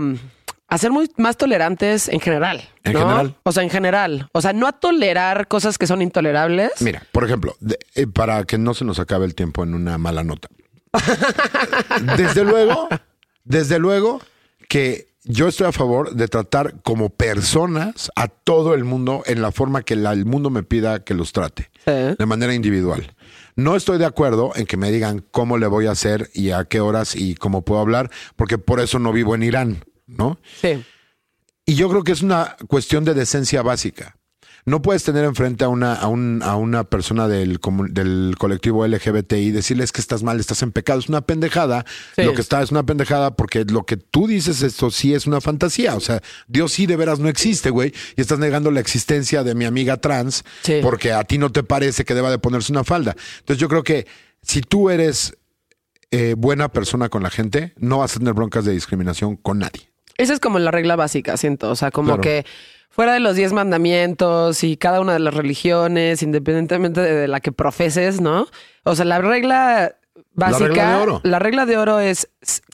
a 0.69 0.79
ser 0.79 0.91
muy 0.91 1.11
más 1.17 1.37
tolerantes 1.37 2.09
en 2.09 2.21
general. 2.21 2.69
En 2.83 2.93
¿no? 2.95 3.01
general. 3.01 3.37
O 3.45 3.53
sea, 3.53 3.63
en 3.63 3.71
general. 3.71 4.29
O 4.33 4.41
sea, 4.41 4.53
no 4.53 4.67
a 4.67 4.73
tolerar 4.73 5.47
cosas 5.49 5.79
que 5.79 5.87
son 5.87 6.03
intolerables. 6.03 6.73
Mira, 6.81 7.03
por 7.13 7.25
ejemplo, 7.25 7.55
de- 7.61 7.79
eh, 7.95 8.07
para 8.07 8.43
que 8.45 8.59
no 8.59 8.75
se 8.75 8.85
nos 8.85 8.99
acabe 8.99 9.27
el 9.27 9.35
tiempo 9.35 9.63
en 9.63 9.75
una 9.75 9.97
mala 9.99 10.25
nota. 10.25 10.49
desde 12.17 12.45
luego, 12.45 12.89
desde 13.45 13.79
luego 13.79 14.21
que 14.69 15.09
yo 15.25 15.49
estoy 15.49 15.67
a 15.67 15.73
favor 15.73 16.15
de 16.15 16.29
tratar 16.29 16.81
como 16.83 17.11
personas 17.11 18.11
a 18.15 18.29
todo 18.29 18.75
el 18.75 18.85
mundo 18.85 19.23
en 19.27 19.43
la 19.43 19.51
forma 19.53 19.83
que 19.83 19.97
la- 19.97 20.13
el 20.13 20.25
mundo 20.25 20.51
me 20.51 20.63
pida 20.63 21.01
que 21.05 21.15
los 21.15 21.33
trate, 21.33 21.71
de 21.85 22.27
manera 22.27 22.55
individual. 22.55 23.15
No 23.57 23.75
estoy 23.75 23.99
de 23.99 24.05
acuerdo 24.05 24.53
en 24.55 24.67
que 24.67 24.77
me 24.77 24.91
digan 24.93 25.25
cómo 25.31 25.59
le 25.59 25.67
voy 25.67 25.87
a 25.87 25.93
hacer 25.93 26.31
y 26.35 26.51
a 26.51 26.65
qué 26.65 26.81
horas 26.81 27.17
y 27.17 27.35
cómo 27.35 27.63
puedo 27.63 27.81
hablar, 27.81 28.11
porque 28.37 28.59
por 28.59 28.81
eso 28.81 28.99
no 28.99 29.13
vivo 29.13 29.35
en 29.35 29.43
Irán, 29.43 29.85
¿no? 30.07 30.39
Sí. 30.61 30.85
Y 31.65 31.75
yo 31.75 31.89
creo 31.89 32.05
que 32.05 32.13
es 32.13 32.23
una 32.23 32.57
cuestión 32.69 33.05
de 33.05 33.15
decencia 33.15 33.63
básica. 33.63 34.17
No 34.69 34.83
puedes 34.83 35.05
tener 35.05 35.25
enfrente 35.25 35.65
a 35.65 35.69
una, 35.69 35.95
a 35.95 36.09
un- 36.09 36.43
a 36.43 36.57
una 36.57 36.83
persona 36.83 37.29
del, 37.29 37.61
del 37.91 38.35
colectivo 38.37 38.85
LGBTI 38.85 39.37
y 39.37 39.51
decirles 39.53 39.93
que 39.93 40.01
estás 40.01 40.25
mal, 40.25 40.41
estás 40.41 40.61
en 40.63 40.73
pecado. 40.73 40.99
Es 40.99 41.09
una 41.09 41.21
pendejada. 41.21 41.85
Sí. 42.17 42.25
Lo 42.25 42.35
que 42.35 42.41
está 42.41 42.61
es 42.63 42.73
una 42.73 42.85
pendejada 42.85 43.37
porque 43.37 43.65
lo 43.65 43.85
que 43.85 43.97
tú 43.97 44.27
dices, 44.27 44.63
esto 44.63 44.91
sí 44.91 45.15
es 45.15 45.29
una 45.29 45.41
fantasía. 45.41 45.95
O 45.95 46.01
sea, 46.01 46.21
Dios 46.49 46.73
sí 46.73 46.87
de 46.87 46.97
veras 46.97 47.21
no 47.21 47.29
existe, 47.29 47.71
güey. 47.71 47.95
Y 48.17 48.21
estás 48.21 48.41
negando 48.41 48.73
la 48.73 48.81
existencia 48.81 49.45
de 49.45 49.55
mi 49.55 49.67
amiga 49.67 49.99
trans 49.99 50.45
Sí. 50.63 50.81
porque 50.83 51.13
a 51.13 51.23
ti 51.23 51.39
no 51.39 51.53
te 51.53 51.63
parece 51.63 52.05
que 52.05 52.15
deba 52.15 52.31
de 52.33 52.39
ponerse 52.41 52.73
una 52.73 52.83
falda. 52.83 53.15
Entonces 53.39 53.61
yo 53.61 53.69
creo 53.69 53.85
que 53.85 54.09
si 54.43 54.63
tú 54.63 54.91
eres 54.91 55.37
eh, 56.11 56.35
buena 56.37 56.69
persona 56.73 57.09
con 57.09 57.23
la 57.23 57.31
gente, 57.31 57.73
no 57.79 57.99
vas 57.99 58.17
a 58.17 58.19
tener 58.19 58.35
broncas 58.35 58.65
de 58.65 58.73
discriminación 58.73 59.37
con 59.37 59.61
nadie. 59.61 59.91
Esa 60.19 60.33
es 60.33 60.41
como 60.41 60.59
la 60.59 60.71
regla 60.71 60.97
básica, 60.97 61.37
siento. 61.37 61.71
O 61.71 61.77
sea, 61.77 61.91
como 61.91 62.09
Claro. 62.09 62.23
que 62.23 62.47
fuera 62.91 63.13
de 63.13 63.21
los 63.21 63.37
diez 63.37 63.53
mandamientos 63.53 64.65
y 64.65 64.77
cada 64.77 65.01
una 65.01 65.13
de 65.13 65.19
las 65.19 65.35
religiones, 65.35 66.23
independientemente 66.23 67.01
de, 67.01 67.29
la 67.29 67.41
que 67.41 67.53
profeses, 67.53 68.21
¿no? 68.21 68.47
O 68.85 68.95
sea, 68.95 69.05
la 69.05 69.19
regla 69.21 69.95
básica. 70.33 70.69
regla 70.69 70.89
de 70.97 71.03
oro. 71.03 71.21
la 71.23 71.39
regla 71.39 71.67
de 71.67 71.77
oro 71.77 72.01
es 72.01 72.29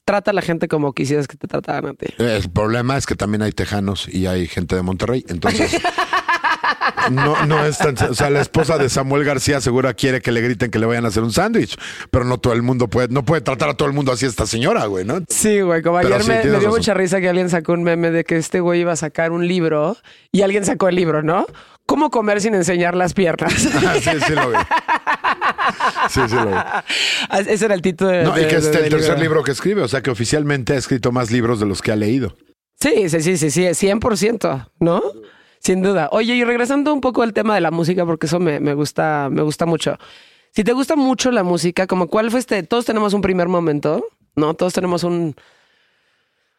trata 0.05 0.31
a 0.31 0.35
la 0.35 0.43
gente 0.43 0.69
como 0.69 0.93
quisieras 0.93 1.29
que 1.29 1.37
te 1.37 1.49
trataran 1.49 1.87
a 1.87 1.95
ti. 1.95 2.07
El 2.19 2.51
problema 2.51 2.97
es 2.97 3.07
que 3.07 3.15
también 3.17 3.43
hay 3.43 3.53
tejanos 3.53 4.09
y 4.09 4.27
hay 4.27 4.47
gente 4.47 4.77
de 4.77 4.83
Monterrey. 4.83 5.25
Entonces, 5.29 5.77
no, 7.11 7.47
no 7.47 7.65
es 7.65 7.79
tan. 7.79 7.95
O 8.11 8.15
sea, 8.15 8.31
la 8.31 8.41
esposa 8.41 8.79
de 8.79 8.89
Samuel 8.89 9.25
García 9.25 9.61
segura 9.61 9.95
quiere 9.95 10.21
que 10.21 10.33
le 10.33 10.41
griten 10.41 10.71
que 10.71 10.79
le 10.79 10.87
vayan 10.87 11.05
a 11.05 11.09
hacer 11.09 11.23
un 11.23 11.33
sándwich, 11.33 11.77
pero 12.11 12.25
no 12.25 12.39
todo 12.39 12.53
el 12.53 12.63
mundo 12.63 12.89
puede, 12.89 13.09
no 13.09 13.25
puede 13.25 13.41
tratar 13.41 13.71
a 13.71 13.75
todo 13.75 13.89
el 13.89 13.95
mundo 13.95 14.13
así 14.13 14.27
esta 14.27 14.47
señora, 14.47 14.87
güey, 14.87 15.05
¿no? 15.05 15.21
Sí, 15.29 15.61
güey, 15.61 15.83
como 15.83 15.99
ayer 15.99 16.23
sí, 16.23 16.29
me, 16.29 16.43
dio 16.43 16.55
razón. 16.55 16.71
mucha 16.71 16.95
risa 16.95 17.21
que 17.21 17.29
alguien 17.29 17.51
sacó 17.51 17.73
un 17.73 17.83
meme 17.83 18.11
de 18.11 18.25
que 18.25 18.37
este 18.37 18.61
güey 18.61 18.81
iba 18.81 18.93
a 18.93 18.97
sacar 18.97 19.33
un 19.33 19.47
libro 19.47 19.97
y 20.31 20.43
alguien 20.43 20.65
sacó 20.65 20.89
el 20.89 20.97
libro, 20.97 21.23
¿no? 21.23 21.47
¿Cómo 21.87 22.11
comer 22.11 22.41
sin 22.41 22.55
enseñar 22.55 22.95
las 22.95 23.15
piernas? 23.15 23.53
Ah, 23.85 23.95
sí, 24.01 24.11
sí 24.27 24.33
lo 24.35 24.51
vi. 24.51 24.57
Sí, 26.11 26.21
sí 26.29 26.35
lo 26.35 26.47
vi. 26.47 27.51
Ese 27.51 27.65
era 27.65 27.75
el 27.75 27.83
título. 27.83 28.11
de- 28.11 28.25
No, 28.25 28.39
y 28.39 28.47
que 28.47 28.57
es 28.57 28.67
el 28.67 28.89
tercer 28.89 29.19
libro 29.19 29.43
que 29.43 29.51
escribe, 29.51 29.83
o 29.83 29.89
sea 29.89 30.01
que 30.03 30.11
oficialmente 30.11 30.75
ha 30.75 30.77
escrito 30.77 31.13
más 31.13 31.31
libros 31.31 31.59
de 31.61 31.67
los 31.67 31.83
que 31.83 31.93
ha 31.93 31.97
leído. 31.97 32.37
Sí, 32.81 33.09
sí, 33.09 33.21
sí, 33.23 33.37
sí, 33.37 33.51
sí, 33.51 33.63
100%, 33.63 34.71
¿no? 34.81 35.03
Sin 35.63 35.81
duda. 35.81 36.09
Oye, 36.11 36.35
y 36.35 36.43
regresando 36.43 36.93
un 36.93 37.01
poco 37.01 37.23
al 37.23 37.33
tema 37.33 37.55
de 37.55 37.61
la 37.61 37.71
música, 37.71 38.05
porque 38.05 38.27
eso 38.27 38.41
me, 38.41 38.59
me 38.59 38.75
gusta, 38.75 39.29
me 39.31 39.43
gusta 39.43 39.65
mucho. 39.65 39.97
Si 40.51 40.65
te 40.65 40.73
gusta 40.73 40.97
mucho 40.97 41.31
la 41.31 41.45
música, 41.45 41.87
como 41.87 42.09
cuál 42.09 42.33
fue 42.33 42.41
este, 42.41 42.65
todos 42.65 42.85
tenemos 42.85 43.15
un 43.15 43.23
primer 43.23 43.47
momento, 43.47 44.05
¿no? 44.35 44.55
Todos 44.55 44.73
tenemos 44.73 45.05
un, 45.05 45.37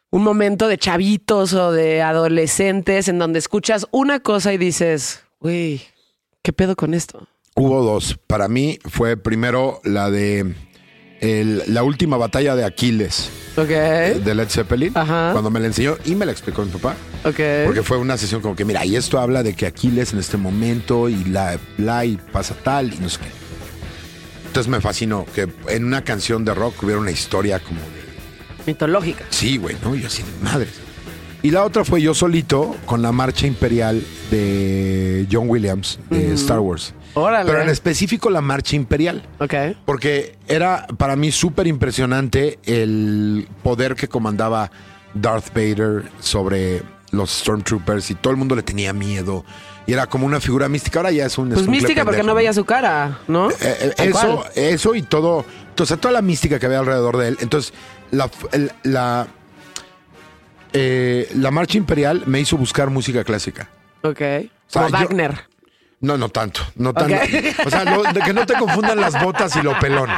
un 0.10 0.24
momento 0.24 0.70
de 0.70 0.78
chavitos 0.78 1.54
o 1.54 1.74
de 1.74 2.02
adolescentes 2.02 3.10
en 3.10 3.20
donde 3.20 3.40
escuchas 3.40 3.88
una 3.92 4.22
cosa 4.22 4.54
y 4.54 4.58
dices, 4.58 5.26
güey, 5.42 5.82
¿qué 6.42 6.54
pedo 6.54 6.78
con 6.78 6.94
esto? 6.94 7.28
Hubo 7.56 7.84
dos. 7.84 8.18
Para 8.26 8.48
mí 8.48 8.80
fue 8.86 9.18
primero 9.18 9.82
la 9.84 10.10
de 10.10 10.56
el- 11.24 11.64
la 11.68 11.84
última 11.84 12.18
batalla 12.18 12.56
de 12.56 12.66
Aquiles. 12.66 13.30
Ok, 13.56 13.68
de 13.68 14.34
Led 14.36 14.50
Zeppelin 14.50 14.92
Ajá. 14.98 15.30
cuando 15.32 15.52
me 15.52 15.60
la 15.60 15.68
enseñó 15.68 15.96
y 16.06 16.16
me 16.16 16.26
la 16.26 16.32
explicó 16.32 16.64
mi 16.66 16.72
papá. 16.72 16.96
ok. 17.24 17.40
Porque 17.66 17.84
fue 17.84 17.98
una 17.98 18.18
sesión 18.18 18.42
como 18.42 18.56
que, 18.56 18.66
mira, 18.66 18.84
y 18.86 18.96
esto 18.96 19.20
habla 19.20 19.44
de 19.44 19.54
que 19.56 19.66
Aquiles 19.68 20.12
en 20.14 20.20
este 20.20 20.38
momento 20.38 21.08
y 21.08 21.24
la, 21.26 21.58
la 21.78 22.04
y 22.06 22.18
pasa 22.32 22.56
tal 22.64 22.94
y 22.94 22.98
no 22.98 23.10
sé 23.10 23.20
qué. 23.20 23.28
Entonces 24.48 24.70
me 24.70 24.82
fascinó 24.82 25.26
que 25.34 25.48
en 25.70 25.86
una 25.86 26.04
canción 26.04 26.44
de 26.46 26.54
rock 26.54 26.82
hubiera 26.84 27.00
una 27.00 27.12
historia 27.12 27.60
como 27.60 27.80
de, 27.80 28.04
Mitológica. 28.66 29.24
sí, 29.30 29.58
güey, 29.58 29.76
¿no? 29.84 29.94
Yo 29.96 30.08
así 30.08 30.24
de 30.24 30.30
madres. 30.44 30.70
Y 31.44 31.52
la 31.52 31.64
otra 31.66 31.84
fue 31.86 32.02
yo 32.02 32.14
solito 32.14 32.76
con 32.86 33.02
la 33.02 33.12
marcha 33.12 33.46
imperial 33.48 34.02
de 34.32 35.28
John 35.32 35.50
Williams 35.50 36.00
de 36.10 36.34
Star 36.34 36.60
Wars. 36.60 36.94
Órale. 37.16 37.50
Pero 37.50 37.62
en 37.64 37.70
específico 37.70 38.30
la 38.30 38.42
marcha 38.42 38.76
imperial. 38.76 39.24
Ok. 39.40 39.54
Porque 39.86 40.36
era 40.48 40.88
para 40.98 41.16
mí 41.16 41.32
súper 41.32 41.68
impresionante 41.68 42.60
el 42.66 43.48
poder 43.62 43.96
que 43.96 44.08
comandaba 44.08 44.72
Darth 45.14 45.54
Vader 45.54 46.04
sobre 46.20 46.82
los 47.12 47.30
Stormtroopers 47.30 48.10
y 48.12 48.16
todo 48.16 48.32
el 48.32 48.38
mundo 48.38 48.56
le 48.56 48.64
tenía 48.64 48.94
miedo. 48.94 49.46
Y 49.86 49.94
era 49.94 50.08
como 50.08 50.26
una 50.26 50.40
figura 50.40 50.68
mística. 50.70 51.00
Ahora 51.00 51.12
ya 51.12 51.26
es 51.26 51.38
un 51.38 51.50
Pues 51.50 51.68
mística 51.68 52.06
porque 52.06 52.24
no 52.24 52.34
veía 52.34 52.54
su 52.54 52.66
cara, 52.66 53.20
¿no? 53.28 53.52
Eh, 53.52 53.56
eh, 53.62 53.94
eso, 53.98 54.46
eso 54.56 54.96
y 54.96 55.02
todo, 55.04 55.46
o 55.78 55.86
sea, 55.86 55.98
toda 55.98 56.14
la 56.14 56.22
mística 56.22 56.58
que 56.58 56.66
había 56.66 56.80
alrededor 56.80 57.18
de 57.18 57.28
él. 57.28 57.38
Entonces, 57.42 57.74
la, 58.10 58.30
el- 58.54 58.72
la, 58.84 59.28
eh, 60.74 61.30
la 61.36 61.52
marcha 61.52 61.78
imperial 61.78 62.24
me 62.26 62.40
hizo 62.40 62.58
buscar 62.58 62.90
música 62.90 63.24
clásica. 63.24 63.70
Ok. 64.02 64.18
sea, 64.20 64.50
Como 64.74 64.88
yo- 64.88 64.92
Wagner. 64.94 65.42
No, 66.04 66.18
no 66.18 66.28
tanto, 66.30 66.60
no 66.76 66.94
tanto. 66.94 67.16
O 67.66 67.70
sea, 67.70 67.86
no- 67.86 68.04
de 68.04 68.20
que 68.20 68.34
no 68.34 68.46
te 68.46 68.54
confundan 68.56 69.00
las 69.00 69.20
botas 69.24 69.56
y 69.56 69.62
lo 69.62 69.80
pelón. 69.80 70.10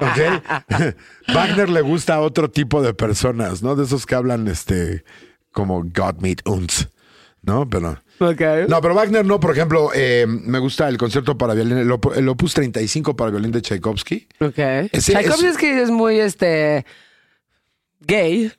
¿Ok? 0.00 0.94
Wagner 1.34 1.68
le 1.68 1.80
gusta 1.80 2.14
a 2.14 2.20
otro 2.20 2.48
tipo 2.50 2.80
de 2.80 2.94
personas, 2.94 3.62
¿no? 3.62 3.74
De 3.74 3.84
esos 3.84 4.06
que 4.06 4.14
hablan 4.14 4.46
este 4.46 5.04
como 5.50 5.82
God 5.82 6.20
meet 6.20 6.46
uns, 6.48 6.88
¿no? 7.42 7.68
Pero. 7.68 8.00
Ok. 8.20 8.40
No, 8.68 8.80
pero 8.80 8.94
Wagner 8.94 9.24
no, 9.26 9.40
por 9.40 9.50
ejemplo, 9.50 9.90
eh, 9.94 10.26
me 10.28 10.60
gusta 10.60 10.88
el 10.88 10.96
concierto 10.96 11.36
para 11.36 11.54
violín, 11.54 11.76
el, 11.78 11.90
op- 11.90 12.16
el 12.16 12.28
opus 12.28 12.54
35 12.54 13.16
para 13.16 13.32
violín 13.32 13.50
de 13.50 13.62
Tchaikovsky. 13.62 14.28
Ok. 14.40 14.58
Ese 14.92 15.12
Tchaikovsky 15.12 15.46
es- 15.46 15.52
es 15.52 15.58
que 15.58 15.82
es 15.82 15.90
muy 15.90 16.20
este 16.20 16.86
gay. 18.00 18.52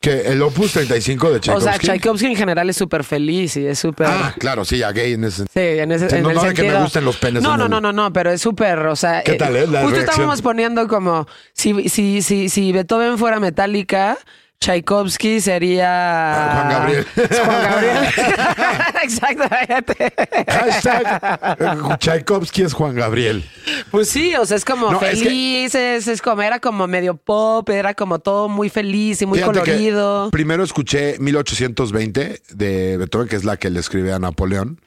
Que 0.00 0.20
el 0.32 0.42
opus 0.42 0.72
35 0.72 1.30
de 1.30 1.36
O 1.36 1.40
Tchaikovsky. 1.40 1.70
sea, 1.70 1.78
Tchaikovsky 1.78 2.26
en 2.26 2.36
general 2.36 2.68
es 2.68 2.76
súper 2.76 3.02
feliz 3.02 3.56
y 3.56 3.66
es 3.66 3.78
súper. 3.78 4.06
Ah, 4.08 4.34
claro, 4.38 4.64
sí, 4.64 4.76
ya 4.78 4.92
gay 4.92 5.14
en 5.14 5.24
ese 5.24 5.44
Sí, 5.44 5.48
en 5.54 5.90
ese 5.90 6.10
Sí, 6.10 6.16
en 6.16 6.22
no- 6.22 6.30
el 6.30 6.36
no 6.36 6.42
de 6.42 6.48
que 6.48 6.62
me 6.62 6.68
sentido- 6.68 6.82
gusten 6.82 7.04
los 7.04 7.16
penes 7.16 7.42
No, 7.42 7.56
no, 7.56 7.64
el- 7.64 7.70
no, 7.70 7.80
no, 7.80 7.92
no, 7.92 8.12
pero 8.12 8.30
es 8.30 8.42
súper, 8.42 8.78
o 8.86 8.94
sea, 8.96 9.22
¿Qué 9.22 9.34
tal, 9.34 9.56
eh? 9.56 9.60
La 9.60 9.80
justo 9.80 9.96
reacción. 9.96 10.00
estábamos 10.10 10.42
poniendo 10.42 10.86
como 10.86 11.26
si 11.54 11.88
si 11.88 12.20
si 12.20 12.50
si 12.50 12.72
Beethoven 12.72 13.16
fuera 13.16 13.40
metálica, 13.40 14.18
Tchaikovsky 14.62 15.40
sería 15.40 16.50
Juan 16.52 16.68
Gabriel. 16.68 17.06
Juan 17.16 17.62
Gabriel. 17.62 17.96
Exacto. 19.02 19.44
fíjate. 19.48 20.12
Hashtag 20.46 21.56
eh, 21.58 21.96
Tchaikovsky 21.98 22.62
es 22.64 22.74
Juan 22.74 22.94
Gabriel. 22.94 23.42
Pues 23.90 24.10
sí, 24.10 24.34
o 24.36 24.44
sea, 24.44 24.58
es 24.58 24.66
como 24.66 24.90
No, 24.92 25.00
es 25.00 25.18
que- 25.18 25.24
feliz, 25.24 25.74
es, 25.74 26.06
es 26.08 26.20
como, 26.20 26.42
era 26.42 26.60
como 26.60 26.86
medio 26.86 27.16
pop, 27.16 27.66
era 27.70 27.94
como 27.94 28.18
todo 28.18 28.50
muy 28.50 28.68
feliz 28.68 29.22
y 29.22 29.26
muy 29.26 29.38
Fíjate 29.38 29.60
colorido. 29.60 30.28
primero 30.30 30.62
escuché 30.62 31.16
1820 31.18 32.42
de 32.50 32.96
Beethoven, 32.98 33.28
que 33.28 33.36
es 33.36 33.44
la 33.44 33.56
que 33.56 33.70
le 33.70 33.80
escribe 33.80 34.12
a 34.12 34.18
Napoleón. 34.18 34.78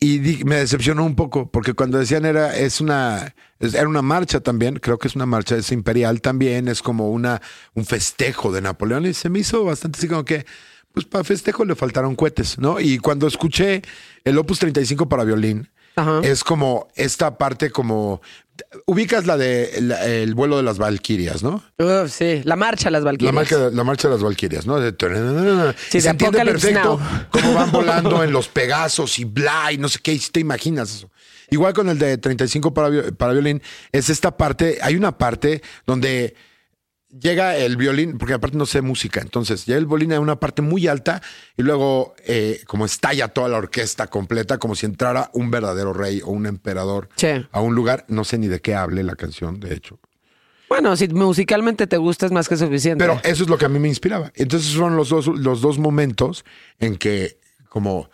Y 0.00 0.44
me 0.44 0.56
decepcionó 0.56 1.04
un 1.04 1.16
poco, 1.16 1.50
porque 1.50 1.74
cuando 1.74 1.98
decían 1.98 2.24
era, 2.24 2.56
es 2.56 2.80
una, 2.80 3.34
es- 3.58 3.74
era 3.74 3.88
una 3.88 4.02
marcha 4.02 4.38
también, 4.40 4.76
creo 4.76 4.96
que 4.98 5.08
es 5.08 5.16
una 5.16 5.26
marcha, 5.26 5.56
es 5.56 5.72
imperial 5.72 6.20
también, 6.20 6.68
es 6.68 6.82
como 6.82 7.10
una, 7.10 7.42
un 7.74 7.84
festejo 7.84 8.52
de 8.52 8.60
Napoleón, 8.60 9.06
y 9.06 9.14
se 9.14 9.28
me 9.28 9.40
hizo 9.40 9.64
bastante 9.64 9.98
así 9.98 10.06
como 10.06 10.24
que, 10.24 10.46
pues 10.92 11.04
para 11.04 11.24
festejo 11.24 11.64
le 11.64 11.74
faltaron 11.74 12.14
cohetes, 12.14 12.58
¿no? 12.58 12.78
Y 12.80 12.98
cuando 12.98 13.26
escuché 13.26 13.82
el 14.24 14.38
Opus 14.38 14.60
35 14.60 15.08
para 15.08 15.24
violín, 15.24 15.68
Ajá. 15.98 16.20
es 16.22 16.44
como 16.44 16.88
esta 16.94 17.36
parte 17.38 17.70
como, 17.70 18.20
ubicas 18.86 19.26
la 19.26 19.36
de 19.36 19.70
la- 19.82 20.04
el 20.06 20.34
vuelo 20.34 20.56
de 20.56 20.62
las 20.62 20.78
Valquirias, 20.78 21.42
¿no? 21.42 21.62
Sí, 22.08 22.40
la 22.44 22.56
marcha 22.56 22.86
de 22.88 22.90
las 22.92 23.02
La 23.02 23.06
Valquirias. 23.10 23.34
marcha, 23.34 23.56
la 23.72 23.84
marcha 23.84 24.08
de 24.08 24.14
las 24.14 24.22
Valquirias, 24.22 24.66
¿no? 24.66 24.80
De- 24.80 24.90
Sí, 25.90 26.00
se 26.00 26.08
de 26.08 26.10
entiende 26.10 26.44
perfecto 26.44 27.00
cómo 27.30 27.54
van 27.54 27.70
volando 27.72 28.22
en 28.24 28.32
los 28.32 28.48
Pegasos 28.48 29.18
y 29.18 29.24
bla, 29.24 29.72
y 29.72 29.78
no 29.78 29.88
sé 29.88 29.98
qué, 30.02 30.12
y 30.12 30.18
si 30.18 30.30
te 30.30 30.40
imaginas 30.40 30.90
eso. 30.90 31.10
Igual 31.50 31.72
con 31.72 31.88
el 31.88 31.98
de 31.98 32.18
35 32.18 32.74
para, 32.74 33.10
para 33.12 33.32
violín, 33.32 33.62
es 33.92 34.10
esta 34.10 34.36
parte, 34.36 34.78
hay 34.82 34.96
una 34.96 35.16
parte 35.16 35.62
donde 35.86 36.34
llega 37.10 37.56
el 37.56 37.76
violín, 37.76 38.18
porque 38.18 38.34
aparte 38.34 38.56
no 38.56 38.66
sé 38.66 38.82
música, 38.82 39.20
entonces 39.20 39.64
llega 39.66 39.78
el 39.78 39.86
violín 39.86 40.12
a 40.12 40.20
una 40.20 40.38
parte 40.40 40.62
muy 40.62 40.86
alta 40.86 41.22
y 41.56 41.62
luego 41.62 42.14
eh, 42.26 42.60
como 42.66 42.84
estalla 42.84 43.28
toda 43.28 43.48
la 43.48 43.58
orquesta 43.58 44.06
completa, 44.08 44.58
como 44.58 44.74
si 44.74 44.86
entrara 44.86 45.30
un 45.32 45.50
verdadero 45.50 45.92
rey 45.92 46.20
o 46.22 46.28
un 46.30 46.46
emperador 46.46 47.08
Sí. 47.16 47.28
a 47.50 47.60
un 47.60 47.74
lugar, 47.74 48.04
no 48.08 48.24
sé 48.24 48.38
ni 48.38 48.46
de 48.48 48.60
qué 48.60 48.74
hable 48.74 49.02
la 49.02 49.14
canción, 49.16 49.60
de 49.60 49.74
hecho. 49.74 49.98
Bueno, 50.68 50.94
si 50.96 51.08
musicalmente 51.08 51.86
te 51.86 51.96
gusta 51.96 52.26
es 52.26 52.32
más 52.32 52.46
que 52.46 52.56
suficiente. 52.58 53.02
Pero 53.02 53.18
eso 53.24 53.42
es 53.44 53.48
lo 53.48 53.56
que 53.56 53.64
a 53.64 53.68
mí 53.70 53.78
me 53.78 53.88
inspiraba. 53.88 54.30
Entonces 54.34 54.74
fueron 54.74 54.96
los 54.96 55.08
dos, 55.08 55.26
los 55.28 55.62
dos 55.62 55.78
momentos 55.78 56.44
en 56.78 56.96
que 56.96 57.38
como 57.70 58.10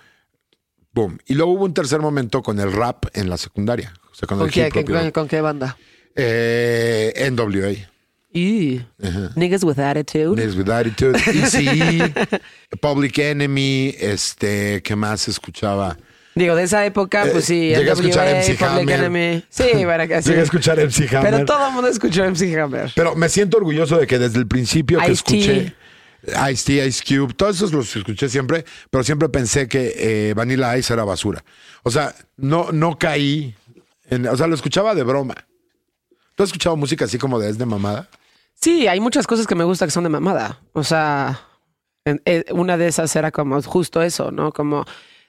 boom. 0.92 1.18
Y 1.26 1.34
luego 1.34 1.51
hubo 1.53 1.64
un 1.64 1.74
tercer 1.74 1.99
momento 1.99 2.45
con 2.45 2.61
el 2.61 2.70
rap 2.72 3.07
en 3.14 3.28
la 3.28 3.38
secundaria. 3.38 3.92
O 4.12 4.14
sea, 4.14 4.28
con, 4.28 4.38
¿Con 4.38 4.47
el 4.47 4.53
qué, 4.53 4.70
qué- 4.70 5.11
con 5.12 5.26
qué 5.26 5.40
banda? 5.40 5.76
Eh, 6.14 7.12
NWA. 7.32 7.90
Niggas 8.35 9.62
with 9.64 9.78
Attitude. 9.78 10.37
Niggas 10.37 10.57
with 10.57 10.68
Attitude. 10.68 11.16
ECE, 11.16 12.12
Public 12.80 13.18
Enemy. 13.18 13.95
Este, 13.99 14.82
¿qué 14.82 14.97
más 14.97 15.28
escuchaba? 15.28 15.97
Digo, 16.35 16.57
de 16.57 16.64
esa 16.64 16.85
época, 16.85 17.26
pues 17.30 17.45
sí. 17.45 17.72
Eh, 17.72 17.76
llegué 17.78 17.91
a 17.91 17.93
escuchar 17.93 18.26
MC 18.28 18.59
Public 18.59 18.62
Hammer. 18.91 19.01
Enemy. 19.05 19.45
Sí, 19.49 19.64
para 19.87 20.09
que 20.09 20.20
sí. 20.22 20.28
Llegué 20.30 20.41
a 20.41 20.45
escuchar 20.45 20.78
MC 20.78 21.14
Hammer. 21.14 21.32
Pero 21.32 21.45
todo 21.45 21.66
el 21.68 21.72
mundo 21.72 21.89
escuchó 21.89 22.24
MC 22.28 22.59
Hammer. 22.59 22.91
Pero 22.97 23.14
me 23.14 23.28
siento 23.28 23.57
orgulloso 23.59 23.99
de 23.99 24.07
que 24.09 24.18
desde 24.18 24.39
el 24.41 24.49
principio 24.49 24.99
que 24.99 25.12
escuché 25.12 25.74
Ice-T, 26.51 26.87
Ice 26.87 27.05
Cube, 27.07 27.35
todos 27.35 27.55
esos 27.57 27.72
los 27.72 27.95
escuché 27.95 28.28
siempre, 28.28 28.64
pero 28.91 29.05
siempre 29.05 29.28
pensé 29.28 29.68
que 29.68 29.93
eh, 29.97 30.35
Vanilla 30.35 30.76
Ice 30.76 30.93
era 30.93 31.05
basura. 31.05 31.45
O 31.85 31.91
sea, 31.91 32.14
no, 32.37 32.72
no 32.72 32.99
caí, 32.99 33.55
en- 34.11 34.26
o 34.26 34.37
sea, 34.37 34.47
lo 34.49 34.55
escuchaba 34.55 34.95
de 34.95 35.03
broma. 35.05 35.35
¿Tú 36.35 36.43
has 36.43 36.49
escuchado 36.49 36.76
música 36.76 37.05
así 37.05 37.16
como 37.18 37.39
de 37.39 37.51
es 37.51 37.59
de 37.59 37.66
mamada? 37.66 38.09
Sí, 38.61 38.86
hay 38.88 39.00
muchas 39.00 39.26
cosas 39.26 39.46
que 39.46 39.55
me 39.55 39.64
gustan 39.64 39.88
que 39.88 39.92
son 39.92 40.05
de 40.05 40.11
mamada. 40.11 40.61
O 40.72 40.84
sea, 40.84 41.40
en- 42.05 42.20
eh, 42.24 42.44
una 42.52 42.76
de 42.76 42.86
esas 42.88 43.14
era 43.16 43.30
como 43.30 43.61
justo 43.62 44.02
eso, 44.02 44.30
¿no? 44.30 44.52
Como 44.52 44.84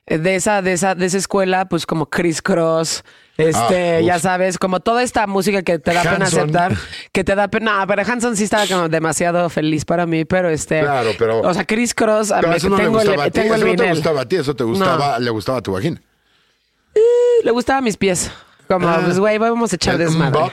eh, 0.07 0.19
de 0.19 0.35
esa, 0.35 0.61
de 0.61 0.73
esa, 0.73 0.93
de 0.95 1.05
esa 1.07 1.17
escuela, 1.17 1.65
pues 1.67 1.85
como 1.87 2.05
Chris 2.09 2.39
Cross, 2.41 3.03
este, 3.37 3.95
Ah, 3.95 3.99
uf. 4.01 4.05
ya 4.05 4.19
sabes, 4.19 4.57
como 4.59 4.79
toda 4.79 5.01
esta 5.01 5.25
música 5.25 5.63
que 5.63 5.79
te 5.79 5.93
da 5.93 6.03
pena 6.03 6.25
aceptar, 6.25 6.73
que 7.11 7.23
te 7.23 7.33
da 7.35 7.47
pena. 7.47 7.79
No, 7.79 7.87
pero 7.87 8.03
Hanson 8.03 8.37
sí 8.37 8.43
estaba 8.43 8.67
como 8.67 8.87
demasiado 8.87 9.49
feliz 9.49 9.83
para 9.83 10.05
mí, 10.05 10.23
pero 10.23 10.47
este. 10.49 10.81
Claro, 10.81 11.09
pero- 11.17 11.41
O 11.41 11.53
sea, 11.53 11.65
Chris 11.65 11.93
Cross, 11.95 12.31
a 12.31 12.35
Pero 12.39 12.49
mí- 12.51 12.55
eso 12.57 12.69
no 12.69 12.77
le 12.77 12.83
tengo 12.83 12.97
gustaba 12.99 13.15
el, 13.15 13.21
a 13.21 13.23
ti, 13.25 13.31
tengo 13.31 13.55
el 13.55 13.61
eso 13.61 13.67
no 13.71 13.75
te 13.83 13.89
gustaba 13.89 14.21
a 14.21 14.25
ti, 14.25 14.35
eso 14.35 14.55
te 14.55 14.63
gustaba, 14.63 15.19
le 15.19 15.29
gustaba 15.31 15.57
a 15.57 15.61
tu 15.61 15.71
vagina. 15.73 15.99
Le 17.43 17.51
gustaba 17.51 17.81
mis 17.81 17.97
pies. 17.97 18.31
Como, 18.67 18.87
Ah. 18.87 19.01
pues, 19.03 19.19
güey, 19.19 19.37
vamos 19.37 19.71
a 19.73 19.75
echar 19.75 19.93
¿El 19.95 20.01
desmadre. 20.07 20.51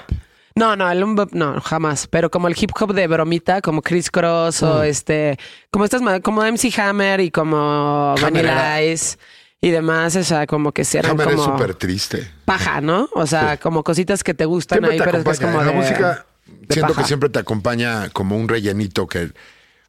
No, 0.55 0.77
no, 0.77 0.91
el 0.91 1.05
mbop 1.07 1.33
no, 1.33 1.61
jamás. 1.61 2.07
Pero 2.09 2.31
como 2.31 2.49
el 2.49 2.55
hip 2.59 2.71
hop 2.79 2.93
de 2.95 3.07
bromita, 3.07 3.61
como 3.63 3.83
Chris 3.83 4.11
Cross 4.11 4.63
Mm. 4.63 4.67
o 4.67 4.83
este, 4.83 5.39
como 5.71 5.85
estas, 5.85 6.03
como 6.23 6.43
MC 6.45 6.73
Hammer 6.79 7.21
y 7.21 7.31
como 7.31 8.15
Vanilla 8.21 8.83
Ice 8.83 9.17
y 9.61 9.71
demás, 9.71 10.17
o 10.17 10.25
sea, 10.25 10.47
como 10.47 10.73
que 10.73 10.85
sí 10.85 10.99
eran 10.99 11.13
Hammer 11.13 11.29
es 11.29 11.35
como 11.37 11.53
súper 11.57 11.75
triste. 11.75 12.31
paja, 12.45 12.81
¿no? 12.81 13.09
O 13.15 13.27
sea, 13.27 13.57
como 13.59 13.83
cositas 13.85 14.23
que 14.25 14.35
te 14.35 14.45
gustan 14.45 14.79
Siempre 14.81 14.93
ahí, 14.93 14.99
te 14.99 15.05
pero 15.05 15.19
es 15.19 15.25
que 15.25 15.31
es 15.31 15.39
acompaña. 15.41 15.53
como 15.59 15.65
la 15.65 15.73
de- 15.73 15.79
música 15.89 16.27
de 16.47 16.75
siento 16.75 16.93
paja. 16.93 17.03
que 17.03 17.07
siempre 17.07 17.29
te 17.29 17.39
acompaña 17.39 18.09
como 18.11 18.37
un 18.37 18.49
rellenito 18.49 19.07
que, 19.07 19.31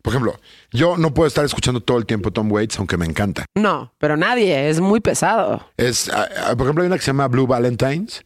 por 0.01 0.11
ejemplo, 0.13 0.39
yo 0.71 0.95
no 0.97 1.13
puedo 1.13 1.27
estar 1.27 1.43
escuchando 1.43 1.81
todo 1.81 1.97
el 1.97 2.05
tiempo 2.05 2.31
Tom 2.31 2.51
Waits, 2.51 2.77
aunque 2.77 2.97
me 2.97 3.05
encanta. 3.05 3.45
No, 3.55 3.91
pero 3.97 4.15
nadie, 4.17 4.69
es 4.69 4.79
muy 4.79 4.99
pesado. 4.99 5.67
Es, 5.77 6.09
ah, 6.09 6.27
ah, 6.45 6.55
por 6.55 6.67
ejemplo, 6.67 6.83
hay 6.83 6.87
una 6.87 6.97
que 6.97 7.01
se 7.03 7.07
llama 7.07 7.27
Blue 7.27 7.47
Valentines, 7.47 8.23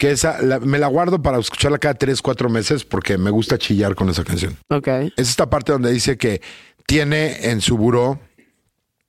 que 0.00 0.10
esa 0.10 0.40
la- 0.40 0.58
me 0.60 0.78
la 0.78 0.86
guardo 0.88 1.20
para 1.22 1.38
escucharla 1.38 1.78
cada 1.78 1.92
tres, 1.94 2.22
cuatro 2.22 2.48
meses 2.48 2.84
porque 2.84 3.18
me 3.18 3.30
gusta 3.30 3.58
chillar 3.58 3.94
con 3.94 4.08
esa 4.08 4.24
canción. 4.24 4.56
Ok. 4.68 4.88
Es 5.16 5.28
esta 5.28 5.50
parte 5.50 5.72
donde 5.72 5.92
dice 5.92 6.16
que 6.16 6.40
tiene 6.86 7.50
en 7.50 7.60
su 7.60 7.76
buró 7.76 8.18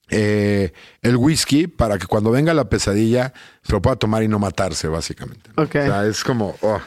eh, 0.09 0.73
el 1.01 1.15
whisky 1.15 1.67
para 1.67 1.97
que 1.97 2.05
cuando 2.07 2.29
venga 2.31 2.53
la 2.53 2.65
pesadilla 2.65 3.31
se 3.63 3.71
lo 3.71 3.81
pueda 3.81 3.95
tomar 3.95 4.21
y 4.23 4.27
no 4.27 4.37
matarse, 4.37 4.89
básicamente. 4.89 5.49
¿no? 5.55 5.63
Ok. 5.63 5.75
O 5.75 5.85
sea, 5.85 6.05
es 6.05 6.23
como... 6.25 6.57
oh, 6.61 6.81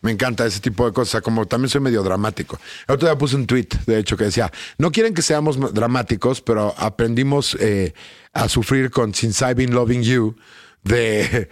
me 0.00 0.10
encanta 0.12 0.46
ese 0.46 0.60
tipo 0.60 0.86
de 0.86 0.92
cosas, 0.92 1.20
como 1.20 1.44
también 1.44 1.68
soy 1.68 1.82
medio 1.82 2.02
dramático. 2.02 2.58
El 2.86 2.94
otro 2.94 3.06
día 3.08 3.18
puse 3.18 3.36
un 3.36 3.46
tweet, 3.46 3.68
de 3.84 3.98
hecho, 3.98 4.16
que 4.16 4.24
decía, 4.24 4.50
no 4.78 4.90
quieren 4.92 5.12
que 5.12 5.20
seamos 5.22 5.58
dramáticos, 5.74 6.40
pero 6.40 6.72
aprendimos 6.78 7.54
eh, 7.60 7.92
a 8.32 8.48
sufrir 8.48 8.90
con 8.90 9.12
Since 9.12 9.44
I've 9.44 9.54
Been 9.54 9.74
Loving 9.74 10.02
You 10.02 10.36
de, 10.84 11.48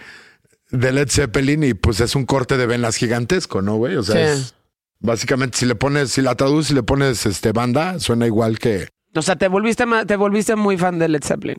de 0.70 0.93
Led 0.93 1.09
Zeppelin 1.09 1.62
y 1.64 1.74
pues 1.74 2.01
es 2.01 2.14
un 2.16 2.24
corte 2.26 2.56
de 2.56 2.66
venas 2.66 2.97
gigantesco, 2.97 3.62
¿no, 3.62 3.76
güey? 3.76 3.97
O 3.97 4.02
sea, 4.02 4.14
Sí. 4.34 4.40
es- 4.43 4.55
básicamente 5.01 5.59
si 5.59 5.66
le 5.66 5.74
pones, 5.74 6.10
si 6.12 6.22
la 6.22 6.34
traduces 6.34 6.72
y 6.72 6.74
le 6.74 6.82
pones 6.82 7.26
este 7.26 7.52
banda, 7.52 7.98
suena 8.01 8.26
igual 8.26 8.59
que... 8.59 8.88
O 9.14 9.22
sea, 9.22 9.36
te 9.36 9.48
volviste, 9.48 9.84
te 10.06 10.16
volviste 10.16 10.56
muy 10.56 10.76
fan 10.76 10.98
de 10.98 11.09
Led 11.09 11.22
Zeppelin. 11.24 11.56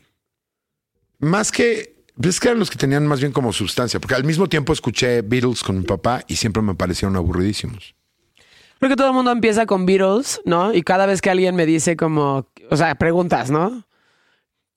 Más 1.18 1.50
que... 1.50 1.96
pues 2.16 2.34
Es 2.36 2.40
que 2.40 2.48
eran 2.48 2.58
los 2.60 2.70
que 2.70 2.76
tenían 2.78 3.06
más 3.06 3.20
bien 3.20 3.32
como 3.32 3.52
sustancia, 3.52 3.98
porque 4.00 4.14
al 4.14 4.24
mismo 4.24 4.48
tiempo 4.48 4.72
escuché 4.72 5.22
Beatles 5.22 5.62
con 5.62 5.78
mi 5.78 5.84
papá 5.84 6.22
y 6.28 6.36
siempre 6.36 6.62
me 6.62 6.74
parecieron 6.74 7.16
aburridísimos. 7.16 7.94
Creo 8.78 8.90
que 8.90 8.96
todo 8.96 9.08
el 9.08 9.14
mundo 9.14 9.32
empieza 9.32 9.66
con 9.66 9.86
Beatles, 9.86 10.40
¿no? 10.44 10.72
Y 10.72 10.82
cada 10.82 11.06
vez 11.06 11.20
que 11.20 11.30
alguien 11.30 11.56
me 11.56 11.66
dice 11.66 11.96
como, 11.96 12.46
o 12.70 12.76
sea, 12.76 12.94
preguntas, 12.94 13.50
¿no? 13.50 13.84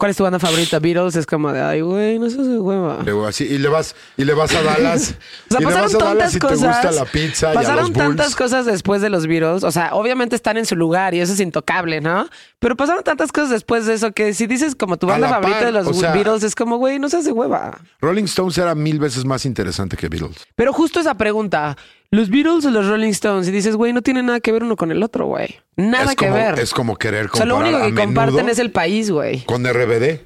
¿Cuál 0.02 0.10
es 0.10 0.18
tu 0.18 0.24
banda 0.24 0.40
favorita? 0.40 0.80
Beatles 0.80 1.16
es 1.16 1.28
como 1.28 1.54
de, 1.54 1.62
ay, 1.62 1.82
güey, 1.82 2.18
no 2.18 2.28
seas 2.28 2.48
de 2.48 2.58
hueva. 2.58 3.02
Y 3.04 3.58
le 3.60 3.68
vas, 3.70 3.96
y 4.18 4.26
le 4.26 4.34
vas 4.34 4.52
a 4.56 4.64
Dallas. 4.64 5.14
O 5.48 5.54
sea, 5.54 5.60
y 5.60 5.64
le 5.64 5.66
pasaron 5.68 5.94
vas 5.94 5.94
a 5.94 5.98
Dallas 6.00 6.18
tantas 6.18 6.36
y 6.36 6.40
cosas. 6.40 6.82
gusta 6.84 6.92
la 6.92 7.06
pizza 7.06 7.48
y 7.50 7.52
a 7.52 7.54
pasaron 7.54 7.84
Bulls. 7.84 7.98
tantas 7.98 8.36
cosas 8.36 8.66
después 8.66 9.04
de 9.04 9.12
los 9.12 9.28
Beatles. 9.28 9.64
O 9.64 9.70
sea, 9.70 9.94
obviamente 9.94 10.36
están 10.36 10.58
en 10.58 10.66
su 10.66 10.76
lugar 10.76 11.14
y 11.14 11.20
eso 11.20 11.34
es 11.34 11.40
intocable, 11.40 12.02
¿no? 12.02 12.28
Pero 12.58 12.76
pasaron 12.76 13.04
tantas 13.04 13.32
cosas 13.32 13.52
después 13.52 13.86
de 13.86 13.94
eso 13.94 14.12
que 14.12 14.34
si 14.34 14.48
dices 14.48 14.74
como 14.74 14.98
tu 14.98 15.06
banda 15.06 15.30
favorita 15.30 15.60
par, 15.60 15.66
de 15.68 15.72
los 15.72 15.86
o 15.86 15.94
sea- 15.94 16.14
Beatles 16.14 16.42
es 16.42 16.56
como, 16.56 16.78
güey, 16.78 16.98
no 16.98 17.08
seas 17.08 17.26
de 17.26 17.32
hueva. 17.32 17.78
Rolling 18.02 18.24
Stones 18.24 18.58
era 18.58 18.74
mil 18.74 18.98
veces 18.98 19.24
más 19.24 19.46
interesante 19.46 19.98
que 19.98 20.10
Beatles. 20.10 20.48
Pero 20.56 20.74
justo 20.74 21.00
esa 21.00 21.14
pregunta, 21.14 21.78
¿los 22.12 22.30
Beatles 22.30 22.66
o 22.66 22.72
los 22.72 22.88
Rolling 22.88 23.10
Stones? 23.10 23.48
Y 23.48 23.52
dices, 23.52 23.76
güey, 23.76 23.94
no 23.94 24.02
tiene 24.02 24.22
nada 24.22 24.40
que 24.40 24.52
ver 24.52 24.64
uno 24.64 24.76
con 24.76 24.92
el 24.92 25.02
otro, 25.02 25.26
güey. 25.26 25.60
Nada 25.76 26.12
es 26.12 26.16
que 26.16 26.28
como, 26.28 26.38
ver. 26.38 26.60
Es 26.60 26.74
como 26.74 26.96
querer 26.98 27.30
o 27.32 27.36
sea, 27.36 27.46
lo 27.46 27.56
comparar 27.56 27.82
único 27.82 27.96
que 27.96 28.06
comparten 28.06 28.50
es 28.50 28.60
el 28.60 28.72
país, 28.72 29.10
güey. 29.10 29.44
con 29.46 29.66
RBD. 29.66 30.20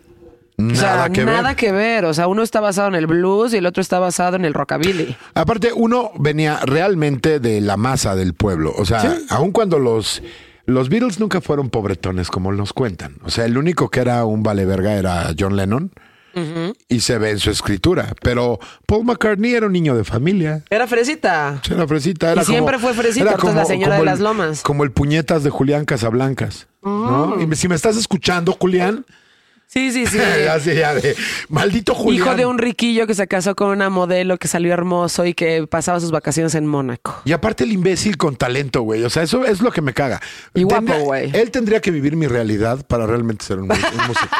Nada 0.57 0.71
O 0.71 0.75
sea, 0.75 1.09
que 1.09 1.25
nada 1.25 1.49
ver. 1.49 1.55
que 1.57 1.71
ver. 1.71 2.05
O 2.05 2.13
sea, 2.13 2.27
uno 2.27 2.41
está 2.41 2.61
basado 2.61 2.87
en 2.87 2.95
el 2.95 3.07
blues 3.07 3.53
y 3.53 3.57
el 3.57 3.65
otro 3.65 3.81
está 3.81 3.99
basado 3.99 4.37
en 4.37 4.45
el 4.45 4.53
rockabilly. 4.53 5.15
Aparte, 5.33 5.71
uno 5.73 6.11
venía 6.17 6.59
realmente 6.63 7.39
de 7.39 7.59
la 7.59 7.75
masa 7.75 8.15
del 8.15 8.33
pueblo. 8.33 8.73
O 8.77 8.85
sea, 8.85 9.17
aun 9.29 9.51
cuando 9.51 9.79
los, 9.79 10.23
los 10.65 10.87
Beatles 10.89 11.19
nunca 11.19 11.41
fueron 11.41 11.69
pobretones 11.69 12.29
como 12.29 12.53
nos 12.53 12.71
cuentan. 12.71 13.17
O 13.23 13.29
sea, 13.29 13.45
el 13.45 13.57
único 13.57 13.89
que 13.89 13.99
era 13.99 14.23
un 14.25 14.43
vale 14.43 14.65
verga 14.65 14.93
era 14.93 15.33
John 15.37 15.57
Lennon. 15.57 15.91
Y 16.89 16.99
se 16.99 17.17
ve 17.17 17.31
en 17.31 17.39
su 17.39 17.49
escritura. 17.51 18.13
Pero 18.21 18.59
Paul 18.85 19.05
McCartney 19.05 19.53
era 19.53 19.65
un 19.67 19.71
niño 19.73 19.95
de 19.95 20.03
familia. 20.03 20.63
Era 20.69 20.87
fresita. 20.87 21.61
Era 21.69 21.87
fresita. 21.87 22.31
Era 22.31 22.41
Y 22.41 22.45
siempre 22.45 22.75
como- 22.75 22.87
fue 22.87 22.93
fresita, 22.93 23.31
era 23.33 23.49
es 23.49 23.55
la 23.55 23.65
señora 23.65 23.97
de 23.99 24.05
las 24.05 24.19
lomas. 24.19 24.61
Como 24.61 24.83
el 24.83 24.91
puñetas 24.91 25.43
de 25.43 25.49
Julián 25.49 25.85
Casablancas. 25.85 26.67
¿no? 26.83 27.37
Y 27.41 27.55
si 27.55 27.67
me 27.67 27.75
estás 27.75 27.97
escuchando, 27.97 28.55
Julián, 28.59 29.05
Sí, 29.67 29.91
sí, 29.91 30.05
sí. 30.05 30.19
así 30.49 30.75
ya 30.75 30.93
de 30.93 31.15
maldito 31.49 31.93
Julián. 31.93 32.25
Hijo 32.27 32.35
de 32.35 32.45
un 32.45 32.57
riquillo 32.57 33.07
que 33.07 33.13
se 33.13 33.27
casó 33.27 33.55
con 33.55 33.69
una 33.69 33.89
modelo 33.89 34.37
que 34.37 34.47
salió 34.47 34.73
hermoso 34.73 35.25
y 35.25 35.33
que 35.33 35.67
pasaba 35.67 35.99
sus 35.99 36.11
vacaciones 36.11 36.55
en 36.55 36.65
Mónaco. 36.65 37.21
Y 37.25 37.33
aparte 37.33 37.63
el 37.63 37.71
imbécil 37.71 38.17
con 38.17 38.35
talento, 38.35 38.81
güey. 38.81 39.03
O 39.03 39.09
sea, 39.09 39.23
eso 39.23 39.45
es 39.45 39.61
lo 39.61 39.71
que 39.71 39.81
me 39.81 39.93
caga. 39.93 40.21
Y 40.53 40.63
guapo, 40.63 40.93
güey. 40.99 41.31
Él 41.35 41.51
tendría 41.51 41.81
que 41.81 41.91
vivir 41.91 42.15
mi 42.15 42.27
realidad 42.27 42.85
para 42.85 43.05
realmente 43.05 43.43
ser 43.43 43.59
un, 43.59 43.67
músico. 43.67 44.35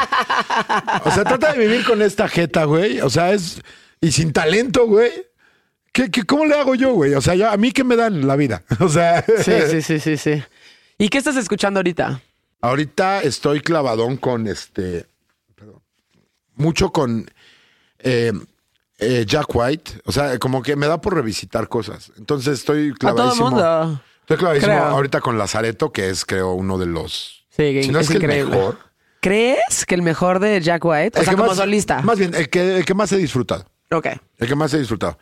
O 1.04 1.10
sea, 1.10 1.24
trata 1.24 1.52
de 1.52 1.58
vivir 1.58 1.84
con 1.84 2.02
esta 2.02 2.28
jeta, 2.28 2.64
güey. 2.64 3.00
O 3.00 3.10
sea, 3.10 3.32
es... 3.32 3.60
Y 4.00 4.12
sin 4.12 4.32
talento, 4.32 4.86
güey. 4.86 5.10
¿Qué, 5.92 6.10
qué, 6.10 6.24
cómo 6.24 6.44
le 6.44 6.54
hago 6.54 6.74
yo, 6.74 6.92
güey? 6.92 7.14
O 7.14 7.20
sea, 7.20 7.34
ya, 7.34 7.52
a 7.52 7.56
mí 7.56 7.72
que 7.72 7.84
me 7.84 7.96
dan 7.96 8.26
la 8.26 8.36
vida. 8.36 8.62
O 8.80 8.88
sea... 8.88 9.24
Sí, 9.42 9.52
sí, 9.70 9.82
sí, 9.82 10.00
sí, 10.00 10.16
sí. 10.16 10.42
¿Y 10.98 11.08
qué 11.08 11.18
estás 11.18 11.36
escuchando 11.36 11.78
ahorita? 11.80 12.20
Ahorita 12.60 13.20
estoy 13.20 13.60
clavadón 13.60 14.16
con 14.16 14.46
este. 14.46 15.06
Mucho 16.56 16.90
con 16.90 17.30
eh, 18.00 18.32
eh, 18.98 19.24
Jack 19.26 19.46
White. 19.54 19.92
O 20.04 20.12
sea, 20.12 20.38
como 20.38 20.62
que 20.62 20.76
me 20.76 20.86
da 20.86 21.00
por 21.00 21.14
revisitar 21.14 21.68
cosas. 21.68 22.12
Entonces 22.18 22.58
estoy 22.58 22.90
A 22.90 22.94
todo 22.98 23.14
clavadísimo. 23.14 23.50
mundo. 23.50 24.02
Estoy 24.20 24.36
clavadísimo 24.38 24.72
Creo. 24.72 24.84
ahorita 24.86 25.20
con 25.20 25.38
Lazareto, 25.38 25.92
que 25.92 26.10
es, 26.10 26.24
creo, 26.24 26.52
uno 26.52 26.78
de 26.78 26.86
los. 26.86 27.44
Sí, 27.56 27.82
si 27.84 27.90
no 27.90 28.00
es, 28.00 28.06
es 28.06 28.10
que 28.10 28.16
el 28.18 28.22
increíble. 28.24 28.56
mejor. 28.56 28.78
¿Crees 29.20 29.86
que 29.86 29.94
el 29.94 30.02
mejor 30.02 30.40
de 30.40 30.60
Jack 30.60 30.84
White? 30.84 31.18
O 31.18 31.20
el 31.20 31.24
sea, 31.24 31.32
que 31.32 31.36
como 31.36 31.48
más- 31.48 31.56
solista. 31.56 32.02
Más 32.02 32.18
bien, 32.18 32.34
el 32.34 32.48
que, 32.50 32.78
el 32.78 32.84
que 32.84 32.94
más 32.94 33.10
he 33.12 33.16
disfrutado. 33.16 33.64
Ok. 33.90 34.06
El 34.38 34.48
que 34.48 34.54
más 34.54 34.72
he 34.74 34.78
disfrutado. 34.78 35.18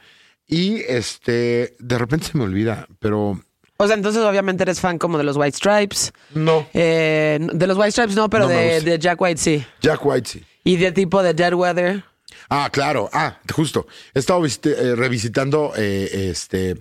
Y 0.47 0.81
este, 0.89 1.75
de 1.79 1.99
repente 1.99 2.27
se 2.27 2.37
me 2.39 2.45
olvida, 2.45 2.87
pero 2.99 3.41
O 3.79 3.87
sea, 3.87 3.97
entonces 3.97 4.23
obviamente 4.23 4.63
eres 4.63 4.81
fan 4.81 4.99
como 4.99 5.17
de 5.17 5.25
los 5.25 5.37
White 5.37 5.57
Stripes. 5.57 6.13
no. 6.35 6.67
Eh, 6.75 7.39
de 7.41 7.67
los 7.67 7.77
White 7.79 7.93
Stripes 7.93 8.17
no, 8.17 8.29
pero 8.29 8.45
No 8.45 8.51
de 8.51 8.99
Jack 8.99 9.21
White 9.21 9.41
sí. 9.41 9.65
Jack 9.81 10.05
White 10.05 10.29
sí. 10.29 10.45
Y 10.65 10.77
de 10.77 10.93
tipo 10.93 11.23
de 11.23 11.35
Dead 11.35 11.53
Weather. 11.55 12.03
Ah, 12.49 12.69
claro. 12.73 13.09
Ah, 13.13 13.39
justo. 13.55 13.87
He 14.15 14.19
estado 14.19 14.45
eh, 14.47 14.95
revisitando 14.97 15.73
eh, 15.77 16.31
este 16.31 16.77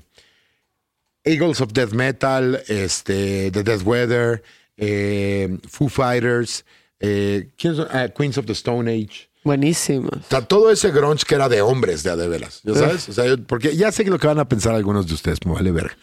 Eagles 1.24 1.62
of 1.62 1.72
Death 1.74 1.92
Metal, 1.94 2.62
este 2.68 3.52
The 3.52 3.64
Death 3.64 3.84
Weather, 3.86 4.44
eh, 4.78 5.58
Foo 5.70 5.90
Fighters, 5.90 6.66
eh. 7.00 7.50
Ah, 7.92 8.08
Queens 8.10 8.38
of 8.38 8.46
the 8.46 8.54
Stone 8.54 8.90
Age. 8.92 9.30
Buenísimos. 9.44 10.14
O 10.14 10.30
sea, 10.30 10.42
todo 10.42 10.72
ese 10.72 10.92
grunge 10.92 11.26
que 11.26 11.36
era 11.36 11.50
de 11.50 11.62
hombres, 11.62 12.02
de 12.04 12.12
a 12.12 12.16
de 12.16 12.28
veras. 12.30 12.62
¿Ya 12.64 12.76
sabes? 12.76 13.10
O 13.10 13.14
sea, 13.14 13.26
yo- 13.28 13.44
porque 13.46 13.76
ya 13.76 13.92
sé 13.92 14.06
que 14.06 14.10
lo 14.10 14.18
que 14.18 14.28
van 14.28 14.40
a 14.40 14.48
pensar 14.48 14.74
algunos 14.74 15.08
de 15.08 15.14
ustedes, 15.14 15.46
me 15.46 15.52
vale 15.54 15.72
verga. 15.72 15.98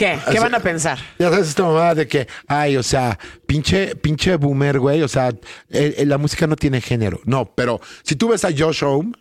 ¿Qué? 0.00 0.18
¿Qué 0.32 0.40
van 0.40 0.54
a 0.54 0.60
pensar? 0.60 0.98
Ya 1.18 1.28
sabes 1.30 1.48
esta 1.48 1.62
mamada 1.62 1.94
de 1.94 2.08
que, 2.08 2.26
ay, 2.46 2.76
o 2.78 2.82
sea, 2.82 3.18
pinche, 3.46 3.94
pinche 3.96 4.36
boomer, 4.36 4.78
güey. 4.78 5.02
O 5.02 5.08
sea, 5.08 5.28
eh, 5.68 5.94
eh, 5.98 6.06
la 6.06 6.16
música 6.16 6.46
no 6.46 6.56
tiene 6.56 6.80
género. 6.80 7.20
No, 7.26 7.52
pero 7.54 7.80
si 8.02 8.16
tú 8.16 8.28
ves 8.28 8.44
a 8.46 8.48
Josh 8.56 8.82
Home, 8.82 9.12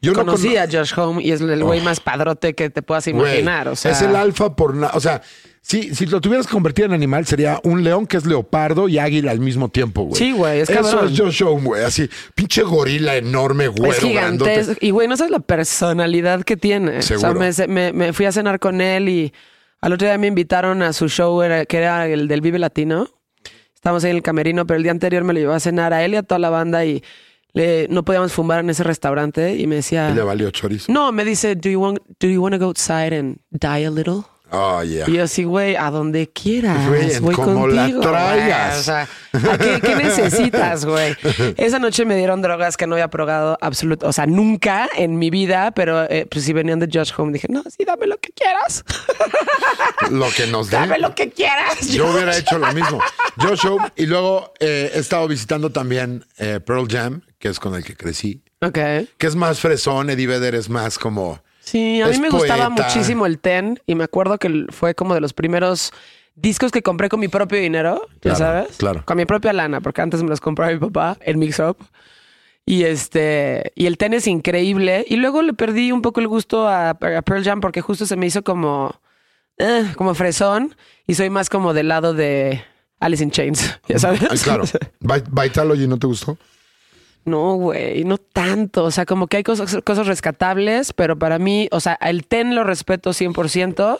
yo 0.00 0.12
no 0.12 0.18
Conocí 0.18 0.48
cono- 0.48 0.60
a 0.60 0.66
Josh 0.66 0.92
Home 0.96 1.22
y 1.22 1.30
es 1.30 1.40
el 1.40 1.62
güey 1.62 1.80
más 1.80 2.00
padrote 2.00 2.54
que 2.54 2.68
te 2.70 2.82
puedas 2.82 3.04
Güey, 3.06 3.16
imaginar. 3.16 3.68
o 3.68 3.76
sea, 3.76 3.92
Es 3.92 4.02
el 4.02 4.16
alfa 4.16 4.56
por 4.56 4.74
nada. 4.74 4.92
O 4.94 5.00
sea, 5.00 5.22
si, 5.60 5.94
si 5.94 6.06
lo 6.06 6.20
tuvieras 6.20 6.46
que 6.46 6.52
convertir 6.52 6.84
en 6.86 6.92
animal, 6.92 7.26
sería 7.26 7.60
un 7.62 7.84
león 7.84 8.06
que 8.06 8.16
es 8.16 8.24
leopardo 8.26 8.88
y 8.88 8.98
águila 8.98 9.30
al 9.32 9.40
mismo 9.40 9.68
tiempo, 9.68 10.02
güey. 10.02 10.16
Sí, 10.16 10.32
güey, 10.32 10.60
es 10.60 10.70
Eso 10.70 11.04
es 11.04 11.18
Josh 11.18 11.42
Home, 11.44 11.62
güey. 11.64 11.84
Así, 11.84 12.08
pinche 12.34 12.62
gorila 12.62 13.16
enorme, 13.16 13.68
güero, 13.68 13.92
es 13.92 14.00
gigantesco. 14.00 14.74
Y 14.80 14.90
güey, 14.90 15.06
no 15.08 15.16
sabes 15.16 15.30
la 15.30 15.40
personalidad 15.40 16.42
que 16.42 16.56
tiene. 16.56 17.02
Seguro. 17.02 17.38
O 17.40 17.52
sea, 17.52 17.66
me, 17.68 17.92
me- 17.92 17.92
me 17.92 18.12
fui 18.12 18.26
a 18.26 18.32
cenar 18.32 18.58
con 18.60 18.80
él 18.80 19.08
y 19.08 19.32
al 19.80 19.92
otro 19.92 20.06
día 20.08 20.18
me 20.18 20.26
invitaron 20.26 20.82
a 20.82 20.92
su 20.92 21.08
show, 21.08 21.40
que 21.68 21.76
era 21.78 22.06
el 22.06 22.28
del 22.28 22.40
Vive 22.40 22.58
Latino. 22.58 23.08
Estábamos 23.74 24.02
ahí 24.04 24.10
en 24.10 24.16
el 24.16 24.22
camerino, 24.22 24.66
pero 24.66 24.76
el 24.76 24.82
día 24.82 24.92
anterior 24.92 25.22
me 25.24 25.32
lo 25.32 25.38
llevó 25.40 25.52
a 25.52 25.60
cenar 25.60 25.92
a 25.92 26.04
él 26.04 26.14
y 26.14 26.16
a 26.16 26.22
toda 26.22 26.38
la 26.40 26.50
banda 26.50 26.84
y 26.84 27.02
le- 27.52 27.86
no 27.88 28.04
podíamos 28.04 28.32
fumar 28.32 28.60
en 28.60 28.70
ese 28.70 28.82
restaurante 28.82 29.56
y 29.56 29.66
me 29.68 29.76
decía... 29.76 30.10
Y 30.10 30.14
le 30.14 30.22
valió 30.22 30.50
chorizo. 30.50 30.92
No, 30.92 31.12
me 31.12 31.24
dice, 31.24 31.54
do 31.54 31.68
you 31.70 31.80
want, 31.80 31.98
do 32.18 32.26
you 32.28 32.42
want 32.42 32.54
to 32.54 32.58
go 32.58 32.66
outside 32.66 33.16
and 33.16 33.38
die 33.50 33.84
a 33.86 33.90
little? 33.90 34.24
Oh, 34.50 34.82
yeah. 34.82 35.04
Y 35.08 35.14
yo 35.14 35.24
así, 35.24 35.44
güey, 35.44 35.76
a 35.76 35.90
donde 35.90 36.28
quieras. 36.28 36.88
Voy 37.20 37.34
como 37.34 37.66
la 37.68 37.82
contigo. 37.82 38.00
traigas. 38.00 38.68
güey. 38.68 38.80
O 38.80 38.82
sea, 38.82 39.08
¿a 39.52 39.58
¿qué, 39.58 39.80
qué 39.82 39.94
necesitas, 39.96 40.84
güey? 40.86 41.14
Esa 41.58 41.78
noche 41.78 42.04
me 42.06 42.16
dieron 42.16 42.40
drogas 42.40 42.76
que 42.76 42.86
no 42.86 42.94
había 42.94 43.08
probado 43.08 43.58
absoluto, 43.60 44.08
o 44.08 44.12
sea, 44.12 44.26
nunca 44.26 44.88
en 44.96 45.18
mi 45.18 45.28
vida, 45.30 45.70
pero 45.72 46.04
eh, 46.10 46.26
pues 46.30 46.44
si 46.46 46.52
venían 46.54 46.78
de 46.78 46.88
Josh 46.90 47.12
Home, 47.16 47.32
dije, 47.32 47.48
no, 47.50 47.62
sí, 47.64 47.84
dame 47.84 48.06
lo 48.06 48.16
que 48.18 48.30
quieras. 48.32 48.84
Lo 50.10 50.28
que 50.30 50.46
nos 50.46 50.70
dé. 50.70 50.76
dame 50.78 50.98
lo 50.98 51.14
que 51.14 51.30
quieras. 51.30 51.88
Yo 51.88 52.04
Josh. 52.06 52.14
hubiera 52.14 52.36
hecho 52.36 52.58
lo 52.58 52.72
mismo. 52.72 53.00
Josh 53.36 53.66
Home. 53.66 53.90
Y 53.96 54.06
luego 54.06 54.52
eh, 54.60 54.90
he 54.94 54.98
estado 54.98 55.26
visitando 55.28 55.70
también 55.70 56.24
eh, 56.38 56.60
Pearl 56.60 56.86
Jam, 56.88 57.22
que 57.38 57.48
es 57.48 57.58
con 57.60 57.74
el 57.74 57.84
que 57.84 57.94
crecí. 57.96 58.42
Ok. 58.60 58.78
Que 59.18 59.26
es 59.26 59.34
más 59.36 59.60
fresón. 59.60 60.08
Eddie 60.10 60.26
Vedder 60.26 60.54
es 60.54 60.68
más 60.70 60.98
como... 60.98 61.42
Sí, 61.70 62.00
a 62.00 62.06
mí 62.06 62.12
Es 62.12 62.20
me 62.20 62.30
gustaba 62.30 62.68
muchísimo 62.70 63.26
el 63.26 63.38
Ten 63.38 63.80
y 63.86 63.94
me 63.94 64.04
acuerdo 64.04 64.38
que 64.38 64.66
fue 64.70 64.94
como 64.94 65.14
de 65.14 65.20
los 65.20 65.32
primeros 65.32 65.92
discos 66.34 66.70
que 66.72 66.82
compré 66.82 67.08
con 67.08 67.20
mi 67.20 67.28
propio 67.28 67.58
dinero, 67.58 68.02
ya 68.22 68.34
Claro, 68.34 68.36
sabes. 68.38 68.76
claro. 68.76 69.02
Con 69.04 69.16
mi 69.16 69.24
propia 69.26 69.52
lana, 69.52 69.80
porque 69.80 70.00
antes 70.00 70.22
me 70.22 70.28
los 70.28 70.40
compraba 70.40 70.72
mi 70.72 70.78
papá, 70.78 71.18
el 71.22 71.36
Mix 71.36 71.58
Up. 71.58 71.76
Y 72.64 72.84
este, 72.84 73.72
y 73.74 73.86
el 73.86 73.96
Ten 73.96 74.12
es 74.14 74.26
increíble. 74.26 75.04
Y 75.08 75.16
luego 75.16 75.40
le 75.42 75.54
perdí 75.54 75.90
un 75.90 76.02
poco 76.02 76.20
el 76.20 76.28
gusto 76.28 76.68
a, 76.68 76.90
a 76.90 76.94
Pearl 77.22 77.42
Jam 77.44 77.60
porque 77.60 77.80
justo 77.80 78.04
se 78.06 78.14
me 78.16 78.26
hizo 78.26 78.44
como, 78.44 79.00
eh, 79.58 79.92
como 79.96 80.14
fresón. 80.14 80.76
Y 81.06 81.14
soy 81.14 81.30
más 81.30 81.48
como 81.48 81.72
del 81.72 81.88
lado 81.88 82.12
de 82.14 82.62
Alice 83.00 83.24
in 83.24 83.30
Chains, 83.30 83.78
ya 83.88 83.98
sabes. 83.98 84.42
Claro. 84.42 84.64
Vi- 85.00 85.22
Vitalogy, 85.30 85.86
¿no 85.88 85.98
te 85.98 86.06
gustó? 86.06 86.36
No, 87.28 87.54
güey, 87.54 88.04
no 88.04 88.18
tanto. 88.18 88.84
O 88.84 88.90
sea, 88.90 89.06
como 89.06 89.26
que 89.26 89.38
hay 89.38 89.42
cosas, 89.42 89.78
cosas 89.84 90.06
rescatables, 90.06 90.92
pero 90.92 91.18
para 91.18 91.38
mí, 91.38 91.68
o 91.70 91.80
sea, 91.80 91.98
el 92.00 92.26
ten 92.26 92.54
lo 92.54 92.64
respeto 92.64 93.10
100%. 93.10 93.98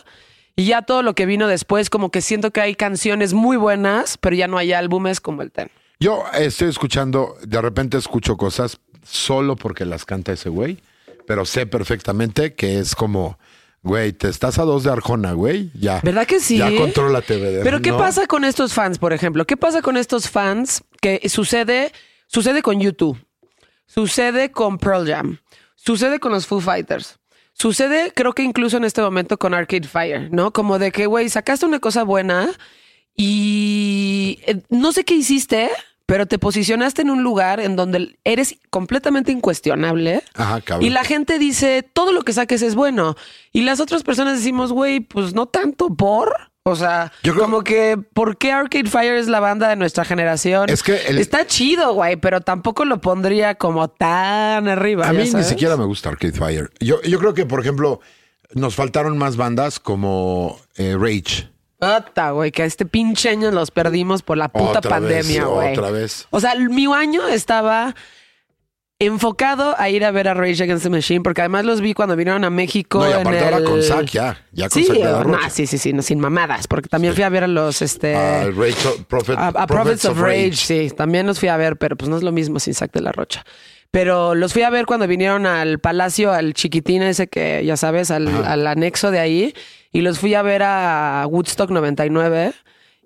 Y 0.56 0.64
ya 0.64 0.82
todo 0.82 1.02
lo 1.02 1.14
que 1.14 1.24
vino 1.24 1.46
después, 1.46 1.88
como 1.88 2.10
que 2.10 2.20
siento 2.20 2.50
que 2.50 2.60
hay 2.60 2.74
canciones 2.74 3.32
muy 3.32 3.56
buenas, 3.56 4.18
pero 4.18 4.34
ya 4.34 4.48
no 4.48 4.58
hay 4.58 4.72
álbumes 4.72 5.20
como 5.20 5.42
el 5.42 5.52
ten. 5.52 5.70
Yo 6.00 6.24
estoy 6.32 6.68
escuchando, 6.68 7.36
de 7.46 7.60
repente 7.60 7.96
escucho 7.96 8.36
cosas 8.36 8.80
solo 9.04 9.56
porque 9.56 9.84
las 9.84 10.04
canta 10.04 10.32
ese 10.32 10.48
güey, 10.48 10.78
pero 11.26 11.44
sé 11.44 11.66
perfectamente 11.66 12.54
que 12.54 12.78
es 12.78 12.94
como, 12.94 13.38
güey, 13.82 14.12
te 14.12 14.28
estás 14.28 14.58
a 14.58 14.62
dos 14.64 14.84
de 14.84 14.90
Arjona, 14.90 15.32
güey, 15.32 15.70
ya. 15.74 16.00
¿Verdad 16.02 16.26
que 16.26 16.40
sí? 16.40 16.58
Ya 16.58 16.74
controla 16.76 17.20
TV. 17.20 17.60
Pero 17.62 17.80
¿qué 17.80 17.92
pasa 17.92 18.26
con 18.26 18.44
estos 18.44 18.74
fans, 18.74 18.98
por 18.98 19.12
ejemplo? 19.12 19.44
¿Qué 19.44 19.56
pasa 19.56 19.82
con 19.82 19.96
estos 19.96 20.28
fans 20.28 20.82
que 21.00 21.28
sucede, 21.28 21.92
sucede 22.28 22.62
con 22.62 22.80
YouTube? 22.80 23.18
Sucede 23.86 24.52
con 24.52 24.78
Pearl 24.78 25.06
Jam. 25.08 25.38
Sucede 25.74 26.20
con 26.20 26.30
los 26.30 26.46
Foo 26.46 26.60
Fighters. 26.60 27.18
Sucede, 27.54 28.12
creo 28.14 28.34
que 28.34 28.44
incluso 28.44 28.76
en 28.76 28.84
este 28.84 29.02
momento 29.02 29.36
con 29.36 29.52
Arcade 29.52 29.88
Fire, 29.88 30.30
¿no? 30.30 30.52
Como 30.52 30.78
de 30.78 30.92
que, 30.92 31.06
güey, 31.06 31.28
sacaste 31.28 31.66
una 31.66 31.80
cosa 31.80 32.04
buena 32.04 32.50
y 33.16 34.38
eh, 34.46 34.62
no 34.68 34.92
sé 34.92 35.04
qué 35.04 35.14
hiciste, 35.14 35.68
pero 36.06 36.26
te 36.26 36.38
posicionaste 36.38 37.02
en 37.02 37.10
un 37.10 37.24
lugar 37.24 37.58
en 37.58 37.74
donde 37.74 38.16
eres 38.22 38.56
completamente 38.70 39.32
incuestionable. 39.32 40.22
Ajá, 40.34 40.60
cabrón. 40.60 40.86
Y 40.86 40.90
la 40.90 41.02
gente 41.02 41.40
dice, 41.40 41.82
todo 41.82 42.12
lo 42.12 42.22
que 42.22 42.32
saques 42.32 42.62
es 42.62 42.76
bueno. 42.76 43.16
Y 43.52 43.62
las 43.62 43.80
otras 43.80 44.04
personas 44.04 44.38
decimos, 44.38 44.72
güey, 44.72 45.00
pues 45.00 45.34
no 45.34 45.46
tanto 45.46 45.92
por. 45.94 46.47
O 46.70 46.76
sea, 46.76 47.12
Yo 47.22 47.32
creo- 47.32 47.44
como 47.44 47.62
que, 47.62 47.98
¿por 48.12 48.36
qué 48.36 48.52
Arcade 48.52 48.88
Fire 48.88 49.14
es 49.16 49.28
la 49.28 49.40
banda 49.40 49.68
de 49.68 49.76
nuestra 49.76 50.04
generación? 50.04 50.68
Es 50.70 50.82
que 50.82 50.96
el- 51.06 51.18
Está 51.18 51.46
chido, 51.46 51.92
güey, 51.94 52.16
pero 52.16 52.40
tampoco 52.40 52.84
lo 52.84 53.00
pondría 53.00 53.54
como 53.56 53.88
tan 53.88 54.68
arriba. 54.68 55.08
A 55.08 55.12
mí 55.12 55.30
ni 55.32 55.44
siquiera 55.44 55.76
me 55.76 55.84
gusta 55.84 56.08
Arcade 56.10 56.32
Fire. 56.32 56.70
Yo, 56.80 57.00
yo 57.02 57.18
creo 57.18 57.34
que, 57.34 57.46
por 57.46 57.60
ejemplo, 57.60 58.00
nos 58.54 58.74
faltaron 58.74 59.18
más 59.18 59.36
bandas 59.36 59.78
como 59.80 60.58
eh, 60.76 60.96
Rage. 60.98 61.48
Puta, 61.78 62.32
güey, 62.32 62.50
que 62.50 62.64
este 62.64 62.86
pinche 62.86 63.28
año 63.28 63.50
los 63.52 63.70
perdimos 63.70 64.22
por 64.22 64.36
la 64.36 64.48
puta 64.48 64.78
Otra 64.80 64.90
pandemia, 64.90 65.44
güey. 65.44 65.72
otra 65.72 65.90
vez. 65.90 66.26
O 66.30 66.40
sea, 66.40 66.54
mi 66.56 66.92
año 66.92 67.28
estaba 67.28 67.94
enfocado 69.00 69.76
a 69.78 69.88
ir 69.90 70.04
a 70.04 70.10
ver 70.10 70.26
a 70.28 70.34
Rage 70.34 70.62
Against 70.62 70.82
the 70.84 70.90
Machine, 70.90 71.20
porque 71.22 71.40
además 71.40 71.64
los 71.64 71.80
vi 71.80 71.94
cuando 71.94 72.16
vinieron 72.16 72.44
a 72.44 72.50
México. 72.50 72.98
No, 72.98 73.08
y 73.08 73.12
en 73.12 73.18
aparte 73.20 73.44
ahora 73.44 73.56
el- 73.58 73.64
con 73.64 73.82
Zack 73.82 74.06
ya, 74.06 74.44
ya 74.52 74.68
con 74.68 74.82
sí, 74.82 74.86
Zack 74.86 74.96
de 74.96 75.04
la 75.04 75.10
no, 75.12 75.22
Rocha. 75.22 75.50
sí, 75.50 75.66
sí, 75.66 75.78
sí, 75.78 75.92
no, 75.92 76.02
sin 76.02 76.18
mamadas, 76.18 76.66
porque 76.66 76.88
también 76.88 77.14
fui 77.14 77.22
a 77.22 77.28
ver 77.28 77.44
a 77.44 77.46
los, 77.48 77.80
este... 77.82 78.16
A 78.16 78.46
Rage- 78.50 79.04
Prophet- 79.08 79.38
a, 79.38 79.48
a 79.48 79.66
Prophets 79.66 80.04
of 80.06 80.18
Rage, 80.20 80.52
sí, 80.56 80.90
también 80.96 81.26
los 81.26 81.38
fui 81.38 81.48
a 81.48 81.56
ver, 81.56 81.76
pero 81.76 81.96
pues 81.96 82.08
no 82.08 82.16
es 82.16 82.22
lo 82.24 82.32
mismo 82.32 82.58
sin 82.58 82.74
Zack 82.74 82.92
de 82.92 83.00
la 83.02 83.12
Rocha. 83.12 83.44
Pero 83.90 84.34
los 84.34 84.52
fui 84.52 84.62
a 84.62 84.70
ver 84.70 84.84
cuando 84.84 85.06
vinieron 85.06 85.46
al 85.46 85.78
palacio, 85.78 86.32
al 86.32 86.52
chiquitín 86.52 87.02
ese 87.02 87.26
que, 87.28 87.64
ya 87.64 87.76
sabes, 87.78 88.10
al, 88.10 88.28
al 88.44 88.66
anexo 88.66 89.10
de 89.10 89.18
ahí. 89.18 89.54
Y 89.92 90.02
los 90.02 90.18
fui 90.18 90.34
a 90.34 90.42
ver 90.42 90.62
a 90.62 91.24
Woodstock 91.26 91.70
99. 91.70 92.52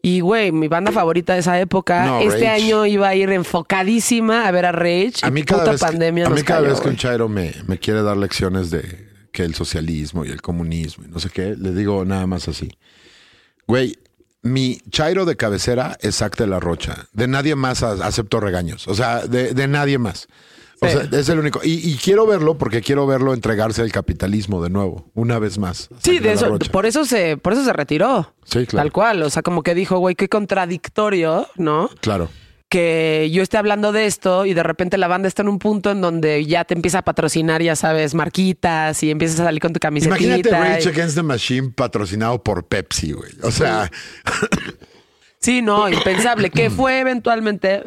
Y, 0.04 0.18
güey, 0.20 0.50
mi 0.50 0.66
banda 0.66 0.90
favorita 0.90 1.34
de 1.34 1.40
esa 1.40 1.60
época. 1.60 2.04
No, 2.04 2.18
este 2.20 2.40
Rage. 2.40 2.48
año 2.64 2.86
iba 2.86 3.08
a 3.08 3.14
ir 3.14 3.30
enfocadísima 3.30 4.48
a 4.48 4.50
ver 4.50 4.66
a 4.66 4.72
Rage. 4.72 5.14
A 5.22 5.30
mí 5.30 5.44
cada 5.44 5.60
puta 5.62 5.70
vez, 5.72 5.80
que- 5.80 5.86
pandemia 5.86 6.26
a 6.26 6.30
mí 6.30 6.42
cada 6.42 6.60
cayó, 6.60 6.72
vez 6.72 6.80
que 6.80 6.88
un 6.88 6.96
chairo 6.96 7.28
me, 7.28 7.52
me 7.68 7.78
quiere 7.78 8.02
dar 8.02 8.16
lecciones 8.16 8.70
de 8.70 9.08
que 9.30 9.44
el 9.44 9.54
socialismo 9.54 10.24
y 10.24 10.30
el 10.30 10.42
comunismo 10.42 11.04
y 11.06 11.08
no 11.08 11.18
sé 11.20 11.30
qué, 11.30 11.54
le 11.56 11.72
digo 11.72 12.04
nada 12.04 12.26
más 12.26 12.48
así. 12.48 12.68
Güey, 13.68 13.96
mi 14.42 14.80
chairo 14.90 15.24
de 15.24 15.36
cabecera 15.36 15.96
es 16.00 16.16
Zack 16.16 16.36
de 16.36 16.48
la 16.48 16.58
Rocha. 16.58 17.06
De 17.12 17.28
nadie 17.28 17.54
más 17.54 17.84
acepto 17.84 18.40
regaños. 18.40 18.88
O 18.88 18.94
sea, 18.94 19.20
de, 19.26 19.54
de 19.54 19.68
nadie 19.68 19.98
más. 19.98 20.26
O 20.82 20.88
sea, 20.88 21.08
es 21.18 21.28
el 21.28 21.38
único. 21.38 21.60
Y, 21.62 21.90
y 21.90 21.96
quiero 21.96 22.26
verlo 22.26 22.58
porque 22.58 22.80
quiero 22.80 23.06
verlo 23.06 23.34
entregarse 23.34 23.82
al 23.82 23.92
capitalismo 23.92 24.62
de 24.62 24.70
nuevo, 24.70 25.10
una 25.14 25.38
vez 25.38 25.58
más. 25.58 25.88
Sí, 26.02 26.18
de 26.18 26.32
eso, 26.32 26.58
por 26.72 26.86
eso 26.86 27.04
se, 27.04 27.36
por 27.36 27.52
eso 27.52 27.64
se 27.64 27.72
retiró. 27.72 28.34
Sí, 28.44 28.66
claro. 28.66 28.84
Tal 28.86 28.92
cual. 28.92 29.22
O 29.22 29.30
sea, 29.30 29.42
como 29.42 29.62
que 29.62 29.74
dijo, 29.74 29.98
güey, 29.98 30.14
qué 30.14 30.28
contradictorio, 30.28 31.46
¿no? 31.56 31.88
Claro. 32.00 32.28
que 32.68 33.28
yo 33.32 33.42
esté 33.42 33.58
hablando 33.58 33.92
de 33.92 34.06
esto 34.06 34.46
y 34.46 34.54
de 34.54 34.62
repente 34.62 34.96
la 34.96 35.06
banda 35.06 35.28
está 35.28 35.42
en 35.42 35.48
un 35.48 35.58
punto 35.58 35.90
en 35.90 36.00
donde 36.00 36.46
ya 36.46 36.64
te 36.64 36.72
empieza 36.74 37.00
a 37.00 37.02
patrocinar, 37.02 37.60
ya 37.62 37.76
sabes, 37.76 38.14
marquitas 38.14 39.02
y 39.02 39.10
empiezas 39.10 39.40
a 39.40 39.44
salir 39.44 39.60
con 39.60 39.72
tu 39.74 39.78
camiseta. 39.78 40.16
Imagínate 40.18 40.50
Rage 40.50 40.88
Against 40.88 41.14
the 41.16 41.22
Machine 41.22 41.70
patrocinado 41.70 42.42
por 42.42 42.64
Pepsi, 42.64 43.12
güey. 43.12 43.30
O 43.42 43.50
sea, 43.50 43.90
Sí, 45.38 45.60
no, 45.60 45.88
impensable. 45.90 46.50
que 46.50 46.70
fue 46.70 47.00
eventualmente 47.00 47.82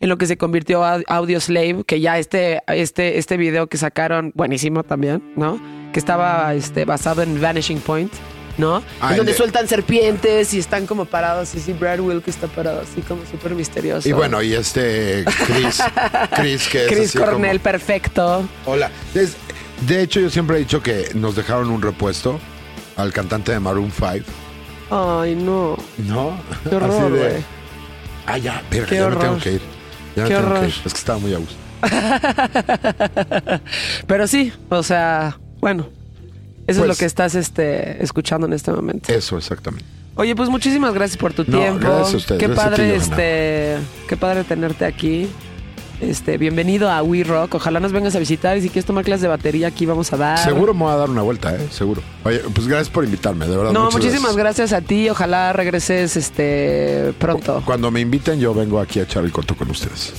en 0.00 0.08
lo 0.08 0.18
que 0.18 0.26
se 0.26 0.36
convirtió 0.36 0.84
Audio 0.84 1.40
Slave, 1.40 1.84
que 1.86 2.00
ya 2.00 2.18
este, 2.18 2.62
este, 2.68 3.18
este 3.18 3.36
video 3.36 3.66
que 3.66 3.78
sacaron, 3.78 4.32
buenísimo 4.34 4.82
también, 4.84 5.22
¿no? 5.36 5.60
Que 5.92 5.98
estaba 5.98 6.52
este, 6.54 6.84
basado 6.84 7.22
en 7.22 7.40
Vanishing 7.40 7.80
Point, 7.80 8.12
¿no? 8.58 8.82
Ah, 9.00 9.12
en 9.12 9.16
donde 9.18 9.32
de- 9.32 9.38
sueltan 9.38 9.66
serpientes 9.68 10.52
y 10.52 10.58
están 10.58 10.86
como 10.86 11.06
parados. 11.06 11.54
Y 11.54 11.60
sí, 11.60 11.72
Brad 11.72 12.00
Will 12.00 12.20
que 12.22 12.30
está 12.30 12.46
parado 12.46 12.80
así 12.82 13.00
como 13.02 13.24
súper 13.30 13.54
misterioso. 13.54 14.06
y 14.08 14.12
bueno, 14.12 14.42
y 14.42 14.52
este 14.52 15.24
Chris, 15.46 15.82
Chris 16.36 16.68
que 16.68 16.82
es 16.84 16.88
Chris 16.88 17.08
así 17.08 17.18
como- 17.18 17.30
Cornell, 17.32 17.60
perfecto. 17.60 18.46
Hola. 18.66 18.90
Es- 19.14 19.36
de 19.86 20.02
hecho, 20.02 20.20
yo 20.20 20.28
siempre 20.30 20.56
he 20.56 20.60
dicho 20.60 20.82
que 20.82 21.10
nos 21.14 21.36
dejaron 21.36 21.70
un 21.70 21.80
repuesto 21.82 22.38
al 22.96 23.12
cantante 23.12 23.52
de 23.52 23.60
Maroon 23.60 23.90
5. 23.90 24.24
Ay, 24.90 25.34
no. 25.34 25.76
¿No? 25.98 26.38
Qué 26.68 26.76
horror, 26.76 26.90
Así 26.90 27.12
de. 27.12 27.42
Ah, 28.26 28.38
ya, 28.38 28.62
verga, 28.70 28.90
ya 28.96 29.08
me 29.08 29.16
tengo 29.16 29.38
que 29.38 29.52
ir. 29.54 29.75
Ya 30.16 30.24
Qué 30.24 30.36
horror. 30.36 30.60
que. 30.60 30.66
Es 30.66 30.80
que 30.82 30.88
estaba 30.98 31.18
muy 31.18 31.32
a 31.34 31.38
gusto. 31.38 31.54
Pero 34.06 34.26
sí, 34.26 34.52
o 34.68 34.82
sea, 34.82 35.38
bueno. 35.60 35.88
Eso 36.66 36.70
es 36.72 36.78
Pues- 36.78 36.88
lo 36.88 36.94
que 36.96 37.04
estás 37.04 37.34
este, 37.36 38.02
escuchando 38.02 38.46
en 38.46 38.52
este 38.52 38.72
momento. 38.72 39.12
Eso, 39.12 39.36
exactamente. 39.38 39.86
Oye, 40.16 40.34
pues 40.34 40.48
muchísimas 40.48 40.94
gracias 40.94 41.16
por 41.18 41.32
tu 41.32 41.44
No, 41.46 41.58
tiempo. 41.58 41.78
gracias 41.86 42.14
a 42.14 42.16
ustedes. 42.16 42.40
Qué 42.40 42.46
Gracias 42.48 42.66
a 42.66 42.70
ti, 42.70 42.76
padre, 42.76 42.96
este, 42.96 43.76
qué 44.08 44.16
padre 44.16 44.44
tenerte 44.44 44.84
aquí. 44.84 45.28
Este, 46.00 46.36
bienvenido 46.36 46.90
a 46.90 47.02
We 47.02 47.24
Rock. 47.24 47.54
Ojalá 47.54 47.80
nos 47.80 47.92
vengas 47.92 48.14
a 48.14 48.18
visitar 48.18 48.56
y 48.58 48.60
si 48.62 48.68
quieres 48.68 48.84
tomar 48.84 49.04
clases 49.04 49.22
de 49.22 49.28
batería 49.28 49.68
aquí 49.68 49.86
vamos 49.86 50.12
a 50.12 50.16
dar. 50.16 50.38
Seguro 50.38 50.74
me 50.74 50.84
voy 50.84 50.92
a 50.92 50.96
dar 50.96 51.08
una 51.08 51.22
vuelta, 51.22 51.54
¿eh? 51.54 51.68
Seguro. 51.70 52.02
Oye, 52.24 52.40
pues 52.54 52.68
gracias 52.68 52.90
por 52.90 53.04
invitarme, 53.04 53.46
de 53.46 53.56
verdad. 53.56 53.72
No, 53.72 53.90
muchísimas 53.90 54.36
gracias. 54.36 54.72
a 54.72 54.80
ti. 54.80 55.08
Ojalá 55.08 55.52
regreses 55.52 56.16
este 56.16 57.14
pronto. 57.18 57.62
Cuando 57.64 57.90
me 57.90 58.00
inviten, 58.00 58.38
yo 58.40 58.52
vengo 58.52 58.78
aquí 58.80 59.00
a 59.00 59.04
echar 59.04 59.24
el 59.24 59.32
corto 59.32 59.56
con 59.56 59.70
ustedes. 59.70 60.12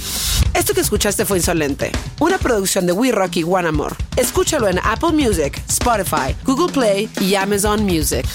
Esto 0.54 0.74
que 0.74 0.82
escuchaste 0.82 1.26
fue 1.26 1.38
Insolente, 1.38 1.92
una 2.20 2.38
producción 2.38 2.86
de 2.88 2.94
We 2.94 3.12
Rock 3.12 3.38
y 3.38 3.44
One 3.44 3.68
Amor. 3.68 3.96
Escúchalo 4.16 4.68
en 4.68 4.80
Apple 4.84 5.12
Music, 5.12 5.62
Spotify, 5.68 6.36
Google 6.46 6.72
Play 6.74 7.10
y 7.22 7.36
Amazon 7.36 7.84
Music. 7.84 8.26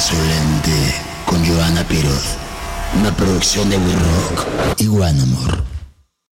Insolente 0.00 0.94
con 1.26 1.46
Joana 1.46 1.84
Piroz. 1.84 2.38
Una 2.98 3.14
producción 3.14 3.68
de 3.68 3.76
We 3.76 3.92
Rock 3.92 4.46
y 4.78 4.88
One 4.88 5.20
Amor. 5.20 5.62